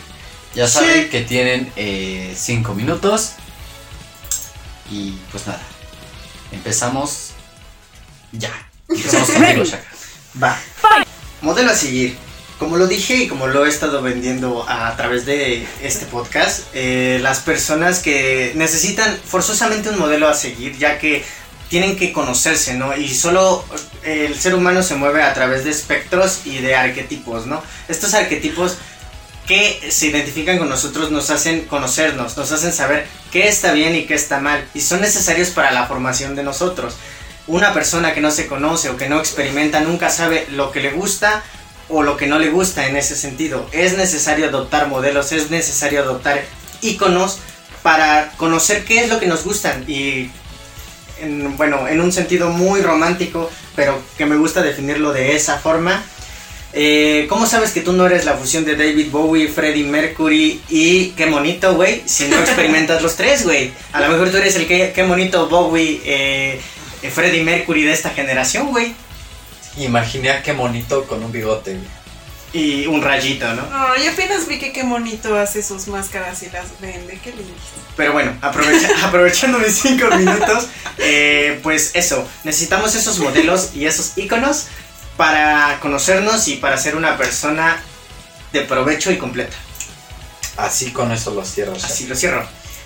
Ya 0.53 0.67
Sí. 0.67 0.73
saben 0.79 1.09
que 1.09 1.21
tienen 1.21 1.71
eh, 1.77 2.35
cinco 2.37 2.73
minutos 2.73 3.31
y 4.89 5.11
pues 5.31 5.47
nada. 5.47 5.61
Empezamos 6.51 7.29
ya. 8.33 8.51
Empezamos 8.89 9.29
contigo, 9.31 9.63
Shaka. 9.63 9.90
Va. 10.41 10.57
Modelo 11.41 11.71
a 11.71 11.75
seguir. 11.75 12.17
Como 12.59 12.77
lo 12.77 12.85
dije 12.85 13.15
y 13.15 13.27
como 13.27 13.47
lo 13.47 13.65
he 13.65 13.69
estado 13.69 14.03
vendiendo 14.03 14.63
a 14.69 14.95
través 14.95 15.25
de 15.25 15.65
este 15.81 16.05
podcast, 16.05 16.67
eh, 16.73 17.17
las 17.21 17.39
personas 17.39 17.99
que 17.99 18.51
necesitan 18.55 19.17
forzosamente 19.25 19.89
un 19.89 19.97
modelo 19.97 20.27
a 20.27 20.35
seguir, 20.35 20.77
ya 20.77 20.99
que 20.99 21.25
tienen 21.69 21.95
que 21.95 22.13
conocerse, 22.13 22.75
¿no? 22.75 22.95
Y 22.95 23.09
solo 23.15 23.65
eh, 24.03 24.27
el 24.27 24.37
ser 24.37 24.53
humano 24.53 24.83
se 24.83 24.93
mueve 24.93 25.23
a 25.23 25.33
través 25.33 25.63
de 25.63 25.71
espectros 25.71 26.41
y 26.45 26.59
de 26.59 26.75
arquetipos, 26.75 27.47
¿no? 27.47 27.63
Estos 27.87 28.13
arquetipos 28.13 28.77
que 29.47 29.89
se 29.89 30.07
identifican 30.07 30.59
con 30.59 30.69
nosotros 30.69 31.09
nos 31.09 31.31
hacen 31.31 31.65
conocernos, 31.65 32.37
nos 32.37 32.51
hacen 32.51 32.73
saber 32.73 33.07
qué 33.31 33.47
está 33.47 33.71
bien 33.71 33.95
y 33.95 34.05
qué 34.05 34.13
está 34.13 34.39
mal, 34.39 34.67
y 34.75 34.81
son 34.81 35.01
necesarios 35.01 35.49
para 35.49 35.71
la 35.71 35.87
formación 35.87 36.35
de 36.35 36.43
nosotros. 36.43 36.93
Una 37.51 37.73
persona 37.73 38.13
que 38.13 38.21
no 38.21 38.31
se 38.31 38.47
conoce 38.47 38.89
o 38.89 38.95
que 38.95 39.09
no 39.09 39.19
experimenta 39.19 39.81
nunca 39.81 40.09
sabe 40.09 40.47
lo 40.51 40.71
que 40.71 40.79
le 40.79 40.91
gusta 40.91 41.43
o 41.89 42.01
lo 42.01 42.15
que 42.15 42.25
no 42.25 42.39
le 42.39 42.49
gusta 42.49 42.87
en 42.87 42.95
ese 42.95 43.13
sentido. 43.17 43.67
Es 43.73 43.97
necesario 43.97 44.47
adoptar 44.47 44.87
modelos, 44.87 45.33
es 45.33 45.51
necesario 45.51 45.99
adoptar 45.99 46.45
íconos 46.79 47.39
para 47.83 48.31
conocer 48.37 48.85
qué 48.85 49.03
es 49.03 49.09
lo 49.09 49.19
que 49.19 49.27
nos 49.27 49.43
gustan 49.43 49.83
y 49.85 50.29
en, 51.19 51.57
bueno, 51.57 51.89
en 51.89 51.99
un 51.99 52.13
sentido 52.13 52.51
muy 52.51 52.79
romántico, 52.79 53.51
pero 53.75 53.99
que 54.17 54.25
me 54.25 54.37
gusta 54.37 54.61
definirlo 54.61 55.11
de 55.11 55.35
esa 55.35 55.57
forma. 55.59 56.05
Eh, 56.71 57.25
¿Cómo 57.27 57.47
sabes 57.47 57.71
que 57.71 57.81
tú 57.81 57.91
no 57.91 58.05
eres 58.05 58.23
la 58.23 58.35
fusión 58.35 58.63
de 58.63 58.77
David 58.77 59.11
Bowie, 59.11 59.49
Freddie 59.49 59.83
Mercury 59.83 60.61
y 60.69 61.09
qué 61.17 61.25
monito, 61.25 61.75
güey? 61.75 62.01
Si 62.05 62.29
no 62.29 62.37
experimentas 62.39 63.01
los 63.01 63.17
tres, 63.17 63.43
güey. 63.43 63.73
A 63.91 63.99
lo 63.99 64.07
mejor 64.07 64.29
tú 64.29 64.37
eres 64.37 64.55
el 64.55 64.67
qué, 64.67 64.93
qué 64.95 65.03
monito 65.03 65.49
Bowie, 65.49 66.01
eh, 66.05 66.61
Freddie 67.09 67.43
Mercury 67.43 67.83
de 67.83 67.93
esta 67.93 68.09
generación, 68.11 68.67
güey. 68.67 68.93
Imaginé 69.77 70.29
a 70.31 70.43
qué 70.43 70.53
monito 70.53 71.05
con 71.07 71.23
un 71.23 71.31
bigote. 71.31 71.77
Y 72.53 72.85
un 72.85 73.01
rayito, 73.01 73.47
¿no? 73.53 73.65
No, 73.69 73.95
yo 73.95 74.11
apenas 74.11 74.45
vi 74.45 74.59
que 74.59 74.73
qué 74.73 74.83
bonito 74.83 75.37
hace 75.39 75.63
sus 75.63 75.87
máscaras 75.87 76.43
y 76.43 76.49
las 76.49 76.65
vende. 76.81 77.17
Qué 77.23 77.29
lindo. 77.31 77.53
Pero 77.95 78.11
bueno, 78.11 78.33
aprovecha- 78.41 78.89
aprovechando 79.07 79.57
mis 79.59 79.75
cinco 79.79 80.07
minutos, 80.17 80.67
eh, 80.97 81.59
pues 81.63 81.91
eso, 81.93 82.27
necesitamos 82.43 82.93
esos 82.95 83.19
modelos 83.19 83.69
y 83.73 83.85
esos 83.85 84.17
iconos 84.17 84.65
para 85.15 85.79
conocernos 85.79 86.49
y 86.49 86.57
para 86.57 86.77
ser 86.77 86.97
una 86.97 87.17
persona 87.17 87.81
de 88.51 88.61
provecho 88.61 89.11
y 89.11 89.17
completa. 89.17 89.55
Así 90.57 90.91
con 90.91 91.13
eso 91.13 91.33
lo 91.33 91.45
cierro. 91.45 91.73
Así 91.73 92.05
lo 92.05 92.15
cierro. 92.17 92.45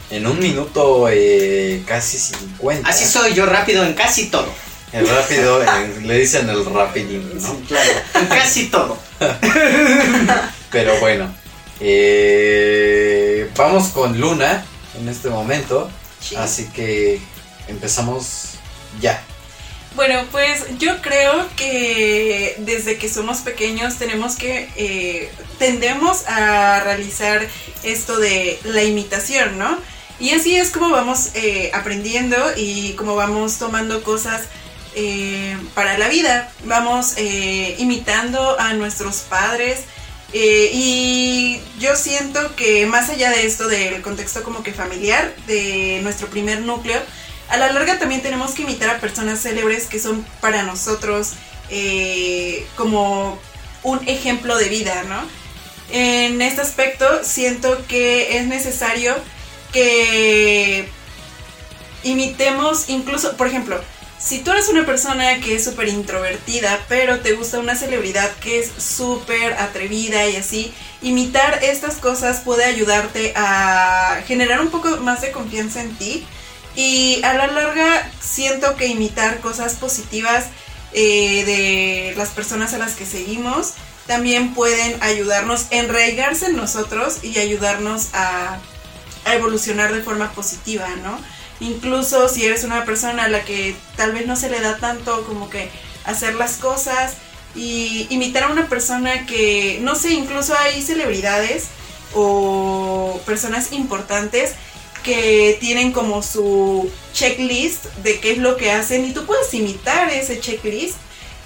En 0.10 0.28
un 0.28 0.40
minuto 0.40 1.08
eh, 1.10 1.84
casi 1.86 2.18
50. 2.20 2.88
Así 2.88 3.06
soy 3.06 3.34
yo 3.34 3.46
rápido 3.46 3.84
en 3.84 3.94
casi 3.94 4.28
todo. 4.28 4.48
El 4.92 5.08
rápido, 5.08 5.62
eh, 5.62 5.68
le 6.04 6.20
dicen 6.20 6.50
el 6.50 6.64
rapidín, 6.66 7.30
¿no? 7.34 7.42
Sí, 7.42 7.64
claro. 7.68 7.92
En 8.14 8.28
casi 8.28 8.68
todo. 8.68 8.98
Pero 10.72 10.98
bueno, 11.00 11.34
eh, 11.80 13.50
vamos 13.58 13.90
con 13.90 14.20
Luna 14.20 14.64
en 14.98 15.10
este 15.10 15.30
momento. 15.30 15.90
Sí. 16.22 16.36
Así 16.36 16.68
que 16.68 17.20
empezamos 17.68 18.52
ya. 19.02 19.22
Bueno, 19.96 20.26
pues 20.30 20.66
yo 20.78 21.02
creo 21.02 21.48
que 21.56 22.56
desde 22.60 22.98
que 22.98 23.08
somos 23.08 23.40
pequeños 23.40 23.96
tenemos 23.96 24.36
que, 24.36 24.70
eh, 24.76 25.32
tendemos 25.58 26.28
a 26.28 26.82
realizar 26.82 27.48
esto 27.84 28.18
de 28.18 28.60
la 28.66 28.84
imitación, 28.84 29.58
¿no? 29.58 29.78
Y 30.20 30.32
así 30.32 30.56
es 30.56 30.72
como 30.72 30.90
vamos 30.90 31.32
eh, 31.34 31.72
aprendiendo 31.74 32.38
y 32.56 32.94
como 32.94 33.16
vamos 33.16 33.58
tomando 33.58 34.02
cosas 34.04 34.44
eh, 34.96 35.58
para 35.74 35.98
la 35.98 36.08
vida. 36.08 36.52
Vamos 36.64 37.16
eh, 37.18 37.76
imitando 37.80 38.60
a 38.60 38.74
nuestros 38.74 39.18
padres. 39.30 39.82
y 40.34 41.62
yo 41.80 41.96
siento 41.96 42.56
que 42.56 42.86
más 42.86 43.10
allá 43.10 43.30
de 43.30 43.46
esto 43.46 43.68
del 43.68 44.02
contexto 44.02 44.44
como 44.44 44.64
que 44.64 44.74
familiar, 44.74 45.34
de 45.48 46.00
nuestro 46.04 46.28
primer 46.28 46.62
núcleo, 46.62 47.00
a 47.50 47.58
la 47.58 47.72
larga 47.72 48.00
también 48.00 48.22
tenemos 48.22 48.52
que 48.52 48.64
imitar 48.64 48.90
a 48.90 49.00
personas 49.00 49.42
célebres 49.42 49.86
que 49.86 50.00
son 50.00 50.26
para 50.42 50.64
nosotros 50.64 51.34
como 52.76 53.40
un 53.84 54.00
ejemplo 54.08 54.58
de 54.58 54.68
vida, 54.68 55.04
¿no? 55.04 55.22
En 55.92 56.42
este 56.42 56.62
aspecto 56.62 57.06
siento 57.24 57.86
que 57.88 58.38
es 58.38 58.46
necesario 58.48 59.16
que 59.76 60.88
imitemos 62.04 62.88
incluso, 62.88 63.36
por 63.36 63.48
ejemplo, 63.48 63.78
si 64.18 64.40
tú 64.40 64.52
eres 64.52 64.70
una 64.70 64.86
persona 64.86 65.42
que 65.42 65.56
es 65.56 65.66
súper 65.66 65.90
introvertida, 65.90 66.80
pero 66.88 67.20
te 67.20 67.34
gusta 67.34 67.60
una 67.60 67.76
celebridad 67.76 68.32
que 68.38 68.60
es 68.60 68.72
súper 68.78 69.54
atrevida 69.56 70.26
y 70.28 70.38
así, 70.38 70.74
imitar 71.02 71.62
estas 71.62 71.98
cosas 71.98 72.40
puede 72.40 72.64
ayudarte 72.64 73.34
a 73.36 74.22
generar 74.26 74.62
un 74.62 74.70
poco 74.70 74.96
más 75.02 75.20
de 75.22 75.32
confianza 75.32 75.82
en 75.82 75.94
ti. 75.98 76.26
Y 76.78 77.22
a 77.24 77.34
la 77.34 77.48
larga 77.48 78.10
siento 78.22 78.78
que 78.78 78.88
imitar 78.88 79.42
cosas 79.42 79.74
positivas 79.74 80.46
eh, 80.94 81.44
de 81.46 82.14
las 82.16 82.30
personas 82.30 82.74
a 82.74 82.78
las 82.78 82.96
que 82.96 83.06
seguimos 83.06 83.74
también 84.08 84.54
pueden 84.54 85.02
ayudarnos, 85.02 85.66
enraigarse 85.72 86.48
en 86.48 86.56
nosotros 86.56 87.24
y 87.24 87.40
ayudarnos 87.40 88.10
a, 88.14 88.60
a 89.26 89.36
evolucionar 89.36 89.94
de 89.94 90.02
forma 90.02 90.32
positiva, 90.32 90.88
¿no? 91.04 91.20
Incluso 91.60 92.30
si 92.30 92.46
eres 92.46 92.64
una 92.64 92.86
persona 92.86 93.26
a 93.26 93.28
la 93.28 93.44
que 93.44 93.76
tal 93.96 94.12
vez 94.12 94.26
no 94.28 94.36
se 94.36 94.50
le 94.50 94.60
da 94.62 94.78
tanto 94.78 95.26
como 95.26 95.50
que 95.50 95.70
hacer 96.06 96.36
las 96.36 96.58
cosas 96.58 97.14
y 97.56 98.08
imitar 98.10 98.44
a 98.44 98.50
una 98.50 98.68
persona 98.68 99.26
que, 99.26 99.80
no 99.82 99.96
sé, 99.96 100.14
incluso 100.14 100.58
hay 100.58 100.82
celebridades 100.82 101.66
o 102.14 103.20
personas 103.26 103.72
importantes 103.72 104.54
que 105.04 105.58
tienen 105.60 105.92
como 105.92 106.24
su 106.24 106.90
checklist 107.14 107.86
de 108.04 108.20
qué 108.20 108.32
es 108.32 108.38
lo 108.40 108.58
que 108.58 108.72
hacen 108.72 109.06
y 109.06 109.14
tú 109.14 109.26
puedes 109.26 109.54
imitar 109.54 110.10
ese 110.10 110.40
checklist 110.40 110.96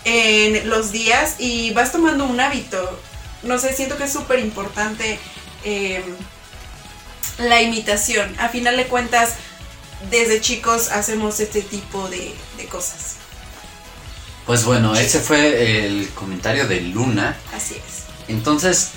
en 0.06 0.70
los 0.70 0.92
días 0.92 1.36
y 1.40 1.72
vas 1.72 1.92
tomando 1.92 2.26
un 2.26 2.40
hábito. 2.40 3.00
No 3.44 3.60
sé, 3.60 3.74
siento 3.74 3.98
que 3.98 4.06
es 4.06 4.14
súper 4.14 4.40
importante 4.40 5.20
eh, 5.64 6.04
la 7.40 7.62
imitación. 7.62 8.36
A 8.40 8.50
final 8.50 8.78
de 8.78 8.86
cuentas, 8.86 9.36
desde 10.10 10.42
chicos 10.42 10.90
hacemos 10.92 11.40
este 11.40 11.62
tipo 11.62 12.08
de, 12.10 12.34
de 12.58 12.66
cosas. 12.66 13.16
Pues 14.46 14.66
bueno, 14.66 14.96
ese 14.96 15.20
fue 15.20 15.86
el 15.86 16.10
comentario 16.10 16.68
de 16.68 16.82
Luna. 16.82 17.38
Así 17.54 17.76
es. 17.76 18.06
Entonces, 18.28 18.92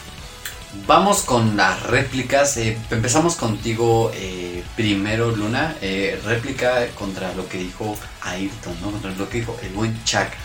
vamos 0.87 1.23
con 1.23 1.57
las 1.57 1.83
réplicas. 1.83 2.57
Eh, 2.57 2.79
empezamos 2.91 3.37
contigo 3.37 4.11
eh, 4.15 4.63
primero, 4.77 5.31
Luna. 5.31 5.77
Eh, 5.83 6.19
réplica 6.25 6.87
contra 6.95 7.35
lo 7.35 7.49
que 7.49 7.59
dijo 7.59 7.97
Ayrton, 8.23 8.81
¿no? 8.81 8.93
Contra 8.93 9.11
lo 9.11 9.29
que 9.29 9.41
dijo 9.41 9.59
el 9.63 9.71
buen 9.71 10.03
Chaka. 10.05 10.37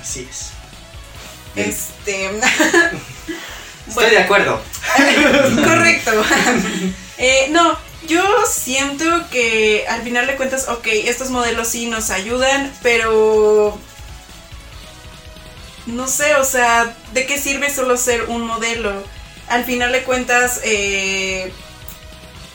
Así 0.00 0.26
es. 0.30 0.50
Bien. 1.54 1.70
Este. 1.70 2.30
Estoy 3.90 4.10
de 4.10 4.18
acuerdo. 4.18 4.60
Correcto. 5.64 6.12
Eh, 7.22 7.48
no, 7.50 7.78
yo 8.08 8.24
siento 8.50 9.04
que 9.30 9.84
al 9.86 10.00
final 10.00 10.26
de 10.26 10.36
cuentas, 10.36 10.68
ok, 10.70 10.86
estos 11.04 11.28
modelos 11.28 11.68
sí 11.68 11.84
nos 11.84 12.08
ayudan, 12.08 12.72
pero 12.82 13.78
no 15.84 16.08
sé, 16.08 16.34
o 16.36 16.44
sea, 16.44 16.96
¿de 17.12 17.26
qué 17.26 17.38
sirve 17.38 17.68
solo 17.68 17.98
ser 17.98 18.22
un 18.24 18.46
modelo? 18.46 19.04
Al 19.48 19.66
final 19.66 19.92
de 19.92 20.02
cuentas, 20.02 20.62
eh, 20.64 21.52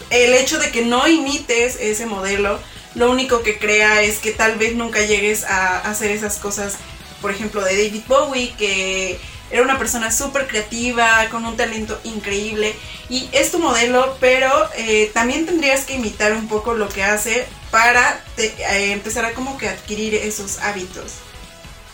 el 0.09 0.33
hecho 0.33 0.57
de 0.57 0.71
que 0.71 0.83
no 0.83 1.07
imites 1.07 1.77
ese 1.79 2.07
modelo, 2.07 2.59
lo 2.95 3.11
único 3.11 3.43
que 3.43 3.59
crea 3.59 4.01
es 4.01 4.17
que 4.17 4.31
tal 4.31 4.57
vez 4.57 4.75
nunca 4.75 5.01
llegues 5.01 5.43
a 5.43 5.77
hacer 5.79 6.09
esas 6.09 6.37
cosas, 6.37 6.77
por 7.21 7.29
ejemplo, 7.29 7.63
de 7.63 7.75
David 7.75 8.03
Bowie, 8.07 8.55
que 8.57 9.19
era 9.51 9.61
una 9.61 9.77
persona 9.77 10.11
súper 10.11 10.47
creativa, 10.47 11.27
con 11.29 11.45
un 11.45 11.55
talento 11.55 11.99
increíble, 12.03 12.75
y 13.09 13.29
es 13.31 13.51
tu 13.51 13.59
modelo, 13.59 14.17
pero 14.19 14.49
eh, 14.75 15.11
también 15.13 15.45
tendrías 15.45 15.85
que 15.85 15.93
imitar 15.95 16.33
un 16.33 16.47
poco 16.47 16.73
lo 16.73 16.89
que 16.89 17.03
hace 17.03 17.45
para 17.71 18.23
te- 18.35 18.55
eh, 18.57 18.91
empezar 18.91 19.25
a 19.25 19.33
como 19.33 19.57
que 19.57 19.69
adquirir 19.69 20.15
esos 20.15 20.59
hábitos. 20.59 21.11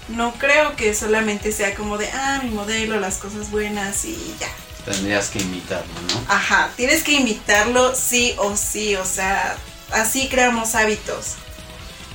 No 0.08 0.34
creo 0.34 0.76
que 0.76 0.94
solamente 0.94 1.52
sea 1.52 1.76
como 1.76 1.98
de, 1.98 2.10
ah, 2.12 2.40
mi 2.44 2.50
modelo, 2.50 3.00
las 3.00 3.18
cosas 3.18 3.52
buenas 3.52 4.04
y 4.06 4.16
ya. 4.40 4.48
Tendrías 4.86 5.30
que 5.30 5.40
imitarlo, 5.40 5.94
¿no? 6.14 6.24
Ajá, 6.34 6.72
tienes 6.76 7.04
que 7.04 7.12
imitarlo 7.14 7.96
sí 7.96 8.34
o 8.38 8.58
sí, 8.58 8.96
o 8.96 9.06
sea, 9.06 9.56
así 9.92 10.28
creamos 10.28 10.74
hábitos. 10.76 11.36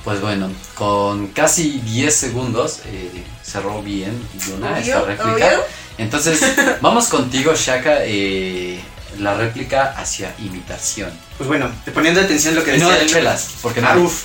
Pues 0.03 0.21
bueno, 0.21 0.51
con 0.75 1.27
casi 1.27 1.79
10 1.79 2.15
segundos 2.15 2.81
eh, 2.85 3.23
cerró 3.49 3.81
bien 3.81 4.21
Luna 4.49 4.79
esta 4.79 4.97
Obvio, 5.01 5.05
réplica. 5.05 5.31
obvio. 5.47 5.63
Entonces, 5.97 6.39
vamos 6.81 7.07
contigo, 7.07 7.53
Shaka. 7.55 7.99
eh, 8.01 8.79
la 9.19 9.33
réplica 9.35 9.95
hacia 9.97 10.35
imitación. 10.37 11.09
Pues 11.37 11.47
bueno, 11.47 11.71
poniendo 11.93 12.21
atención 12.21 12.53
a 12.53 12.57
lo 12.59 12.63
que 12.63 12.75
Y 12.75 12.79
no 12.79 12.89
decía 12.89 13.03
de 13.05 13.09
chelas, 13.09 13.49
porque 13.63 13.81
no. 13.81 13.87
Ah, 13.87 13.97
uf. 13.97 14.21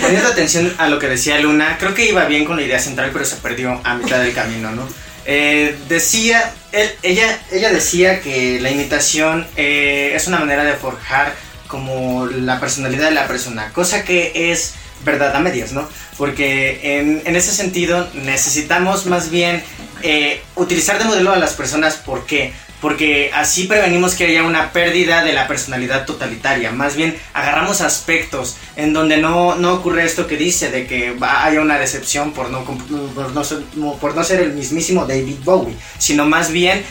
Poniendo 0.00 0.28
atención 0.28 0.72
a 0.78 0.88
lo 0.88 0.98
que 1.00 1.08
decía 1.08 1.40
Luna, 1.40 1.76
creo 1.80 1.94
que 1.94 2.08
iba 2.08 2.24
bien 2.26 2.44
con 2.44 2.56
la 2.56 2.62
idea 2.62 2.78
central, 2.78 3.10
pero 3.12 3.24
se 3.24 3.36
perdió 3.36 3.80
a 3.82 3.94
mitad 3.94 4.20
del 4.20 4.32
camino, 4.34 4.70
¿no? 4.70 4.86
Eh, 5.24 5.76
decía, 5.88 6.52
él- 6.70 6.94
ella, 7.02 7.36
ella 7.50 7.72
decía 7.72 8.20
que 8.20 8.60
la 8.60 8.70
imitación 8.70 9.48
eh, 9.56 10.12
es 10.14 10.28
una 10.28 10.38
manera 10.38 10.62
de 10.62 10.74
forjar 10.74 11.34
como 11.66 12.26
la 12.26 12.60
personalidad 12.60 13.06
de 13.08 13.14
la 13.14 13.26
persona, 13.26 13.72
cosa 13.72 14.04
que 14.04 14.52
es 14.52 14.74
verdad 15.06 15.34
a 15.34 15.40
medias, 15.40 15.72
¿no? 15.72 15.88
Porque 16.18 16.98
en, 17.24 17.34
ese 17.36 17.52
sentido 17.52 18.06
necesitamos 18.12 19.06
más 19.06 19.30
bien 19.30 19.62
eh, 20.02 20.42
utilizar 20.56 20.98
de 20.98 21.06
modelo 21.06 21.32
a 21.32 21.38
las 21.38 21.54
personas, 21.54 21.94
¿por 21.94 22.26
qué? 22.26 22.52
Porque 22.82 23.30
así 23.32 23.64
prevenimos 23.64 24.14
que 24.14 24.26
haya 24.26 24.42
una 24.44 24.70
pérdida 24.72 25.24
de 25.24 25.32
la 25.32 25.48
personalidad 25.48 26.04
totalitaria. 26.04 26.70
Más 26.72 26.94
bien 26.94 27.16
agarramos 27.32 27.80
aspectos 27.80 28.56
en 28.76 28.92
donde 28.92 29.16
no, 29.16 29.54
no 29.54 29.72
ocurre 29.72 30.04
esto 30.04 30.26
que 30.26 30.36
dice 30.36 30.70
de 30.70 30.86
que 30.86 31.16
haya 31.22 31.62
una 31.62 31.78
decepción 31.78 32.32
por 32.32 32.50
no, 32.50 32.64
por, 32.64 34.14
no 34.14 34.24
ser, 34.24 34.40
el 34.40 34.52
mismísimo 34.52 35.06
David 35.06 35.38
Bowie, 35.42 35.74
sino 35.98 36.26
más 36.26 36.50
bien 36.50 36.84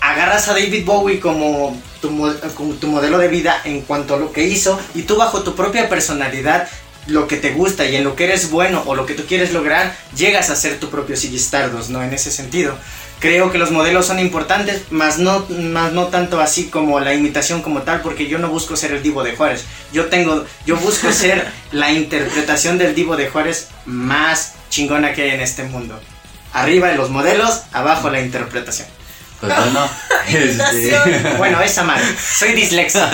agarras 0.00 0.48
a 0.48 0.54
David 0.54 0.84
Bowie 0.84 1.20
como 1.20 1.80
tu, 2.00 2.10
mo- 2.10 2.34
como 2.54 2.74
tu 2.74 2.88
modelo 2.88 3.18
de 3.18 3.28
vida 3.28 3.60
en 3.64 3.82
cuanto 3.82 4.14
a 4.14 4.18
lo 4.18 4.32
que 4.32 4.42
hizo 4.42 4.78
y 4.94 5.02
tú 5.02 5.16
bajo 5.16 5.42
tu 5.42 5.54
propia 5.54 5.88
personalidad 5.88 6.68
lo 7.08 7.26
que 7.26 7.36
te 7.36 7.52
gusta 7.52 7.86
y 7.86 7.96
en 7.96 8.04
lo 8.04 8.14
que 8.14 8.24
eres 8.24 8.50
bueno 8.50 8.82
o 8.86 8.94
lo 8.94 9.06
que 9.06 9.14
tú 9.14 9.24
quieres 9.26 9.52
lograr, 9.52 9.96
llegas 10.16 10.50
a 10.50 10.56
ser 10.56 10.78
tu 10.78 10.90
propio 10.90 11.16
Sigistardos, 11.16 11.90
¿no? 11.90 12.02
En 12.02 12.12
ese 12.12 12.30
sentido. 12.30 12.74
Creo 13.18 13.50
que 13.50 13.58
los 13.58 13.72
modelos 13.72 14.06
son 14.06 14.20
importantes, 14.20 14.92
más 14.92 15.18
no, 15.18 15.44
más 15.48 15.92
no 15.92 16.06
tanto 16.06 16.40
así 16.40 16.66
como 16.66 17.00
la 17.00 17.14
imitación 17.14 17.62
como 17.62 17.82
tal, 17.82 18.02
porque 18.02 18.28
yo 18.28 18.38
no 18.38 18.48
busco 18.48 18.76
ser 18.76 18.92
el 18.92 19.02
Divo 19.02 19.24
de 19.24 19.34
Juárez. 19.34 19.64
Yo 19.92 20.06
tengo, 20.06 20.44
yo 20.66 20.76
busco 20.76 21.10
ser 21.12 21.50
la 21.72 21.90
interpretación 21.90 22.78
del 22.78 22.94
Divo 22.94 23.16
de 23.16 23.28
Juárez 23.28 23.68
más 23.86 24.52
chingona 24.70 25.14
que 25.14 25.22
hay 25.22 25.30
en 25.30 25.40
este 25.40 25.64
mundo. 25.64 25.98
Arriba 26.52 26.92
los 26.92 27.10
modelos, 27.10 27.62
abajo 27.72 28.10
la 28.10 28.20
interpretación. 28.20 28.86
Pues 29.40 29.56
bueno, 29.56 29.88
este, 30.28 31.34
Bueno, 31.38 31.60
esa 31.60 31.84
madre. 31.84 32.04
Soy 32.18 32.52
disléxico. 32.54 33.04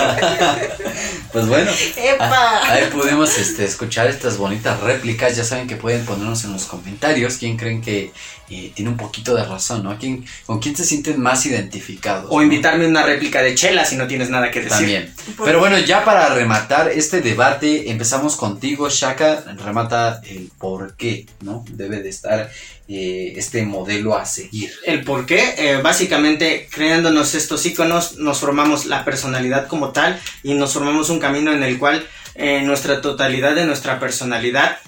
pues 1.33 1.47
bueno, 1.47 1.71
¡Epa! 1.97 2.29
ah, 2.31 2.73
ahí 2.73 2.89
pudimos 2.91 3.37
este, 3.39 3.65
escuchar 3.65 4.09
estas 4.09 4.39
bonitas 4.39 4.81
réplicas. 4.81 5.37
Ya 5.37 5.45
saben 5.45 5.67
que 5.67 5.77
pueden 5.77 6.05
ponernos 6.07 6.45
en 6.45 6.53
los 6.53 6.65
comentarios 6.65 7.37
quién 7.37 7.57
creen 7.57 7.83
que 7.83 8.13
eh, 8.49 8.73
tiene 8.75 8.91
un 8.91 8.97
poquito 8.97 9.35
de 9.35 9.45
razón, 9.45 9.85
¿no? 9.85 9.99
¿Quién, 9.99 10.25
¿Con 10.47 10.61
quién 10.61 10.75
se 10.77 10.85
sienten 10.85 11.21
más 11.21 11.45
identificados? 11.45 12.27
O 12.31 12.37
¿no? 12.39 12.43
invitarme 12.43 12.87
una 12.87 13.03
réplica 13.03 13.43
de 13.43 13.55
chela 13.55 13.85
si 13.85 13.97
no 13.97 14.07
tienes 14.07 14.31
nada 14.31 14.51
que 14.51 14.61
decir. 14.61 14.79
También. 14.79 15.15
Pero 15.45 15.59
bueno, 15.59 15.79
ya 15.79 16.05
para 16.05 16.29
rematar 16.31 16.89
este 16.89 17.21
debate, 17.21 17.91
empezamos 17.91 18.37
contigo, 18.37 18.89
Shaka. 18.89 19.45
Remata 19.63 20.23
el 20.25 20.51
por 20.59 20.95
qué, 20.97 21.27
¿no? 21.41 21.65
Debe 21.71 22.03
de 22.03 22.09
estar 22.09 22.51
eh, 22.89 23.33
este 23.37 23.63
modelo 23.65 24.17
a 24.17 24.25
seguir. 24.27 24.71
El 24.85 25.05
por 25.05 25.25
qué, 25.27 25.55
eh, 25.59 25.77
básicamente 25.83 26.69
creándonos 26.71 27.35
estos 27.35 27.65
iconos, 27.67 28.17
nos 28.19 28.39
formamos 28.41 28.87
la 28.87 29.05
personalidad 29.05 29.67
como 29.69 29.91
tal 29.93 30.21
y 30.43 30.55
nos 30.55 30.73
formamos 30.75 31.09
un 31.11 31.19
camino 31.21 31.53
en 31.53 31.63
el 31.63 31.79
cual 31.79 32.07
eh, 32.35 32.63
nuestra 32.63 33.01
totalidad 33.01 33.55
de 33.55 33.65
nuestra 33.65 33.99
personalidad 34.01 34.79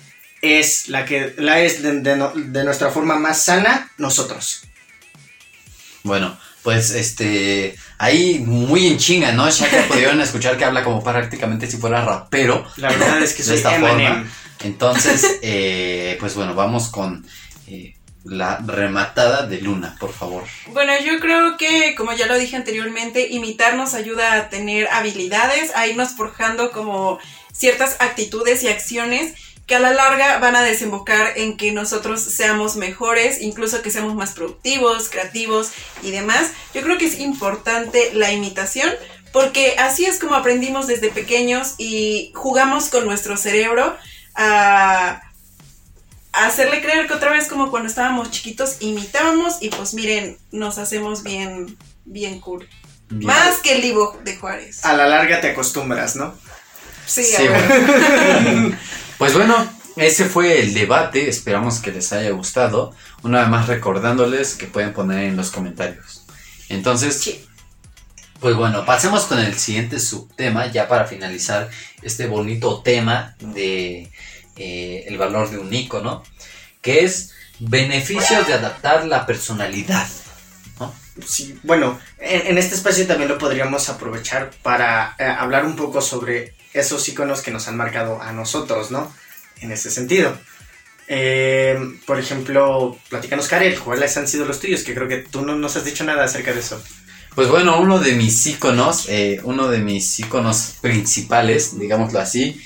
es 0.42 0.88
la 0.88 1.04
que 1.04 1.34
la 1.38 1.60
es 1.60 1.82
de, 1.82 2.00
de 2.00 2.16
no- 2.16 2.32
de 2.34 2.64
nuestra 2.64 2.90
forma 2.90 3.16
más 3.16 3.42
sana 3.42 3.90
nosotros. 3.98 4.62
Bueno, 6.02 6.38
pues 6.62 6.90
este. 6.90 7.76
Ahí 7.98 8.38
muy 8.40 8.86
en 8.88 8.98
chinga, 8.98 9.32
¿no? 9.32 9.48
Shaka 9.50 9.86
pudieron 9.88 10.20
escuchar 10.20 10.56
que 10.58 10.64
habla 10.64 10.84
como 10.84 11.02
prácticamente 11.02 11.66
si 11.70 11.78
fuera 11.78 12.04
rapero. 12.04 12.64
La 12.76 12.88
verdad 12.90 13.22
es 13.22 13.32
que 13.32 13.38
De 13.38 13.44
soy 13.44 13.56
esta 13.56 13.74
Eminem. 13.76 13.96
forma. 14.14 14.30
Entonces, 14.64 15.38
eh, 15.42 16.16
pues 16.20 16.34
bueno, 16.34 16.54
vamos 16.54 16.88
con 16.88 17.26
eh, 17.66 17.94
la 18.24 18.58
rematada 18.58 19.46
de 19.46 19.60
Luna, 19.60 19.96
por 20.00 20.12
favor. 20.12 20.44
Bueno, 20.68 20.92
yo 21.04 21.20
creo 21.20 21.56
que, 21.56 21.94
como 21.94 22.12
ya 22.12 22.26
lo 22.26 22.38
dije 22.38 22.56
anteriormente, 22.56 23.28
imitar 23.28 23.76
nos 23.76 23.94
ayuda 23.94 24.34
a 24.34 24.48
tener 24.48 24.88
habilidades, 24.88 25.74
a 25.76 25.86
irnos 25.86 26.10
forjando 26.10 26.72
como 26.72 27.18
ciertas 27.52 27.96
actitudes 28.00 28.62
y 28.62 28.68
acciones 28.68 29.34
que 29.66 29.74
a 29.74 29.80
la 29.80 29.92
larga 29.92 30.38
van 30.38 30.54
a 30.54 30.62
desembocar 30.62 31.32
en 31.36 31.56
que 31.56 31.72
nosotros 31.72 32.20
seamos 32.22 32.76
mejores, 32.76 33.40
incluso 33.40 33.82
que 33.82 33.90
seamos 33.90 34.14
más 34.14 34.32
productivos, 34.32 35.08
creativos 35.08 35.72
y 36.02 36.12
demás. 36.12 36.52
Yo 36.72 36.82
creo 36.82 36.98
que 36.98 37.06
es 37.06 37.18
importante 37.18 38.12
la 38.14 38.32
imitación 38.32 38.90
porque 39.32 39.74
así 39.78 40.04
es 40.04 40.20
como 40.20 40.34
aprendimos 40.34 40.86
desde 40.86 41.10
pequeños 41.10 41.74
y 41.78 42.30
jugamos 42.34 42.88
con 42.88 43.04
nuestro 43.06 43.36
cerebro 43.36 43.96
a 44.36 45.20
hacerle 46.44 46.82
creer 46.82 47.06
que 47.06 47.14
otra 47.14 47.30
vez 47.32 47.48
como 47.48 47.70
cuando 47.70 47.88
estábamos 47.88 48.30
chiquitos 48.30 48.76
imitábamos 48.80 49.56
y 49.60 49.70
pues 49.70 49.94
miren, 49.94 50.38
nos 50.52 50.78
hacemos 50.78 51.22
bien, 51.22 51.76
bien 52.04 52.40
cool. 52.40 52.68
Bien. 53.08 53.26
Más 53.26 53.58
que 53.58 53.76
el 53.78 53.84
Ivo 53.84 54.18
de 54.24 54.36
Juárez. 54.36 54.84
A 54.84 54.92
la 54.94 55.06
larga 55.06 55.40
te 55.40 55.50
acostumbras, 55.50 56.16
¿no? 56.16 56.34
Sí, 57.06 57.22
Sí, 57.22 57.46
a 57.46 57.50
ver. 57.50 58.42
bueno. 58.42 58.76
Pues 59.18 59.32
bueno, 59.32 59.54
ese 59.96 60.26
fue 60.26 60.60
el 60.60 60.74
debate. 60.74 61.28
Esperamos 61.28 61.78
que 61.78 61.90
les 61.92 62.12
haya 62.12 62.30
gustado. 62.32 62.94
Una 63.22 63.40
vez 63.40 63.48
más 63.48 63.66
recordándoles 63.66 64.54
que 64.54 64.66
pueden 64.66 64.92
poner 64.92 65.20
en 65.24 65.36
los 65.36 65.50
comentarios. 65.50 66.26
Entonces, 66.68 67.18
Sí. 67.22 67.42
pues 68.40 68.54
bueno, 68.56 68.84
pasemos 68.84 69.24
con 69.24 69.38
el 69.38 69.54
siguiente 69.58 70.00
subtema 70.00 70.66
ya 70.70 70.86
para 70.88 71.06
finalizar 71.06 71.70
este 72.02 72.26
bonito 72.26 72.82
tema 72.82 73.36
de 73.40 74.10
eh, 74.56 75.04
el 75.06 75.18
valor 75.18 75.50
de 75.50 75.58
un 75.58 75.72
icono, 75.72 76.22
que 76.82 77.04
es 77.04 77.32
beneficios 77.58 78.46
de 78.46 78.54
adaptar 78.54 79.06
la 79.06 79.26
personalidad. 79.26 80.06
Sí, 81.26 81.58
bueno, 81.62 81.98
en, 82.18 82.48
en 82.48 82.58
este 82.58 82.74
espacio 82.74 83.06
también 83.06 83.30
lo 83.30 83.38
podríamos 83.38 83.88
aprovechar 83.88 84.50
para 84.62 85.16
eh, 85.18 85.24
hablar 85.24 85.64
un 85.64 85.74
poco 85.74 86.02
sobre 86.02 86.54
esos 86.74 87.08
iconos 87.08 87.40
que 87.40 87.50
nos 87.50 87.68
han 87.68 87.76
marcado 87.76 88.20
a 88.20 88.32
nosotros, 88.32 88.90
¿no? 88.90 89.10
En 89.60 89.72
ese 89.72 89.90
sentido. 89.90 90.36
Eh, 91.08 91.78
por 92.04 92.18
ejemplo, 92.18 92.98
platícanos, 93.08 93.48
Karel, 93.48 93.78
¿cuáles 93.78 94.16
han 94.16 94.28
sido 94.28 94.44
los 94.44 94.60
tuyos? 94.60 94.82
Que 94.82 94.94
creo 94.94 95.08
que 95.08 95.18
tú 95.18 95.42
no 95.42 95.56
nos 95.56 95.76
has 95.76 95.84
dicho 95.84 96.04
nada 96.04 96.24
acerca 96.24 96.52
de 96.52 96.60
eso. 96.60 96.82
Pues 97.34 97.48
bueno, 97.48 97.80
uno 97.80 97.98
de 97.98 98.12
mis 98.12 98.46
iconos, 98.46 99.08
eh, 99.08 99.40
uno 99.44 99.68
de 99.68 99.78
mis 99.78 100.18
iconos 100.20 100.74
principales, 100.80 101.78
digámoslo 101.78 102.18
así, 102.18 102.60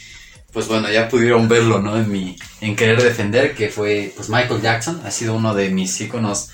pues 0.52 0.68
bueno, 0.68 0.90
ya 0.90 1.08
pudieron 1.08 1.48
verlo, 1.48 1.80
¿no? 1.80 1.96
En 1.96 2.10
mi, 2.10 2.36
en 2.60 2.76
querer 2.76 3.02
defender, 3.02 3.54
que 3.54 3.68
fue, 3.68 4.12
pues 4.16 4.28
Michael 4.28 4.60
Jackson, 4.60 5.00
ha 5.04 5.10
sido 5.10 5.34
uno 5.34 5.54
de 5.54 5.70
mis 5.70 6.00
iconos 6.00 6.50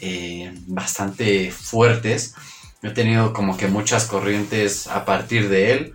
eh, 0.00 0.52
bastante 0.66 1.50
fuertes. 1.50 2.34
He 2.82 2.90
tenido 2.90 3.32
como 3.32 3.56
que 3.56 3.68
muchas 3.68 4.06
corrientes 4.06 4.86
a 4.86 5.04
partir 5.04 5.48
de 5.48 5.72
él, 5.72 5.94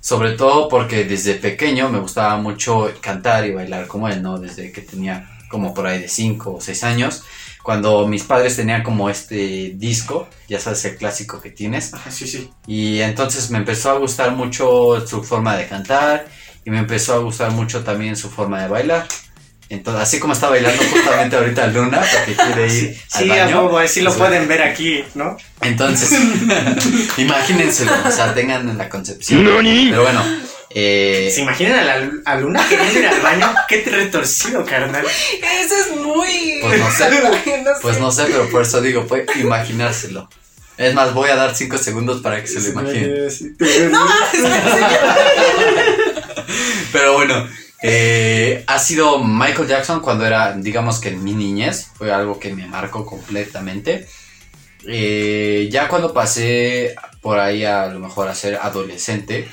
sobre 0.00 0.32
todo 0.32 0.68
porque 0.68 1.04
desde 1.04 1.34
pequeño 1.34 1.88
me 1.88 2.00
gustaba 2.00 2.36
mucho 2.36 2.92
cantar 3.00 3.46
y 3.46 3.52
bailar 3.52 3.86
como 3.86 4.08
él, 4.08 4.22
¿no? 4.22 4.38
Desde 4.38 4.72
que 4.72 4.80
tenía 4.80 5.28
como 5.48 5.74
por 5.74 5.86
ahí 5.86 6.00
de 6.00 6.08
5 6.08 6.54
o 6.54 6.60
6 6.60 6.84
años 6.84 7.24
cuando 7.62 8.06
mis 8.08 8.24
padres 8.24 8.56
tenían 8.56 8.82
como 8.82 9.08
este 9.08 9.72
disco, 9.76 10.28
ya 10.48 10.58
sabes 10.58 10.84
el 10.84 10.96
clásico 10.96 11.40
que 11.40 11.50
tienes, 11.50 11.94
Ajá, 11.94 12.10
sí, 12.10 12.26
sí. 12.26 12.50
y 12.66 13.00
entonces 13.00 13.50
me 13.50 13.58
empezó 13.58 13.90
a 13.90 13.98
gustar 13.98 14.34
mucho 14.34 15.06
su 15.06 15.22
forma 15.22 15.56
de 15.56 15.68
cantar 15.68 16.26
y 16.64 16.70
me 16.70 16.78
empezó 16.78 17.14
a 17.14 17.18
gustar 17.18 17.50
mucho 17.52 17.82
también 17.82 18.16
su 18.16 18.30
forma 18.30 18.62
de 18.62 18.68
bailar. 18.68 19.06
Entonces, 19.68 20.02
así 20.02 20.18
como 20.18 20.34
está 20.34 20.50
bailando 20.50 20.82
justamente 20.82 21.34
ahorita 21.36 21.66
Luna, 21.68 22.02
porque 22.12 22.34
quiere 22.34 22.66
ir 22.66 23.00
Sí, 23.08 23.30
al 23.30 23.30
a 23.30 23.44
baño. 23.46 23.64
huevo, 23.64 23.88
sí 23.88 24.02
lo 24.02 24.10
pues, 24.10 24.18
pueden 24.18 24.46
ver 24.46 24.62
aquí, 24.62 25.02
¿no? 25.14 25.36
Entonces, 25.62 26.12
imagínenselo, 27.16 27.92
o 28.06 28.10
sea, 28.10 28.34
tengan 28.34 28.68
en 28.68 28.76
la 28.76 28.90
concepción. 28.90 29.42
Pero 29.44 30.02
bueno, 30.02 30.22
eh, 30.74 31.30
¿Se 31.34 31.42
imaginan 31.42 31.78
a, 31.78 31.82
la, 31.84 32.10
a 32.24 32.36
Luna 32.36 32.66
queriendo 32.68 32.98
ir 32.98 33.06
al 33.06 33.20
baño? 33.20 33.54
Qué 33.68 33.82
retorcido, 33.84 34.64
carnal. 34.64 35.04
Eso 35.06 35.74
es 35.76 35.96
muy... 35.96 36.58
Pues 36.62 36.80
no 36.80 36.90
sé. 36.90 37.10
no 37.64 37.70
pues 37.80 37.96
sé. 37.96 38.00
no 38.00 38.12
sé, 38.12 38.24
pero 38.26 38.48
por 38.50 38.62
eso 38.62 38.80
digo, 38.80 39.06
fue 39.06 39.26
imaginárselo. 39.36 40.28
Es 40.78 40.94
más, 40.94 41.12
voy 41.12 41.28
a 41.28 41.36
dar 41.36 41.54
5 41.54 41.76
segundos 41.76 42.22
para 42.22 42.40
que 42.40 42.46
se 42.46 42.60
lo 42.60 42.68
imaginen. 42.80 43.28
No, 43.90 44.06
Pero 46.92 47.14
bueno, 47.14 47.46
eh, 47.82 48.64
ha 48.66 48.78
sido 48.78 49.22
Michael 49.22 49.68
Jackson 49.68 50.00
cuando 50.00 50.26
era, 50.26 50.52
digamos 50.52 51.00
que 51.00 51.08
en 51.10 51.22
mi 51.22 51.34
niñez, 51.34 51.90
fue 51.94 52.12
algo 52.12 52.38
que 52.38 52.54
me 52.54 52.66
marcó 52.66 53.04
completamente. 53.06 54.06
Eh, 54.86 55.68
ya 55.70 55.88
cuando 55.88 56.12
pasé 56.12 56.94
por 57.20 57.38
ahí 57.38 57.64
a, 57.64 57.86
lo 57.86 58.00
mejor 58.00 58.28
a 58.28 58.34
ser 58.34 58.56
adolescente, 58.56 59.48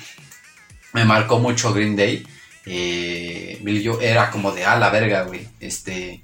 me 0.93 1.05
marcó 1.05 1.39
mucho 1.39 1.73
Green 1.73 1.95
Day. 1.95 2.25
Eh, 2.65 3.61
Joe 3.83 4.05
era 4.05 4.31
como 4.31 4.51
de, 4.51 4.65
a 4.65 4.77
la 4.77 4.89
verga, 4.89 5.23
güey. 5.23 5.47
Este, 5.59 6.21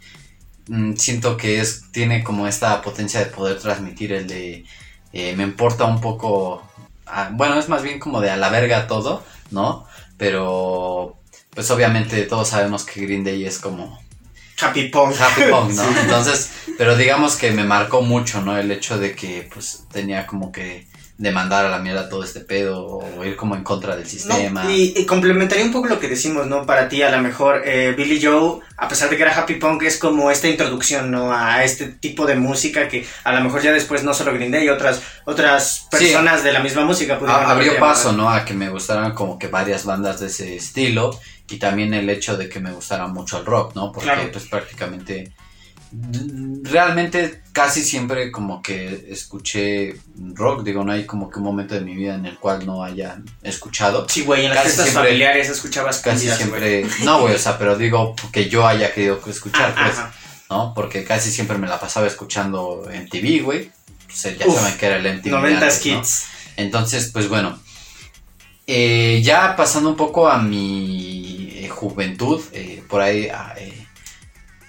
mm, 0.67 0.95
siento 0.95 1.37
que 1.37 1.59
es, 1.61 1.91
tiene 1.91 2.23
como 2.23 2.47
esta 2.47 2.81
potencia 2.81 3.19
de 3.19 3.27
poder 3.27 3.59
transmitir 3.59 4.13
el 4.13 4.27
de, 4.27 4.65
eh, 5.13 5.35
me 5.35 5.43
importa 5.43 5.85
un 5.85 6.01
poco, 6.01 6.63
ah, 7.05 7.29
bueno, 7.31 7.57
es 7.59 7.69
más 7.69 7.83
bien 7.83 7.99
como 7.99 8.21
de 8.21 8.29
a 8.31 8.37
la 8.37 8.49
verga 8.49 8.87
todo, 8.87 9.23
¿no? 9.51 9.85
Pero, 10.17 11.17
pues 11.49 11.69
obviamente 11.71 12.21
todos 12.23 12.49
sabemos 12.49 12.83
que 12.83 13.01
Green 13.01 13.23
Day 13.23 13.45
es 13.45 13.59
como 13.59 13.99
Happy 14.61 14.87
Pong. 14.89 15.13
happy 15.19 15.41
punk, 15.49 15.71
¿no? 15.71 15.83
Entonces, 16.01 16.51
pero 16.77 16.95
digamos 16.95 17.35
que 17.35 17.51
me 17.51 17.63
marcó 17.63 18.01
mucho, 18.01 18.41
¿no? 18.41 18.57
El 18.57 18.71
hecho 18.71 18.97
de 18.97 19.15
que, 19.15 19.49
pues, 19.53 19.83
tenía 19.91 20.25
como 20.25 20.51
que 20.51 20.87
demandar 21.17 21.65
a 21.65 21.69
la 21.69 21.79
mierda 21.79 22.09
todo 22.09 22.23
este 22.25 22.41
pedo 22.41 22.85
o 22.85 23.23
ir 23.23 23.37
como 23.37 23.55
en 23.55 23.63
contra 23.63 23.95
del 23.95 24.03
No, 24.03 24.09
sistema. 24.09 24.69
y, 24.69 24.93
y 24.97 25.05
complementaría 25.05 25.63
un 25.63 25.71
poco 25.71 25.87
lo 25.87 25.97
que 25.99 26.09
decimos, 26.09 26.45
¿no? 26.47 26.65
Para 26.65 26.89
ti, 26.89 27.01
a 27.03 27.09
lo 27.09 27.21
mejor, 27.21 27.61
eh, 27.65 27.93
Billy 27.97 28.21
Joe, 28.21 28.59
a 28.75 28.87
pesar 28.89 29.09
de 29.09 29.15
que 29.15 29.23
era 29.23 29.33
Happy 29.33 29.55
Punk, 29.55 29.83
es 29.83 29.97
como 29.97 30.29
esta 30.29 30.49
introducción, 30.49 31.11
¿no? 31.11 31.31
A 31.31 31.63
este 31.63 31.87
tipo 31.87 32.25
de 32.25 32.35
música 32.35 32.89
que 32.89 33.05
a 33.23 33.31
lo 33.31 33.41
mejor 33.41 33.61
ya 33.61 33.71
después 33.71 34.03
no 34.03 34.13
solo 34.13 34.33
Green 34.33 34.51
Day, 34.51 34.67
otras, 34.67 35.01
otras 35.23 35.87
Sí. 35.91 35.97
personas 35.99 36.43
de 36.43 36.51
la 36.51 36.59
misma 36.59 36.83
música 36.83 37.17
pudieron 37.17 37.45
abrió 37.45 37.79
paso, 37.79 38.11
¿no? 38.11 38.29
A 38.29 38.43
que 38.43 38.53
me 38.53 38.69
gustaran 38.69 39.13
como 39.13 39.39
que 39.39 39.47
varias 39.47 39.85
bandas 39.85 40.19
de 40.19 40.27
ese 40.27 40.57
estilo 40.57 41.17
y 41.49 41.57
también 41.57 41.93
el 41.93 42.09
hecho 42.09 42.35
de 42.35 42.49
que 42.49 42.59
me 42.59 42.71
gustara 42.73 43.07
mucho 43.07 43.37
el 43.39 43.45
rock, 43.45 43.73
¿no? 43.75 43.91
Porque 43.93 44.09
Claro. 44.09 44.29
pues 44.33 44.45
prácticamente 44.49 45.31
realmente 46.63 47.41
casi 47.51 47.84
siempre 47.84 48.31
como 48.31 48.61
que 48.61 49.07
escuché 49.09 49.95
rock, 50.34 50.63
digo, 50.63 50.84
no 50.84 50.91
hay 50.91 51.05
como 51.05 51.30
que 51.30 51.39
un 51.39 51.45
momento 51.45 51.76
de 51.76 51.81
mi 51.81 51.95
vida 51.95 52.15
en 52.15 52.26
el 52.26 52.38
cual 52.38 52.65
no 52.65 52.84
haya 52.84 53.19
escuchado. 53.43 54.07
Sí, 54.09 54.22
güey, 54.23 54.45
en 54.45 54.53
las 54.53 54.63
fiestas 54.63 54.85
siempre- 54.88 55.03
familiares 55.09 55.49
escuchabas 55.49 55.99
Casi 55.99 56.26
güey. 56.26 56.38
siempre, 56.38 56.85
no, 57.03 57.22
güey, 57.22 57.35
o 57.35 57.39
sea, 57.39 57.57
pero 57.57 57.77
digo 57.77 58.15
que 58.31 58.49
yo 58.49 58.67
haya 58.67 58.93
querido 58.93 59.19
escuchar, 59.27 59.73
Ah, 59.77 59.84
pues, 59.85 59.97
ajá. 59.99 60.13
¿no? 60.49 60.73
Porque 60.76 61.03
casi 61.03 61.31
siempre 61.31 61.57
me 61.57 61.67
la 61.67 61.80
pasaba 61.80 62.07
escuchando 62.07 62.84
MTV, 62.91 63.41
güey. 63.43 63.72
Pues 64.07 64.38
ya 64.38 64.45
Uf, 64.47 64.55
saben 64.59 64.77
que 64.77 64.85
era 64.85 64.97
el 64.97 65.05
MTV. 65.07 65.23
de 65.23 65.31
90s 65.31 65.53
antes, 65.63 65.76
¿no? 65.77 65.81
Kids. 66.01 66.23
Entonces, 66.57 67.09
pues 67.11 67.27
bueno. 67.30 67.59
Eh, 68.67 69.22
ya 69.23 69.55
pasando 69.55 69.89
un 69.89 69.95
poco 69.95 70.27
a 70.27 70.39
mi 70.41 71.51
eh, 71.53 71.69
juventud, 71.69 72.41
eh, 72.51 72.84
por 72.89 72.99
ahí, 73.01 73.27
ah, 73.31 73.53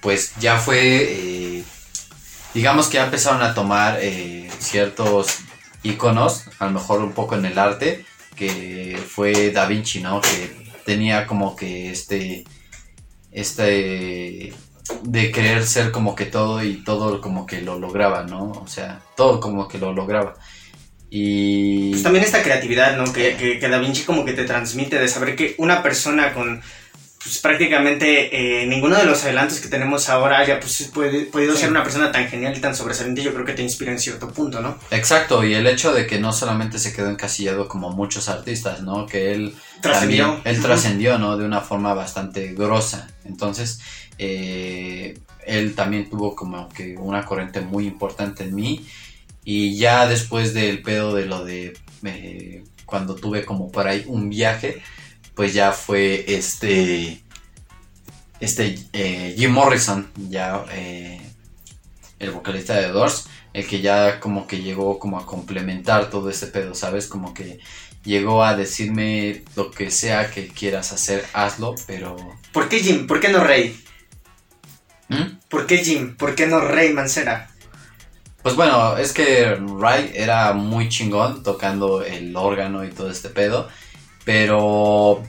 pues 0.06 0.34
ya 0.38 0.56
fue, 0.56 0.78
eh, 1.02 1.64
digamos 2.54 2.86
que 2.86 2.98
ya 2.98 3.06
empezaron 3.06 3.42
a 3.42 3.54
tomar 3.54 3.98
eh, 4.00 4.48
ciertos 4.60 5.38
iconos, 5.82 6.44
a 6.60 6.66
lo 6.66 6.70
mejor 6.70 7.00
un 7.00 7.10
poco 7.10 7.34
en 7.34 7.44
el 7.44 7.58
arte, 7.58 8.04
que 8.36 8.96
fue 9.04 9.50
Da 9.50 9.66
Vinci, 9.66 10.00
¿no? 10.00 10.20
Que 10.20 10.70
tenía 10.84 11.26
como 11.26 11.56
que 11.56 11.90
este, 11.90 12.44
este, 13.32 14.52
de 15.02 15.32
querer 15.32 15.66
ser 15.66 15.90
como 15.90 16.14
que 16.14 16.26
todo 16.26 16.62
y 16.62 16.84
todo 16.84 17.20
como 17.20 17.44
que 17.44 17.62
lo 17.62 17.76
lograba, 17.76 18.22
¿no? 18.22 18.52
O 18.52 18.68
sea, 18.68 19.00
todo 19.16 19.40
como 19.40 19.66
que 19.66 19.78
lo 19.78 19.92
lograba. 19.92 20.34
Y... 21.10 21.90
Pues 21.90 22.04
también 22.04 22.24
esta 22.24 22.44
creatividad, 22.44 22.96
¿no? 22.96 23.12
Que, 23.12 23.34
que, 23.34 23.58
que 23.58 23.68
Da 23.68 23.78
Vinci 23.78 24.04
como 24.04 24.24
que 24.24 24.34
te 24.34 24.44
transmite 24.44 25.00
de 25.00 25.08
saber 25.08 25.34
que 25.34 25.56
una 25.58 25.82
persona 25.82 26.32
con 26.32 26.62
pues 27.26 27.38
prácticamente 27.38 28.62
eh, 28.62 28.66
ninguno 28.68 28.96
de 28.96 29.04
los 29.04 29.24
adelantos 29.24 29.58
que 29.58 29.66
tenemos 29.66 30.08
ahora 30.08 30.38
haya 30.38 30.60
pues, 30.60 30.88
puede, 30.94 31.22
podido 31.26 31.54
Sí. 31.54 31.62
ser 31.62 31.70
una 31.70 31.82
persona 31.82 32.12
tan 32.12 32.28
genial 32.28 32.56
y 32.56 32.60
tan 32.60 32.76
sobresaliente, 32.76 33.20
yo 33.22 33.32
creo 33.34 33.44
que 33.44 33.52
te 33.52 33.62
inspira 33.62 33.90
en 33.90 33.98
cierto 33.98 34.28
punto, 34.32 34.60
¿no? 34.60 34.78
Exacto, 34.92 35.44
y 35.44 35.54
el 35.54 35.66
hecho 35.66 35.92
de 35.92 36.06
que 36.06 36.20
no 36.20 36.32
solamente 36.32 36.78
se 36.78 36.92
quedó 36.94 37.10
encasillado 37.10 37.66
como 37.66 37.90
muchos 37.90 38.28
artistas, 38.28 38.82
¿no? 38.82 39.06
Que 39.06 39.32
él 39.32 39.56
Trascendió. 39.80 40.24
también- 40.26 40.42
él 40.56 40.62
trascendió, 40.62 41.18
¿no? 41.18 41.36
De 41.36 41.44
una 41.44 41.60
forma 41.62 41.92
bastante 41.94 42.54
grosa. 42.54 43.08
Entonces, 43.24 43.80
eh, 44.18 45.18
él 45.46 45.74
también 45.74 46.08
tuvo 46.08 46.34
como 46.36 46.68
que 46.68 46.96
una 46.96 47.24
corriente 47.24 47.60
muy 47.60 47.86
importante 47.86 48.44
en 48.44 48.54
mí. 48.54 48.86
Y 49.44 49.76
ya 49.76 50.06
después 50.06 50.54
del 50.54 50.82
pedo 50.82 51.14
de 51.14 51.26
lo 51.26 51.44
de 51.44 51.76
eh, 52.04 52.62
cuando 52.84 53.14
tuve 53.16 53.44
como 53.44 53.70
por 53.72 53.88
ahí 53.88 54.04
un 54.06 54.28
viaje, 54.28 54.82
pues 55.36 55.52
ya 55.52 55.70
fue 55.70 56.24
este, 56.26 57.22
este 58.40 58.78
eh, 58.94 59.34
Jim 59.36 59.52
Morrison, 59.52 60.10
ya 60.30 60.64
eh, 60.72 61.20
el 62.18 62.30
vocalista 62.30 62.74
de 62.74 62.88
Doors, 62.88 63.28
el 63.52 63.66
que 63.66 63.82
ya 63.82 64.18
como 64.18 64.46
que 64.46 64.62
llegó 64.62 64.98
como 64.98 65.20
a 65.20 65.26
complementar 65.26 66.08
todo 66.08 66.30
ese 66.30 66.46
pedo, 66.46 66.74
¿sabes? 66.74 67.06
Como 67.06 67.34
que 67.34 67.60
llegó 68.02 68.42
a 68.42 68.56
decirme 68.56 69.44
lo 69.56 69.70
que 69.70 69.90
sea 69.90 70.30
que 70.30 70.48
quieras 70.48 70.92
hacer, 70.92 71.24
hazlo, 71.34 71.74
pero... 71.86 72.16
¿Por 72.52 72.70
qué 72.70 72.80
Jim? 72.80 73.06
¿Por 73.06 73.20
qué 73.20 73.28
no 73.28 73.44
Rey? 73.44 73.78
¿Mm? 75.08 75.38
¿Por 75.50 75.66
qué 75.66 75.78
Jim? 75.78 76.16
¿Por 76.16 76.34
qué 76.34 76.46
no 76.46 76.60
Rey 76.60 76.94
Mancera? 76.94 77.50
Pues 78.42 78.54
bueno, 78.54 78.96
es 78.96 79.12
que 79.12 79.58
Ray 79.78 80.12
era 80.14 80.52
muy 80.52 80.88
chingón 80.88 81.42
tocando 81.42 82.02
el 82.02 82.34
órgano 82.36 82.84
y 82.84 82.90
todo 82.90 83.10
este 83.10 83.28
pedo, 83.28 83.68
pero 84.26 85.22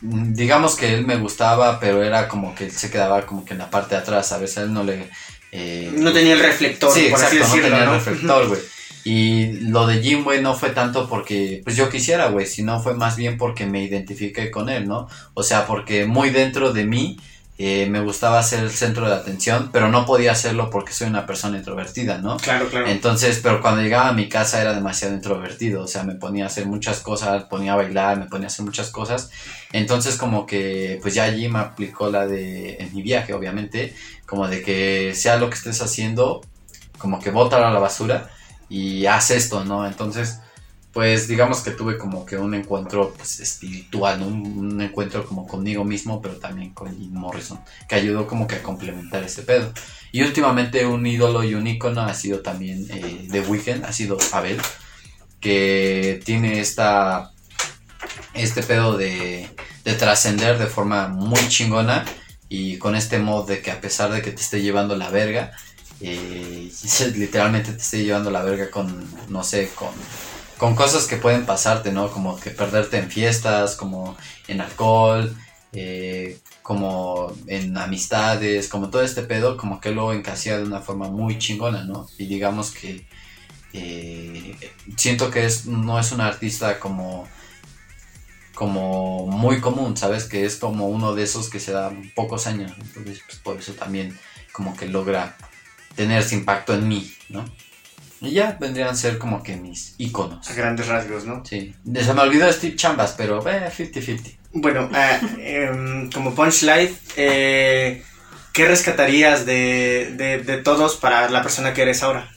mm, 0.00 0.32
digamos 0.34 0.74
que 0.76 0.92
él 0.94 1.06
me 1.06 1.16
gustaba, 1.16 1.78
pero 1.78 2.02
era 2.02 2.28
como 2.28 2.54
que 2.54 2.64
él 2.64 2.72
se 2.72 2.90
quedaba 2.90 3.26
como 3.26 3.44
que 3.44 3.52
en 3.54 3.58
la 3.60 3.70
parte 3.70 3.94
de 3.94 4.00
atrás, 4.00 4.32
a 4.32 4.38
veces 4.38 4.58
él 4.64 4.72
no 4.72 4.82
le... 4.84 5.08
eh, 5.52 5.92
No 5.96 6.12
tenía 6.12 6.32
el 6.34 6.40
reflector, 6.40 6.90
sí, 6.92 7.08
por 7.10 7.20
exacto, 7.20 7.44
así 7.44 7.60
decirlo, 7.60 7.68
no 7.70 7.76
tenía 7.76 7.84
¿no? 7.86 7.92
el 7.94 7.98
reflector, 8.00 8.48
güey. 8.48 8.60
Y 9.06 9.52
lo 9.68 9.86
de 9.86 10.00
Jim, 10.02 10.24
güey, 10.24 10.40
no 10.40 10.54
fue 10.54 10.70
tanto 10.70 11.08
porque, 11.08 11.60
pues 11.62 11.76
yo 11.76 11.90
quisiera, 11.90 12.28
güey, 12.28 12.46
sino 12.46 12.82
fue 12.82 12.94
más 12.94 13.16
bien 13.16 13.36
porque 13.36 13.66
me 13.66 13.82
identifiqué 13.84 14.50
con 14.50 14.70
él, 14.70 14.88
¿no? 14.88 15.08
O 15.34 15.42
sea, 15.42 15.66
porque 15.66 16.06
muy 16.06 16.30
dentro 16.30 16.72
de 16.72 16.84
mí 16.86 17.18
eh, 17.56 17.86
me 17.88 18.00
gustaba 18.00 18.42
ser 18.42 18.64
el 18.64 18.70
centro 18.70 19.06
de 19.06 19.14
atención, 19.14 19.70
pero 19.72 19.88
no 19.88 20.06
podía 20.06 20.32
hacerlo 20.32 20.70
porque 20.70 20.92
soy 20.92 21.06
una 21.06 21.24
persona 21.24 21.56
introvertida, 21.56 22.18
¿no? 22.18 22.36
Claro, 22.38 22.68
claro. 22.68 22.88
Entonces, 22.88 23.38
pero 23.40 23.60
cuando 23.60 23.80
llegaba 23.80 24.08
a 24.08 24.12
mi 24.12 24.28
casa 24.28 24.60
era 24.60 24.74
demasiado 24.74 25.14
introvertido, 25.14 25.84
o 25.84 25.86
sea, 25.86 26.02
me 26.02 26.16
ponía 26.16 26.44
a 26.44 26.46
hacer 26.48 26.66
muchas 26.66 26.98
cosas, 26.98 27.44
ponía 27.44 27.74
a 27.74 27.76
bailar, 27.76 28.18
me 28.18 28.26
ponía 28.26 28.46
a 28.46 28.50
hacer 28.50 28.64
muchas 28.64 28.90
cosas. 28.90 29.30
Entonces, 29.72 30.16
como 30.16 30.46
que, 30.46 30.98
pues 31.00 31.14
ya 31.14 31.24
allí 31.24 31.48
me 31.48 31.60
aplicó 31.60 32.10
la 32.10 32.26
de, 32.26 32.76
en 32.80 32.92
mi 32.92 33.02
viaje, 33.02 33.32
obviamente, 33.34 33.94
como 34.26 34.48
de 34.48 34.62
que 34.62 35.14
sea 35.14 35.36
lo 35.36 35.48
que 35.48 35.54
estés 35.54 35.80
haciendo, 35.80 36.40
como 36.98 37.20
que 37.20 37.30
bótalo 37.30 37.66
a 37.66 37.70
la 37.70 37.78
basura 37.78 38.30
y 38.68 39.06
haz 39.06 39.30
esto, 39.30 39.64
¿no? 39.64 39.86
Entonces, 39.86 40.40
pues 40.94 41.26
digamos 41.26 41.60
que 41.60 41.72
tuve 41.72 41.98
como 41.98 42.24
que 42.24 42.36
un 42.36 42.54
encuentro 42.54 43.12
pues, 43.16 43.40
espiritual, 43.40 44.22
un, 44.22 44.80
encuentro 44.80 45.26
como 45.26 45.46
conmigo 45.46 45.84
mismo, 45.84 46.22
pero 46.22 46.36
también 46.36 46.72
con 46.72 46.96
Morrison, 47.12 47.60
que 47.88 47.96
ayudó 47.96 48.28
como 48.28 48.46
que 48.46 48.54
a 48.54 48.62
complementar 48.62 49.24
ese 49.24 49.42
pedo. 49.42 49.72
Y 50.12 50.22
últimamente 50.22 50.86
un 50.86 51.04
ídolo 51.04 51.42
y 51.42 51.54
un 51.56 51.66
ícono 51.66 52.02
ha 52.02 52.14
sido 52.14 52.40
también 52.40 52.86
eh, 52.90 53.26
The 53.28 53.40
Weeknd, 53.40 53.84
ha 53.84 53.92
sido 53.92 54.16
Abel, 54.32 54.60
que 55.40 56.22
tiene 56.24 56.60
esta 56.60 57.32
este 58.32 58.62
pedo 58.62 58.96
de, 58.96 59.48
de 59.84 59.94
trascender 59.94 60.58
de 60.58 60.66
forma 60.66 61.08
muy 61.08 61.40
chingona 61.48 62.04
y 62.48 62.78
con 62.78 62.94
este 62.94 63.18
mod 63.18 63.48
de 63.48 63.62
que 63.62 63.72
a 63.72 63.80
pesar 63.80 64.12
de 64.12 64.22
que 64.22 64.30
te 64.30 64.40
esté 64.40 64.62
llevando 64.62 64.96
la 64.96 65.10
verga, 65.10 65.52
eh, 66.00 66.70
literalmente 67.16 67.72
te 67.72 67.82
esté 67.82 68.04
llevando 68.04 68.30
la 68.30 68.42
verga 68.42 68.70
con, 68.70 69.08
no 69.28 69.42
sé, 69.42 69.70
con, 69.74 69.90
con 70.58 70.74
cosas 70.74 71.06
que 71.06 71.16
pueden 71.16 71.46
pasarte, 71.46 71.92
¿no? 71.92 72.10
Como 72.10 72.38
que 72.38 72.50
perderte 72.50 72.98
en 72.98 73.10
fiestas, 73.10 73.76
como 73.76 74.16
en 74.48 74.60
alcohol, 74.60 75.34
eh, 75.72 76.38
como 76.62 77.32
en 77.46 77.76
amistades, 77.76 78.68
como 78.68 78.90
todo 78.90 79.02
este 79.02 79.22
pedo, 79.22 79.56
como 79.56 79.80
que 79.80 79.90
lo 79.90 80.12
encasilla 80.12 80.58
de 80.58 80.64
una 80.64 80.80
forma 80.80 81.08
muy 81.08 81.38
chingona, 81.38 81.84
¿no? 81.84 82.06
Y 82.18 82.26
digamos 82.26 82.70
que 82.70 83.06
eh, 83.72 84.56
siento 84.96 85.30
que 85.30 85.44
es, 85.46 85.66
no 85.66 85.98
es 85.98 86.12
un 86.12 86.20
artista 86.20 86.78
como 86.78 87.26
como 88.54 89.26
muy 89.26 89.60
común, 89.60 89.96
¿sabes? 89.96 90.24
Que 90.24 90.44
es 90.44 90.56
como 90.56 90.86
uno 90.88 91.14
de 91.14 91.24
esos 91.24 91.50
que 91.50 91.58
se 91.58 91.72
da 91.72 91.92
pocos 92.14 92.46
años, 92.46 92.72
entonces 92.80 93.20
pues, 93.26 93.38
por 93.40 93.58
eso 93.58 93.72
también 93.72 94.16
como 94.52 94.76
que 94.76 94.86
logra 94.86 95.36
tener 95.96 96.20
ese 96.20 96.36
impacto 96.36 96.72
en 96.74 96.88
mí, 96.88 97.12
¿no? 97.28 97.44
Y 98.24 98.32
ya 98.32 98.56
vendrían 98.60 98.88
a 98.88 98.94
ser 98.94 99.18
como 99.18 99.42
que 99.42 99.56
mis 99.56 99.94
iconos. 99.98 100.48
A 100.50 100.54
grandes 100.54 100.86
rasgos, 100.88 101.24
¿no? 101.24 101.44
Sí. 101.44 101.74
Se 101.94 102.14
me 102.14 102.20
olvidó 102.20 102.50
Steve 102.52 102.76
Chambas, 102.76 103.14
pero 103.16 103.46
eh, 103.48 103.70
50-50. 103.70 104.36
Bueno, 104.54 104.88
ah, 104.92 105.20
em, 105.38 106.10
como 106.10 106.34
punchline, 106.34 106.96
eh, 107.16 108.02
¿qué 108.52 108.68
rescatarías 108.68 109.44
de, 109.44 110.14
de, 110.16 110.38
de 110.38 110.56
todos 110.58 110.96
para 110.96 111.28
la 111.28 111.42
persona 111.42 111.74
que 111.74 111.82
eres 111.82 112.02
ahora? 112.02 112.30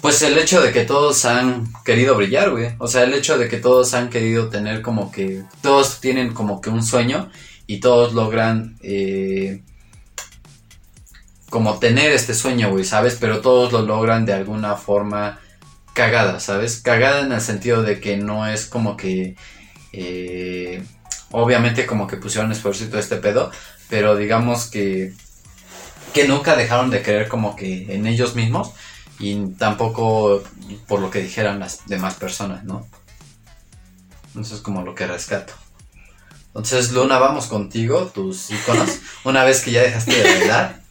Pues 0.00 0.20
el 0.22 0.36
hecho 0.36 0.60
de 0.60 0.72
que 0.72 0.84
todos 0.84 1.24
han 1.24 1.72
querido 1.84 2.14
brillar, 2.14 2.50
güey. 2.50 2.74
O 2.78 2.88
sea, 2.88 3.04
el 3.04 3.14
hecho 3.14 3.38
de 3.38 3.48
que 3.48 3.56
todos 3.56 3.94
han 3.94 4.10
querido 4.10 4.50
tener 4.50 4.82
como 4.82 5.10
que... 5.10 5.42
Todos 5.62 6.00
tienen 6.00 6.34
como 6.34 6.60
que 6.60 6.68
un 6.70 6.82
sueño 6.82 7.30
y 7.66 7.80
todos 7.80 8.12
logran... 8.12 8.76
eh, 8.82 9.62
como 11.54 11.78
tener 11.78 12.10
este 12.10 12.34
sueño, 12.34 12.70
güey, 12.70 12.84
¿sabes? 12.84 13.16
Pero 13.20 13.40
todos 13.40 13.72
lo 13.72 13.82
logran 13.82 14.26
de 14.26 14.32
alguna 14.32 14.74
forma 14.74 15.38
cagada, 15.92 16.40
¿sabes? 16.40 16.80
Cagada 16.80 17.20
en 17.20 17.30
el 17.30 17.40
sentido 17.40 17.84
de 17.84 18.00
que 18.00 18.16
no 18.16 18.44
es 18.48 18.66
como 18.66 18.96
que... 18.96 19.36
eh, 19.92 20.82
obviamente 21.30 21.86
como 21.86 22.08
que 22.08 22.16
pusieron 22.16 22.50
esfuerzo 22.50 22.82
y 22.82 22.88
todo 22.88 22.98
este 22.98 23.18
pedo, 23.18 23.52
pero 23.88 24.16
digamos 24.16 24.66
que... 24.66 25.14
Que 26.12 26.26
nunca 26.26 26.56
dejaron 26.56 26.90
de 26.90 27.02
creer 27.02 27.28
como 27.28 27.54
que 27.54 27.94
en 27.94 28.08
ellos 28.08 28.34
mismos 28.34 28.72
y 29.20 29.36
tampoco 29.50 30.42
por 30.88 30.98
lo 30.98 31.08
que 31.08 31.22
dijeran 31.22 31.60
las 31.60 31.86
demás 31.86 32.14
personas, 32.14 32.64
¿no? 32.64 32.84
Eso 34.36 34.56
es 34.56 34.60
como 34.60 34.82
lo 34.82 34.96
que 34.96 35.06
rescato. 35.06 35.52
Entonces, 36.48 36.90
Luna, 36.90 37.20
vamos 37.20 37.46
contigo, 37.46 38.06
tus 38.12 38.50
iconos. 38.50 38.98
Una 39.24 39.44
vez 39.44 39.62
que 39.62 39.70
ya 39.70 39.82
dejaste 39.82 40.16
de 40.16 40.38
bailar. 40.40 40.83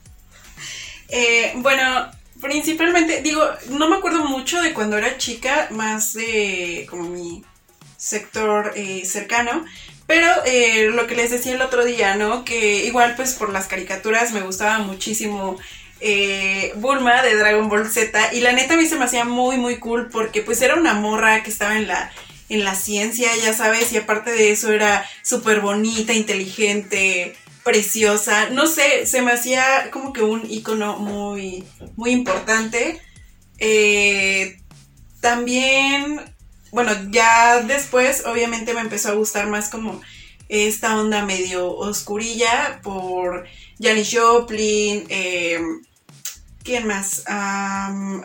Eh, 1.15 1.53
bueno, 1.57 2.09
principalmente, 2.41 3.21
digo, 3.21 3.47
no 3.69 3.87
me 3.87 3.97
acuerdo 3.97 4.25
mucho 4.25 4.59
de 4.63 4.73
cuando 4.73 4.97
era 4.97 5.19
chica, 5.19 5.67
más 5.69 6.15
de 6.15 6.87
como 6.89 7.03
mi 7.03 7.43
sector 7.97 8.73
eh, 8.75 9.05
cercano. 9.05 9.63
Pero 10.07 10.27
eh, 10.47 10.89
lo 10.91 11.05
que 11.05 11.13
les 11.13 11.29
decía 11.29 11.53
el 11.53 11.61
otro 11.61 11.85
día, 11.85 12.15
¿no? 12.15 12.43
Que 12.43 12.85
igual 12.85 13.13
pues 13.15 13.33
por 13.33 13.53
las 13.53 13.67
caricaturas 13.67 14.33
me 14.33 14.41
gustaba 14.41 14.79
muchísimo 14.79 15.57
Bulma 16.75 17.21
de 17.21 17.37
Dragon 17.37 17.69
Ball 17.69 17.89
Z. 17.89 18.33
Y 18.33 18.41
la 18.41 18.51
neta 18.51 18.73
a 18.73 18.77
mí 18.77 18.87
se 18.87 18.97
me 18.97 19.05
hacía 19.05 19.23
muy, 19.23 19.57
muy 19.57 19.77
cool 19.77 20.09
porque 20.09 20.41
pues 20.41 20.61
era 20.63 20.75
una 20.75 20.95
morra 20.95 21.43
que 21.43 21.51
estaba 21.51 21.77
en 21.77 21.87
la, 21.87 22.11
en 22.49 22.65
la 22.65 22.75
ciencia, 22.75 23.29
ya 23.41 23.53
sabes, 23.53 23.93
y 23.93 23.97
aparte 23.97 24.31
de 24.31 24.51
eso 24.51 24.71
era 24.71 25.07
súper 25.21 25.61
bonita, 25.61 26.11
inteligente, 26.11 27.35
preciosa. 27.63 28.49
No 28.49 28.67
sé, 28.67 29.05
se 29.05 29.21
me 29.21 29.31
hacía 29.31 29.89
como 29.91 30.13
que 30.13 30.21
un 30.21 30.49
icono 30.49 30.97
muy, 30.99 31.63
muy 31.95 32.11
importante. 32.11 33.01
Eh, 33.57 34.59
también, 35.21 36.21
bueno, 36.71 36.91
ya 37.09 37.61
después 37.61 38.25
obviamente 38.25 38.73
me 38.73 38.81
empezó 38.81 39.09
a 39.09 39.15
gustar 39.15 39.47
más 39.47 39.69
como 39.69 40.01
esta 40.49 40.99
onda 40.99 41.25
medio 41.25 41.71
oscurilla 41.71 42.79
por 42.83 43.45
Janis 43.79 44.11
Joplin, 44.13 45.05
eh, 45.09 45.59
¿quién 46.63 46.85
más? 46.85 47.23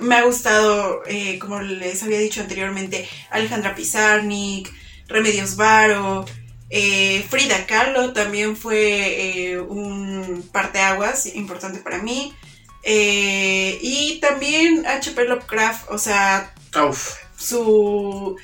Me 0.01 0.15
ha 0.17 0.23
gustado, 0.25 1.03
eh, 1.07 1.39
como 1.39 1.61
les 1.61 2.03
había 2.03 2.19
dicho 2.19 2.41
anteriormente, 2.41 3.09
Alejandra 3.31 3.75
Pizarnik, 3.75 4.73
Remedios 5.07 5.57
Varo, 5.57 6.27
eh, 6.71 7.25
Frida 7.29 7.67
Kahlo 7.67 8.13
también 8.13 8.57
fue 8.57 9.51
eh, 9.51 9.59
un 9.59 10.49
parteaguas 10.53 11.27
importante 11.35 11.81
para 11.81 12.03
mí. 12.03 12.35
Eh, 12.83 13.79
y 13.83 14.19
también 14.21 14.87
H.P. 14.87 15.25
Lovecraft, 15.25 15.91
o 15.91 15.99
sea, 15.99 16.55
Uf. 16.89 17.17
su, 17.37 18.37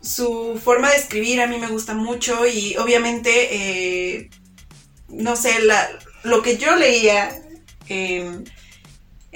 su 0.00 0.60
forma 0.62 0.90
de 0.90 0.96
escribir 0.96 1.40
a 1.40 1.46
mí 1.46 1.58
me 1.58 1.68
gusta 1.68 1.94
mucho 1.94 2.46
y 2.46 2.76
obviamente, 2.76 3.30
eh, 3.50 4.30
no 5.08 5.36
sé, 5.36 5.60
la, 5.62 5.88
lo 6.24 6.42
que 6.42 6.56
yo 6.56 6.76
leía 6.76 7.40
en, 7.88 8.50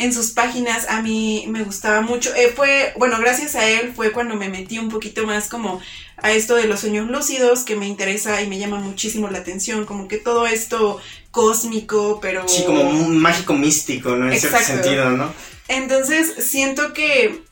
en 0.03 0.13
sus 0.13 0.33
páginas 0.33 0.89
a 0.89 1.01
mí 1.01 1.45
me 1.49 1.63
gustaba 1.63 2.01
mucho. 2.01 2.35
Eh, 2.35 2.53
fue, 2.55 2.93
bueno, 2.97 3.19
gracias 3.21 3.55
a 3.55 3.69
él 3.69 3.93
fue 3.95 4.13
cuando 4.13 4.35
me 4.35 4.49
metí 4.49 4.79
un 4.79 4.89
poquito 4.89 5.27
más 5.27 5.49
como 5.49 5.81
a 6.17 6.33
esto 6.33 6.57
de 6.57 6.67
los 6.67 6.81
sueños 6.81 7.09
lúcidos, 7.09 7.63
que 7.65 7.77
me 7.77 7.87
interesa 7.87 8.43
y 8.43 8.49
me 8.49 8.59
llama 8.59 8.79
muchísimo 8.79 9.29
la 9.29 9.39
atención, 9.39 9.87
como 9.87 10.09
que 10.09 10.19
todo 10.19 10.47
esto 10.47 11.01
cósmico, 11.31 12.19
pero... 12.21 12.47
Sí, 12.49 12.65
como 12.65 12.83
un 12.83 13.19
mágico 13.19 13.55
místico, 13.55 14.17
¿no? 14.17 14.31
En 14.31 14.39
cierto 14.39 14.59
sentido, 14.59 15.11
¿no? 15.11 15.33
Entonces 15.69 16.35
siento 16.51 16.93
que 16.93 17.43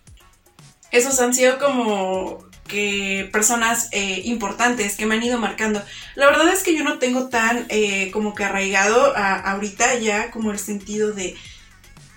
esos 0.91 1.21
han 1.21 1.35
sido 1.35 1.59
como 1.59 2.45
que 2.67 3.29
personas 3.33 3.89
eh, 3.91 4.23
importantes 4.25 4.97
que 4.97 5.07
me 5.07 5.17
han 5.17 5.23
ido 5.23 5.39
marcando. 5.39 5.83
La 6.15 6.27
verdad 6.27 6.49
es 6.49 6.63
que 6.63 6.77
yo 6.77 6.85
no 6.85 6.99
tengo 6.99 7.29
tan 7.29 7.67
eh, 7.69 8.11
como 8.13 8.35
que 8.35 8.45
arraigado 8.45 9.17
a, 9.17 9.35
ahorita 9.35 9.97
ya 9.99 10.31
como 10.31 10.53
el 10.53 10.59
sentido 10.59 11.13
de 11.13 11.37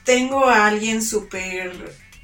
tengo 0.04 0.46
a 0.46 0.68
alguien 0.68 1.02
súper 1.02 1.72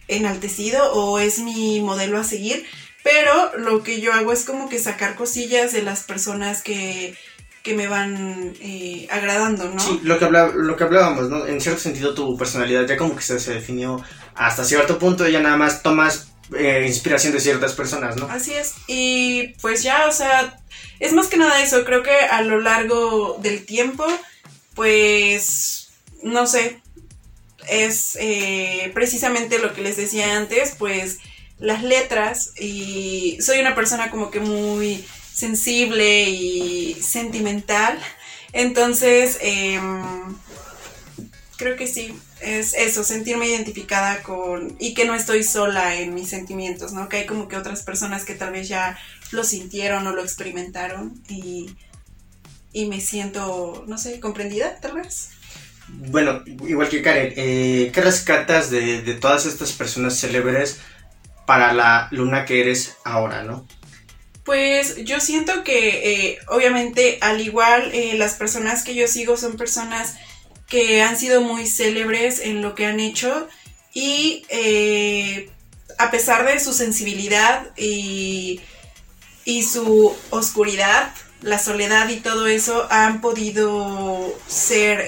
enaltecido 0.08 0.94
o 0.94 1.20
es 1.20 1.40
mi 1.40 1.82
modelo 1.82 2.20
a 2.20 2.24
seguir, 2.24 2.66
pero 3.04 3.58
lo 3.58 3.84
que 3.84 4.02
yo 4.02 4.14
hago 4.14 4.34
es 4.34 4.44
como 4.44 4.70
que 4.70 4.80
sacar 4.80 5.16
cosillas 5.16 5.72
de 5.72 5.84
las 5.84 6.02
personas 6.04 6.62
que, 6.62 7.16
que 7.64 7.76
me 7.76 7.88
van 7.88 8.54
eh, 8.62 9.08
agradando, 9.12 9.70
¿no? 9.70 9.80
Sí, 9.80 10.00
lo 10.04 10.20
que, 10.20 10.30
lo 10.30 10.76
que 10.76 10.84
hablábamos, 10.84 11.30
¿no? 11.30 11.46
En 11.46 11.62
cierto 11.62 11.82
sentido 11.82 12.14
tu 12.14 12.38
personalidad 12.38 12.88
ya 12.88 12.98
como 12.98 13.16
que 13.16 13.22
se, 13.22 13.40
se 13.40 13.54
definió 13.54 14.04
hasta 14.36 14.64
cierto 14.64 14.98
punto, 14.98 15.28
ya 15.28 15.40
nada 15.40 15.58
más 15.58 15.84
tomas 15.84 16.30
eh, 16.56 16.84
inspiración 16.88 17.34
de 17.34 17.40
ciertas 17.40 17.74
personas, 17.74 18.16
¿no? 18.16 18.28
Así 18.28 18.54
es. 18.54 18.74
Y 18.88 19.50
pues 19.62 19.84
ya, 19.84 20.08
o 20.08 20.12
sea, 20.12 20.60
es 21.00 21.14
más 21.14 21.28
que 21.28 21.38
nada 21.38 21.62
eso. 21.62 21.86
Creo 21.86 22.02
que 22.02 22.12
a 22.12 22.42
lo 22.42 22.60
largo 22.60 23.38
del 23.42 23.66
tiempo, 23.66 24.06
pues, 24.74 25.90
no 26.24 26.48
sé, 26.48 26.82
es 27.70 28.18
eh, 28.20 28.92
precisamente 28.94 29.60
lo 29.60 29.74
que 29.74 29.82
les 29.82 29.98
decía 29.98 30.38
antes, 30.38 30.76
pues 30.78 31.20
las 31.60 31.84
letras 31.84 32.54
y 32.60 33.38
soy 33.42 33.60
una 33.60 33.76
persona 33.76 34.10
como 34.10 34.32
que 34.32 34.40
muy 34.40 35.06
sensible 35.34 36.24
y 36.30 36.96
sentimental. 37.02 38.00
Entonces, 38.54 39.38
em, 39.42 40.36
creo 41.58 41.76
que 41.76 41.88
sí, 41.88 42.16
es 42.42 42.74
eso, 42.74 43.04
sentirme 43.04 43.48
identificada 43.48 44.24
con 44.24 44.76
y 44.80 44.94
que 44.94 45.06
no 45.06 45.14
estoy 45.14 45.44
sola 45.44 45.96
en 45.96 46.14
mis 46.14 46.30
sentimientos, 46.30 46.94
¿no? 46.94 47.10
Que 47.10 47.18
hay 47.18 47.26
como 47.26 47.48
que 47.48 47.58
otras 47.58 47.84
personas 47.84 48.26
que 48.26 48.36
tal 48.36 48.52
vez 48.52 48.68
ya 48.70 48.98
lo 49.32 49.44
sintieron 49.44 50.08
o 50.08 50.14
lo 50.14 50.24
experimentaron 50.24 51.22
y, 51.28 51.76
y 52.74 52.86
me 52.86 53.02
siento, 53.02 53.84
no 53.88 53.98
sé, 53.98 54.20
comprendida 54.20 54.80
tal 54.80 54.94
vez. 54.94 55.32
Bueno, 55.92 56.44
igual 56.46 56.90
que 56.90 57.02
Karen, 57.02 57.34
eh, 57.36 57.92
¿qué 57.94 58.02
rescatas 58.02 58.70
de, 58.70 59.02
de 59.02 59.14
todas 59.16 59.46
estas 59.46 59.74
personas 59.74 60.20
célebres 60.20 60.80
para 61.46 61.74
la 61.74 62.08
luna 62.12 62.46
que 62.46 62.62
eres 62.62 62.98
ahora, 63.04 63.44
no? 63.44 63.68
Pues 64.44 65.04
yo 65.04 65.20
siento 65.20 65.64
que 65.64 66.30
eh, 66.30 66.40
obviamente 66.48 67.18
al 67.22 67.42
igual 67.42 67.92
eh, 67.94 68.16
las 68.18 68.34
personas 68.36 68.84
que 68.84 68.96
yo 68.96 69.08
sigo 69.08 69.38
son 69.38 69.58
personas 69.58 70.16
que 70.68 71.02
han 71.02 71.18
sido 71.18 71.42
muy 71.42 71.68
célebres 71.68 72.40
en 72.40 72.62
lo 72.62 72.76
que 72.76 72.86
han 72.86 73.00
hecho 73.00 73.48
y 73.94 74.44
a 75.98 76.12
pesar 76.12 76.46
de 76.46 76.60
su 76.60 76.74
sensibilidad 76.74 77.68
y, 77.76 78.62
y 79.46 79.64
su 79.64 80.16
oscuridad, 80.30 81.12
la 81.42 81.60
soledad 81.60 82.08
y 82.10 82.18
todo 82.18 82.48
eso 82.48 82.88
han 82.92 83.20
podido 83.20 84.36
ser 84.48 85.06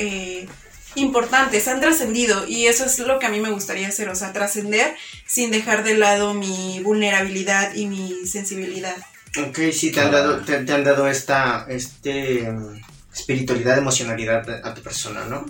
importantes, 0.95 1.67
han 1.67 1.79
trascendido 1.79 2.47
y 2.47 2.67
eso 2.67 2.85
es 2.85 2.99
lo 2.99 3.19
que 3.19 3.25
a 3.25 3.29
mí 3.29 3.39
me 3.39 3.51
gustaría 3.51 3.87
hacer, 3.87 4.09
o 4.09 4.15
sea, 4.15 4.33
trascender 4.33 4.95
sin 5.25 5.51
dejar 5.51 5.83
de 5.83 5.97
lado 5.97 6.33
mi 6.33 6.81
vulnerabilidad 6.83 7.73
y 7.75 7.87
mi 7.87 8.25
sensibilidad. 8.25 8.95
Ok, 9.37 9.59
sí, 9.71 9.91
te 9.91 10.01
han 10.01 10.11
dado, 10.11 10.41
te, 10.41 10.63
te 10.63 10.73
han 10.73 10.83
dado 10.83 11.07
esta 11.07 11.65
este, 11.69 12.51
mm, 12.51 12.81
espiritualidad, 13.13 13.77
emocionalidad 13.77 14.65
a 14.65 14.73
tu 14.73 14.81
persona, 14.81 15.25
¿no? 15.25 15.45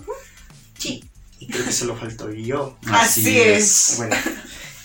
Sí. 0.78 1.04
Y 1.40 1.48
creo 1.48 1.64
que 1.64 1.72
se 1.72 1.86
lo 1.86 1.96
faltó 1.96 2.30
yo. 2.30 2.78
Así 2.86 3.40
es. 3.40 3.94
Bueno, 3.96 4.14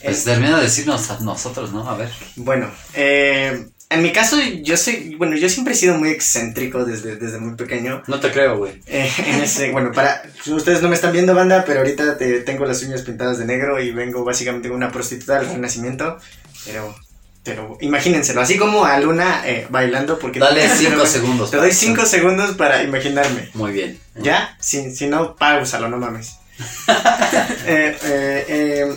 Pues 0.02 0.22
eh, 0.22 0.24
termina 0.26 0.58
de 0.58 0.64
decirnos 0.64 1.10
a 1.12 1.20
nosotros, 1.20 1.72
¿no? 1.72 1.88
A 1.88 1.96
ver. 1.96 2.10
bueno 2.36 2.72
eh, 2.94 3.68
en 3.90 4.02
mi 4.04 4.12
caso, 4.12 4.38
yo 4.64 4.76
soy, 4.76 5.16
bueno, 5.16 5.36
yo 5.38 5.48
siempre 5.50 5.74
he 5.74 5.78
sido 5.78 5.98
muy 5.98 6.10
excéntrico 6.10 6.84
desde, 6.84 7.16
desde 7.16 7.38
muy 7.40 7.56
pequeño. 7.56 8.04
No 8.08 8.20
te 8.20 8.32
creo, 8.32 8.58
güey. 8.58 8.82
Eh, 8.86 9.10
en 9.26 9.42
ese, 9.44 9.72
bueno, 9.72 9.92
para, 9.94 10.24
ustedes 10.48 10.82
no 10.82 10.90
me 10.90 10.96
están 10.96 11.14
viendo, 11.14 11.34
banda, 11.34 11.64
pero 11.66 11.80
ahorita 11.80 12.18
te- 12.18 12.42
tengo 12.42 12.66
las 12.66 12.84
uñas 12.84 13.02
pintadas 13.04 13.38
de 13.38 13.46
negro 13.46 13.82
y 13.82 13.92
vengo 13.92 14.24
básicamente 14.26 14.68
con 14.68 14.78
una 14.78 14.92
prostituta 14.92 15.40
del 15.40 15.50
renacimiento. 15.50 16.18
Pero, 16.66 16.94
pero 17.44 17.78
imagínenselo, 17.80 18.42
así 18.42 18.58
como 18.58 18.84
a 18.84 19.00
Luna 19.00 19.44
eh, 19.46 19.68
bailando, 19.70 20.20
porque 20.20 20.40
Dale 20.40 20.68
cinco 20.78 21.06
segundos. 21.06 21.50
Te 21.52 21.56
doy 21.58 21.72
cinco 21.72 22.06
segundos 22.06 22.56
para 22.58 22.84
imaginarme. 22.84 23.50
Muy 23.54 23.72
bien. 23.72 23.98
¿Ya? 24.16 24.58
Si, 24.60 24.94
si 24.94 25.08
no, 25.08 25.36
pausalo, 25.38 25.88
no 25.88 25.98
mames. 25.98 26.34
Eh, 27.66 27.98
eh, 28.04 28.46
eh, 28.48 28.96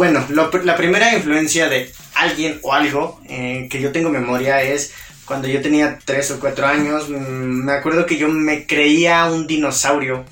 bueno, 0.00 0.24
lo 0.30 0.50
la 0.64 0.76
primera 0.76 1.14
influencia 1.14 1.68
de 1.68 1.92
alguien 2.14 2.58
o 2.62 2.72
algo 2.72 3.20
eh, 3.28 3.68
que 3.70 3.82
yo 3.82 3.92
tengo 3.92 4.08
memoria 4.08 4.62
es 4.62 4.94
cuando 5.26 5.46
yo 5.46 5.60
tenía 5.60 5.98
3 6.02 6.30
o 6.30 6.40
4 6.40 6.66
años. 6.66 7.10
mm, 7.10 7.66
me 7.66 7.72
acuerdo 7.72 8.06
que 8.06 8.16
yo 8.16 8.26
me 8.28 8.66
creía 8.66 9.26
un 9.26 9.46
dinosaurio. 9.46 10.24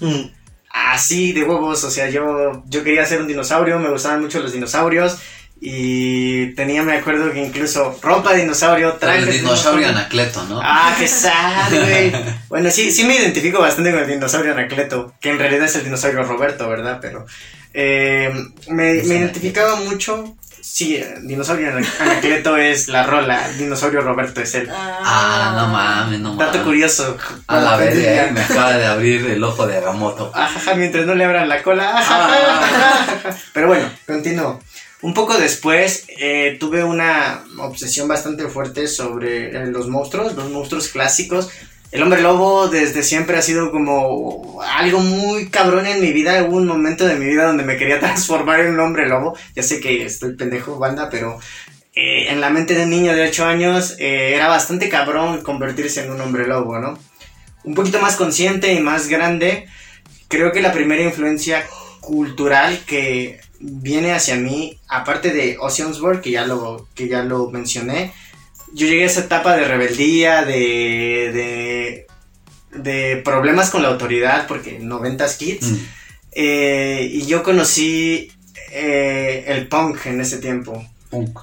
Así 0.71 1.33
de 1.35 1.43
huevos, 1.43 1.85
o 1.85 1.91
sea, 1.91 2.09
yo, 2.09 2.63
yo 2.67 2.83
quería 2.83 3.05
ser 3.05 3.21
un 3.21 3.29
dinosaurio, 3.29 3.79
me 3.79 3.91
gustaban 3.91 4.23
mucho 4.23 4.41
los 4.41 4.55
dinosaurios. 4.55 5.19
Y 5.61 6.55
tenía, 6.55 6.83
me 6.83 6.97
acuerdo 6.97 7.31
que 7.31 7.45
incluso 7.45 7.99
ropa 8.01 8.33
de 8.33 8.43
dinosaurio, 8.43 8.95
trajes 8.95 9.25
El 9.25 9.27
de 9.27 9.39
dinosaurio 9.41 9.89
Anacleto, 9.89 10.45
¿no? 10.45 10.61
Ah, 10.63 10.97
qué 10.99 11.07
sad, 11.07 11.71
güey. 11.71 12.11
Bueno, 12.49 12.71
sí, 12.71 12.91
sí 12.91 13.05
me 13.05 13.17
identifico 13.17 13.61
bastante 13.61 13.91
con 13.91 14.01
el 14.01 14.09
dinosaurio 14.09 14.53
Anacleto, 14.53 15.13
que 15.21 15.29
en 15.29 15.39
realidad 15.39 15.67
es 15.67 15.77
el 15.77 15.85
dinosaurio 15.85 16.23
Roberto, 16.23 16.67
¿verdad? 16.71 17.01
Pero 17.03 17.27
eh, 17.81 18.33
me, 18.69 18.95
me 19.05 19.17
identificaba 19.19 19.77
mucho. 19.77 20.35
Sí, 20.61 21.01
dinosaurio 21.23 21.69
Ana- 21.71 21.87
Anacleto 22.01 22.57
es 22.57 22.89
la 22.89 23.05
rola, 23.05 23.49
dinosaurio 23.57 24.01
Roberto 24.03 24.41
es 24.41 24.55
él. 24.55 24.69
Ah, 24.71 25.55
no 25.57 25.69
mames, 25.69 26.21
no 26.21 26.35
mames. 26.35 26.53
Dato 26.53 26.65
curioso. 26.65 27.17
A 27.47 27.57
la 27.61 27.79
ya. 27.93 28.27
eh, 28.27 28.31
me 28.33 28.41
acaba 28.43 28.77
de 28.77 28.85
abrir 28.87 29.25
el 29.27 29.43
ojo 29.43 29.67
de 29.67 29.77
Agamotto. 29.79 30.31
Ajaja, 30.35 30.75
mientras 30.75 31.07
no 31.07 31.15
le 31.15 31.25
abran 31.25 31.49
la 31.49 31.63
cola. 31.63 31.93
Ah. 31.97 32.59
ajaja. 32.61 33.37
Pero 33.55 33.69
bueno, 33.69 33.89
continúo. 34.07 34.61
Un 35.01 35.15
poco 35.15 35.39
después 35.39 36.05
eh, 36.19 36.57
tuve 36.59 36.83
una 36.83 37.45
obsesión 37.59 38.09
bastante 38.09 38.49
fuerte 38.49 38.89
sobre 38.89 39.51
eh, 39.57 39.67
los 39.67 39.87
monstruos, 39.89 40.35
los 40.35 40.51
monstruos 40.51 40.89
clásicos. 40.89 41.49
El 41.91 42.03
hombre 42.03 42.21
lobo 42.21 42.69
desde 42.69 43.03
siempre 43.03 43.39
ha 43.39 43.43
sido 43.43 43.71
como 43.71 44.61
algo 44.63 45.01
muy 45.01 45.49
cabrón 45.49 45.87
en 45.87 46.01
mi 46.01 46.13
vida. 46.13 46.43
Hubo 46.45 46.57
un 46.57 46.67
momento 46.67 47.07
de 47.07 47.17
mi 47.17 47.25
vida 47.25 47.45
donde 47.45 47.65
me 47.65 47.79
quería 47.79 47.99
transformar 48.01 48.61
en 48.61 48.75
un 48.75 48.81
hombre 48.81 49.09
lobo. 49.09 49.37
Ya 49.55 49.63
sé 49.63 49.81
que 49.81 50.05
estoy 50.05 50.37
pendejo, 50.37 50.79
banda, 50.79 51.09
pero 51.09 51.39
eh, 51.95 52.31
en 52.31 52.41
la 52.41 52.51
mente 52.51 52.75
de 52.75 52.85
un 52.85 52.91
niño 52.91 53.15
de 53.15 53.29
8 53.29 53.45
años 53.47 53.97
eh, 53.99 54.35
era 54.35 54.49
bastante 54.49 54.89
cabrón 54.89 55.43
convertirse 55.43 56.05
en 56.05 56.13
un 56.13 56.21
hombre 56.21 56.47
lobo, 56.47 56.79
¿no? 56.79 56.99
Un 57.65 57.75
poquito 57.75 58.01
más 58.01 58.17
consciente 58.17 58.73
y 58.75 58.81
más 58.81 59.09
grande, 59.09 59.67
creo 60.29 60.53
que 60.53 60.63
la 60.63 60.73
primera 60.73 61.03
influencia 61.03 61.67
cultural 62.01 62.81
que 62.87 63.41
viene 63.59 64.13
hacia 64.13 64.37
mí, 64.37 64.79
aparte 64.89 65.33
de 65.33 65.57
Osbourne, 65.59 66.21
que 66.21 66.31
ya 66.31 66.47
lo, 66.47 66.89
que 66.95 67.09
ya 67.09 67.25
lo 67.25 67.51
mencioné, 67.51 68.13
yo 68.75 68.87
llegué 68.87 69.05
a 69.05 69.07
esa 69.07 69.21
etapa 69.21 69.57
de 69.57 69.65
rebeldía, 69.67 70.45
de, 70.45 72.07
de, 72.73 72.81
de 72.83 73.17
problemas 73.25 73.71
con 73.71 73.83
la 73.83 73.89
autoridad, 73.89 74.47
porque 74.47 74.79
90s 74.81 75.37
kids, 75.37 75.67
Mm. 75.67 75.77
eh, 76.33 77.09
y 77.13 77.27
yo 77.27 77.43
conocí 77.43 78.31
eh, 78.73 79.45
el 79.49 79.69
punk 79.69 80.07
en 80.07 80.21
ese 80.21 80.39
tiempo. 80.39 80.85
Punk. 81.11 81.39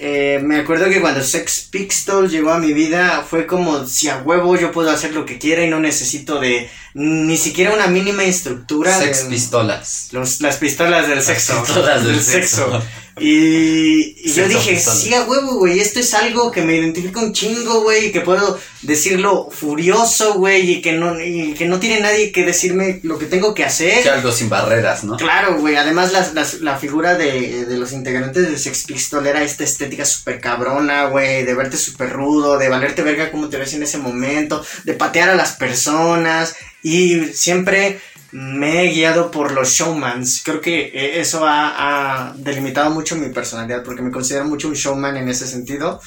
Eh, 0.00 0.38
me 0.44 0.58
acuerdo 0.58 0.88
que 0.88 1.00
cuando 1.00 1.24
Sex 1.24 1.66
Pistols 1.72 2.30
llegó 2.30 2.52
a 2.52 2.60
mi 2.60 2.72
vida 2.72 3.24
fue 3.28 3.46
como 3.48 3.84
si 3.84 4.08
a 4.08 4.18
huevo 4.18 4.56
yo 4.56 4.70
puedo 4.70 4.90
hacer 4.92 5.12
lo 5.12 5.26
que 5.26 5.38
quiera 5.38 5.64
y 5.64 5.70
no 5.70 5.80
necesito 5.80 6.38
de 6.38 6.70
ni 7.00 7.36
siquiera 7.36 7.72
una 7.74 7.86
mínima 7.86 8.24
estructura. 8.24 8.98
Sex 8.98 9.24
de- 9.24 9.30
pistolas. 9.30 10.08
los- 10.12 10.40
las 10.40 10.56
pistolas 10.56 11.06
del 11.06 11.16
Las 11.18 11.26
sexo. 11.26 11.62
pistolas 11.62 12.04
del 12.04 12.20
sexo. 12.22 12.82
Y, 13.20 14.14
y 14.28 14.32
yo 14.32 14.46
dije, 14.48 14.74
pistola. 14.74 14.96
sí, 14.96 15.12
a 15.14 15.22
huevo, 15.24 15.58
güey, 15.58 15.80
esto 15.80 15.98
es 16.00 16.14
algo 16.14 16.50
que 16.52 16.62
me 16.62 16.76
identifica 16.76 17.18
un 17.20 17.32
chingo, 17.32 17.82
güey, 17.82 18.06
y 18.06 18.12
que 18.12 18.20
puedo 18.20 18.58
decirlo 18.82 19.48
furioso, 19.50 20.34
güey, 20.34 20.70
y 20.74 20.80
que 20.82 20.92
no 20.92 21.20
y 21.20 21.54
que 21.54 21.66
no 21.66 21.80
tiene 21.80 22.00
nadie 22.00 22.30
que 22.30 22.44
decirme 22.44 23.00
lo 23.02 23.18
que 23.18 23.26
tengo 23.26 23.54
que 23.54 23.64
hacer. 23.64 24.02
Que 24.04 24.10
algo 24.10 24.30
sin 24.30 24.48
barreras, 24.48 25.02
¿no? 25.04 25.16
Claro, 25.16 25.58
güey, 25.58 25.74
además 25.76 26.12
las- 26.12 26.32
las- 26.34 26.60
la 26.60 26.78
figura 26.78 27.16
de, 27.16 27.64
de 27.64 27.76
los 27.76 27.92
integrantes 27.92 28.48
de 28.50 28.56
Sex 28.58 28.84
Pistol 28.84 29.26
era 29.26 29.42
esta 29.42 29.64
estética 29.64 30.04
súper 30.04 30.40
cabrona, 30.40 31.06
güey, 31.06 31.44
de 31.44 31.54
verte 31.54 31.76
súper 31.76 32.10
rudo, 32.12 32.56
de 32.56 32.68
valerte 32.68 33.02
verga 33.02 33.32
como 33.32 33.48
te 33.48 33.56
ves 33.56 33.74
en 33.74 33.82
ese 33.82 33.98
momento, 33.98 34.64
de 34.84 34.94
patear 34.94 35.28
a 35.30 35.34
las 35.34 35.52
personas, 35.52 36.54
y 36.88 37.34
siempre 37.34 38.00
me 38.32 38.82
he 38.82 38.92
guiado 38.92 39.30
por 39.30 39.52
los 39.52 39.68
showmans. 39.70 40.42
Creo 40.42 40.62
que 40.62 40.86
eh, 40.86 41.20
eso 41.20 41.44
ha, 41.46 42.32
delimitado 42.36 42.90
mucho 42.90 43.14
mi 43.16 43.28
personalidad, 43.28 43.82
porque 43.84 44.00
me 44.00 44.10
considero 44.10 44.46
mucho 44.46 44.68
un 44.68 44.74
showman 44.74 45.18
en 45.18 45.28
ese 45.28 45.46
sentido. 45.46 46.00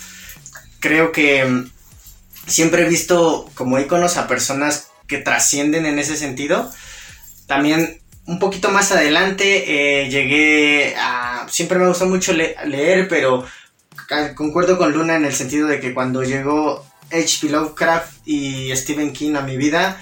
Creo 0.79 1.11
que 1.11 1.45
mm, 1.45 1.69
siempre 2.47 2.83
he 2.83 2.89
visto 2.89 3.47
como 3.53 3.79
íconos 3.79 4.17
a 4.17 4.27
personas 4.27 4.87
que 5.07 5.19
trascienden 5.19 5.85
en 5.85 5.99
ese 5.99 6.17
sentido. 6.17 6.71
También 7.45 8.01
un 8.25 8.39
poquito 8.39 8.71
más 8.71 8.91
adelante 8.91 10.03
eh, 10.03 10.09
llegué 10.09 10.95
a... 10.97 11.45
Siempre 11.47 11.77
me 11.77 11.87
gustó 11.87 12.07
mucho 12.07 12.33
le- 12.33 12.55
leer, 12.65 13.07
pero 13.07 13.45
concuerdo 14.35 14.79
con 14.79 14.93
Luna 14.93 15.15
en 15.15 15.25
el 15.25 15.33
sentido 15.33 15.67
de 15.67 15.79
que 15.79 15.93
cuando 15.93 16.23
llegó 16.23 16.83
H.P. 17.11 17.49
Lovecraft 17.49 18.25
y 18.25 18.75
Stephen 18.75 19.13
King 19.13 19.35
a 19.35 19.41
mi 19.41 19.57
vida, 19.57 20.01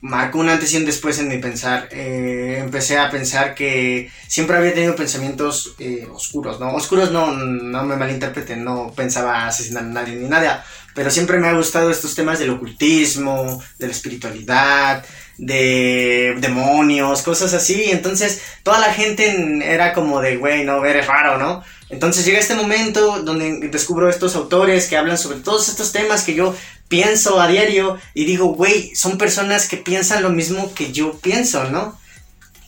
marcó 0.00 0.38
un 0.38 0.48
antes 0.48 0.72
y 0.72 0.76
un 0.76 0.84
después 0.84 1.18
en 1.18 1.28
mi 1.28 1.38
pensar. 1.38 1.88
Eh, 1.90 2.58
empecé 2.60 2.98
a 2.98 3.10
pensar 3.10 3.54
que 3.54 4.10
siempre 4.28 4.56
había 4.56 4.74
tenido 4.74 4.96
pensamientos 4.96 5.74
eh, 5.78 6.06
oscuros, 6.12 6.60
¿no? 6.60 6.74
Oscuros 6.74 7.10
no, 7.10 7.32
no 7.32 7.84
me 7.84 7.96
malinterpreten, 7.96 8.62
no 8.64 8.92
pensaba 8.94 9.46
asesinar 9.46 9.84
a 9.84 9.86
nadie 9.86 10.16
ni 10.16 10.28
nada, 10.28 10.64
pero 10.94 11.10
siempre 11.10 11.38
me 11.38 11.48
ha 11.48 11.54
gustado 11.54 11.90
estos 11.90 12.14
temas 12.14 12.38
del 12.38 12.50
ocultismo, 12.50 13.62
de 13.78 13.86
la 13.86 13.92
espiritualidad, 13.92 15.04
de 15.38 16.36
demonios, 16.38 17.22
cosas 17.22 17.52
así. 17.54 17.84
Entonces, 17.90 18.40
toda 18.62 18.78
la 18.80 18.92
gente 18.92 19.30
en- 19.30 19.62
era 19.62 19.92
como 19.92 20.20
de, 20.20 20.36
güey, 20.36 20.64
no, 20.64 20.84
eres 20.84 21.06
raro, 21.06 21.38
¿no? 21.38 21.62
Entonces 21.88 22.24
llega 22.24 22.38
este 22.38 22.54
momento 22.56 23.22
donde 23.22 23.68
descubro 23.68 24.08
estos 24.08 24.34
autores 24.34 24.86
que 24.86 24.96
hablan 24.96 25.18
sobre 25.18 25.38
todos 25.40 25.68
estos 25.68 25.92
temas 25.92 26.24
que 26.24 26.34
yo 26.34 26.54
pienso 26.88 27.40
a 27.40 27.46
diario 27.48 27.96
y 28.14 28.24
digo, 28.24 28.46
güey, 28.46 28.94
son 28.94 29.18
personas 29.18 29.68
que 29.68 29.76
piensan 29.76 30.22
lo 30.22 30.30
mismo 30.30 30.72
que 30.74 30.92
yo 30.92 31.18
pienso, 31.18 31.64
¿no? 31.70 31.96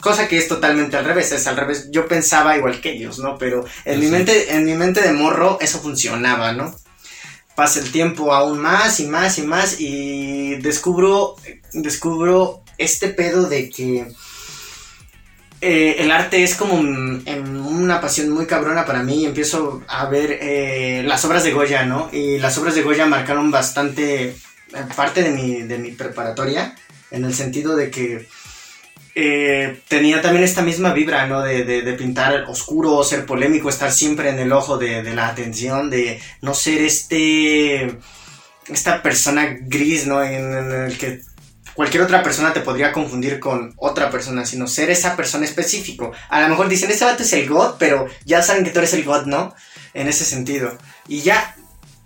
Cosa 0.00 0.28
que 0.28 0.38
es 0.38 0.46
totalmente 0.46 0.96
al 0.96 1.04
revés, 1.04 1.32
es 1.32 1.46
al 1.48 1.56
revés. 1.56 1.88
Yo 1.90 2.06
pensaba 2.06 2.56
igual 2.56 2.80
que 2.80 2.92
ellos, 2.92 3.18
¿no? 3.18 3.36
Pero 3.38 3.64
en 3.84 3.98
mi 3.98 4.06
mente, 4.06 4.54
en 4.54 4.64
mi 4.64 4.74
mente 4.74 5.00
de 5.00 5.12
morro, 5.12 5.58
eso 5.60 5.80
funcionaba, 5.80 6.52
¿no? 6.52 6.72
Pasa 7.58 7.80
el 7.80 7.90
tiempo 7.90 8.32
aún 8.32 8.60
más 8.60 9.00
y 9.00 9.08
más 9.08 9.36
y 9.36 9.42
más 9.42 9.80
y 9.80 10.54
descubro, 10.60 11.34
descubro 11.72 12.62
este 12.78 13.08
pedo 13.08 13.48
de 13.48 13.68
que 13.68 14.06
eh, 15.60 15.96
el 15.98 16.12
arte 16.12 16.44
es 16.44 16.54
como 16.54 16.74
una 16.74 18.00
pasión 18.00 18.30
muy 18.30 18.46
cabrona 18.46 18.84
para 18.84 19.02
mí 19.02 19.22
y 19.22 19.26
empiezo 19.26 19.82
a 19.88 20.06
ver 20.06 20.38
eh, 20.40 21.02
las 21.04 21.24
obras 21.24 21.42
de 21.42 21.52
Goya, 21.52 21.84
¿no? 21.84 22.08
Y 22.12 22.38
las 22.38 22.56
obras 22.58 22.76
de 22.76 22.82
Goya 22.82 23.06
marcaron 23.06 23.50
bastante 23.50 24.26
eh, 24.28 24.36
parte 24.94 25.24
de 25.24 25.30
mi, 25.30 25.62
de 25.62 25.78
mi 25.78 25.90
preparatoria, 25.90 26.76
en 27.10 27.24
el 27.24 27.34
sentido 27.34 27.74
de 27.74 27.90
que 27.90 28.28
eh, 29.20 29.80
tenía 29.88 30.22
también 30.22 30.44
esta 30.44 30.62
misma 30.62 30.92
vibra, 30.92 31.26
¿no? 31.26 31.42
De, 31.42 31.96
pintar 31.98 32.44
oscuro, 32.46 33.02
ser 33.02 33.26
polémico, 33.26 33.68
estar 33.68 33.90
siempre 33.90 34.28
en 34.30 34.38
el 34.38 34.52
ojo 34.52 34.78
de, 34.78 35.02
la 35.12 35.26
atención, 35.26 35.90
de 35.90 36.20
no 36.40 36.54
ser 36.54 36.82
este... 36.82 37.98
esta 38.68 39.02
persona 39.02 39.56
gris, 39.60 40.06
¿no? 40.06 40.22
En, 40.22 40.52
en 40.52 40.72
el 40.72 40.96
que 40.96 41.22
cualquier 41.74 42.04
otra 42.04 42.22
persona 42.22 42.52
te 42.52 42.60
podría 42.60 42.92
confundir 42.92 43.40
con 43.40 43.74
otra 43.76 44.08
persona, 44.08 44.46
sino 44.46 44.68
ser 44.68 44.88
esa 44.90 45.16
persona 45.16 45.46
específico. 45.46 46.12
A 46.28 46.40
lo 46.40 46.48
mejor 46.50 46.68
dicen, 46.68 46.88
este 46.88 47.04
vato 47.04 47.24
es 47.24 47.32
el 47.32 47.48
God, 47.48 47.74
pero 47.76 48.06
ya 48.24 48.40
saben 48.40 48.62
que 48.62 48.70
tú 48.70 48.78
eres 48.78 48.94
el 48.94 49.02
God, 49.02 49.26
¿no? 49.26 49.52
En 49.94 50.06
ese 50.06 50.24
sentido. 50.24 50.78
Y 51.08 51.22
ya 51.22 51.56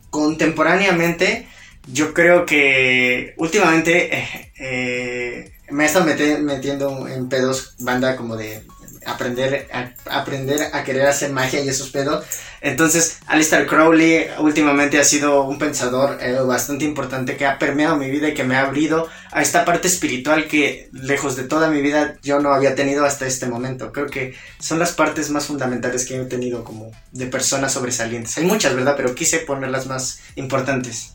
contemporáneamente, 0.08 1.46
yo 1.86 2.14
creo 2.14 2.46
que 2.46 3.34
últimamente 3.36 4.16
eh, 4.16 4.52
eh, 4.58 5.51
me 5.72 5.84
he 5.84 5.86
estado 5.86 6.04
metiendo 6.04 7.08
en 7.08 7.28
pedos 7.28 7.74
banda 7.78 8.16
como 8.16 8.36
de 8.36 8.64
aprender 9.04 9.68
a, 9.72 9.92
aprender 10.18 10.70
a 10.72 10.84
querer 10.84 11.06
hacer 11.06 11.32
magia 11.32 11.60
y 11.60 11.68
esos 11.68 11.90
pedos. 11.90 12.24
Entonces, 12.60 13.18
Alistair 13.26 13.66
Crowley 13.66 14.26
últimamente 14.38 14.98
ha 15.00 15.04
sido 15.04 15.42
un 15.42 15.58
pensador 15.58 16.18
eh, 16.20 16.34
bastante 16.46 16.84
importante 16.84 17.36
que 17.36 17.46
ha 17.46 17.58
permeado 17.58 17.96
mi 17.96 18.10
vida 18.10 18.28
y 18.28 18.34
que 18.34 18.44
me 18.44 18.56
ha 18.56 18.62
abrido 18.62 19.08
a 19.32 19.42
esta 19.42 19.64
parte 19.64 19.88
espiritual 19.88 20.46
que 20.46 20.88
lejos 20.92 21.36
de 21.36 21.44
toda 21.44 21.70
mi 21.70 21.80
vida 21.80 22.16
yo 22.22 22.38
no 22.40 22.52
había 22.52 22.74
tenido 22.74 23.04
hasta 23.04 23.26
este 23.26 23.46
momento. 23.46 23.92
Creo 23.92 24.06
que 24.06 24.34
son 24.60 24.78
las 24.78 24.92
partes 24.92 25.30
más 25.30 25.46
fundamentales 25.46 26.06
que 26.06 26.20
he 26.20 26.24
tenido 26.24 26.62
como 26.62 26.92
de 27.10 27.26
personas 27.26 27.72
sobresalientes. 27.72 28.36
Hay 28.38 28.44
muchas, 28.44 28.74
¿verdad? 28.74 28.94
Pero 28.96 29.14
quise 29.14 29.38
poner 29.38 29.70
las 29.70 29.86
más 29.86 30.20
importantes. 30.36 31.14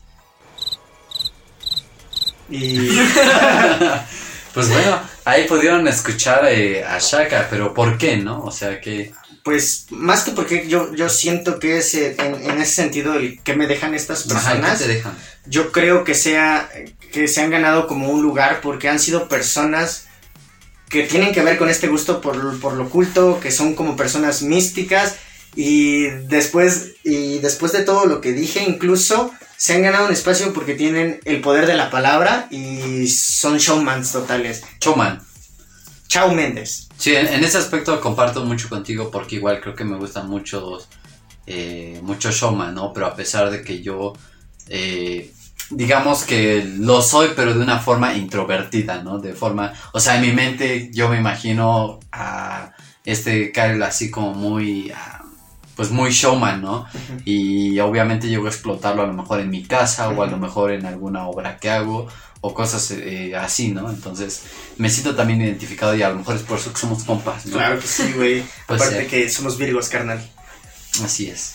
Y 2.50 2.90
Pues 4.58 4.72
bueno, 4.72 5.00
ahí 5.24 5.46
pudieron 5.46 5.86
escuchar 5.86 6.44
eh, 6.48 6.84
a 6.84 6.98
Shaka, 6.98 7.46
pero 7.48 7.72
¿por 7.72 7.96
qué, 7.96 8.16
no? 8.16 8.42
O 8.42 8.50
sea 8.50 8.80
que... 8.80 9.12
pues 9.44 9.86
más 9.90 10.24
que 10.24 10.32
porque 10.32 10.66
yo, 10.68 10.92
yo 10.94 11.08
siento 11.08 11.58
que 11.58 11.78
es 11.78 11.94
eh, 11.94 12.16
en, 12.18 12.34
en 12.50 12.60
ese 12.60 12.74
sentido 12.74 13.14
el 13.14 13.40
que 13.42 13.54
me 13.54 13.66
dejan 13.66 13.94
estas 13.94 14.28
Ajá, 14.30 14.56
¿y 14.56 14.60
qué 14.60 14.60
personas. 14.60 14.78
te 14.78 14.88
dejan? 14.88 15.16
yo 15.46 15.72
creo 15.72 16.04
que 16.04 16.14
sea 16.14 16.68
que 17.12 17.28
se 17.28 17.40
han 17.40 17.50
ganado 17.50 17.86
como 17.86 18.08
un 18.10 18.20
lugar 18.20 18.60
porque 18.60 18.88
han 18.88 18.98
sido 18.98 19.28
personas 19.28 20.06
que 20.90 21.04
tienen 21.04 21.32
que 21.32 21.42
ver 21.42 21.56
con 21.56 21.68
este 21.68 21.86
gusto 21.88 22.20
por, 22.20 22.58
por 22.60 22.72
lo 22.74 22.84
oculto, 22.84 23.38
que 23.40 23.50
son 23.50 23.74
como 23.74 23.96
personas 23.96 24.42
místicas 24.42 25.16
y 25.54 26.04
después 26.28 26.92
y 27.04 27.38
después 27.38 27.72
de 27.72 27.82
todo 27.84 28.06
lo 28.06 28.20
que 28.20 28.32
dije 28.32 28.64
incluso 28.66 29.32
se 29.58 29.74
han 29.74 29.82
ganado 29.82 30.06
un 30.06 30.12
espacio 30.12 30.52
porque 30.52 30.74
tienen 30.74 31.20
el 31.24 31.40
poder 31.40 31.66
de 31.66 31.74
la 31.74 31.90
palabra 31.90 32.46
y 32.48 33.08
son 33.08 33.58
showmans 33.58 34.12
totales. 34.12 34.62
Showman. 34.80 35.20
Chao 36.06 36.32
Méndez. 36.32 36.88
Sí, 36.96 37.16
en, 37.16 37.26
en 37.26 37.42
ese 37.42 37.58
aspecto 37.58 38.00
comparto 38.00 38.44
mucho 38.44 38.68
contigo 38.68 39.10
porque 39.10 39.34
igual 39.34 39.60
creo 39.60 39.74
que 39.74 39.82
me 39.82 39.96
gustan 39.96 40.28
muchos, 40.28 40.88
eh, 41.44 41.98
mucho 42.02 42.30
showman, 42.30 42.72
¿no? 42.72 42.92
Pero 42.92 43.06
a 43.06 43.16
pesar 43.16 43.50
de 43.50 43.62
que 43.62 43.82
yo, 43.82 44.12
eh, 44.68 45.32
digamos 45.70 46.22
que 46.22 46.64
lo 46.78 47.02
soy, 47.02 47.30
pero 47.34 47.52
de 47.52 47.60
una 47.60 47.80
forma 47.80 48.14
introvertida, 48.14 49.02
¿no? 49.02 49.18
De 49.18 49.32
forma, 49.32 49.72
o 49.92 49.98
sea, 49.98 50.16
en 50.16 50.22
mi 50.22 50.32
mente 50.32 50.88
yo 50.92 51.08
me 51.08 51.18
imagino 51.18 51.98
a 52.12 52.70
este 53.04 53.50
Kyle 53.50 53.82
así 53.82 54.08
como 54.08 54.34
muy, 54.34 54.92
ah, 54.94 55.24
pues 55.78 55.92
muy 55.92 56.10
showman, 56.10 56.60
¿no? 56.60 56.86
Y 57.24 57.78
obviamente 57.78 58.26
llego 58.26 58.46
a 58.46 58.48
explotarlo 58.48 59.04
a 59.04 59.06
lo 59.06 59.12
mejor 59.12 59.38
en 59.38 59.48
mi 59.48 59.62
casa 59.62 60.08
o 60.08 60.24
a 60.24 60.26
lo 60.26 60.36
mejor 60.36 60.72
en 60.72 60.84
alguna 60.86 61.28
obra 61.28 61.56
que 61.58 61.70
hago 61.70 62.08
o 62.40 62.52
cosas 62.52 62.90
eh, 62.90 63.36
así, 63.36 63.68
¿no? 63.68 63.88
Entonces 63.88 64.42
me 64.76 64.90
siento 64.90 65.14
también 65.14 65.40
identificado 65.40 65.94
y 65.94 66.02
a 66.02 66.08
lo 66.08 66.16
mejor 66.16 66.34
es 66.34 66.42
por 66.42 66.58
eso 66.58 66.72
que 66.72 66.80
somos 66.80 67.04
compas, 67.04 67.46
¿no? 67.46 67.58
Claro 67.58 67.78
que 67.78 67.86
sí, 67.86 68.12
güey. 68.16 68.42
Pues 68.66 68.82
Aparte 68.82 69.06
que 69.06 69.30
somos 69.30 69.56
virgos, 69.56 69.88
carnal. 69.88 70.20
Así 71.04 71.30
es. 71.30 71.54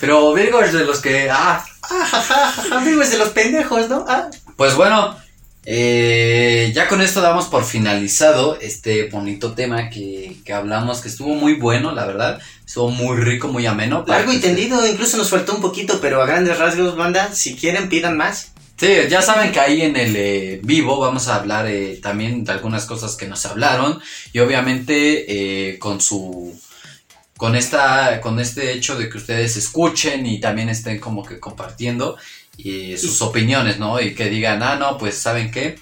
Pero 0.00 0.34
Virgo 0.34 0.60
es 0.60 0.72
de 0.72 0.84
los 0.84 1.00
que, 1.00 1.30
ah, 1.30 1.64
Ah, 1.82 2.06
ja, 2.10 2.20
ja, 2.20 2.46
ja, 2.50 2.62
ja, 2.70 2.78
Virgo 2.80 3.02
es 3.02 3.12
de 3.12 3.18
los 3.18 3.28
pendejos, 3.28 3.88
¿no? 3.88 4.04
Ah. 4.08 4.30
pues 4.56 4.74
bueno, 4.74 5.16
eh, 5.66 6.72
ya 6.74 6.88
con 6.88 7.00
esto 7.00 7.20
damos 7.20 7.46
por 7.46 7.64
finalizado 7.64 8.58
este 8.60 9.08
bonito 9.08 9.52
tema 9.52 9.88
que, 9.90 10.36
que 10.44 10.52
hablamos, 10.52 11.00
que 11.00 11.08
estuvo 11.08 11.34
muy 11.34 11.54
bueno, 11.54 11.92
la 11.92 12.06
verdad, 12.06 12.40
estuvo 12.66 12.90
muy 12.90 13.16
rico, 13.18 13.48
muy 13.48 13.66
ameno. 13.66 14.04
Largo 14.06 14.32
y 14.32 14.38
tendido, 14.38 14.86
incluso 14.86 15.16
nos 15.16 15.30
faltó 15.30 15.54
un 15.54 15.60
poquito, 15.60 16.00
pero 16.00 16.22
a 16.22 16.26
grandes 16.26 16.58
rasgos, 16.58 16.96
banda, 16.96 17.32
si 17.32 17.56
quieren 17.56 17.88
pidan 17.88 18.16
más. 18.16 18.54
Sí, 18.76 18.88
ya 19.08 19.22
saben 19.22 19.52
que 19.52 19.60
ahí 19.60 19.82
en 19.82 19.96
el 19.96 20.16
eh, 20.16 20.60
vivo 20.64 20.98
vamos 20.98 21.28
a 21.28 21.36
hablar 21.36 21.66
eh, 21.68 22.00
también 22.02 22.44
de 22.44 22.52
algunas 22.52 22.86
cosas 22.86 23.14
que 23.14 23.28
nos 23.28 23.46
hablaron 23.46 24.00
y 24.32 24.40
obviamente 24.40 25.70
eh, 25.70 25.78
con 25.78 26.00
su 26.00 26.60
con 27.36 27.54
esta 27.54 28.20
con 28.20 28.40
este 28.40 28.72
hecho 28.72 28.96
de 28.96 29.08
que 29.08 29.18
ustedes 29.18 29.56
escuchen 29.56 30.26
y 30.26 30.40
también 30.40 30.68
estén 30.68 30.98
como 30.98 31.24
que 31.24 31.38
compartiendo 31.38 32.16
eh, 32.58 32.96
sus 32.98 33.20
opiniones, 33.22 33.78
¿no? 33.78 34.00
Y 34.00 34.14
que 34.14 34.28
digan, 34.30 34.62
ah, 34.62 34.76
no, 34.76 34.98
pues 34.98 35.16
saben 35.18 35.50
qué, 35.50 35.76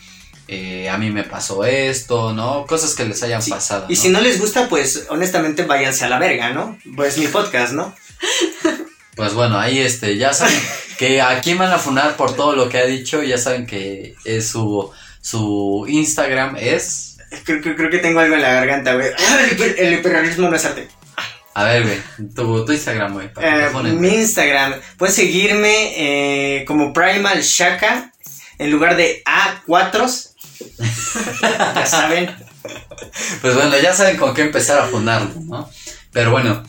Eh, 0.49 0.90
a 0.90 0.99
mí 0.99 1.11
me 1.11 1.23
pasó 1.24 1.65
esto, 1.65 2.32
¿no? 2.35 2.66
Cosas 2.66 2.94
que 2.94 3.05
les 3.07 3.23
hayan 3.23 3.40
Sí, 3.40 3.51
pasado. 3.51 3.86
Y 3.89 3.97
si 3.97 4.09
no 4.11 4.20
les 4.20 4.39
gusta, 4.39 4.69
pues 4.69 5.07
honestamente 5.09 5.62
váyanse 5.65 6.05
a 6.05 6.09
la 6.11 6.19
verga, 6.19 6.51
¿no? 6.51 6.77
Pues 6.97 7.16
mi 7.16 7.27
podcast, 7.28 7.73
¿no? 7.73 7.94
Pues 9.15 9.35
bueno, 9.35 9.59
ahí 9.59 9.78
este, 9.78 10.16
ya 10.16 10.32
saben 10.32 10.59
que 10.99 11.20
a 11.20 11.40
quién 11.43 11.59
van 11.59 11.70
a 11.70 11.78
funar 11.78 12.16
por 12.16 12.35
todo 12.35 12.57
lo 12.57 12.69
que 12.70 12.78
ha 12.78 12.86
dicho, 12.86 13.23
ya 13.23 13.36
saben 13.36 13.66
que 13.66 14.15
es 14.24 14.49
su, 14.49 14.90
Su 15.20 15.85
Instagram 15.89 16.57
es. 16.59 17.19
Creo, 17.44 17.61
creo- 17.61 17.77
creo 17.77 17.90
que 17.90 17.99
tengo 17.99 18.20
algo 18.20 18.35
en 18.35 18.43
la 18.43 18.55
garganta, 18.55 18.94
güey. 18.94 19.09
Ah, 19.16 19.40
El, 19.51 19.62
el 19.78 19.93
hiperrealismo 19.94 20.49
no 20.49 20.57
es 20.57 20.65
arte. 20.65 20.89
A 21.55 21.65
ver, 21.65 21.83
güey, 21.83 21.99
tu, 22.35 22.65
tu 22.65 22.73
Instagram, 22.73 23.12
güey. 23.12 23.31
Eh, 23.41 23.70
mi 23.99 24.09
Instagram. 24.09 24.74
Pueden 24.97 25.15
seguirme 25.15 25.93
eh, 25.97 26.65
como 26.65 26.93
Primal 26.93 27.43
Shaka 27.43 28.12
en 28.59 28.70
lugar 28.70 28.97
de 28.97 29.23
A4. 29.24 30.29
ya 31.74 31.87
saben. 31.87 32.31
Pues 33.41 33.57
bueno, 33.57 33.77
ya 33.83 33.93
saben 33.93 34.16
con 34.16 34.33
qué 34.33 34.43
empezar 34.43 34.79
a 34.79 34.87
fundarlo, 34.87 35.33
¿no? 35.47 35.69
Pero 36.12 36.31
bueno, 36.31 36.62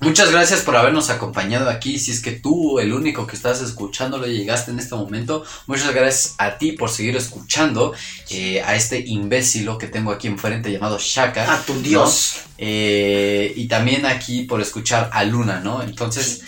muchas 0.00 0.30
gracias 0.30 0.60
por 0.60 0.76
habernos 0.76 1.10
acompañado 1.10 1.68
aquí. 1.70 1.98
Si 1.98 2.10
es 2.10 2.20
que 2.20 2.32
tú, 2.32 2.78
el 2.78 2.92
único 2.92 3.26
que 3.26 3.36
estás 3.36 3.60
escuchándolo, 3.60 4.26
llegaste 4.26 4.70
en 4.70 4.78
este 4.78 4.94
momento, 4.94 5.44
muchas 5.66 5.94
gracias 5.94 6.34
a 6.38 6.58
ti 6.58 6.72
por 6.72 6.90
seguir 6.90 7.16
escuchando 7.16 7.92
eh, 8.30 8.62
a 8.62 8.74
este 8.74 9.00
imbécilo 9.00 9.78
que 9.78 9.88
tengo 9.88 10.12
aquí 10.12 10.28
enfrente 10.28 10.70
llamado 10.70 10.98
Shaka. 10.98 11.52
A 11.52 11.62
tu 11.62 11.80
Dios. 11.80 12.40
Eh, 12.58 13.52
y 13.56 13.68
también 13.68 14.06
aquí 14.06 14.42
por 14.42 14.60
escuchar 14.60 15.10
a 15.12 15.24
Luna, 15.24 15.60
¿no? 15.60 15.82
Entonces, 15.82 16.42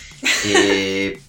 eh, 0.45 1.21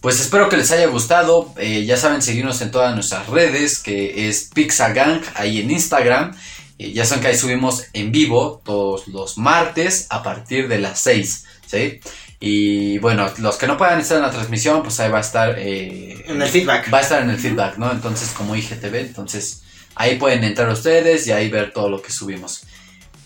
pues 0.00 0.20
espero 0.20 0.48
que 0.48 0.56
les 0.56 0.70
haya 0.70 0.86
gustado. 0.86 1.54
Ya 1.56 1.96
saben, 1.96 2.22
seguirnos 2.22 2.60
en 2.62 2.70
todas 2.70 2.94
nuestras 2.94 3.28
redes, 3.28 3.78
que 3.78 4.28
es 4.28 4.50
Pixagang, 4.54 5.22
ahí 5.34 5.60
en 5.60 5.70
Instagram. 5.70 6.34
Ya 6.78 7.04
saben 7.04 7.20
que 7.20 7.28
ahí 7.28 7.36
subimos 7.36 7.84
en 7.92 8.10
vivo 8.10 8.62
todos 8.64 9.06
los 9.08 9.36
martes 9.36 10.06
a 10.08 10.22
partir 10.22 10.66
de 10.66 10.78
las 10.78 10.98
6, 11.00 11.44
¿sí? 11.70 12.00
Y 12.40 12.98
bueno, 12.98 13.30
los 13.38 13.56
que 13.56 13.66
no 13.66 13.76
puedan 13.76 14.00
estar 14.00 14.16
en 14.16 14.22
la 14.24 14.30
transmisión, 14.30 14.82
pues 14.82 14.98
ahí 15.00 15.10
va 15.10 15.18
a 15.18 15.20
estar... 15.20 15.56
eh, 15.58 16.24
En 16.26 16.40
el 16.40 16.48
feedback. 16.48 16.92
Va 16.92 16.98
a 16.98 17.02
estar 17.02 17.22
en 17.22 17.30
el 17.30 17.38
feedback, 17.38 17.76
¿no? 17.76 17.90
Entonces, 17.92 18.30
como 18.30 18.56
IGTV, 18.56 18.94
entonces 18.96 19.62
ahí 19.94 20.16
pueden 20.16 20.42
entrar 20.44 20.68
ustedes 20.70 21.26
y 21.26 21.32
ahí 21.32 21.50
ver 21.50 21.72
todo 21.72 21.88
lo 21.90 22.00
que 22.00 22.10
subimos. 22.10 22.62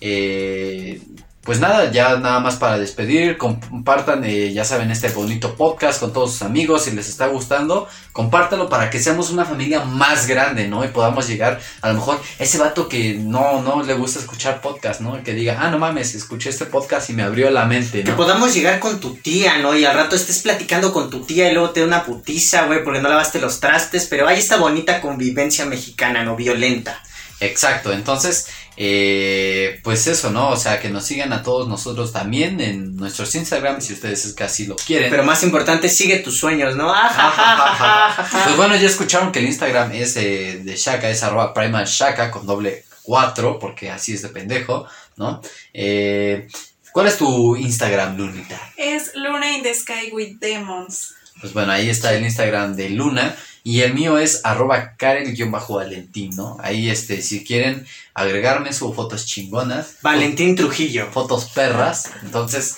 Eh, 0.01 1.01
pues 1.45 1.61
nada, 1.61 1.91
ya 1.91 2.17
nada 2.17 2.41
más 2.41 2.57
para 2.57 2.79
despedir, 2.79 3.37
compartan, 3.37 4.25
eh, 4.25 4.53
ya 4.53 4.65
saben, 4.65 4.91
este 4.91 5.09
bonito 5.11 5.55
podcast 5.57 6.01
con 6.01 6.13
todos 6.13 6.33
sus 6.33 6.43
amigos, 6.43 6.85
si 6.85 6.93
les 6.93 7.09
está 7.09 7.27
gustando, 7.27 7.87
compártalo 8.13 8.69
para 8.71 8.89
que 8.89 8.99
seamos 8.99 9.31
una 9.31 9.45
familia 9.45 9.85
más 9.85 10.27
grande, 10.27 10.69
¿no? 10.69 10.85
Y 10.85 10.89
podamos 10.89 11.29
llegar, 11.29 11.61
a 11.83 11.89
lo 11.89 11.95
mejor, 11.95 12.21
ese 12.39 12.57
vato 12.57 12.89
que 12.89 13.15
no, 13.15 13.61
no 13.61 13.83
le 13.83 13.93
gusta 13.93 14.21
escuchar 14.21 14.63
podcast, 14.63 15.03
¿no? 15.03 15.23
Que 15.23 15.35
diga, 15.35 15.59
ah, 15.61 15.71
no 15.71 15.79
mames, 15.79 16.15
escuché 16.15 16.49
este 16.49 16.65
podcast 16.65 17.11
y 17.11 17.13
me 17.13 17.23
abrió 17.23 17.51
la 17.51 17.67
mente, 17.67 18.03
Que 18.03 18.11
¿no? 18.11 18.17
podamos 18.17 18.55
llegar 18.55 18.81
con 18.81 18.99
tu 18.99 19.15
tía, 19.15 19.59
¿no? 19.59 19.77
Y 19.77 19.85
al 19.85 19.95
rato 19.95 20.17
estés 20.17 20.41
platicando 20.41 20.95
con 20.95 21.11
tu 21.11 21.21
tía 21.25 21.51
y 21.51 21.53
luego 21.53 21.71
te 21.71 21.81
da 21.81 21.87
una 21.87 22.05
putiza, 22.05 22.65
güey, 22.65 22.83
porque 22.83 23.01
no 23.03 23.11
lavaste 23.11 23.39
los 23.39 23.61
trastes. 23.61 24.07
Pero 24.07 24.27
hay 24.27 24.39
esta 24.39 24.57
bonita 24.57 25.03
convivencia 25.03 25.67
mexicana, 25.67 26.25
¿no? 26.25 26.37
Violenta. 26.37 27.03
Exacto, 27.41 27.93
entonces, 27.93 28.47
eh, 28.77 29.81
pues 29.85 30.07
eso, 30.07 30.31
¿no? 30.31 30.51
O 30.51 30.57
sea, 30.57 30.81
que 30.81 30.91
nos 30.91 31.05
sigan 31.05 31.33
a 31.33 31.43
todos 31.43 31.69
nosotros 31.69 32.13
también 32.13 32.61
en 32.61 32.97
nuestros 32.97 33.35
Instagram, 33.35 33.81
si 33.81 33.93
ustedes 33.93 34.25
es 34.25 34.35
que 34.35 34.45
así 34.45 34.67
lo 34.67 34.77
quieren. 34.77 35.11
Pero 35.11 35.25
más 35.25 35.43
importante, 35.43 35.89
sigue 35.89 36.19
tus 36.19 36.39
sueños, 36.39 36.77
¿no? 36.77 36.93
Ah. 36.93 38.29
Pues 38.45 38.57
bueno, 38.57 38.77
ya 38.77 38.87
escucharon 38.87 39.33
que 39.33 39.39
el 39.39 39.47
Instagram 39.47 39.93
es 39.93 40.17
eh, 40.17 40.61
de 40.63 40.77
Shaka, 40.77 41.09
es 41.09 41.23
arroba 41.23 41.53
primal 41.55 41.87
Shaka 41.87 42.31
con 42.31 42.47
doble 42.47 42.85
4, 43.03 43.59
porque 43.59 43.91
así 43.91 44.15
es 44.15 44.23
de 44.23 44.29
pendejo, 44.29 44.87
¿no? 45.17 45.41
Eh, 45.73 46.49
¿Cuál 46.93 47.09
es 47.09 47.19
tu 47.19 47.57
Instagram, 47.57 48.17
Lunita? 48.17 48.61
Es 48.77 49.13
Luna 49.15 49.51
in 49.57 49.63
the 49.63 49.75
Sky 49.75 50.11
with 50.13 50.39
Demons. 50.41 51.15
Pues 51.41 51.53
bueno, 51.53 51.73
ahí 51.73 51.91
está 51.91 52.15
el 52.15 52.25
Instagram 52.25 52.75
de 52.77 52.91
Luna. 52.91 53.37
Y 53.67 53.81
el 53.81 53.95
mío 53.95 54.19
es 54.19 54.43
arroba 54.45 54.95
Karen-Valentín, 54.99 56.37
¿no? 56.37 56.59
Ahí, 56.61 56.91
este, 56.91 57.23
si 57.23 57.45
quieren 57.45 57.87
agregarme, 58.13 58.75
subo 58.75 58.93
fotos 58.93 59.25
chingonas. 59.25 59.97
Valentín 60.03 60.55
Trujillo. 60.55 61.11
Fotos 61.11 61.47
perras. 61.47 62.11
Entonces, 62.23 62.77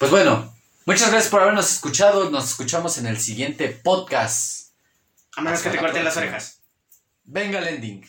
pues 0.00 0.10
bueno, 0.10 0.52
muchas 0.84 1.12
gracias 1.12 1.30
por 1.30 1.42
habernos 1.42 1.70
escuchado. 1.70 2.28
Nos 2.28 2.50
escuchamos 2.50 2.98
en 2.98 3.06
el 3.06 3.20
siguiente 3.20 3.68
podcast. 3.68 4.70
A 5.36 5.42
menos 5.42 5.60
que 5.62 5.70
te 5.70 5.76
la 5.76 5.82
corten 5.82 6.04
las 6.04 6.16
orejas. 6.16 6.58
Venga 7.22 7.60
el 7.60 7.68
ending. 7.68 8.04